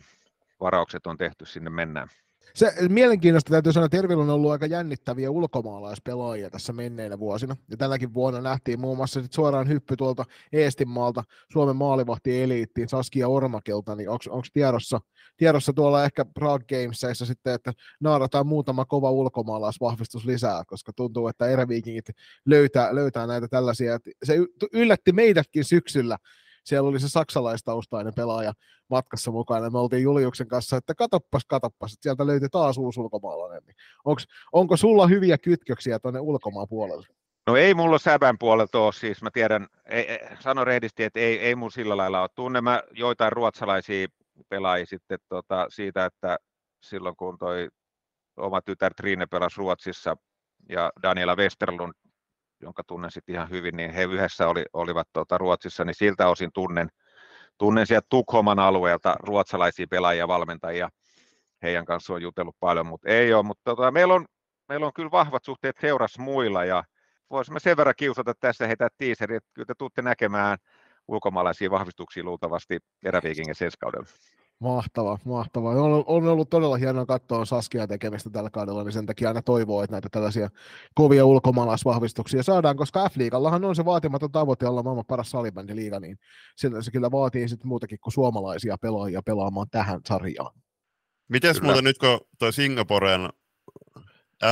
varaukset 0.61 1.07
on 1.07 1.17
tehty, 1.17 1.45
sinne 1.45 1.69
mennään. 1.69 2.07
Se 2.55 2.73
mielenkiintoista 2.89 3.51
täytyy 3.51 3.73
sanoa, 3.73 3.85
että 3.85 3.97
Tervillä 3.97 4.23
on 4.23 4.29
ollut 4.29 4.51
aika 4.51 4.65
jännittäviä 4.65 5.31
ulkomaalaispelaajia 5.31 6.49
tässä 6.49 6.73
menneinä 6.73 7.19
vuosina. 7.19 7.55
Ja 7.69 7.77
tälläkin 7.77 8.13
vuonna 8.13 8.41
nähtiin 8.41 8.79
muun 8.79 8.97
muassa 8.97 9.21
sit 9.21 9.33
suoraan 9.33 9.67
hyppy 9.67 9.95
tuolta 9.95 10.25
Eestinmaalta 10.53 11.23
Suomen 11.51 11.75
maalivahti 11.75 12.41
eliittiin 12.41 12.89
Saskia 12.89 13.27
Ormakelta, 13.27 13.95
niin 13.95 14.09
onko 14.09 14.43
tiedossa, 14.53 14.99
tiedossa 15.37 15.73
tuolla 15.73 16.03
ehkä 16.03 16.25
Prague 16.25 16.65
Gamesissa 16.67 17.25
sitten, 17.25 17.53
että 17.53 17.73
naarataan 17.99 18.47
muutama 18.47 18.85
kova 18.85 19.11
ulkomaalaisvahvistus 19.11 20.25
lisää, 20.25 20.63
koska 20.67 20.93
tuntuu, 20.93 21.27
että 21.27 21.47
eräviikingit 21.47 22.09
löytää, 22.45 22.95
löytää 22.95 23.27
näitä 23.27 23.47
tällaisia. 23.47 23.99
Se 24.23 24.37
yllätti 24.73 25.11
meidätkin 25.11 25.63
syksyllä, 25.63 26.17
siellä 26.67 26.89
oli 26.89 26.99
se 26.99 27.09
saksalaistaustainen 27.09 28.13
pelaaja 28.13 28.53
matkassa 28.89 29.31
mukana. 29.31 29.69
Me 29.69 29.79
oltiin 29.79 30.03
Juliuksen 30.03 30.47
kanssa, 30.47 30.77
että 30.77 30.95
katoppas, 30.95 31.45
katoppas, 31.45 31.93
että 31.93 32.03
sieltä 32.03 32.27
löytyi 32.27 32.49
taas 32.49 32.77
uusi 32.77 32.99
ulkomaalainen. 32.99 33.63
Niin 33.65 33.75
onks, 34.05 34.25
onko 34.53 34.77
sulla 34.77 35.07
hyviä 35.07 35.37
kytköksiä 35.37 35.99
tuonne 35.99 36.19
ulkomaan 36.19 36.67
puolelle? 36.69 37.07
No 37.47 37.55
ei 37.55 37.73
mulla 37.73 37.97
säbän 37.97 38.37
puolelta 38.37 38.79
ole, 38.79 38.93
siis 38.93 39.21
mä 39.21 39.29
tiedän, 39.33 39.67
ei, 39.85 40.19
sano 40.39 40.65
rehdisti, 40.65 41.03
että 41.03 41.19
ei, 41.19 41.39
ei 41.39 41.55
mun 41.55 41.71
sillä 41.71 41.97
lailla 41.97 42.21
ole. 42.21 42.29
Tunnen 42.35 42.63
mä 42.63 42.83
joitain 42.91 43.31
ruotsalaisia 43.31 44.07
pelaajia 44.49 44.85
sitten 44.85 45.19
tota, 45.29 45.65
siitä, 45.69 46.05
että 46.05 46.37
silloin 46.83 47.15
kun 47.15 47.37
toi 47.37 47.67
oma 48.37 48.61
tytär 48.61 48.93
Trine 48.93 49.25
pelasi 49.25 49.57
Ruotsissa 49.57 50.17
ja 50.69 50.91
Daniela 51.03 51.35
Westerlund 51.35 51.93
jonka 52.61 52.83
tunnen 52.87 53.11
sitten 53.11 53.35
ihan 53.35 53.49
hyvin, 53.49 53.77
niin 53.77 53.91
he 53.91 54.03
yhdessä 54.03 54.47
oli, 54.47 54.65
olivat 54.73 55.07
tuota 55.13 55.37
Ruotsissa, 55.37 55.85
niin 55.85 55.95
siltä 55.95 56.29
osin 56.29 56.49
tunnen, 56.53 56.89
tunnen 57.57 57.87
sieltä 57.87 58.07
Tukholman 58.09 58.59
alueelta 58.59 59.15
ruotsalaisia 59.19 59.85
pelaajia 59.89 60.27
valmentajia. 60.27 60.89
Heidän 61.63 61.85
kanssa 61.85 62.13
on 62.13 62.21
jutellut 62.21 62.55
paljon, 62.59 62.85
mutta 62.87 63.09
ei 63.09 63.33
ole. 63.33 63.43
Mutta 63.43 63.61
tota, 63.65 63.91
meillä, 63.91 64.13
on, 64.13 64.25
meillä 64.69 64.85
on 64.85 64.93
kyllä 64.93 65.11
vahvat 65.11 65.43
suhteet 65.43 65.77
seuras 65.81 66.19
muilla 66.19 66.65
ja 66.65 66.83
voisimme 67.29 67.59
sen 67.59 67.77
verran 67.77 67.95
kiusata 67.97 68.33
tässä 68.39 68.67
heitä 68.67 68.87
tiiseri, 68.97 69.35
että 69.35 69.49
kyllä 69.53 69.65
te 69.65 69.73
tuutte 69.77 70.01
näkemään 70.01 70.57
ulkomaalaisia 71.07 71.71
vahvistuksia 71.71 72.23
luultavasti 72.23 72.79
eräviikingen 73.03 73.55
seskaudella. 73.55 74.07
Mahtava, 74.59 75.17
mahtava. 75.25 75.69
On, 75.69 76.03
on 76.07 76.27
ollut 76.27 76.49
todella 76.49 76.77
hienoa 76.77 77.05
katsoa 77.05 77.45
Saskia 77.45 77.87
tekemistä 77.87 78.29
tällä 78.29 78.49
kaudella, 78.49 78.83
niin 78.83 78.91
sen 78.91 79.05
takia 79.05 79.27
aina 79.27 79.41
toivoo, 79.41 79.83
että 79.83 79.91
näitä 79.91 80.09
tällaisia 80.11 80.49
kovia 80.95 81.25
ulkomaalaisvahvistuksia 81.25 82.43
saadaan, 82.43 82.77
koska 82.77 83.09
F-liigallahan 83.09 83.65
on 83.65 83.75
se 83.75 83.85
vaatimaton 83.85 84.31
tavoite 84.31 84.67
olla 84.67 84.83
maailman 84.83 85.05
paras 85.05 85.31
salibändiliiga, 85.31 85.99
niin 85.99 86.19
sillä 86.55 86.81
se 86.81 86.91
kyllä 86.91 87.11
vaatii 87.11 87.49
sitten 87.49 87.67
muutakin 87.67 87.99
kuin 87.99 88.13
suomalaisia 88.13 88.77
pelaajia 88.77 89.21
pelaamaan 89.21 89.69
tähän 89.71 90.01
sarjaan. 90.07 90.51
Miten 91.27 91.55
muuten 91.61 91.83
nyt 91.83 91.97
kun 91.97 92.19
tuo 92.39 92.51
Singaporen 92.51 93.29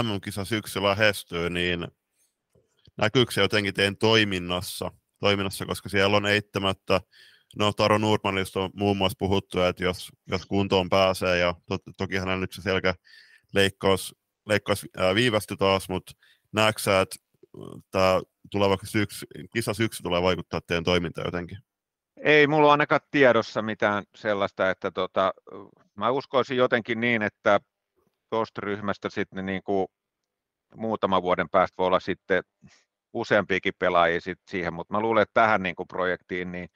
MM-kisa 0.03 0.45
syksyllä 0.45 0.89
lähestyy, 0.89 1.49
niin 1.49 1.87
näkyykö 2.97 3.31
se 3.31 3.41
jotenkin 3.41 3.73
teidän 3.73 3.97
toiminnassa, 3.97 4.91
toiminnassa 5.19 5.65
koska 5.65 5.89
siellä 5.89 6.17
on 6.17 6.25
eittämättä 6.25 7.01
No 7.59 7.73
Taro 7.73 7.97
Nurmanista 7.97 8.59
on 8.59 8.69
muun 8.73 8.97
muassa 8.97 9.15
puhuttu, 9.19 9.61
että 9.61 9.83
jos, 9.83 10.11
jos 10.27 10.45
kuntoon 10.45 10.89
pääsee, 10.89 11.37
ja 11.39 11.55
to, 11.67 11.77
toki 11.97 12.17
hänellä 12.17 12.39
nyt 12.41 12.53
se 12.53 12.61
selkä 12.61 12.95
leikkaus, 13.53 14.15
leikkaus 14.45 14.85
ää, 14.97 15.15
viivästyi 15.15 15.57
taas, 15.57 15.89
mutta 15.89 16.11
näetkö 16.51 16.81
sä, 16.81 17.01
että 17.01 17.15
tämä 17.91 18.21
tuleva 18.51 18.77
syksy, 18.83 19.25
kisa 19.53 19.73
syksy 19.73 20.03
tulee 20.03 20.21
vaikuttaa 20.21 20.61
teidän 20.61 20.83
toimintaan 20.83 21.27
jotenkin? 21.27 21.57
Ei 22.23 22.47
mulla 22.47 22.71
ainakaan 22.71 23.01
tiedossa 23.11 23.61
mitään 23.61 24.03
sellaista, 24.15 24.69
että 24.69 24.91
tota, 24.91 25.33
mä 25.95 26.09
uskoisin 26.09 26.57
jotenkin 26.57 26.99
niin, 26.99 27.21
että 27.21 27.59
tuosta 28.29 28.61
ryhmästä 28.61 29.09
sitten 29.09 29.45
niin 29.45 29.63
kuin 29.63 29.87
muutaman 30.75 31.21
vuoden 31.21 31.49
päästä 31.49 31.75
voi 31.77 31.87
olla 31.87 31.99
sitten 31.99 32.43
useampiakin 33.13 33.73
pelaajia 33.79 34.21
sit 34.21 34.39
siihen, 34.47 34.73
mutta 34.73 34.93
mä 34.93 34.99
luulen, 34.99 35.21
että 35.21 35.41
tähän 35.41 35.63
niin 35.63 35.75
kuin 35.75 35.87
projektiin 35.87 36.51
niin 36.51 36.69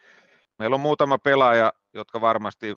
meillä 0.60 0.74
on 0.74 0.80
muutama 0.80 1.18
pelaaja, 1.18 1.74
jotka 1.94 2.22
varmasti 2.22 2.76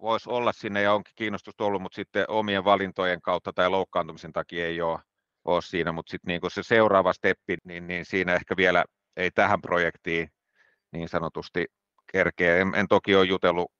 voisi 0.00 0.30
olla 0.30 0.52
sinne 0.52 0.82
ja 0.82 0.92
onkin 0.92 1.12
kiinnostusta 1.16 1.64
ollut, 1.64 1.82
mutta 1.82 1.96
sitten 1.96 2.24
omien 2.28 2.64
valintojen 2.64 3.22
kautta 3.22 3.52
tai 3.52 3.70
loukkaantumisen 3.70 4.32
takia 4.32 4.66
ei 4.66 4.80
ole, 4.80 4.98
ole 5.44 5.62
siinä, 5.62 5.92
mutta 5.92 6.10
sitten 6.10 6.28
niin 6.28 6.50
se 6.50 6.62
seuraava 6.62 7.12
steppi, 7.12 7.56
niin, 7.64 7.86
niin 7.86 8.04
siinä 8.04 8.34
ehkä 8.34 8.56
vielä 8.56 8.84
ei 9.16 9.30
tähän 9.30 9.60
projektiin 9.60 10.28
niin 10.92 11.08
sanotusti 11.08 11.66
kerkeä. 12.12 12.56
En, 12.56 12.74
en 12.74 12.88
toki 12.88 13.16
ole 13.16 13.24
jutellut 13.24 13.72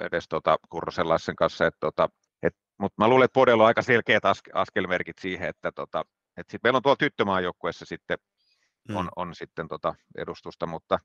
edes 0.00 0.28
tota 0.28 0.56
Kurrosen 0.68 1.36
kanssa, 1.36 1.66
että 1.66 1.80
tota, 1.80 2.08
et, 2.42 2.54
mutta 2.78 3.02
mä 3.02 3.08
luulen, 3.08 3.24
että 3.24 3.34
Podella 3.34 3.62
on 3.62 3.66
aika 3.66 3.82
selkeät 3.82 4.22
askelmerkit 4.54 5.18
siihen, 5.20 5.48
että 5.48 5.72
tota, 5.72 6.04
et 6.36 6.50
sit 6.50 6.62
meillä 6.62 6.76
on 6.76 6.82
tuolla 6.82 6.96
tyttömaajoukkueessa 6.96 7.84
sitten 7.84 8.18
on, 8.94 9.04
mm. 9.04 9.10
on 9.16 9.34
sitten 9.34 9.68
tota 9.68 9.94
edustusta, 10.18 10.66
mutta 10.66 10.98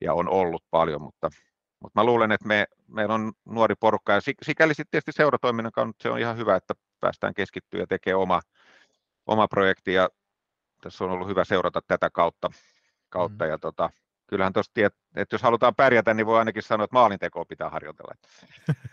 ja 0.00 0.14
on 0.14 0.28
ollut 0.28 0.64
paljon, 0.70 1.02
mutta, 1.02 1.30
mutta 1.80 2.00
mä 2.00 2.04
luulen, 2.04 2.32
että 2.32 2.48
me, 2.48 2.66
meillä 2.86 3.14
on 3.14 3.32
nuori 3.44 3.74
porukka 3.80 4.12
ja 4.12 4.20
sikäli 4.42 4.74
sitten 4.74 4.90
tietysti 4.90 5.12
seuratoiminnan 5.12 5.72
kannalta 5.72 6.02
se 6.02 6.10
on 6.10 6.18
ihan 6.18 6.36
hyvä, 6.36 6.56
että 6.56 6.74
päästään 7.00 7.34
keskittyä 7.34 7.80
ja 7.80 7.86
tekemään 7.86 8.22
oma, 8.22 8.40
oma 9.26 9.48
projekti 9.48 9.92
ja 9.92 10.08
tässä 10.82 11.04
on 11.04 11.10
ollut 11.10 11.28
hyvä 11.28 11.44
seurata 11.44 11.80
tätä 11.86 12.10
kautta, 12.10 12.50
kautta 13.08 13.44
mm. 13.44 13.50
ja 13.50 13.58
tota, 13.58 13.90
kyllähän 14.28 14.52
tuossa, 14.52 14.72
että 15.16 15.34
jos 15.34 15.42
halutaan 15.42 15.74
pärjätä, 15.74 16.14
niin 16.14 16.26
voi 16.26 16.38
ainakin 16.38 16.62
sanoa, 16.62 16.84
että 16.84 16.94
maalintekoa 16.94 17.44
pitää 17.44 17.70
harjoitella. 17.70 18.14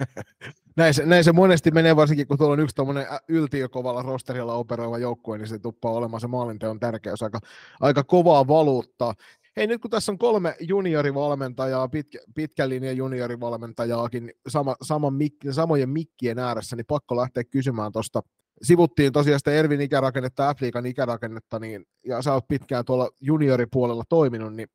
näin, 0.77 0.93
se, 0.93 1.05
näin 1.05 1.23
se 1.23 1.31
monesti 1.31 1.71
menee, 1.71 1.95
varsinkin 1.95 2.27
kun 2.27 2.37
tuolla 2.37 2.53
on 2.53 2.59
yksi 2.59 2.75
tuommoinen 2.75 3.07
yltiökovalla 3.27 4.01
rosterilla 4.01 4.53
operoiva 4.53 4.97
joukkue, 4.97 5.37
niin 5.37 5.47
se 5.47 5.59
tuppaa 5.59 5.91
olemaan 5.91 6.21
se 6.21 6.27
maalinteon 6.27 6.79
tärkeys 6.79 7.23
aika, 7.23 7.39
aika 7.81 8.03
kovaa 8.03 8.47
valuuttaa. 8.47 9.13
Hei, 9.57 9.67
nyt 9.67 9.81
kun 9.81 9.91
tässä 9.91 10.11
on 10.11 10.17
kolme 10.17 10.55
juniorivalmentajaa, 10.59 11.87
pitkä, 11.87 12.19
pitkän 12.35 12.69
linjan 12.69 12.97
juniorivalmentajaakin 12.97 14.33
sama, 14.47 14.75
sama 14.81 15.11
mik, 15.11 15.33
samojen 15.51 15.89
mikkien 15.89 16.39
ääressä, 16.39 16.75
niin 16.75 16.85
pakko 16.85 17.15
lähteä 17.15 17.43
kysymään 17.43 17.91
tuosta. 17.91 18.21
Sivuttiin 18.61 19.13
tosiaan 19.13 19.39
sitä 19.39 19.51
Ervin 19.51 19.81
ikärakennetta, 19.81 20.49
Afrikan 20.49 20.85
ikärakennetta, 20.85 21.59
niin, 21.59 21.85
ja 22.05 22.21
sä 22.21 22.33
oot 22.33 22.47
pitkään 22.47 22.85
tuolla 22.85 23.09
junioripuolella 23.21 24.03
toiminut, 24.09 24.53
niin 24.53 24.67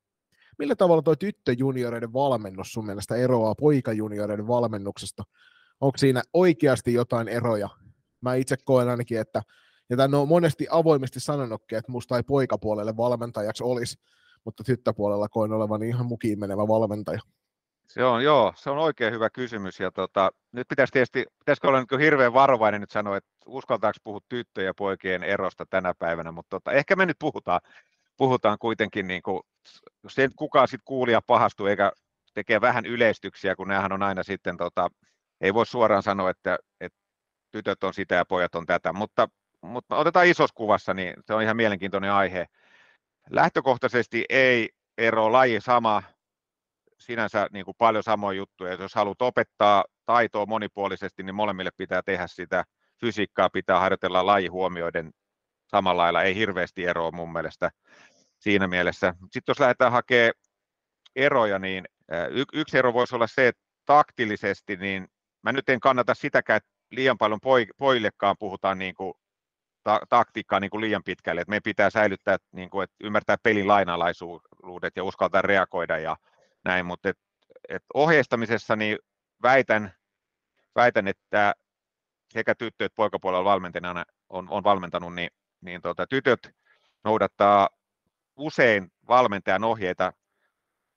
millä 0.58 0.76
tavalla 0.76 1.02
tuo 1.02 1.16
tyttöjunioreiden 1.16 2.12
valmennus 2.12 2.72
sun 2.72 2.86
mielestä 2.86 3.16
eroaa 3.16 3.54
poikajunioreiden 3.54 4.48
valmennuksesta? 4.48 5.22
Onko 5.80 5.98
siinä 5.98 6.22
oikeasti 6.32 6.94
jotain 6.94 7.28
eroja? 7.28 7.68
Mä 8.20 8.34
itse 8.34 8.56
koen 8.64 8.88
ainakin, 8.88 9.20
että, 9.20 9.42
ja 9.90 9.96
tämän 9.96 10.20
on 10.20 10.28
monesti 10.28 10.66
avoimesti 10.70 11.20
sanonutkin, 11.20 11.78
että 11.78 11.92
musta 11.92 12.16
ei 12.16 12.22
poikapuolelle 12.22 12.96
valmentajaksi 12.96 13.64
olisi, 13.64 13.98
mutta 14.44 14.64
tyttöpuolella 14.64 15.28
koin 15.28 15.52
olevan 15.52 15.82
ihan 15.82 16.06
mukiin 16.06 16.38
menevä 16.38 16.68
valmentaja. 16.68 17.20
Se 17.90 18.04
on, 18.04 18.24
joo, 18.24 18.52
se 18.56 18.70
on 18.70 18.78
oikein 18.78 19.12
hyvä 19.12 19.30
kysymys. 19.30 19.80
Ja 19.80 19.90
tota, 19.90 20.30
nyt 20.52 20.68
pitäisi 20.68 20.92
tietysti, 20.92 21.26
pitäisikö 21.38 21.68
olla 21.68 21.84
niin 21.90 22.00
hirveän 22.00 22.32
varovainen 22.32 22.80
nyt 22.80 22.90
sanoa, 22.90 23.16
että 23.16 23.30
uskaltaako 23.46 23.98
puhua 24.04 24.20
tyttöjen 24.28 24.66
ja 24.66 24.74
poikien 24.74 25.22
erosta 25.22 25.66
tänä 25.70 25.94
päivänä, 25.98 26.32
mutta 26.32 26.50
tota, 26.50 26.72
ehkä 26.72 26.96
me 26.96 27.06
nyt 27.06 27.16
puhutaan, 27.18 27.60
puhutaan 28.20 28.58
kuitenkin, 28.58 29.06
niin 29.06 29.22
kuin, 29.22 29.42
jos 30.02 30.18
ei 30.18 30.28
kukaan 30.36 30.68
sitten 30.68 30.84
kuulija 30.84 31.20
pahastu 31.26 31.66
eikä 31.66 31.92
tekee 32.34 32.60
vähän 32.60 32.86
yleistyksiä, 32.86 33.56
kun 33.56 33.68
näähän 33.68 33.92
on 33.92 34.02
aina 34.02 34.22
sitten, 34.22 34.56
tota, 34.56 34.88
ei 35.40 35.54
voi 35.54 35.66
suoraan 35.66 36.02
sanoa, 36.02 36.30
että, 36.30 36.58
että 36.80 36.98
tytöt 37.50 37.84
on 37.84 37.94
sitä 37.94 38.14
ja 38.14 38.24
pojat 38.24 38.54
on 38.54 38.66
tätä, 38.66 38.92
mutta, 38.92 39.28
mutta 39.62 39.96
otetaan 39.96 40.26
isossa 40.26 40.54
kuvassa, 40.54 40.94
niin 40.94 41.14
se 41.26 41.34
on 41.34 41.42
ihan 41.42 41.56
mielenkiintoinen 41.56 42.12
aihe. 42.12 42.46
Lähtökohtaisesti 43.30 44.24
ei 44.28 44.68
ero 44.98 45.32
laji 45.32 45.60
sama, 45.60 46.02
sinänsä 46.98 47.46
niin 47.52 47.64
kuin 47.64 47.76
paljon 47.78 48.02
samoja 48.02 48.36
juttuja. 48.36 48.74
Jos 48.74 48.94
haluat 48.94 49.22
opettaa 49.22 49.84
taitoa 50.06 50.46
monipuolisesti, 50.46 51.22
niin 51.22 51.34
molemmille 51.34 51.70
pitää 51.76 52.02
tehdä 52.02 52.26
sitä. 52.26 52.64
Fysiikkaa 53.00 53.50
pitää 53.50 53.80
harjoitella 53.80 54.26
laji 54.26 54.46
huomioiden 54.46 55.12
samalla 55.70 56.02
lailla, 56.02 56.22
ei 56.22 56.34
hirveästi 56.34 56.84
eroa 56.84 57.10
mun 57.10 57.32
mielestä. 57.32 57.70
Siinä 58.40 58.66
mielessä. 58.66 59.14
Sitten 59.20 59.42
jos 59.52 59.60
lähdetään 59.60 59.92
hakemaan 59.92 60.32
eroja, 61.16 61.58
niin 61.58 61.84
yksi 62.52 62.78
ero 62.78 62.92
voisi 62.92 63.14
olla 63.14 63.26
se, 63.26 63.48
että 63.48 63.62
taktillisesti, 63.86 64.76
niin 64.76 65.08
mä 65.42 65.52
nyt 65.52 65.68
en 65.68 65.80
kannata 65.80 66.14
sitäkään, 66.14 66.56
että 66.56 66.70
liian 66.90 67.18
paljon 67.18 67.40
pojillekaan 67.78 68.36
puhutaan 68.38 68.78
niin 68.78 68.94
kuin 68.94 69.14
ta- 69.82 70.00
taktiikkaa 70.08 70.60
niin 70.60 70.70
kuin 70.70 70.80
liian 70.80 71.04
pitkälle, 71.04 71.40
että 71.40 71.50
meidän 71.50 71.62
pitää 71.62 71.90
säilyttää, 71.90 72.36
niin 72.52 72.70
kuin, 72.70 72.84
että 72.84 72.96
ymmärtää 73.00 73.36
pelin 73.42 73.68
lainalaisuudet 73.68 74.96
ja 74.96 75.04
uskaltaa 75.04 75.42
reagoida 75.42 75.98
ja 75.98 76.16
näin, 76.64 76.86
mutta 76.86 77.08
et, 77.08 77.18
et 77.68 77.82
ohjeistamisessa 77.94 78.76
niin 78.76 78.98
väitän, 79.42 79.92
väitän, 80.74 81.08
että 81.08 81.54
sekä 82.32 82.54
tyttö- 82.54 82.84
että 82.84 82.96
poikapuolella 82.96 83.44
valmentajana 83.44 84.04
on, 84.28 84.48
on 84.50 84.64
valmentanut, 84.64 85.14
niin, 85.14 85.30
niin 85.60 85.82
tota, 85.82 86.06
tytöt 86.06 86.50
noudattaa 87.04 87.68
usein 88.40 88.88
valmentajan 89.08 89.64
ohjeita 89.64 90.12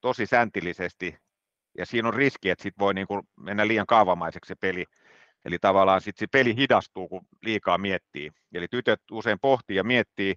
tosi 0.01 0.25
säntillisesti, 0.25 1.17
ja 1.77 1.85
siinä 1.85 2.07
on 2.07 2.13
riski, 2.13 2.49
että 2.49 2.63
sit 2.63 2.79
voi 2.79 2.93
niin 2.93 3.07
kuin 3.07 3.21
mennä 3.39 3.67
liian 3.67 3.85
kaavamaiseksi 3.85 4.47
se 4.47 4.55
peli, 4.55 4.85
Eli 5.45 5.59
tavallaan 5.59 6.01
sitten 6.01 6.19
se 6.19 6.27
peli 6.31 6.55
hidastuu, 6.55 7.07
kun 7.07 7.21
liikaa 7.41 7.77
miettii. 7.77 8.31
Eli 8.53 8.67
tytöt 8.67 9.01
usein 9.11 9.37
pohtii 9.41 9.75
ja 9.75 9.83
miettii, 9.83 10.35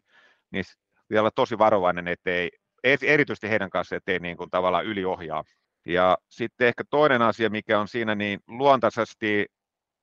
niin 0.51 0.65
vielä 1.11 1.21
olla 1.21 1.31
tosi 1.35 1.59
varovainen, 1.59 2.09
ettei, 2.09 2.51
erityisesti 2.85 3.49
heidän 3.49 3.71
kanssaan, 3.71 3.97
ettei 3.97 4.19
niin 4.19 4.37
kuin 4.37 4.51
tavallaan 4.51 4.85
yliohjaa. 4.85 5.45
Ja 5.87 6.19
sitten 6.29 6.69
ehkä 6.69 6.85
toinen 6.91 7.23
asia, 7.23 7.51
mikä 7.51 7.81
on 7.81 7.89
siinä, 7.89 8.15
niin 8.15 8.41
luontaisesti 8.49 9.47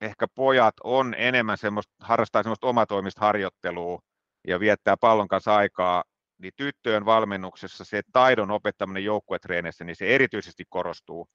ehkä 0.01 0.25
pojat 0.35 0.75
on 0.83 1.15
enemmän 1.17 1.57
semmoista, 1.57 1.93
harrastaa 1.99 2.43
semmoista 2.43 2.67
omatoimista 2.67 3.21
harjoittelua 3.21 3.99
ja 4.47 4.59
viettää 4.59 4.97
pallon 4.97 5.27
kanssa 5.27 5.55
aikaa, 5.55 6.03
niin 6.43 6.53
tyttöjen 6.55 7.05
valmennuksessa 7.05 7.85
se 7.85 8.01
taidon 8.11 8.51
opettaminen 8.51 9.03
joukkuetreeneissä, 9.03 9.83
niin 9.83 9.95
se 9.95 10.07
erityisesti 10.07 10.63
korostuu. 10.69 11.29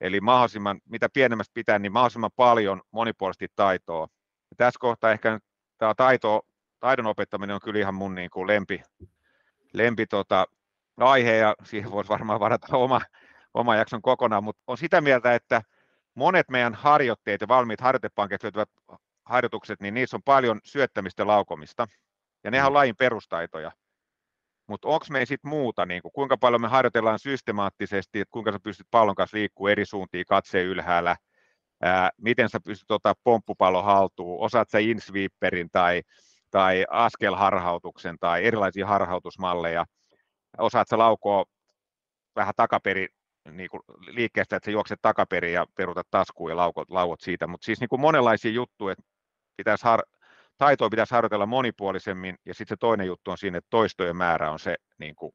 Eli 0.00 0.20
mahdollisimman, 0.20 0.80
mitä 0.88 1.08
pienemmästä 1.14 1.54
pitää, 1.54 1.78
niin 1.78 1.92
mahdollisimman 1.92 2.30
paljon 2.36 2.82
monipuolisesti 2.90 3.48
taitoa. 3.56 4.08
Ja 4.50 4.56
tässä 4.56 4.78
kohtaa 4.80 5.12
ehkä 5.12 5.38
tämä 5.78 5.94
taito, 5.94 6.40
taidon 6.80 7.06
opettaminen 7.06 7.54
on 7.54 7.60
kyllä 7.64 7.80
ihan 7.80 7.94
mun 7.94 8.14
niin 8.14 8.30
kuin 8.30 8.46
lempi, 8.46 8.82
lempi 9.72 10.06
tota, 10.06 10.46
aihe, 10.96 11.36
ja 11.36 11.54
siihen 11.64 11.90
voisi 11.90 12.08
varmaan 12.08 12.40
varata 12.40 12.76
oma, 12.76 13.00
oma 13.54 13.76
jakson 13.76 14.02
kokonaan, 14.02 14.44
mutta 14.44 14.62
on 14.66 14.78
sitä 14.78 15.00
mieltä, 15.00 15.34
että 15.34 15.62
monet 16.14 16.48
meidän 16.50 16.74
harjoitteet 16.74 17.40
ja 17.40 17.48
valmiit 17.48 17.80
harjoitepankit 17.80 18.42
löytyvät 18.42 18.68
harjoitukset, 19.24 19.80
niin 19.80 19.94
niissä 19.94 20.16
on 20.16 20.22
paljon 20.22 20.60
syöttämistä 20.64 21.22
ja 21.22 21.26
laukomista, 21.26 21.88
ja 22.44 22.50
nehän 22.50 22.66
on 22.66 22.72
mm. 22.72 22.74
lajin 22.74 22.96
perustaitoja. 22.96 23.72
Mutta 24.66 24.88
onko 24.88 25.06
me 25.10 25.26
sitten 25.26 25.48
muuta, 25.48 25.86
niin 25.86 26.02
kuin, 26.02 26.12
kuinka 26.12 26.36
paljon 26.36 26.60
me 26.60 26.68
harjoitellaan 26.68 27.18
systemaattisesti, 27.18 28.20
että 28.20 28.32
kuinka 28.32 28.52
sä 28.52 28.58
pystyt 28.60 28.86
pallon 28.90 29.14
kanssa 29.14 29.36
liikkuu 29.36 29.66
eri 29.66 29.84
suuntiin 29.86 30.24
katseen 30.28 30.66
ylhäällä, 30.66 31.16
ää, 31.82 32.10
miten 32.18 32.48
sä 32.48 32.60
pystyt 32.64 32.90
ottaa 32.90 33.14
pomppupallon 33.24 33.84
haltuun, 33.84 34.44
osaat 34.44 34.70
sä 34.70 34.78
insweeperin 34.78 35.68
tai, 35.72 36.02
tai 36.50 36.84
askelharhautuksen 36.90 38.16
tai 38.20 38.44
erilaisia 38.44 38.86
harhautusmalleja, 38.86 39.86
osaat 40.58 40.88
sä 40.88 40.98
laukoa 40.98 41.44
vähän 42.36 42.54
takaperi 42.56 43.08
niin 43.50 43.70
kuin 43.70 43.80
liikkeestä, 44.06 44.56
että 44.56 44.64
sä 44.66 44.70
juokset 44.70 44.98
takaperi 45.02 45.52
ja 45.52 45.66
perutat 45.76 46.06
taskuun 46.10 46.50
ja 46.50 46.56
laukot, 46.56 46.90
lauot 46.90 47.20
siitä, 47.20 47.46
mutta 47.46 47.64
siis 47.64 47.80
niin 47.80 47.88
kuin 47.88 48.00
monenlaisia 48.00 48.50
juttuja, 48.50 48.92
että 48.92 49.04
pitäisi 49.56 49.84
har- 49.84 50.13
taitoa 50.58 50.90
pitäisi 50.90 51.14
harjoitella 51.14 51.46
monipuolisemmin, 51.46 52.36
ja 52.46 52.54
sitten 52.54 52.76
se 52.76 52.76
toinen 52.80 53.06
juttu 53.06 53.30
on 53.30 53.38
siinä, 53.38 53.58
että 53.58 53.70
toistojen 53.70 54.16
määrä 54.16 54.50
on 54.50 54.58
se 54.58 54.76
niin 54.98 55.14
kuin 55.14 55.32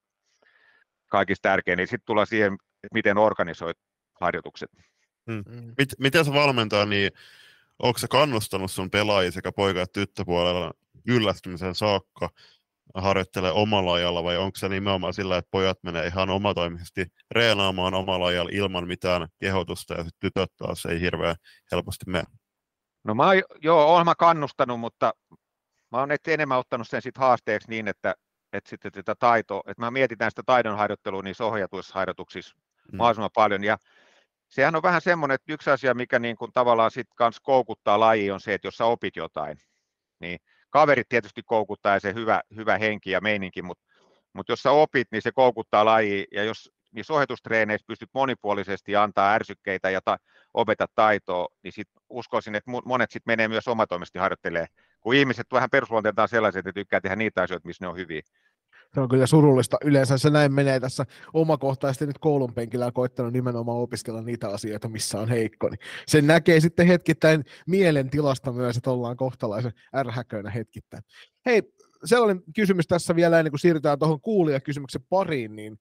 kaikista 1.07 1.49
tärkein, 1.49 1.77
niin 1.77 1.87
sitten 1.87 2.05
tullaan 2.05 2.27
siihen, 2.27 2.53
että 2.53 2.93
miten 2.93 3.17
organisoit 3.17 3.77
harjoitukset. 4.21 4.69
Hmm. 5.31 5.43
Mit, 5.77 5.89
miten 5.99 6.25
se 6.25 6.33
valmentaa, 6.33 6.85
niin 6.85 7.11
onko 7.79 7.99
se 7.99 8.07
kannustanut 8.07 8.71
sun 8.71 8.89
pelaajia 8.89 9.31
sekä 9.31 9.51
poika- 9.51 9.81
että 9.81 9.99
tyttöpuolella 9.99 10.73
yllästymisen 11.07 11.75
saakka 11.75 12.29
harjoittelee 12.95 13.51
omalla 13.51 13.93
ajalla, 13.93 14.23
vai 14.23 14.37
onko 14.37 14.57
se 14.57 14.69
nimenomaan 14.69 15.13
sillä, 15.13 15.37
että 15.37 15.51
pojat 15.51 15.83
menee 15.83 16.07
ihan 16.07 16.29
omatoimisesti 16.29 17.05
reenaamaan 17.31 17.93
omalla 17.93 18.27
ajalla 18.27 18.51
ilman 18.53 18.87
mitään 18.87 19.27
kehotusta, 19.39 19.93
ja 19.93 20.03
sitten 20.03 20.19
tytöt 20.19 20.51
taas 20.57 20.85
ei 20.85 20.99
hirveän 20.99 21.35
helposti 21.71 22.05
mene? 22.07 22.23
No 23.03 23.15
mä 23.15 23.27
oon, 23.27 23.41
joo, 23.61 23.93
oon 23.93 24.05
mä 24.05 24.15
kannustanut, 24.15 24.79
mutta 24.79 25.13
mä 25.91 25.99
oon 25.99 26.09
enemmän 26.27 26.57
ottanut 26.57 26.87
sen 26.87 27.01
sit 27.01 27.17
haasteeksi 27.17 27.69
niin, 27.69 27.87
että, 27.87 28.15
että 28.53 28.69
sitten 28.69 28.91
tätä 28.91 29.15
taito, 29.15 29.63
että 29.67 29.81
mä 29.81 29.91
mietitään 29.91 30.31
sitä 30.31 30.43
taidonharjoittelua 30.45 31.21
niissä 31.21 31.45
ohjatuissa 31.45 31.93
harjoituksissa 31.93 32.55
mm. 32.91 32.97
mahdollisimman 32.97 33.29
paljon. 33.33 33.63
Ja 33.63 33.77
sehän 34.49 34.75
on 34.75 34.83
vähän 34.83 35.01
semmoinen, 35.01 35.35
että 35.35 35.53
yksi 35.53 35.69
asia, 35.69 35.93
mikä 35.93 36.19
niin 36.19 36.35
kuin 36.35 36.51
tavallaan 36.53 36.91
sitten 36.91 37.15
kans 37.15 37.39
koukuttaa 37.39 37.99
laji 37.99 38.31
on 38.31 38.41
se, 38.41 38.53
että 38.53 38.67
jos 38.67 38.77
sä 38.77 38.85
opit 38.85 39.15
jotain, 39.15 39.57
niin 40.19 40.39
kaverit 40.69 41.09
tietysti 41.09 41.41
koukuttaa 41.45 41.93
ja 41.93 41.99
se 41.99 42.13
hyvä, 42.13 42.41
hyvä 42.55 42.77
henki 42.77 43.11
ja 43.11 43.21
meininki, 43.21 43.61
mutta, 43.61 43.83
mutta 44.33 44.51
jos 44.51 44.61
sä 44.61 44.71
opit, 44.71 45.07
niin 45.11 45.21
se 45.21 45.31
koukuttaa 45.31 45.85
laji, 45.85 46.27
ja 46.31 46.43
jos 46.43 46.71
niissä 46.91 47.13
ohjetustreeneissä 47.13 47.85
pystyt 47.87 48.09
monipuolisesti 48.13 48.95
antaa 48.95 49.33
ärsykkeitä 49.33 49.89
ja 49.89 50.01
ta- 50.05 50.17
opeta 50.53 50.85
taitoa, 50.95 51.47
niin 51.63 51.71
sit 51.71 51.87
uskoisin, 52.09 52.55
että 52.55 52.71
monet 52.85 53.11
sitten 53.11 53.31
menee 53.31 53.47
myös 53.47 53.67
omatoimisesti 53.67 54.19
harjoittelee, 54.19 54.65
kun 55.01 55.15
ihmiset 55.15 55.47
vähän 55.51 55.69
perusluonteeltaan 55.69 56.29
sellaiset, 56.29 56.59
että 56.59 56.73
tykkää 56.73 57.01
tehdä 57.01 57.15
niitä 57.15 57.41
asioita, 57.41 57.67
missä 57.67 57.85
ne 57.85 57.89
on 57.89 57.97
hyviä. 57.97 58.21
Se 58.93 58.99
on 58.99 59.09
kyllä 59.09 59.25
surullista. 59.27 59.77
Yleensä 59.83 60.17
se 60.17 60.29
näin 60.29 60.53
menee 60.53 60.79
tässä 60.79 61.05
omakohtaisesti 61.33 62.05
nyt 62.05 62.17
koulun 62.17 62.53
penkillä 62.53 62.85
ja 62.85 62.91
koittanut 62.91 63.33
nimenomaan 63.33 63.77
opiskella 63.77 64.21
niitä 64.21 64.49
asioita, 64.49 64.89
missä 64.89 65.19
on 65.19 65.29
heikko. 65.29 65.69
Niin 65.69 65.79
sen 66.07 66.27
näkee 66.27 66.59
sitten 66.59 66.87
hetkittäin 66.87 67.43
mielentilasta 67.67 68.51
myös, 68.51 68.77
että 68.77 68.91
ollaan 68.91 69.17
kohtalaisen 69.17 69.71
ärhäköinä 69.95 70.49
hetkittäin. 70.49 71.03
Hei, 71.45 71.61
sellainen 72.05 72.43
kysymys 72.55 72.87
tässä 72.87 73.15
vielä 73.15 73.39
ennen 73.39 73.51
kuin 73.51 73.59
siirrytään 73.59 73.99
tuohon 73.99 74.21
kuulijakysymyksen 74.21 75.01
pariin, 75.09 75.55
niin 75.55 75.79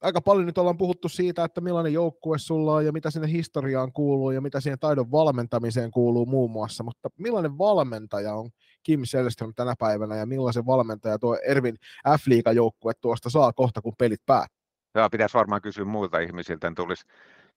aika 0.00 0.20
paljon 0.20 0.46
nyt 0.46 0.58
ollaan 0.58 0.78
puhuttu 0.78 1.08
siitä, 1.08 1.44
että 1.44 1.60
millainen 1.60 1.92
joukkue 1.92 2.38
sulla 2.38 2.74
on 2.74 2.86
ja 2.86 2.92
mitä 2.92 3.10
sinne 3.10 3.32
historiaan 3.32 3.92
kuuluu 3.92 4.30
ja 4.30 4.40
mitä 4.40 4.60
siihen 4.60 4.78
taidon 4.78 5.10
valmentamiseen 5.10 5.90
kuuluu 5.90 6.26
muun 6.26 6.50
muassa, 6.50 6.84
mutta 6.84 7.08
millainen 7.18 7.58
valmentaja 7.58 8.34
on 8.34 8.50
Kim 8.82 9.00
Selström 9.04 9.52
tänä 9.54 9.74
päivänä 9.78 10.16
ja 10.16 10.26
millaisen 10.26 10.66
valmentaja 10.66 11.18
tuo 11.18 11.38
Ervin 11.46 11.76
f 12.18 12.24
joukkue 12.54 12.92
tuosta 13.00 13.30
saa 13.30 13.52
kohta, 13.52 13.82
kun 13.82 13.94
pelit 13.98 14.26
päättyy? 14.26 14.58
Tämä 14.92 15.10
pitäisi 15.10 15.34
varmaan 15.34 15.62
kysyä 15.62 15.84
muilta 15.84 16.18
ihmisiltä, 16.18 16.72
tulisi 16.76 17.04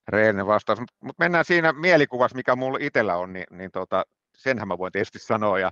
reellinen 0.07 0.47
vastaus. 0.47 0.79
Mutta 0.79 1.13
mennään 1.17 1.45
siinä 1.45 1.73
mielikuvassa, 1.73 2.35
mikä 2.35 2.55
mulla 2.55 2.77
itsellä 2.81 3.17
on, 3.17 3.33
niin, 3.33 3.45
niin 3.51 3.71
tota, 3.71 4.03
senhän 4.37 4.67
mä 4.67 4.77
voin 4.77 4.91
tietysti 4.91 5.19
sanoa, 5.19 5.59
ja 5.59 5.71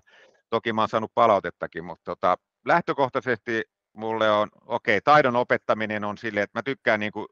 toki 0.49 0.73
mä 0.73 0.81
oon 0.81 0.89
saanut 0.89 1.11
palautettakin, 1.15 1.85
mutta 1.85 2.03
tota, 2.05 2.37
lähtökohtaisesti 2.65 3.63
mulle 3.99 4.31
on, 4.31 4.47
okei, 4.65 4.97
okay, 4.97 5.01
taidon 5.03 5.35
opettaminen 5.35 6.03
on 6.03 6.17
silleen, 6.17 6.43
että 6.43 6.59
mä 6.59 6.63
tykkään, 6.63 6.99
niin 6.99 7.11
kuin, 7.11 7.27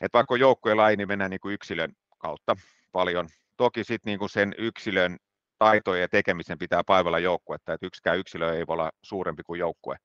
että 0.00 0.18
vaikka 0.18 0.36
joukkueen 0.36 0.76
laji, 0.76 0.96
niin 0.96 1.08
mennään 1.08 1.30
niin 1.30 1.40
kuin 1.40 1.54
yksilön 1.54 1.92
kautta 2.18 2.56
paljon. 2.92 3.28
Toki 3.56 3.84
sitten 3.84 4.10
niin 4.10 4.18
kuin 4.18 4.30
sen 4.30 4.54
yksilön 4.58 5.16
taitojen 5.58 6.00
ja 6.00 6.08
tekemisen 6.08 6.58
pitää 6.58 6.82
paivalla 6.86 7.18
joukkuetta, 7.18 7.72
että 7.72 7.86
yksikään 7.86 8.18
yksilö 8.18 8.56
ei 8.56 8.66
voi 8.66 8.74
olla 8.74 8.90
suurempi 9.02 9.42
kuin 9.46 9.60
joukkue. 9.60 9.96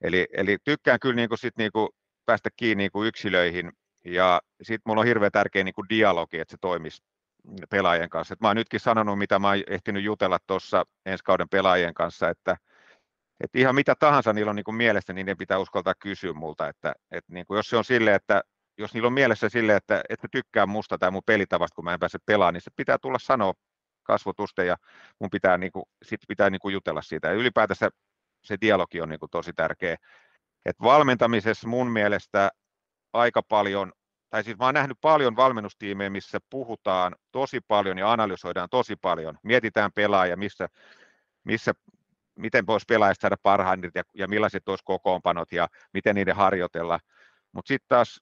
Eli, 0.00 0.26
eli 0.32 0.58
tykkään 0.64 1.00
kyllä 1.00 1.14
niin 1.14 1.28
kuin 1.28 1.38
sit 1.38 1.56
niin 1.56 1.72
kuin 1.72 1.88
päästä 2.26 2.50
kiinni 2.56 2.82
niin 2.82 2.92
kuin 2.92 3.08
yksilöihin, 3.08 3.72
ja 4.04 4.40
sitten 4.62 4.82
mulla 4.86 5.00
on 5.00 5.06
hirveän 5.06 5.32
tärkeä 5.32 5.64
niin 5.64 5.74
kuin 5.74 5.88
dialogi, 5.88 6.38
että 6.38 6.52
se 6.52 6.56
toimisi 6.60 7.02
pelaajien 7.70 8.10
kanssa. 8.10 8.32
Et 8.32 8.40
mä 8.40 8.48
oon 8.48 8.56
nytkin 8.56 8.80
sanonut, 8.80 9.18
mitä 9.18 9.38
mä 9.38 9.48
oon 9.48 9.62
ehtinyt 9.66 10.04
jutella 10.04 10.38
tuossa 10.46 10.84
ensi 11.06 11.24
kauden 11.24 11.48
pelaajien 11.48 11.94
kanssa, 11.94 12.28
että 12.28 12.56
että 13.42 13.58
ihan 13.58 13.74
mitä 13.74 13.94
tahansa 13.98 14.32
niillä 14.32 14.50
on 14.50 14.56
niin 14.56 14.64
kuin 14.64 14.74
mielessä, 14.74 15.12
niin 15.12 15.26
ne 15.26 15.34
pitää 15.34 15.58
uskaltaa 15.58 15.94
kysyä 15.98 16.32
multa, 16.32 16.68
että, 16.68 16.92
että 17.10 17.32
niin 17.32 17.46
kuin 17.46 17.56
jos 17.56 17.70
se 17.70 17.76
on 17.76 17.84
sille, 17.84 18.14
että 18.14 18.42
jos 18.78 18.94
niillä 18.94 19.06
on 19.06 19.12
mielessä 19.12 19.48
sille, 19.48 19.76
että, 19.76 20.02
että 20.08 20.28
tykkää 20.30 20.66
musta 20.66 20.98
tai 20.98 21.10
mun 21.10 21.22
pelitavasta, 21.26 21.74
kun 21.74 21.84
mä 21.84 21.92
en 21.92 22.00
pääse 22.00 22.18
pelaamaan, 22.26 22.54
niin 22.54 22.62
se 22.62 22.70
pitää 22.76 22.98
tulla 22.98 23.18
sanoa 23.18 23.54
kasvotusten 24.02 24.66
ja 24.66 24.76
mun 25.20 25.30
pitää, 25.30 25.58
niin 25.58 25.72
kuin, 25.72 25.84
sit 26.02 26.20
pitää 26.28 26.50
niin 26.50 26.60
kuin 26.60 26.72
jutella 26.72 27.02
siitä. 27.02 27.28
Ja 27.28 27.34
ylipäätänsä 27.34 27.90
se 28.44 28.56
dialogi 28.60 29.00
on 29.00 29.08
niin 29.08 29.20
kuin 29.20 29.30
tosi 29.30 29.52
tärkeä. 29.52 29.96
Et 30.64 30.76
valmentamisessa 30.82 31.68
mun 31.68 31.90
mielestä 31.90 32.50
aika 33.12 33.42
paljon, 33.42 33.92
tai 34.30 34.44
siis 34.44 34.58
mä 34.58 34.64
oon 34.64 34.74
nähnyt 34.74 34.98
paljon 35.00 35.36
valmennustiimejä, 35.36 36.10
missä 36.10 36.38
puhutaan 36.50 37.16
tosi 37.32 37.60
paljon 37.68 37.98
ja 37.98 38.12
analysoidaan 38.12 38.68
tosi 38.70 38.96
paljon. 38.96 39.38
Mietitään 39.42 39.92
pelaajia, 39.92 40.36
missä, 40.36 40.68
missä 41.44 41.72
miten 42.38 42.66
voisi 42.66 42.84
pelaajista 42.88 43.22
saada 43.22 43.36
parhaimmat 43.42 43.94
ja, 43.94 44.02
ja 44.14 44.28
millaiset 44.28 44.68
olisi 44.68 44.84
kokoonpanot 44.84 45.52
ja 45.52 45.68
miten 45.92 46.14
niiden 46.14 46.36
harjoitella. 46.36 47.00
Mutta 47.52 47.68
sitten 47.68 47.88
taas 47.88 48.20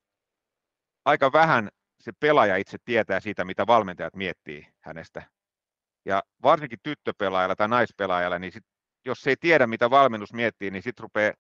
aika 1.05 1.33
vähän 1.33 1.69
se 2.01 2.13
pelaaja 2.21 2.57
itse 2.57 2.79
tietää 2.85 3.21
siitä, 3.21 3.45
mitä 3.45 3.67
valmentajat 3.67 4.17
miettii 4.17 4.67
hänestä. 4.81 5.23
Ja 6.05 6.23
varsinkin 6.43 6.79
tyttöpelaajalla 6.83 7.57
tai 7.57 7.69
naispelaajalla, 7.69 8.39
niin 8.39 8.53
sit, 8.53 8.65
jos 9.05 9.27
ei 9.27 9.37
tiedä, 9.41 9.67
mitä 9.67 9.91
valmennus 9.91 10.33
miettii, 10.33 10.71
niin 10.71 10.83
sitten 10.83 11.03
rupeaa 11.03 11.35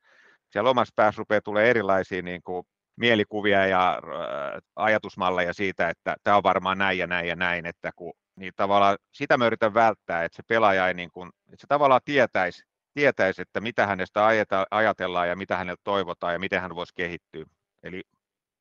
siellä 0.51 0.71
omassa 0.71 0.93
päässä 0.97 1.19
rupeaa 1.19 1.41
tulee 1.41 1.71
erilaisia 1.71 2.23
niin 2.23 2.43
kuin 2.43 2.67
mielikuvia 2.97 3.67
ja 3.67 3.91
äh, 3.93 4.63
ajatusmalleja 4.77 5.53
siitä, 5.53 5.89
että 5.89 6.17
tämä 6.23 6.37
on 6.37 6.43
varmaan 6.43 6.79
näin 6.79 6.99
ja 6.99 7.07
näin 7.07 7.29
ja 7.29 7.37
näin, 7.37 7.67
että 7.67 7.91
kun 7.97 8.13
niin 8.41 8.53
tavallaan 8.57 8.99
sitä 9.12 9.37
mä 9.37 9.47
yritän 9.47 9.75
välttää, 9.75 10.25
että 10.25 10.37
se 10.37 10.43
pelaaja 10.49 10.89
ei 10.89 10.95
niin 10.95 11.11
kuin, 11.11 11.29
että 11.29 11.61
se 11.61 11.67
tavallaan 11.67 12.01
tietäisi, 12.05 12.65
tietäisi, 12.95 13.43
että 13.43 13.61
mitä 13.61 13.87
hänestä 13.87 14.27
ajatellaan 14.71 15.29
ja 15.29 15.37
mitä 15.37 15.57
häneltä 15.57 15.81
toivotaan 15.85 16.33
ja 16.33 16.39
miten 16.39 16.61
hän 16.61 16.75
voisi 16.75 16.95
kehittyä. 16.95 17.45
Eli 17.83 18.03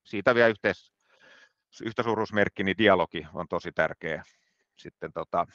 siitä 0.06 0.35
vielä 0.35 0.47
yhteis, 0.47 0.93
yhtä 1.84 2.03
suuruusmerkki, 2.03 2.64
niin 2.64 2.77
dialogi 2.77 3.27
on 3.34 3.47
tosi 3.47 3.72
tärkeä. 3.72 4.23
Sitten, 4.77 5.14
tota, 5.14 5.45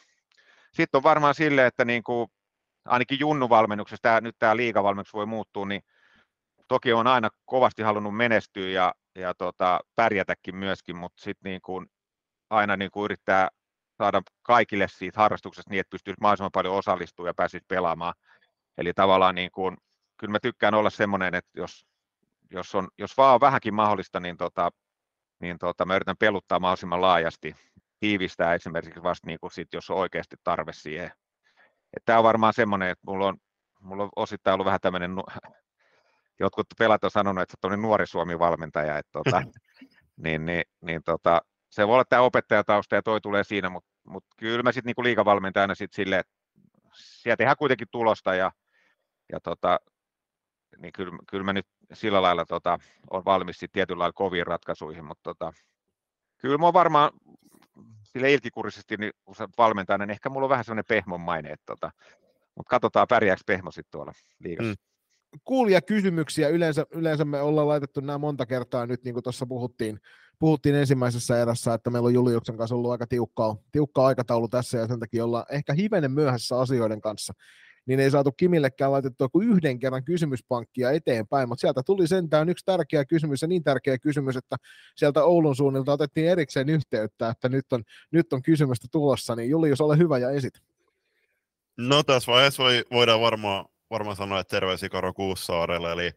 sitten 0.73 0.99
on 0.99 1.03
varmaan 1.03 1.35
sille, 1.35 1.67
että 1.67 1.85
niin 1.85 2.03
kuin, 2.03 2.29
ainakin 2.85 3.21
junnuvalmennuksessa, 3.21 4.03
tämä, 4.03 4.21
nyt 4.21 4.37
tämä 4.39 4.57
liigavalmennus 4.57 5.13
voi 5.15 5.27
muuttua, 5.27 5.67
niin 5.67 5.83
toki 6.69 6.93
on 6.93 7.07
aina 7.07 7.29
kovasti 7.45 7.83
halunnut 7.83 8.17
menestyä 8.17 8.69
ja, 8.69 8.95
ja 9.15 9.35
tota, 9.35 9.81
pärjätäkin 9.97 10.57
myöskin, 10.57 10.97
mutta 10.97 11.23
sitten 11.23 11.51
niin 11.51 11.61
kuin, 11.63 11.87
aina 12.51 12.77
niin 12.77 12.91
kuin 12.91 13.05
yrittää 13.05 13.49
saada 13.99 14.23
kaikille 14.43 14.87
siitä 14.89 15.21
harrastuksesta 15.21 15.71
niin, 15.71 15.81
että 15.81 15.91
pystyisi 15.91 16.21
mahdollisimman 16.21 16.51
paljon 16.53 16.75
osallistumaan 16.75 17.29
ja 17.29 17.35
pääsisi 17.35 17.65
pelaamaan. 17.69 18.15
Eli 18.79 18.93
tavallaan 18.95 19.35
niin 19.35 19.51
kuin, 19.51 19.77
kyllä 20.17 20.33
mä 20.33 20.41
tykkään 20.41 20.75
olla 20.75 20.91
semmoinen, 20.91 21.35
että 21.35 21.51
jos, 21.55 21.87
jos, 22.51 22.75
on, 22.75 22.89
jos 22.99 23.17
vaan 23.17 23.35
on 23.35 23.41
vähänkin 23.41 23.75
mahdollista, 23.75 24.21
niin, 24.21 24.37
tota, 24.37 24.71
niin 25.41 25.59
tota, 25.59 25.85
mä 25.85 25.97
yritän 25.97 26.17
peluttaa 26.17 26.61
mahdollisimman 26.61 27.01
laajasti, 27.01 27.57
tiivistää 28.01 28.55
esimerkiksi 28.55 29.03
vasta 29.03 29.27
niin 29.27 29.39
kuin 29.41 29.51
sit, 29.51 29.69
jos 29.73 29.91
on 29.91 29.97
oikeasti 29.97 30.37
tarve 30.45 30.73
siihen. 30.73 31.11
Tämä 32.05 32.19
on 32.19 32.25
varmaan 32.25 32.55
semmoinen, 32.55 32.89
että 32.89 33.03
mulla 33.07 33.27
on, 33.27 33.37
mulla 33.81 34.03
on 34.03 34.11
osittain 34.17 34.55
ollut 34.55 34.65
vähän 34.65 34.81
tämmöinen, 34.81 35.11
jotkut 36.41 36.67
pelat 36.79 37.05
on 37.05 37.11
sanonut, 37.11 37.43
että 37.43 37.69
sä 37.71 37.77
nuori 37.77 38.07
Suomi-valmentaja, 38.07 38.99
että 38.99 39.13
tota, 39.13 39.43
niin, 40.25 40.47
niin, 40.47 40.63
niin 40.81 41.03
tota, 41.03 41.41
se 41.75 41.87
voi 41.87 41.95
olla 41.95 42.05
tämä 42.05 42.23
opettajatausta 42.23 42.95
ja 42.95 43.03
toi 43.03 43.21
tulee 43.21 43.45
siinä, 43.45 43.69
mutta, 43.69 43.91
mutta 44.07 44.29
kyllä 44.37 44.63
mä 44.63 44.73
sitten 44.73 44.95
niin 44.97 45.05
liikavalmentajana 45.05 45.75
sitten 45.75 45.97
silleen, 45.97 46.21
että 46.21 46.33
sieltä 46.95 47.37
tehdään 47.37 47.57
kuitenkin 47.57 47.89
tulosta 47.91 48.35
ja, 48.35 48.53
ja 49.33 49.41
tota, 49.41 49.81
niin 50.79 50.93
kyllä, 50.93 51.19
kyllä 51.31 51.45
mä 51.45 51.53
nyt 51.53 51.67
sillä 51.93 52.23
lailla 52.23 52.45
tota, 52.45 52.79
on 53.11 53.25
valmis 53.25 53.57
sitten 53.59 53.73
tietyllä 53.73 53.99
lailla 53.99 54.13
koviin 54.13 54.47
ratkaisuihin, 54.47 55.05
mutta 55.05 55.23
tota, 55.23 55.53
kyllä 56.37 56.59
mä 56.59 56.73
varmaan 56.73 57.11
sille 58.03 58.33
ilkikurisesti 58.33 58.97
niin 58.97 59.13
valmentajana, 59.59 60.07
niin 60.07 60.13
ehkä 60.13 60.29
mulla 60.29 60.45
on 60.45 60.51
vähän 60.51 60.65
sellainen 60.65 60.85
pehmon 60.89 61.21
maine, 61.21 61.51
että 61.51 61.67
tota, 61.67 61.91
mutta 62.57 62.71
katsotaan 62.71 63.09
pärjääkö 63.09 63.43
pehmo 63.47 63.71
sitten 63.71 63.91
tuolla 63.93 64.13
liigassa. 64.39 64.71
Mm 64.73 64.95
kuulia 65.45 65.81
kysymyksiä. 65.81 66.49
Yleensä, 66.49 66.87
yleensä 66.91 67.25
me 67.25 67.41
ollaan 67.41 67.69
laitettu 67.69 68.01
nämä 68.01 68.19
monta 68.19 68.47
kertaa 68.47 68.87
nyt, 68.87 69.05
niin 69.05 69.15
kuin 69.15 69.23
tuossa 69.23 69.47
puhuttiin, 69.47 70.01
puhuttiin 70.39 70.75
ensimmäisessä 70.75 71.43
erässä, 71.43 71.75
että 71.75 71.91
meillä 71.91 72.07
on 72.07 72.15
Juliuksen 72.15 72.57
kanssa 72.57 72.75
ollut 72.75 72.91
aika 72.91 73.07
tiukkaa, 73.07 73.57
tiukka 73.73 74.07
aikataulu 74.07 74.49
tässä 74.49 74.79
ja 74.79 74.87
sen 74.87 75.01
takia 75.01 75.25
ollaan 75.25 75.47
ehkä 75.51 75.73
hivenen 75.73 76.11
myöhässä 76.11 76.59
asioiden 76.59 77.01
kanssa 77.01 77.33
niin 77.87 78.01
ei 78.01 78.11
saatu 78.11 78.33
Kimillekään 78.33 78.93
laitettua 78.93 79.29
kuin 79.29 79.49
yhden 79.49 79.79
kerran 79.79 80.05
kysymyspankkia 80.05 80.91
eteenpäin, 80.91 81.49
mutta 81.49 81.61
sieltä 81.61 81.83
tuli 81.87 82.09
sentään 82.09 82.49
yksi 82.49 82.65
tärkeä 82.65 83.05
kysymys 83.05 83.43
ja 83.43 83.49
niin 83.49 83.65
tärkeä 83.65 83.99
kysymys, 83.99 84.37
että 84.37 84.57
sieltä 84.97 85.25
Oulun 85.25 85.57
suunnilta 85.57 85.93
otettiin 85.93 86.29
erikseen 86.29 86.69
yhteyttä, 86.69 87.29
että 87.29 87.49
nyt 87.49 87.73
on, 87.73 87.83
nyt 88.11 88.33
on 88.33 88.43
kysymystä 88.43 88.89
tulossa, 88.93 89.37
niin 89.37 89.51
Julius, 89.51 89.81
ole 89.81 89.99
hyvä 89.99 90.19
ja 90.19 90.31
esit. 90.31 90.55
No 91.77 92.03
tässä 92.03 92.33
vaiheessa 92.33 92.63
voi, 92.63 92.85
voidaan 92.93 93.21
varmaan 93.21 93.65
varmaan 93.91 94.17
sanoa, 94.17 94.41
että 94.41 94.57
terveisiä 94.57 94.89
Karo 94.89 95.13
Kuussaarelle, 95.13 95.93
eli 95.93 96.13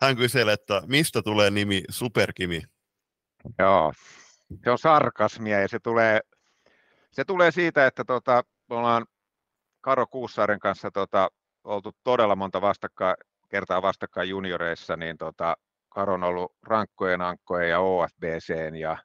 hän 0.00 0.16
kyselee, 0.16 0.54
että 0.54 0.82
mistä 0.86 1.22
tulee 1.22 1.50
nimi 1.50 1.82
Superkimi? 1.90 2.62
Joo, 3.58 3.92
se 4.64 4.70
on 4.70 4.78
sarkasmia 4.78 5.60
ja 5.60 5.68
se 5.68 5.78
tulee, 5.78 6.20
se 7.12 7.24
tulee 7.24 7.50
siitä, 7.50 7.86
että 7.86 8.04
tota, 8.04 8.42
me 8.70 8.76
ollaan 8.76 9.06
Karo 9.80 10.06
Kuussaaren 10.06 10.58
kanssa 10.58 10.90
tota, 10.90 11.28
oltu 11.64 11.92
todella 12.04 12.36
monta 12.36 12.60
vastakkain, 12.60 13.16
kertaa 13.48 13.82
vastakkain 13.82 14.28
junioreissa, 14.28 14.96
niin 14.96 15.18
tota, 15.18 15.56
Karo 15.88 16.14
on 16.14 16.24
ollut 16.24 16.52
rankkojen, 16.62 17.20
ankkojen 17.20 17.70
ja 17.70 17.80
OFBC 17.80 18.76
ja 18.78 18.96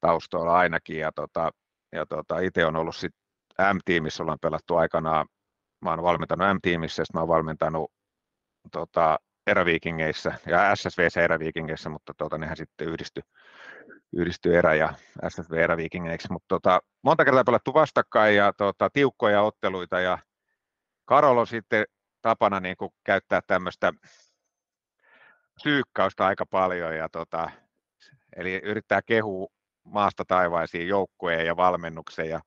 taustoilla 0.00 0.58
ainakin, 0.58 0.98
ja, 0.98 1.12
tota, 1.12 1.50
ja 1.92 2.06
tota, 2.06 2.38
itse 2.38 2.66
on 2.66 2.76
ollut 2.76 2.96
sitten 2.96 3.20
M-tiimissä, 3.74 4.22
ollaan 4.22 4.38
pelattu 4.42 4.76
aikanaan. 4.76 5.26
Mä 5.80 5.90
oon 5.90 6.02
valmentanut 6.02 6.48
M-tiimissä, 6.56 7.02
mä 7.14 7.20
oon 7.20 7.28
valmentanut 7.28 7.92
tota, 8.72 9.18
eräviikingeissä 9.46 10.32
ja 10.46 10.76
SSVC 10.76 11.16
eräviikingeissä, 11.16 11.90
mutta 11.90 12.14
tota, 12.16 12.38
nehän 12.38 12.56
sitten 12.56 12.88
yhdistyi 12.88 13.22
yhdisty 14.12 14.58
erä 14.58 14.74
ja 14.74 14.94
SSV 15.28 15.52
eräviikingeiksi, 15.52 16.32
mutta 16.32 16.48
tota, 16.48 16.80
monta 17.02 17.24
kertaa 17.24 17.44
pelattu 17.44 17.74
vastakkain 17.74 18.36
ja 18.36 18.52
tota, 18.52 18.90
tiukkoja 18.92 19.42
otteluita 19.42 20.00
ja 20.00 20.18
Karol 21.04 21.38
on 21.38 21.46
sitten 21.46 21.84
tapana 22.22 22.60
niin 22.60 22.76
kuin 22.76 22.90
käyttää 23.04 23.40
tämmöistä 23.46 23.92
syykkausta 25.62 26.26
aika 26.26 26.46
paljon 26.46 26.96
ja 26.96 27.08
tota, 27.08 27.50
eli 28.36 28.60
yrittää 28.64 29.02
kehua 29.02 29.46
maasta 29.84 30.24
taivaisiin 30.24 30.88
joukkueen 30.88 31.46
ja 31.46 31.56
valmennuksen 31.56 32.28
ja, 32.28 32.40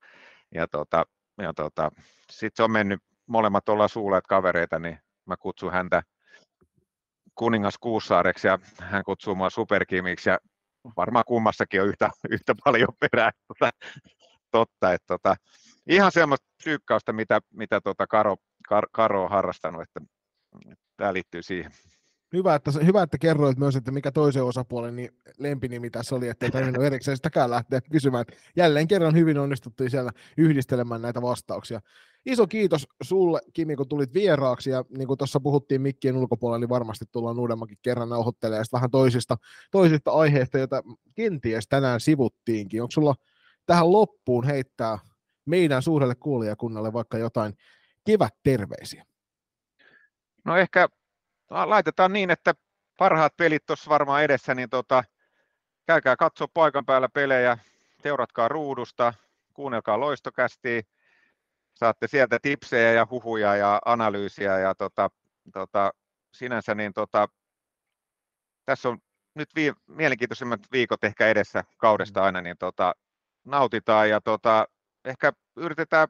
ja, 0.54 0.68
tota, 0.68 1.04
ja 1.38 1.54
tota, 1.54 1.90
sitten 2.30 2.56
se 2.56 2.62
on 2.62 2.70
mennyt 2.70 3.00
molemmat 3.26 3.68
ollaan 3.68 3.88
suuleet 3.88 4.26
kavereita, 4.26 4.78
niin 4.78 4.98
mä 5.26 5.36
kutsun 5.36 5.72
häntä 5.72 6.02
kuningas 7.34 7.78
Kuussaareksi 7.80 8.46
ja 8.46 8.58
hän 8.80 9.04
kutsuu 9.04 9.34
mua 9.34 9.50
superkimiksi 9.50 10.30
ja 10.30 10.38
varmaan 10.96 11.24
kummassakin 11.26 11.82
on 11.82 11.88
yhtä, 11.88 12.10
yhtä 12.30 12.54
paljon 12.64 12.88
perää 13.00 13.30
tuota, 13.46 13.70
totta. 14.50 14.92
Että 14.92 15.06
tota, 15.06 15.36
ihan 15.88 16.12
semmoista 16.12 16.46
psyykkausta, 16.56 17.12
mitä, 17.12 17.40
mitä 17.54 17.80
tota 17.80 18.06
Karo, 18.06 18.36
Kar, 18.68 18.86
Karo 18.92 19.24
on 19.24 19.30
harrastanut, 19.30 19.82
että, 19.82 20.00
että 20.72 20.84
tämä 20.96 21.12
liittyy 21.12 21.42
siihen. 21.42 21.72
Hyvä 22.34 22.54
että, 22.54 22.70
hyvä, 22.86 23.02
että 23.02 23.18
kerroit 23.18 23.58
myös, 23.58 23.76
että 23.76 23.90
mikä 23.90 24.12
toisen 24.12 24.44
osapuolen 24.44 24.96
niin 24.96 25.10
lempinimi 25.38 25.90
tässä 25.90 26.14
oli, 26.14 26.28
ettei 26.28 26.50
tarvinnut 26.50 26.84
erikseen 26.92 27.16
sitäkään 27.16 27.50
lähteä 27.50 27.80
kysymään. 27.92 28.24
Jälleen 28.56 28.88
kerran 28.88 29.14
hyvin 29.14 29.38
onnistuttiin 29.38 29.90
siellä 29.90 30.10
yhdistelemään 30.36 31.02
näitä 31.02 31.22
vastauksia. 31.22 31.80
Iso 32.26 32.46
kiitos 32.46 32.86
sulle, 33.02 33.40
Kimi, 33.52 33.76
kun 33.76 33.88
tulit 33.88 34.14
vieraaksi, 34.14 34.70
ja 34.70 34.84
niin 34.98 35.06
kuin 35.06 35.18
tuossa 35.18 35.40
puhuttiin 35.40 35.82
mikkien 35.82 36.16
ulkopuolella, 36.16 36.58
niin 36.58 36.68
varmasti 36.68 37.04
tullaan 37.12 37.38
uudemmankin 37.38 37.78
kerran 37.82 38.08
nauhoittelemaan 38.08 38.64
vähän 38.72 38.90
toisista, 38.90 39.36
toisista 39.70 40.10
aiheista, 40.10 40.58
joita 40.58 40.82
kenties 41.14 41.68
tänään 41.68 42.00
sivuttiinkin. 42.00 42.82
Onko 42.82 42.90
sulla 42.90 43.14
tähän 43.66 43.92
loppuun 43.92 44.46
heittää 44.46 44.98
meidän 45.46 45.82
suurelle 45.82 46.14
kuulijakunnalle 46.14 46.92
vaikka 46.92 47.18
jotain 47.18 47.54
terveisiä? 48.42 49.04
No 50.44 50.56
ehkä 50.56 50.88
laitetaan 51.50 52.12
niin, 52.12 52.30
että 52.30 52.54
parhaat 52.98 53.36
pelit 53.36 53.66
tuossa 53.66 53.90
varmaan 53.90 54.22
edessä, 54.22 54.54
niin 54.54 54.70
tota, 54.70 55.04
käykää 55.86 56.16
katsoa 56.16 56.48
paikan 56.54 56.86
päällä 56.86 57.08
pelejä, 57.08 57.58
seuratkaa 58.02 58.48
ruudusta, 58.48 59.14
kuunnelkaa 59.54 60.00
loistokästiä, 60.00 60.82
saatte 61.74 62.08
sieltä 62.08 62.38
tipsejä 62.42 62.92
ja 62.92 63.06
huhuja 63.10 63.56
ja 63.56 63.80
analyysiä 63.84 64.58
ja 64.58 64.74
tota, 64.74 65.10
tota, 65.52 65.92
sinänsä 66.32 66.74
niin 66.74 66.92
tota, 66.92 67.28
tässä 68.64 68.88
on 68.88 68.98
nyt 69.34 69.48
vii, 69.54 69.72
mielenkiintoisimmat 69.86 70.60
viikot 70.72 71.04
ehkä 71.04 71.28
edessä 71.28 71.64
kaudesta 71.76 72.24
aina, 72.24 72.40
niin 72.40 72.58
tota, 72.58 72.94
nautitaan 73.44 74.10
ja 74.10 74.20
tota, 74.20 74.68
ehkä 75.04 75.32
yritetään 75.56 76.08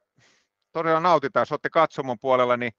todella 0.73 1.01
nautitaan, 1.01 1.43
jos 1.43 1.52
olette 1.52 1.70
katsomon 1.70 2.19
puolella, 2.19 2.56
niin 2.56 2.73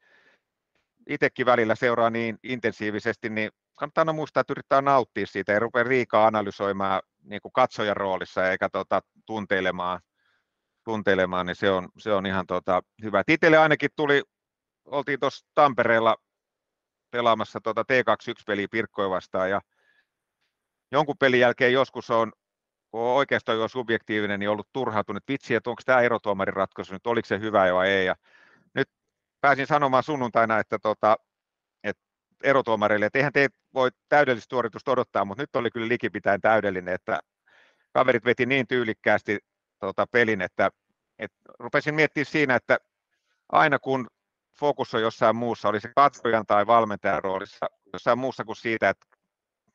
itsekin 1.07 1.45
välillä 1.45 1.76
seuraa 1.76 2.10
niin 2.10 2.38
intensiivisesti, 2.44 3.30
niin 3.30 3.52
kannattaa 3.76 4.02
aina 4.02 4.14
muistaa, 4.14 4.41
että 4.41 4.53
yrittää 4.53 4.82
nauttia 4.82 5.27
siitä, 5.27 5.53
ei 5.53 5.60
rupea 5.60 5.88
liikaa 5.88 6.27
analysoimaan 6.27 7.02
niin 7.23 7.41
kuin 7.41 7.52
katsojan 7.52 7.98
roolissa 7.98 8.52
eikä 8.52 8.69
tota, 8.69 9.02
tunteilemaan, 9.26 9.99
tunteilemaan, 10.84 11.45
niin 11.45 11.56
se 11.56 11.72
on, 11.72 11.90
se 11.98 12.14
on 12.14 12.26
ihan 12.26 12.48
tota, 12.48 12.82
hyvä. 13.03 13.23
Itselle 13.27 13.57
ainakin 13.57 13.90
tuli, 13.95 14.23
oltiin 14.86 15.19
tuossa 15.19 15.48
Tampereella 15.56 16.15
pelaamassa 17.11 17.61
tota 17.61 17.82
T21-peliä 17.82 18.68
Pirkkoja 18.72 19.10
vastaan 19.10 19.49
ja 19.49 19.61
jonkun 20.91 21.18
pelin 21.19 21.40
jälkeen 21.40 21.73
joskus 21.73 22.10
on, 22.10 22.32
kun 22.91 23.02
oikeastaan 23.02 23.57
jo 23.57 23.68
subjektiivinen, 23.68 24.40
niin 24.40 24.49
ollut 24.49 24.69
turhautunut, 24.73 25.23
vitsi, 25.27 25.56
että 25.56 25.69
onko 25.69 25.82
tämä 25.86 26.02
erotuomarin 26.02 26.53
ratkaisu 26.53 26.94
nyt, 26.94 27.07
oliko 27.07 27.26
se 27.26 27.40
hyvä 27.40 27.73
vai 27.73 27.90
ei. 27.90 28.06
Ja 28.06 28.15
pääsin 29.46 29.68
sanomaan 29.68 30.04
sunnuntaina, 30.04 30.60
että, 30.60 30.80
tota, 30.80 31.18
että 31.84 32.04
erotuomarille, 32.44 33.06
että 33.06 33.20
eihän 33.20 33.34
te 33.34 33.50
voi 33.74 33.90
täydellistä 34.10 34.50
suoritusta 34.50 34.92
odottaa, 34.92 35.26
mutta 35.26 35.44
nyt 35.44 35.56
oli 35.56 35.72
kyllä 35.72 35.88
likipitäen 35.88 36.42
täydellinen, 36.42 36.94
että 36.94 37.20
kaverit 37.94 38.26
veti 38.26 38.46
niin 38.46 38.68
tyylikkäästi 38.68 39.40
tota, 39.80 40.08
pelin, 40.08 40.42
että, 40.42 40.70
että 41.20 41.38
rupesin 41.60 41.96
miettimään 41.96 42.26
siinä, 42.26 42.56
että 42.56 42.78
aina 43.52 43.80
kun 43.80 44.08
fokus 44.60 44.94
on 44.94 45.02
jossain 45.02 45.36
muussa, 45.36 45.70
oli 45.70 45.80
se 45.80 45.92
katsojan 45.96 46.46
tai 46.46 46.68
valmentajan 46.68 47.24
roolissa, 47.24 47.66
jossain 47.94 48.20
muussa 48.20 48.44
kuin 48.44 48.56
siitä, 48.56 48.90
että 48.90 49.06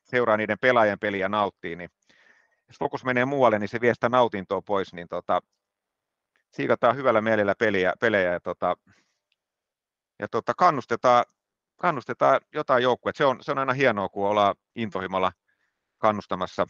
seuraa 0.03 0.37
niiden 0.37 0.59
pelaajien 0.61 0.99
peliä 0.99 1.29
nauttii, 1.29 1.75
niin 1.75 1.89
jos 2.67 2.79
fokus 2.79 3.05
menee 3.05 3.25
muualle, 3.25 3.59
niin 3.59 3.69
se 3.69 3.81
vie 3.81 3.93
sitä 3.93 4.09
nautintoa 4.09 4.61
pois, 4.61 4.93
niin 4.93 5.07
tota, 5.07 5.39
siikataan 6.51 6.95
hyvällä 6.95 7.21
mielellä 7.21 7.55
peliä, 7.59 7.93
pelejä 7.99 8.31
ja, 8.31 8.39
tota, 8.39 8.75
ja 10.21 10.27
tota, 10.27 10.53
kannustetaan, 10.57 11.25
kannustetaan 11.81 12.41
jotain 12.53 12.83
joukkuetta. 12.83 13.17
Se 13.17 13.25
on, 13.25 13.37
se 13.41 13.51
on 13.51 13.57
aina 13.57 13.73
hienoa, 13.73 14.09
kun 14.09 14.27
ollaan 14.27 14.55
intohimalla 14.75 15.31
kannustamassa 15.97 16.67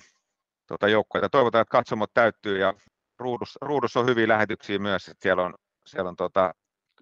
tota 0.67 0.87
joukkueita. 0.87 1.29
Toivotaan, 1.29 1.61
että 1.61 1.71
katsomot 1.71 2.13
täyttyy 2.13 2.59
ja 2.59 2.73
ruudussa, 3.19 3.59
ruudussa 3.61 3.99
on 3.99 4.05
hyviä 4.05 4.27
lähetyksiä 4.27 4.79
myös, 4.79 5.07
että 5.07 5.23
siellä 5.23 5.43
on, 5.43 5.53
siellä 5.85 6.09
on 6.09 6.15
tota, 6.15 6.53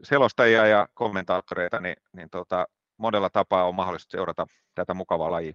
selostajia 0.04 0.68
ja 0.68 0.88
kommentaattoreita, 0.94 1.80
niin, 1.80 1.96
niin 2.16 2.30
tota, 2.30 2.66
monella 2.98 3.30
tapaa 3.30 3.68
on 3.68 3.76
mahdollista 3.76 4.12
seurata 4.12 4.48
tätä 4.76 4.94
mukavaa 4.94 5.32
lajia. 5.32 5.54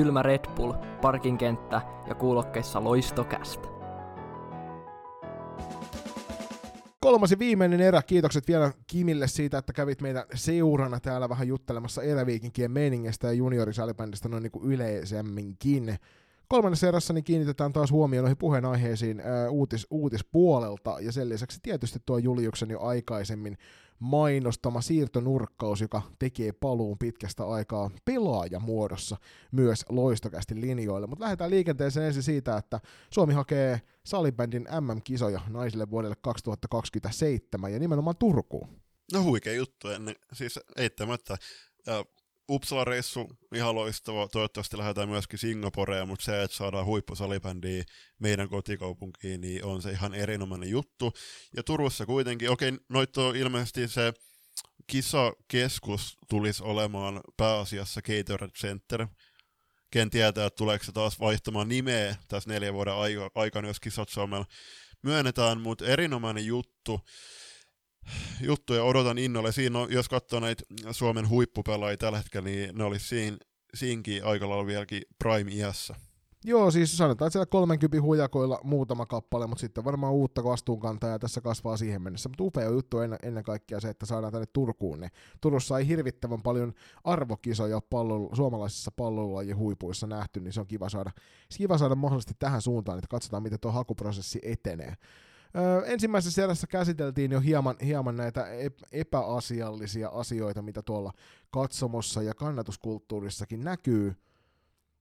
Kylmä 0.00 0.22
Red 0.22 0.44
Bull, 0.56 0.72
parkinkenttä 1.02 1.82
ja 2.08 2.14
kuulokkeissa 2.14 2.84
loistokästä. 2.84 3.68
Kolmas 7.00 7.34
viimeinen 7.38 7.80
erä. 7.80 8.02
Kiitokset 8.02 8.48
vielä 8.48 8.72
Kimille 8.86 9.28
siitä, 9.28 9.58
että 9.58 9.72
kävit 9.72 10.00
meidän 10.00 10.24
seurana 10.34 11.00
täällä 11.00 11.28
vähän 11.28 11.48
juttelemassa 11.48 12.02
eräviikinkien 12.02 12.70
meiningistä 12.70 13.26
ja 13.26 13.32
juniorisalipändistä 13.32 14.28
noin 14.28 14.42
niin 14.42 14.50
kuin 14.50 14.72
yleisemminkin. 14.72 15.96
Kolmannessa 16.48 16.88
erässä 16.88 17.12
niin 17.12 17.24
kiinnitetään 17.24 17.72
taas 17.72 17.90
huomioon 17.90 18.24
noihin 18.24 18.38
puheenaiheisiin 18.38 19.20
ää, 19.20 19.50
uutis, 19.50 19.86
uutispuolelta, 19.90 20.96
ja 21.00 21.12
sen 21.12 21.28
lisäksi 21.28 21.58
tietysti 21.62 21.98
tuo 22.06 22.18
Juliuksen 22.18 22.70
jo 22.70 22.80
aikaisemmin 22.80 23.56
mainostama 24.00 24.80
siirtonurkkaus, 24.80 25.80
joka 25.80 26.02
tekee 26.18 26.52
paluun 26.52 26.98
pitkästä 26.98 27.44
aikaa 27.46 27.90
pelaajamuodossa 28.04 29.16
myös 29.52 29.84
loistokästi 29.88 30.60
linjoille. 30.60 31.06
Mutta 31.06 31.24
lähdetään 31.24 31.50
liikenteeseen 31.50 32.06
ensin 32.06 32.22
siitä, 32.22 32.56
että 32.56 32.80
Suomi 33.10 33.34
hakee 33.34 33.80
salibändin 34.06 34.68
MM-kisoja 34.80 35.40
naisille 35.48 35.90
vuodelle 35.90 36.16
2027 36.22 37.72
ja 37.72 37.78
nimenomaan 37.78 38.16
Turkuun. 38.16 38.68
No 39.12 39.22
huikea 39.22 39.52
juttu, 39.52 39.88
ennen, 39.88 40.16
siis 40.32 40.60
eittämättä. 40.76 41.36
Uppsala-reissu, 42.50 43.38
ihan 43.54 43.74
loistava. 43.74 44.28
Toivottavasti 44.28 44.78
lähdetään 44.78 45.08
myöskin 45.08 45.38
Singaporeen, 45.38 46.08
mutta 46.08 46.24
se, 46.24 46.42
että 46.42 46.56
saadaan 46.56 46.86
huippusalibändiä 46.86 47.84
meidän 48.18 48.48
kotikaupunkiin, 48.48 49.40
niin 49.40 49.64
on 49.64 49.82
se 49.82 49.90
ihan 49.90 50.14
erinomainen 50.14 50.70
juttu. 50.70 51.12
Ja 51.56 51.62
Turussa 51.62 52.06
kuitenkin, 52.06 52.50
okei, 52.50 52.72
noit 52.88 53.16
on 53.16 53.36
ilmeisesti 53.36 53.88
se 53.88 54.12
kisakeskus 54.86 56.16
tulisi 56.28 56.62
olemaan 56.62 57.20
pääasiassa 57.36 58.00
Gatorade 58.02 58.52
Center. 58.52 59.06
Ken 59.90 60.10
tietää, 60.10 60.46
että 60.46 60.56
tuleeko 60.56 60.84
se 60.84 60.92
taas 60.92 61.20
vaihtamaan 61.20 61.68
nimeä 61.68 62.16
tässä 62.28 62.50
neljän 62.50 62.74
vuoden 62.74 62.94
aikana, 63.34 63.68
jos 63.68 63.80
kisat 63.80 64.08
Suomella 64.08 64.46
myönnetään, 65.02 65.60
mutta 65.60 65.86
erinomainen 65.86 66.46
juttu 66.46 67.00
juttuja 68.40 68.84
odotan 68.84 69.18
innolle. 69.18 69.52
Siinä 69.52 69.78
on, 69.78 69.92
jos 69.92 70.08
katsoo 70.08 70.40
näitä 70.40 70.62
Suomen 70.90 71.28
huippupelaajia 71.28 71.96
tällä 71.96 72.18
hetkellä, 72.18 72.48
niin 72.48 72.78
ne 72.78 72.84
olisi 72.84 73.08
siinä, 73.08 73.36
siinkin 73.74 74.24
aika 74.24 74.48
lailla 74.48 74.66
vieläkin 74.66 75.02
prime-iässä. 75.18 75.94
Joo, 76.44 76.70
siis 76.70 76.96
sanotaan, 76.96 77.26
että 77.26 77.32
siellä 77.32 77.46
30 77.46 78.02
huijakoilla 78.02 78.60
muutama 78.64 79.06
kappale, 79.06 79.46
mutta 79.46 79.60
sitten 79.60 79.84
varmaan 79.84 80.12
uutta 80.12 80.44
vastuunkantajaa 80.44 81.18
tässä 81.18 81.40
kasvaa 81.40 81.76
siihen 81.76 82.02
mennessä. 82.02 82.28
Mutta 82.28 82.44
upea 82.44 82.70
juttu 82.70 82.98
ennen, 82.98 83.18
ennen 83.22 83.44
kaikkea 83.44 83.80
se, 83.80 83.88
että 83.88 84.06
saadaan 84.06 84.32
tänne 84.32 84.46
Turkuun. 84.52 85.00
Niin 85.00 85.10
Turussa 85.40 85.78
ei 85.78 85.86
hirvittävän 85.86 86.42
paljon 86.42 86.72
arvokisoja 87.04 87.80
pallo, 87.90 88.30
suomalaisissa 88.36 88.90
pallolajien 88.96 89.56
huipuissa 89.56 90.06
nähty, 90.06 90.40
niin 90.40 90.52
se 90.52 90.60
on 90.60 90.66
kiva 90.66 90.88
saada, 90.88 91.10
kiva 91.56 91.78
saada 91.78 91.94
mahdollisesti 91.94 92.34
tähän 92.38 92.62
suuntaan, 92.62 92.98
että 92.98 93.08
katsotaan, 93.08 93.42
miten 93.42 93.60
tuo 93.60 93.72
hakuprosessi 93.72 94.38
etenee. 94.42 94.94
Öö, 95.56 95.82
ensimmäisessä 95.86 96.44
erässä 96.44 96.66
käsiteltiin 96.66 97.30
jo 97.30 97.40
hieman, 97.40 97.76
hieman 97.84 98.16
näitä 98.16 98.46
epäasiallisia 98.92 100.08
asioita, 100.08 100.62
mitä 100.62 100.82
tuolla 100.82 101.12
katsomossa 101.50 102.22
ja 102.22 102.34
kannatuskulttuurissakin 102.34 103.60
näkyy. 103.60 104.14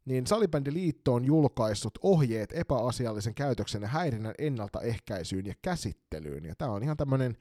Niin 0.05 0.27
Salibändiliitto 0.27 1.13
on 1.13 1.25
julkaissut 1.25 1.99
ohjeet 2.01 2.51
epäasiallisen 2.53 3.35
käytöksen 3.35 3.81
ja 3.81 3.87
häirinnän 3.87 4.33
ennaltaehkäisyyn 4.37 5.45
ja 5.45 5.53
käsittelyyn. 5.61 6.45
Ja 6.45 6.55
tämä 6.55 6.71
on 6.71 6.83
ihan 6.83 6.97
tämmöinen 6.97 7.37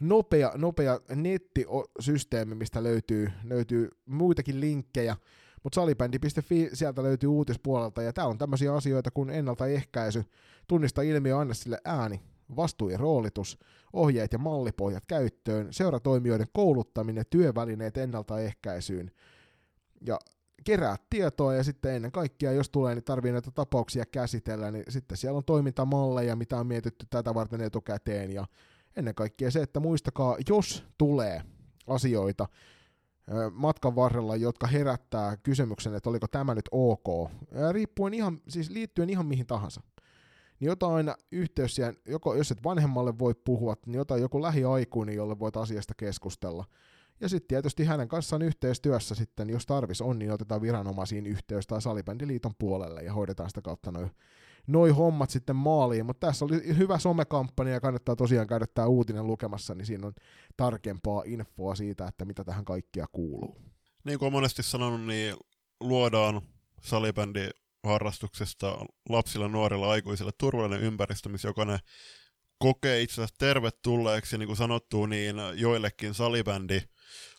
nopea, 0.00 0.52
nopea 0.56 1.00
nettisysteemi, 1.14 2.54
mistä 2.54 2.82
löytyy, 2.82 3.32
löytyy 3.44 3.90
muitakin 4.06 4.60
linkkejä, 4.60 5.16
mutta 5.62 5.74
salibändi.fi 5.74 6.70
sieltä 6.72 7.02
löytyy 7.02 7.28
uutispuolelta, 7.28 8.02
ja 8.02 8.12
tämä 8.12 8.28
on 8.28 8.38
tämmöisiä 8.38 8.74
asioita 8.74 9.10
kuin 9.10 9.30
ennaltaehkäisy, 9.30 10.24
tunnista 10.68 11.02
ilmiö, 11.02 11.38
anna 11.38 11.54
sille 11.54 11.80
ääni, 11.84 12.20
vastuu 12.56 12.88
ja 12.88 12.98
roolitus, 12.98 13.58
ohjeet 13.92 14.32
ja 14.32 14.38
mallipohjat 14.38 15.06
käyttöön, 15.06 15.72
seuratoimijoiden 15.72 16.46
kouluttaminen, 16.52 17.24
työvälineet 17.30 17.96
ennaltaehkäisyyn 17.96 19.10
ja 20.06 20.18
kerää 20.64 20.96
tietoa. 21.10 21.54
Ja 21.54 21.64
sitten 21.64 21.94
ennen 21.94 22.12
kaikkea, 22.12 22.52
jos 22.52 22.70
tulee, 22.70 22.94
niin 22.94 23.04
tarvii 23.04 23.32
näitä 23.32 23.50
tapauksia 23.50 24.04
käsitellä, 24.06 24.70
niin 24.70 24.84
sitten 24.88 25.16
siellä 25.16 25.36
on 25.36 25.44
toimintamalleja, 25.44 26.36
mitä 26.36 26.58
on 26.58 26.66
mietitty 26.66 27.06
tätä 27.10 27.34
varten 27.34 27.60
etukäteen. 27.60 28.30
Ja 28.30 28.46
ennen 28.96 29.14
kaikkea 29.14 29.50
se, 29.50 29.62
että 29.62 29.80
muistakaa, 29.80 30.36
jos 30.48 30.84
tulee 30.98 31.42
asioita 31.86 32.48
matkan 33.52 33.96
varrella, 33.96 34.36
jotka 34.36 34.66
herättää 34.66 35.36
kysymyksen, 35.36 35.94
että 35.94 36.10
oliko 36.10 36.26
tämä 36.28 36.54
nyt 36.54 36.68
ok, 36.70 37.30
riippuen 37.72 38.14
ihan, 38.14 38.38
siis 38.48 38.70
liittyen 38.70 39.10
ihan 39.10 39.26
mihin 39.26 39.46
tahansa 39.46 39.80
niin 40.60 40.70
ota 40.70 40.94
aina 40.94 41.14
yhteys 41.32 41.74
siihen, 41.74 41.96
joko, 42.06 42.34
jos 42.34 42.50
et 42.50 42.64
vanhemmalle 42.64 43.18
voi 43.18 43.34
puhua, 43.44 43.76
niin 43.86 44.00
ota 44.00 44.16
joku 44.16 44.42
lähiaikuinen, 44.42 45.14
jolle 45.14 45.38
voit 45.38 45.56
asiasta 45.56 45.94
keskustella. 45.96 46.64
Ja 47.20 47.28
sitten 47.28 47.48
tietysti 47.48 47.84
hänen 47.84 48.08
kanssaan 48.08 48.42
yhteistyössä 48.42 49.14
sitten, 49.14 49.50
jos 49.50 49.66
tarvis 49.66 50.00
on, 50.00 50.18
niin 50.18 50.32
otetaan 50.32 50.62
viranomaisiin 50.62 51.26
yhteys 51.26 51.66
tai 51.66 51.82
Salibändiliiton 51.82 52.52
puolelle 52.58 53.02
ja 53.02 53.12
hoidetaan 53.12 53.50
sitä 53.50 53.62
kautta 53.62 53.90
noin 53.90 54.10
noi 54.68 54.90
hommat 54.90 55.30
sitten 55.30 55.56
maaliin, 55.56 56.06
mutta 56.06 56.26
tässä 56.26 56.44
oli 56.44 56.76
hyvä 56.76 56.98
somekampanja 56.98 57.72
ja 57.72 57.80
kannattaa 57.80 58.16
tosiaan 58.16 58.46
käydä 58.46 58.66
tämä 58.74 58.86
uutinen 58.86 59.26
lukemassa, 59.26 59.74
niin 59.74 59.86
siinä 59.86 60.06
on 60.06 60.12
tarkempaa 60.56 61.22
infoa 61.26 61.74
siitä, 61.74 62.06
että 62.06 62.24
mitä 62.24 62.44
tähän 62.44 62.64
kaikkia 62.64 63.06
kuuluu. 63.12 63.56
Niin 64.04 64.18
kuin 64.18 64.32
monesti 64.32 64.62
sanonut, 64.62 65.06
niin 65.06 65.36
luodaan 65.80 66.42
salibändi 66.82 67.48
harrastuksesta 67.88 68.78
lapsilla, 69.08 69.48
nuorilla, 69.48 69.90
aikuisilla 69.90 70.32
turvallinen 70.38 70.82
ympäristö, 70.82 71.28
missä 71.28 71.48
jokainen 71.48 71.78
kokee 72.58 73.02
itse 73.02 73.14
asiassa 73.14 73.34
tervetulleeksi, 73.38 74.38
niin 74.38 74.46
kuin 74.46 74.56
sanottu, 74.56 75.06
niin 75.06 75.36
joillekin 75.54 76.14
salibändi 76.14 76.80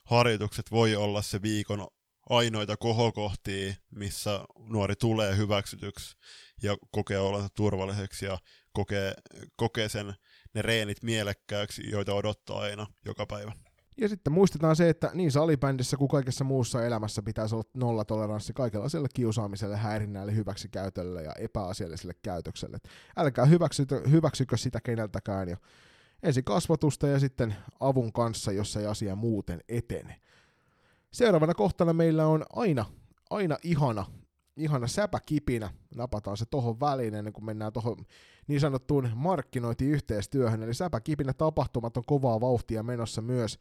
harjoitukset 0.03 0.71
voi 0.71 0.95
olla 0.95 1.21
se 1.21 1.41
viikon 1.41 1.88
ainoita 2.30 2.77
kohokohtia, 2.77 3.73
missä 3.91 4.45
nuori 4.55 4.95
tulee 4.95 5.38
hyväksytyksi 5.38 6.15
ja 6.63 6.77
kokee 6.91 7.19
olonsa 7.19 7.49
turvalliseksi 7.55 8.26
ja 8.26 8.38
kokee, 8.73 9.13
kokee 9.55 9.89
sen, 9.89 10.13
ne 10.53 10.61
reenit 10.61 11.03
mielekkääksi, 11.03 11.89
joita 11.89 12.13
odottaa 12.13 12.59
aina 12.59 12.88
joka 13.05 13.26
päivä. 13.26 13.51
Ja 14.01 14.09
sitten 14.09 14.34
muistetaan 14.34 14.76
se, 14.76 14.89
että 14.89 15.11
niin 15.13 15.31
salibändissä 15.31 15.97
kuin 15.97 16.07
kaikessa 16.07 16.43
muussa 16.43 16.85
elämässä 16.85 17.21
pitäisi 17.21 17.55
olla 17.55 17.69
nollatoleranssi 17.73 18.53
kaikenlaiselle 18.53 19.07
kiusaamiselle, 19.13 19.77
häirinnälle, 19.77 20.35
hyväksikäytölle 20.35 21.23
ja 21.23 21.34
epäasialliselle 21.34 22.13
käytökselle. 22.21 22.77
Älkää 23.17 23.45
hyväksykö, 23.45 24.01
hyväksykö 24.09 24.57
sitä 24.57 24.81
keneltäkään 24.81 25.49
ja 25.49 25.57
ensin 26.23 26.43
kasvatusta 26.43 27.07
ja 27.07 27.19
sitten 27.19 27.55
avun 27.80 28.13
kanssa, 28.13 28.51
jos 28.51 28.77
ei 28.77 28.85
asia 28.85 29.15
muuten 29.15 29.59
etene. 29.69 30.21
Seuraavana 31.11 31.53
kohtana 31.53 31.93
meillä 31.93 32.27
on 32.27 32.45
aina, 32.53 32.85
aina 33.30 33.57
ihana, 33.63 34.05
ihana 34.57 34.88
säpäkipinä. 34.88 35.69
Napataan 35.95 36.38
se 36.38 36.45
tohon 36.45 36.80
väliin 36.80 37.13
ennen 37.13 37.34
kuin 37.34 37.45
mennään 37.45 37.73
tohon 37.73 37.97
niin 38.47 38.59
sanottuun 38.59 39.09
markkinointiyhteistyöhön. 39.15 40.63
Eli 40.63 40.73
säpäkipinä 40.73 41.34
tapahtumat 41.34 41.97
on 41.97 42.03
kovaa 42.07 42.41
vauhtia 42.41 42.84
menossa 42.84 43.21
myös 43.21 43.59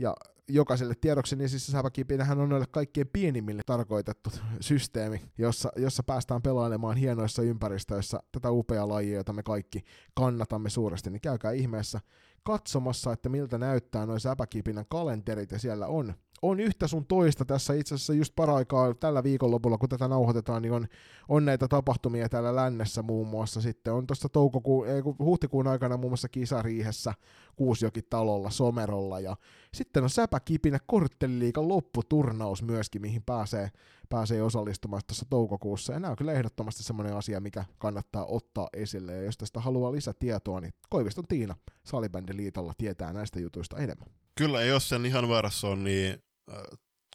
ja 0.00 0.14
jokaiselle 0.48 0.94
tiedoksi, 1.00 1.36
niin 1.36 1.48
siis 1.48 1.66
säpäkipinähän 1.66 2.40
on 2.40 2.48
noille 2.48 2.66
kaikkein 2.70 3.08
pienimmille 3.12 3.62
tarkoitettu 3.66 4.30
systeemi, 4.60 5.22
jossa, 5.38 5.68
jossa 5.76 6.02
päästään 6.02 6.42
pelailemaan 6.42 6.96
hienoissa 6.96 7.42
ympäristöissä 7.42 8.20
tätä 8.32 8.50
upeaa 8.50 8.88
lajia, 8.88 9.16
jota 9.16 9.32
me 9.32 9.42
kaikki 9.42 9.84
kannatamme 10.14 10.70
suuresti, 10.70 11.10
niin 11.10 11.20
käykää 11.20 11.52
ihmeessä 11.52 12.00
katsomassa, 12.42 13.12
että 13.12 13.28
miltä 13.28 13.58
näyttää 13.58 14.06
noin 14.06 14.20
säpäkipinän 14.20 14.86
kalenterit, 14.88 15.52
ja 15.52 15.58
siellä 15.58 15.86
on 15.86 16.14
on 16.42 16.60
yhtä 16.60 16.88
sun 16.88 17.06
toista 17.06 17.44
tässä 17.44 17.74
itse 17.74 17.94
asiassa 17.94 18.14
just 18.14 18.32
paraikaa 18.36 18.94
tällä 18.94 19.22
viikonlopulla, 19.22 19.78
kun 19.78 19.88
tätä 19.88 20.08
nauhoitetaan, 20.08 20.62
niin 20.62 20.72
on, 20.72 20.86
on 21.28 21.44
näitä 21.44 21.68
tapahtumia 21.68 22.28
täällä 22.28 22.56
lännessä 22.56 23.02
muun 23.02 23.28
muassa 23.28 23.60
sitten. 23.60 23.92
On 23.92 24.06
tuossa 24.06 24.28
toukokuun, 24.28 24.88
ei, 24.88 25.00
huhtikuun 25.18 25.66
aikana 25.66 25.96
muun 25.96 26.10
muassa 26.10 26.28
kisariihessä 26.28 27.14
Kuusjoki 27.56 28.02
talolla, 28.02 28.50
Somerolla 28.50 29.20
ja 29.20 29.36
sitten 29.74 30.02
on 30.02 30.10
Säpäkipinä 30.10 30.78
kortteliliikan 30.86 31.68
lopputurnaus 31.68 32.62
myöskin, 32.62 33.02
mihin 33.02 33.22
pääsee, 33.22 33.70
pääsee 34.08 34.42
osallistumaan 34.42 35.02
tuossa 35.06 35.26
toukokuussa. 35.30 35.92
Ja 35.92 36.00
nämä 36.00 36.10
on 36.10 36.16
kyllä 36.16 36.32
ehdottomasti 36.32 36.82
semmoinen 36.82 37.16
asia, 37.16 37.40
mikä 37.40 37.64
kannattaa 37.78 38.24
ottaa 38.24 38.68
esille. 38.72 39.12
Ja 39.12 39.22
jos 39.22 39.38
tästä 39.38 39.60
haluaa 39.60 39.92
lisätietoa, 39.92 40.60
niin 40.60 40.74
Koiviston 40.90 41.26
Tiina 41.28 41.56
Salibändiliitolla 41.84 42.72
tietää 42.78 43.12
näistä 43.12 43.40
jutuista 43.40 43.78
enemmän. 43.78 44.08
Kyllä, 44.34 44.62
jos 44.62 44.88
sen 44.88 45.06
ihan 45.06 45.28
väärässä 45.28 45.66
on, 45.66 45.84
niin 45.84 46.22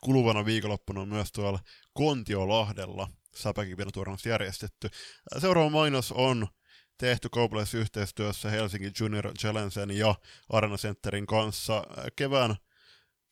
kuluvana 0.04 0.46
viikonloppuna 0.46 1.02
on 1.02 1.10
myös 1.10 1.32
tuolla 1.32 1.60
Kontiolahdella 1.94 3.08
Säpäkipinä 3.36 3.92
turnaus 3.94 4.26
järjestetty. 4.26 4.90
Seuraava 5.38 5.70
mainos 5.70 6.12
on 6.12 6.48
tehty 6.98 7.30
kaupallisessa 7.30 7.78
yhteistyössä 7.78 8.50
Helsinki 8.50 8.92
Junior 9.00 9.34
Challengen 9.34 9.98
ja 9.98 10.16
Arena 10.50 10.78
Centerin 10.78 11.28
kanssa. 11.28 11.84
Kevään 12.16 12.56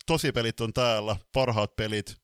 tosipelit 0.06 0.62
on 0.62 0.74
täällä, 0.74 1.16
parhaat 1.34 1.76
pelit. 1.76 2.16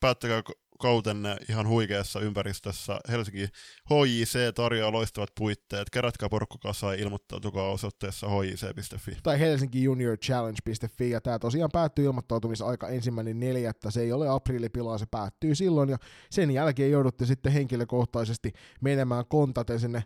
Päättäkää 0.00 0.42
kautenne 0.78 1.36
ihan 1.48 1.68
huikeassa 1.68 2.20
ympäristössä. 2.20 3.00
Helsinki 3.08 3.48
HJC 3.90 4.54
tarjoaa 4.54 4.92
loistavat 4.92 5.30
puitteet. 5.38 5.90
Kerätkää 5.90 6.28
porukka 6.28 6.58
kasaan 6.58 6.94
ja 6.94 7.02
ilmoittautukaa 7.02 7.68
osoitteessa 7.68 8.26
hjc.fi. 8.28 9.16
Tai 9.22 9.40
helsingijuniorchallenge.fi. 9.40 11.10
Ja 11.10 11.20
tämä 11.20 11.38
tosiaan 11.38 11.70
päättyy 11.72 12.04
ilmoittautumisaika 12.04 12.88
ensimmäinen 12.88 13.40
neljättä. 13.40 13.90
Se 13.90 14.00
ei 14.00 14.12
ole 14.12 14.28
aprillipilaa, 14.28 14.98
se 14.98 15.06
päättyy 15.10 15.54
silloin. 15.54 15.88
Ja 15.88 15.98
sen 16.30 16.50
jälkeen 16.50 16.90
joudutte 16.90 17.26
sitten 17.26 17.52
henkilökohtaisesti 17.52 18.52
menemään 18.80 19.24
kontaten 19.28 19.80
sinne 19.80 20.04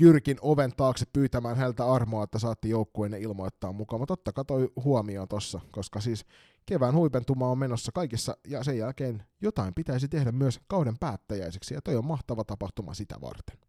Jyrkin 0.00 0.38
oven 0.40 0.72
taakse 0.76 1.04
pyytämään 1.12 1.56
häneltä 1.56 1.92
armoa, 1.92 2.24
että 2.24 2.38
saatte 2.38 2.68
joukkueenne 2.68 3.18
ilmoittaa 3.18 3.72
mukaan. 3.72 4.00
Mutta 4.00 4.14
ottakaa 4.14 4.44
toi 4.44 4.68
huomioon 4.84 5.28
tossa, 5.28 5.60
koska 5.70 6.00
siis 6.00 6.26
kevään 6.66 6.94
huipentuma 6.94 7.50
on 7.50 7.58
menossa 7.58 7.92
kaikissa, 7.92 8.36
ja 8.48 8.64
sen 8.64 8.78
jälkeen 8.78 9.22
jotain 9.42 9.74
pitäisi 9.74 10.08
tehdä 10.08 10.32
myös 10.32 10.60
kauden 10.66 10.98
päättäjäiseksi, 10.98 11.74
ja 11.74 11.82
toi 11.82 11.96
on 11.96 12.06
mahtava 12.06 12.44
tapahtuma 12.44 12.94
sitä 12.94 13.20
varten. 13.20 13.58
13-14.5. 13.58 13.62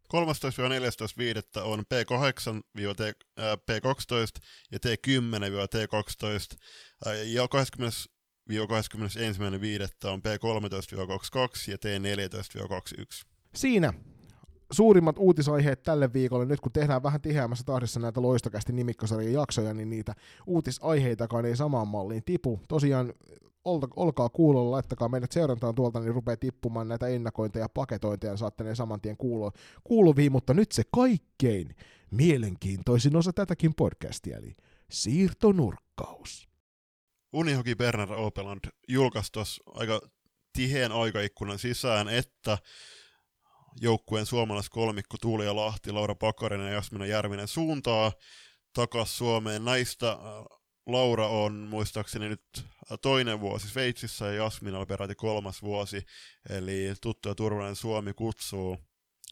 on 1.63 1.79
P8-P12 1.79 4.41
ja 4.71 4.79
T10-T12, 4.85 6.57
ja 7.25 7.47
20 7.47 7.97
21.5. 8.63 10.09
on 10.09 10.21
P13-22 10.21 11.71
ja 11.71 11.77
T14-21. 11.77 13.25
Siinä 13.55 13.93
suurimmat 14.71 15.15
uutisaiheet 15.19 15.83
tälle 15.83 16.13
viikolle, 16.13 16.45
nyt 16.45 16.59
kun 16.59 16.71
tehdään 16.71 17.03
vähän 17.03 17.21
tiheämmässä 17.21 17.63
tahdissa 17.63 17.99
näitä 17.99 18.21
loistokästi 18.21 18.73
nimikkosarjan 18.73 19.33
jaksoja, 19.33 19.73
niin 19.73 19.89
niitä 19.89 20.15
uutisaiheitakaan 20.47 21.45
ei 21.45 21.55
samaan 21.55 21.87
malliin 21.87 22.23
tipu. 22.25 22.59
Tosiaan 22.67 23.13
olkaa 23.95 24.29
kuulolla, 24.29 24.71
laittakaa 24.71 25.09
meidät 25.09 25.31
seurantaan 25.31 25.75
tuolta, 25.75 25.99
niin 25.99 26.13
rupeaa 26.13 26.37
tippumaan 26.37 26.87
näitä 26.87 27.07
ennakointeja 27.07 27.65
ja 27.65 27.69
paketointeja, 27.69 28.33
ja 28.33 28.37
saatte 28.37 28.63
ne 28.63 28.75
saman 28.75 29.01
tien 29.01 29.17
kuulo, 29.17 29.51
kuuluviin, 29.83 30.31
mutta 30.31 30.53
nyt 30.53 30.71
se 30.71 30.83
kaikkein 30.95 31.75
mielenkiintoisin 32.11 33.15
osa 33.15 33.33
tätäkin 33.33 33.73
podcastia, 33.75 34.37
eli 34.37 34.55
siirtonurkkaus. 34.91 36.47
Unihoki 37.33 37.75
Bernard 37.75 38.11
Opeland 38.11 38.65
julkaisi 38.87 39.61
aika 39.65 40.01
tiheen 40.53 40.91
aikaikkunan 40.91 41.59
sisään, 41.59 42.09
että 42.09 42.57
joukkueen 43.81 44.25
suomalaiskolmikko 44.25 45.17
Tuuli 45.21 45.45
ja 45.45 45.55
Lahti, 45.55 45.91
Laura 45.91 46.15
Pakarinen 46.15 46.67
ja 46.67 46.73
Jasmina 46.73 47.05
Järvinen 47.05 47.47
suuntaa 47.47 48.11
takas 48.73 49.17
Suomeen. 49.17 49.65
Näistä 49.65 50.11
äh, 50.11 50.17
Laura 50.85 51.27
on 51.27 51.53
muistaakseni 51.53 52.29
nyt 52.29 52.43
toinen 53.01 53.39
vuosi 53.39 53.69
Sveitsissä 53.69 54.25
ja 54.25 54.33
Jasmina 54.33 54.79
on 54.79 54.87
peräti 54.87 55.15
kolmas 55.15 55.61
vuosi, 55.61 56.05
eli 56.49 56.93
tuttu 57.01 57.29
ja 57.29 57.35
turvallinen 57.35 57.75
Suomi 57.75 58.13
kutsuu, 58.13 58.77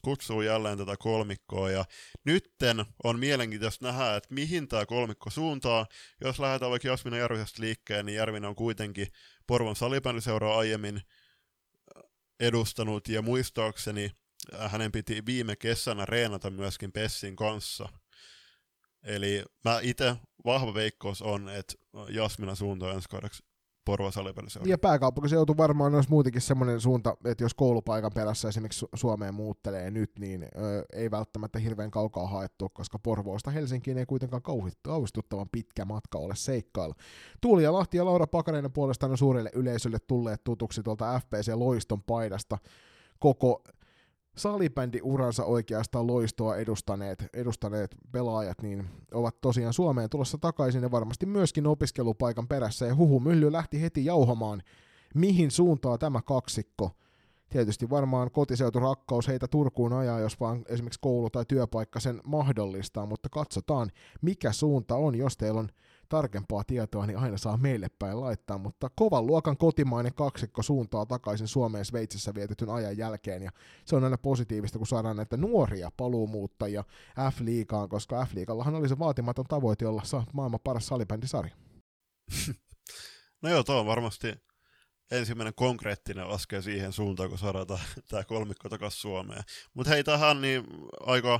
kutsuu 0.02 0.42
jälleen 0.42 0.78
tätä 0.78 0.96
kolmikkoa, 1.00 1.72
ja 1.72 1.86
nytten 2.26 2.86
on 3.04 3.20
mielenkiintoista 3.20 3.86
nähdä, 3.86 4.16
että 4.16 4.34
mihin 4.34 4.68
tämä 4.68 4.86
kolmikko 4.86 5.30
suuntaa. 5.30 5.86
Jos 6.22 6.40
lähdetään 6.40 6.72
vaikka 6.72 6.88
Jasmina 6.88 7.18
Järvisestä 7.18 7.62
liikkeen, 7.62 8.06
niin 8.06 8.16
Järvinen 8.16 8.50
on 8.50 8.56
kuitenkin 8.56 9.08
Porvon 9.48 9.76
salibändiseuraa 9.76 10.58
aiemmin 10.58 11.02
edustanut, 12.40 13.08
ja 13.08 13.22
muistaakseni 13.22 14.12
hänen 14.68 14.92
piti 14.92 15.26
viime 15.26 15.56
kesänä 15.56 16.06
reenata 16.06 16.50
myöskin 16.50 16.92
Pessin 16.92 17.36
kanssa. 17.36 17.90
Eli 19.04 19.44
mä 19.66 19.80
itse 19.82 20.16
vahva 20.46 20.74
veikkaus 20.74 21.22
on, 21.22 21.50
että 21.50 21.74
Jasmina 22.10 22.56
suuntaa 22.56 22.94
ensi 22.94 23.10
kaudeksi 23.10 23.44
Porvo 23.86 24.10
Ja 24.66 24.78
pääkaupunkiseutu 24.78 25.58
varmaan 25.58 25.96
olisi 25.96 26.10
muutenkin 26.10 26.42
semmoinen 26.42 26.82
suunta, 26.82 27.18
että 27.26 27.44
jos 27.44 27.54
koulupaikan 27.54 28.12
perässä 28.16 28.48
esimerkiksi 28.48 28.86
Suomeen 28.96 29.34
muuttelee 29.34 29.92
nyt, 29.92 30.12
niin 30.20 30.44
ö, 30.44 30.48
ei 30.94 31.12
välttämättä 31.12 31.60
hirveän 31.60 31.92
kaukaa 31.92 32.28
haettu, 32.28 32.70
koska 32.70 33.00
Porvoosta 33.00 33.52
Helsinkiin 33.52 33.98
ei 33.98 34.06
kuitenkaan 34.06 34.42
kauhistuttavan 34.82 35.50
pitkä 35.52 35.86
matka 35.86 36.18
ole 36.18 36.36
seikkailla. 36.36 36.96
Tuuli 37.42 37.64
ja 37.64 37.74
Lahti 37.74 37.98
ja 37.98 38.06
Laura 38.06 38.28
Pakarinen 38.28 38.72
puolestaan 38.72 39.12
on 39.12 39.18
suurelle 39.18 39.52
yleisölle 39.54 40.00
tulleet 40.00 40.44
tutuksi 40.44 40.84
tuolta 40.84 41.20
FPC 41.20 41.54
Loiston 41.56 42.04
paidasta 42.04 42.58
koko 43.20 43.64
salibändi-uransa 44.36 45.46
oikeastaan 45.46 46.08
loistoa 46.08 46.58
edustaneet, 46.58 47.26
edustaneet 47.34 47.96
pelaajat, 48.12 48.62
niin 48.62 48.86
ovat 49.14 49.42
tosiaan 49.42 49.74
Suomeen 49.74 50.10
tulossa 50.10 50.38
takaisin 50.38 50.84
ja 50.84 50.92
varmasti 50.92 51.26
myöskin 51.26 51.68
opiskelupaikan 51.68 52.48
perässä. 52.48 52.86
Ja 52.86 52.96
huhu 52.96 53.20
mylly 53.20 53.52
lähti 53.52 53.82
heti 53.82 54.06
jauhamaan, 54.06 54.62
mihin 55.16 55.52
suuntaa 55.52 55.98
tämä 55.98 56.22
kaksikko. 56.22 56.92
Tietysti 57.50 57.90
varmaan 57.90 58.32
kotiseuturakkaus 58.32 59.28
heitä 59.28 59.48
Turkuun 59.48 59.94
ajaa, 59.94 60.20
jos 60.20 60.40
vaan 60.40 60.66
esimerkiksi 60.68 61.00
koulu 61.00 61.30
tai 61.30 61.46
työpaikka 61.48 62.00
sen 62.00 62.22
mahdollistaa, 62.28 63.06
mutta 63.06 63.30
katsotaan, 63.30 63.92
mikä 64.22 64.52
suunta 64.52 64.96
on, 64.96 65.16
jos 65.16 65.38
teillä 65.38 65.60
on 65.60 65.70
tarkempaa 66.14 66.64
tietoa, 66.64 67.06
niin 67.06 67.18
aina 67.18 67.38
saa 67.38 67.58
meille 67.58 67.88
päin 68.00 68.22
laittaa, 68.22 68.58
mutta 68.58 68.90
kovan 68.96 69.28
luokan 69.28 69.58
kotimainen 69.58 70.14
kaksikko 70.14 70.64
suuntaa 70.64 71.06
takaisin 71.06 71.48
Suomeen 71.48 71.86
Sveitsissä 71.86 72.34
vietetyn 72.34 72.70
ajan 72.70 72.98
jälkeen, 72.98 73.44
ja 73.44 73.52
se 73.86 73.96
on 73.96 74.04
aina 74.04 74.18
positiivista, 74.18 74.78
kun 74.78 74.88
saadaan 74.88 75.16
näitä 75.16 75.38
nuoria 75.38 75.92
paluumuuttajia 75.98 76.84
F-liigaan, 77.32 77.90
koska 77.90 78.26
F-liigallahan 78.26 78.76
oli 78.76 78.90
se 78.90 79.00
vaatimaton 79.00 79.46
tavoite 79.46 79.88
olla 79.88 80.02
maailman 80.34 80.60
paras 80.64 80.88
salibändisarja. 80.88 81.56
No 83.42 83.50
joo, 83.50 83.64
tuo 83.64 83.80
on 83.80 83.86
varmasti 83.86 84.34
ensimmäinen 85.12 85.54
konkreettinen 85.56 86.28
askel 86.28 86.62
siihen 86.62 86.94
suuntaan, 86.94 87.30
kun 87.30 87.38
saadaan 87.38 87.68
tämä 88.10 88.24
kolmikko 88.24 88.70
takaisin 88.70 89.02
Suomeen. 89.02 89.44
Mutta 89.74 89.90
hei, 89.90 90.04
tähän 90.04 90.42
niin 90.42 90.64
aika 91.00 91.40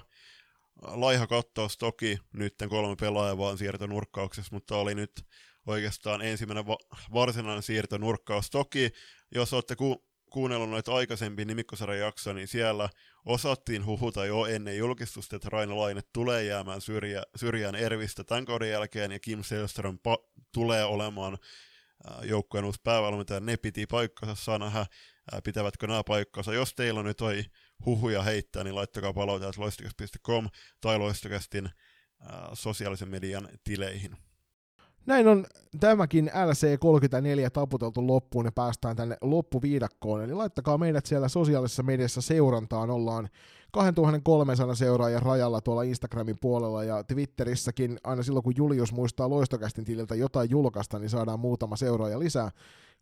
laiha 0.82 1.28
kattaus 1.28 1.78
toki 1.78 2.18
nyt 2.34 2.56
kolme 2.70 2.96
pelaajaa 2.96 3.38
vaan 3.38 3.58
siirtonurkkauksessa, 3.58 4.56
mutta 4.56 4.78
oli 4.78 4.96
nyt 4.96 5.26
oikeastaan 5.68 6.22
ensimmäinen 6.22 6.68
va- 6.68 6.98
varsinainen 7.14 7.64
siirtonurkkaus. 7.64 8.50
Toki, 8.50 8.92
jos 9.36 9.54
olette 9.54 9.76
ku- 9.76 10.06
kuunnellut 10.30 10.70
noita 10.70 10.94
aikaisempia 10.94 11.46
nimikkosarjan 11.46 12.00
jaksoja, 12.00 12.34
niin 12.34 12.48
siellä 12.48 12.90
osattiin 13.26 13.86
huhuta 13.86 14.26
jo 14.26 14.46
ennen 14.46 14.78
julkistusta, 14.78 15.36
että 15.36 15.50
Raina 15.50 15.78
Laine 15.78 16.02
tulee 16.14 16.44
jäämään 16.44 16.82
syrjä, 16.82 17.24
syrjään 17.36 17.76
Ervistä 17.76 18.24
tämän 18.24 18.46
kauden 18.46 18.70
jälkeen, 18.70 19.12
ja 19.12 19.20
Kim 19.20 19.44
Selström 19.44 20.00
pa- 20.08 20.44
tulee 20.54 20.84
olemaan 20.84 21.38
joukkueen 22.24 22.66
uusi 22.66 22.82
päävalmentaja. 22.84 23.40
Ne 23.40 23.58
piti 23.58 23.86
paikkansa, 23.86 24.36
saa 24.36 24.60
nähdä, 24.60 24.86
pitävätkö 25.44 25.88
nämä 25.88 26.04
paikkansa. 26.04 26.54
Jos 26.54 26.74
teillä 26.74 27.00
on 27.00 27.06
nyt 27.06 27.18
toi 27.18 27.44
huhuja 27.86 28.24
heittää, 28.24 28.64
niin 28.64 28.76
laittakaa 28.76 29.14
palautetta 29.14 29.62
loistokas.com 29.62 30.50
tai 30.82 31.00
loistokästin 31.00 31.66
äh, 31.66 31.72
sosiaalisen 32.54 33.10
median 33.10 33.50
tileihin. 33.64 34.18
Näin 35.06 35.28
on 35.28 35.46
tämäkin 35.80 36.28
LC34 36.28 37.50
taputeltu 37.50 38.08
loppuun 38.08 38.46
ja 38.46 38.52
päästään 38.52 38.96
tänne 38.96 39.18
loppuviidakkoon. 39.22 40.24
Eli 40.24 40.34
laittakaa 40.34 40.78
meidät 40.78 41.06
siellä 41.06 41.28
sosiaalisessa 41.28 41.84
mediassa 41.84 42.22
seurantaan. 42.22 42.90
Ollaan 42.90 43.30
2300 43.72 44.76
seuraajan 44.76 45.22
rajalla 45.22 45.62
tuolla 45.62 45.84
Instagramin 45.84 46.38
puolella 46.42 46.84
ja 46.84 47.04
Twitterissäkin 47.04 47.98
aina 48.04 48.24
silloin 48.24 48.44
kun 48.44 48.54
Julius 48.58 48.94
muistaa 48.94 49.30
loistokästin 49.30 49.86
tililtä 49.86 50.16
jotain 50.16 50.50
julkaista, 50.50 51.00
niin 51.00 51.10
saadaan 51.10 51.40
muutama 51.40 51.76
seuraaja 51.76 52.20
lisää. 52.20 52.52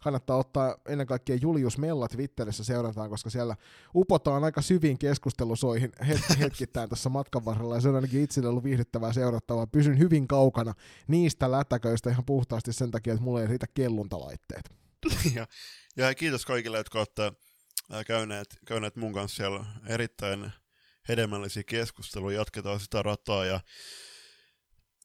Kannattaa 0.04 0.38
ottaa 0.38 0.76
ennen 0.88 1.08
kaikkea 1.08 1.38
Julius 1.42 1.78
Mella 1.78 2.08
Twitterissä 2.08 2.64
seurantaan, 2.64 3.10
koska 3.10 3.30
siellä 3.30 3.56
upotaan 3.96 4.44
aika 4.44 4.62
syviin 4.62 4.98
keskustelusoihin 4.98 5.92
hetki, 6.08 6.40
hetkittäin 6.44 6.90
tässä 6.90 7.10
matkan 7.10 7.46
varrella, 7.46 7.76
ja 7.76 7.82
se 7.82 7.90
on 7.90 7.96
ainakin 7.96 8.24
itselle 8.24 8.50
ollut 8.50 8.64
viihdyttävää 8.64 9.14
seurattavaa. 9.14 9.68
Pysyn 9.68 10.00
hyvin 10.00 10.28
kaukana 10.28 10.74
niistä 11.08 11.52
lätäköistä 11.52 12.10
ihan 12.10 12.26
puhtaasti 12.26 12.74
sen 12.74 12.92
takia, 12.92 13.14
että 13.14 13.24
mulla 13.24 13.42
ei 13.42 13.48
riitä 13.48 13.68
kelluntalaitteet. 13.74 14.70
ja, 15.36 15.48
ja 15.98 16.16
kiitos 16.16 16.46
kaikille, 16.46 16.78
jotka 16.78 17.00
olette 17.00 17.34
käyneet, 18.08 18.58
käyneet 18.66 18.96
mun 18.96 19.14
kanssa 19.14 19.36
siellä 19.36 19.66
erittäin 19.88 20.52
hedelmällisiä 21.08 21.64
keskusteluja. 21.64 22.38
Jatketaan 22.38 22.80
sitä 22.80 23.02
rataa 23.02 23.46
ja 23.46 23.60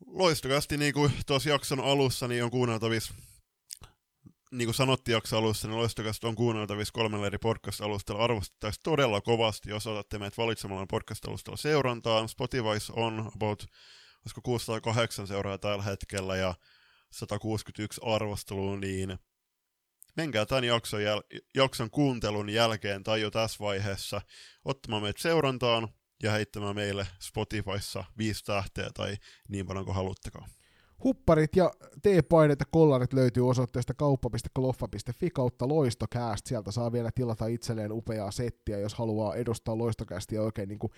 loistokasti 0.07 0.77
niin 0.77 0.95
kuin 0.95 1.13
tuossa 1.27 1.51
jakson 1.51 1.81
alussa 1.81 2.29
niin 2.29 2.45
on 2.45 2.51
kuunneltavissa 2.51 3.15
niin 4.51 4.67
kuin 4.67 4.75
sanottiin 4.75 5.13
jakson 5.13 5.39
alussa, 5.39 5.69
niin 5.69 5.79
loistokasta 5.79 6.29
on 6.29 6.35
kuunneltavissa 6.35 6.93
kolmella 6.93 7.27
eri 7.27 7.39
podcast-alustalla. 7.39 8.25
Arvostettaisiin 8.25 8.83
todella 8.83 9.21
kovasti, 9.21 9.71
jos 9.71 9.87
otatte 9.87 10.19
meitä 10.19 10.37
valitsemalla 10.43 10.87
podcast-alustalla 10.87 11.57
seurantaan. 11.57 12.29
Spotify 12.29 12.93
on 12.93 13.31
about, 13.35 13.67
olisiko 14.25 14.41
608 14.45 15.27
seuraa 15.27 15.59
tällä 15.59 15.83
hetkellä 15.83 16.37
ja 16.37 16.55
161 17.13 18.01
arvosteluun, 18.05 18.81
niin 18.81 19.19
menkää 20.17 20.47
tämän 20.47 20.65
jakson, 20.65 21.01
jäl- 21.01 21.41
jakson 21.55 21.91
kuuntelun 21.91 22.49
jälkeen 22.51 23.03
tai 23.03 23.21
jo 23.21 23.31
tässä 23.31 23.59
vaiheessa 23.61 24.21
ottamaan 24.65 25.03
meitä 25.03 25.23
seurantaan 25.23 25.89
ja 26.23 26.33
heittämään 26.33 26.75
meille 26.75 27.07
Spotifyssa 27.21 28.05
viisi 28.19 28.45
tähteä 28.45 28.91
tai 28.95 29.17
niin 29.49 29.67
paljon 29.67 29.85
kuin 29.85 29.95
haluttekaan. 29.95 30.51
Hupparit 31.05 31.57
ja 31.57 31.71
T-paineet 32.03 32.61
ja 32.61 32.67
kollarit 32.71 33.13
löytyy 33.13 33.49
osoitteesta 33.49 33.95
kauppa.kloffa.fi 33.95 35.31
kautta 35.31 35.69
loistokääst. 35.69 36.47
Sieltä 36.47 36.71
saa 36.71 36.93
vielä 36.93 37.11
tilata 37.15 37.47
itselleen 37.47 37.93
upeaa 37.93 38.31
settiä, 38.31 38.79
jos 38.79 38.95
haluaa 38.95 39.35
edustaa 39.35 39.79
loistokäästiä 39.79 40.43
oikein, 40.43 40.69
niin 40.69 40.79
kuin, 40.79 40.93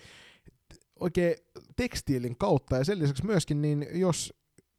oikein 0.99 1.35
tekstiilin 1.75 2.37
kautta. 2.37 2.77
Ja 2.77 2.83
sen 2.83 2.99
lisäksi 2.99 3.25
myöskin, 3.25 3.61
niin 3.61 3.87
jos 3.91 4.33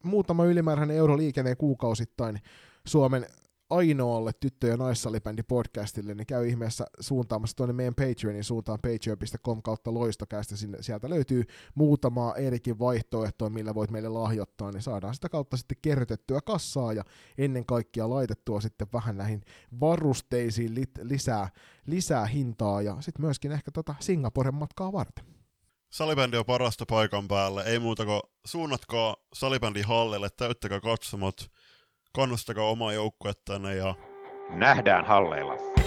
muutama 0.04 0.44
ylimääräinen 0.44 0.96
euro 0.96 1.16
liikenee 1.16 1.56
kuukausittain 1.56 2.38
Suomen 2.86 3.26
ainoalle 3.70 4.32
tyttö- 4.40 4.66
ja 4.66 4.76
naissalibändi 4.76 5.42
podcastille, 5.42 6.14
niin 6.14 6.26
käy 6.26 6.48
ihmeessä 6.48 6.84
suuntaamassa 7.00 7.56
tuonne 7.56 7.72
meidän 7.72 7.94
Patreonin 7.94 8.44
suuntaan 8.44 8.78
patreon.com 8.82 9.62
kautta 9.62 9.94
loistokästä. 9.94 10.54
Sieltä 10.80 11.10
löytyy 11.10 11.44
muutamaa 11.74 12.34
erikin 12.34 12.78
vaihtoehtoa, 12.78 13.50
millä 13.50 13.74
voit 13.74 13.90
meille 13.90 14.08
lahjoittaa, 14.08 14.72
niin 14.72 14.82
saadaan 14.82 15.14
sitä 15.14 15.28
kautta 15.28 15.56
sitten 15.56 15.78
kerrytettyä 15.82 16.40
kassaa 16.40 16.92
ja 16.92 17.04
ennen 17.38 17.66
kaikkea 17.66 18.10
laitettua 18.10 18.60
sitten 18.60 18.88
vähän 18.92 19.16
näihin 19.16 19.42
varusteisiin 19.80 20.74
lisää, 21.02 21.48
lisää 21.86 22.26
hintaa 22.26 22.82
ja 22.82 22.96
sitten 23.00 23.24
myöskin 23.24 23.52
ehkä 23.52 23.70
tota 23.70 23.94
Singaporen 24.00 24.54
matkaa 24.54 24.92
varten. 24.92 25.24
Salibändi 25.90 26.36
on 26.36 26.44
parasta 26.44 26.86
paikan 26.86 27.28
päälle, 27.28 27.62
ei 27.62 27.78
muuta 27.78 28.04
kuin 28.04 28.20
suunnatkaa 28.44 29.16
salibändi 29.32 29.82
hallille, 29.82 30.28
täyttäkää 30.36 30.80
katsomot, 30.80 31.50
kannustakaa 32.12 32.64
omaa 32.64 32.92
joukkuettanne 32.92 33.74
ja 33.74 33.94
nähdään 34.50 35.04
halleilla. 35.04 35.79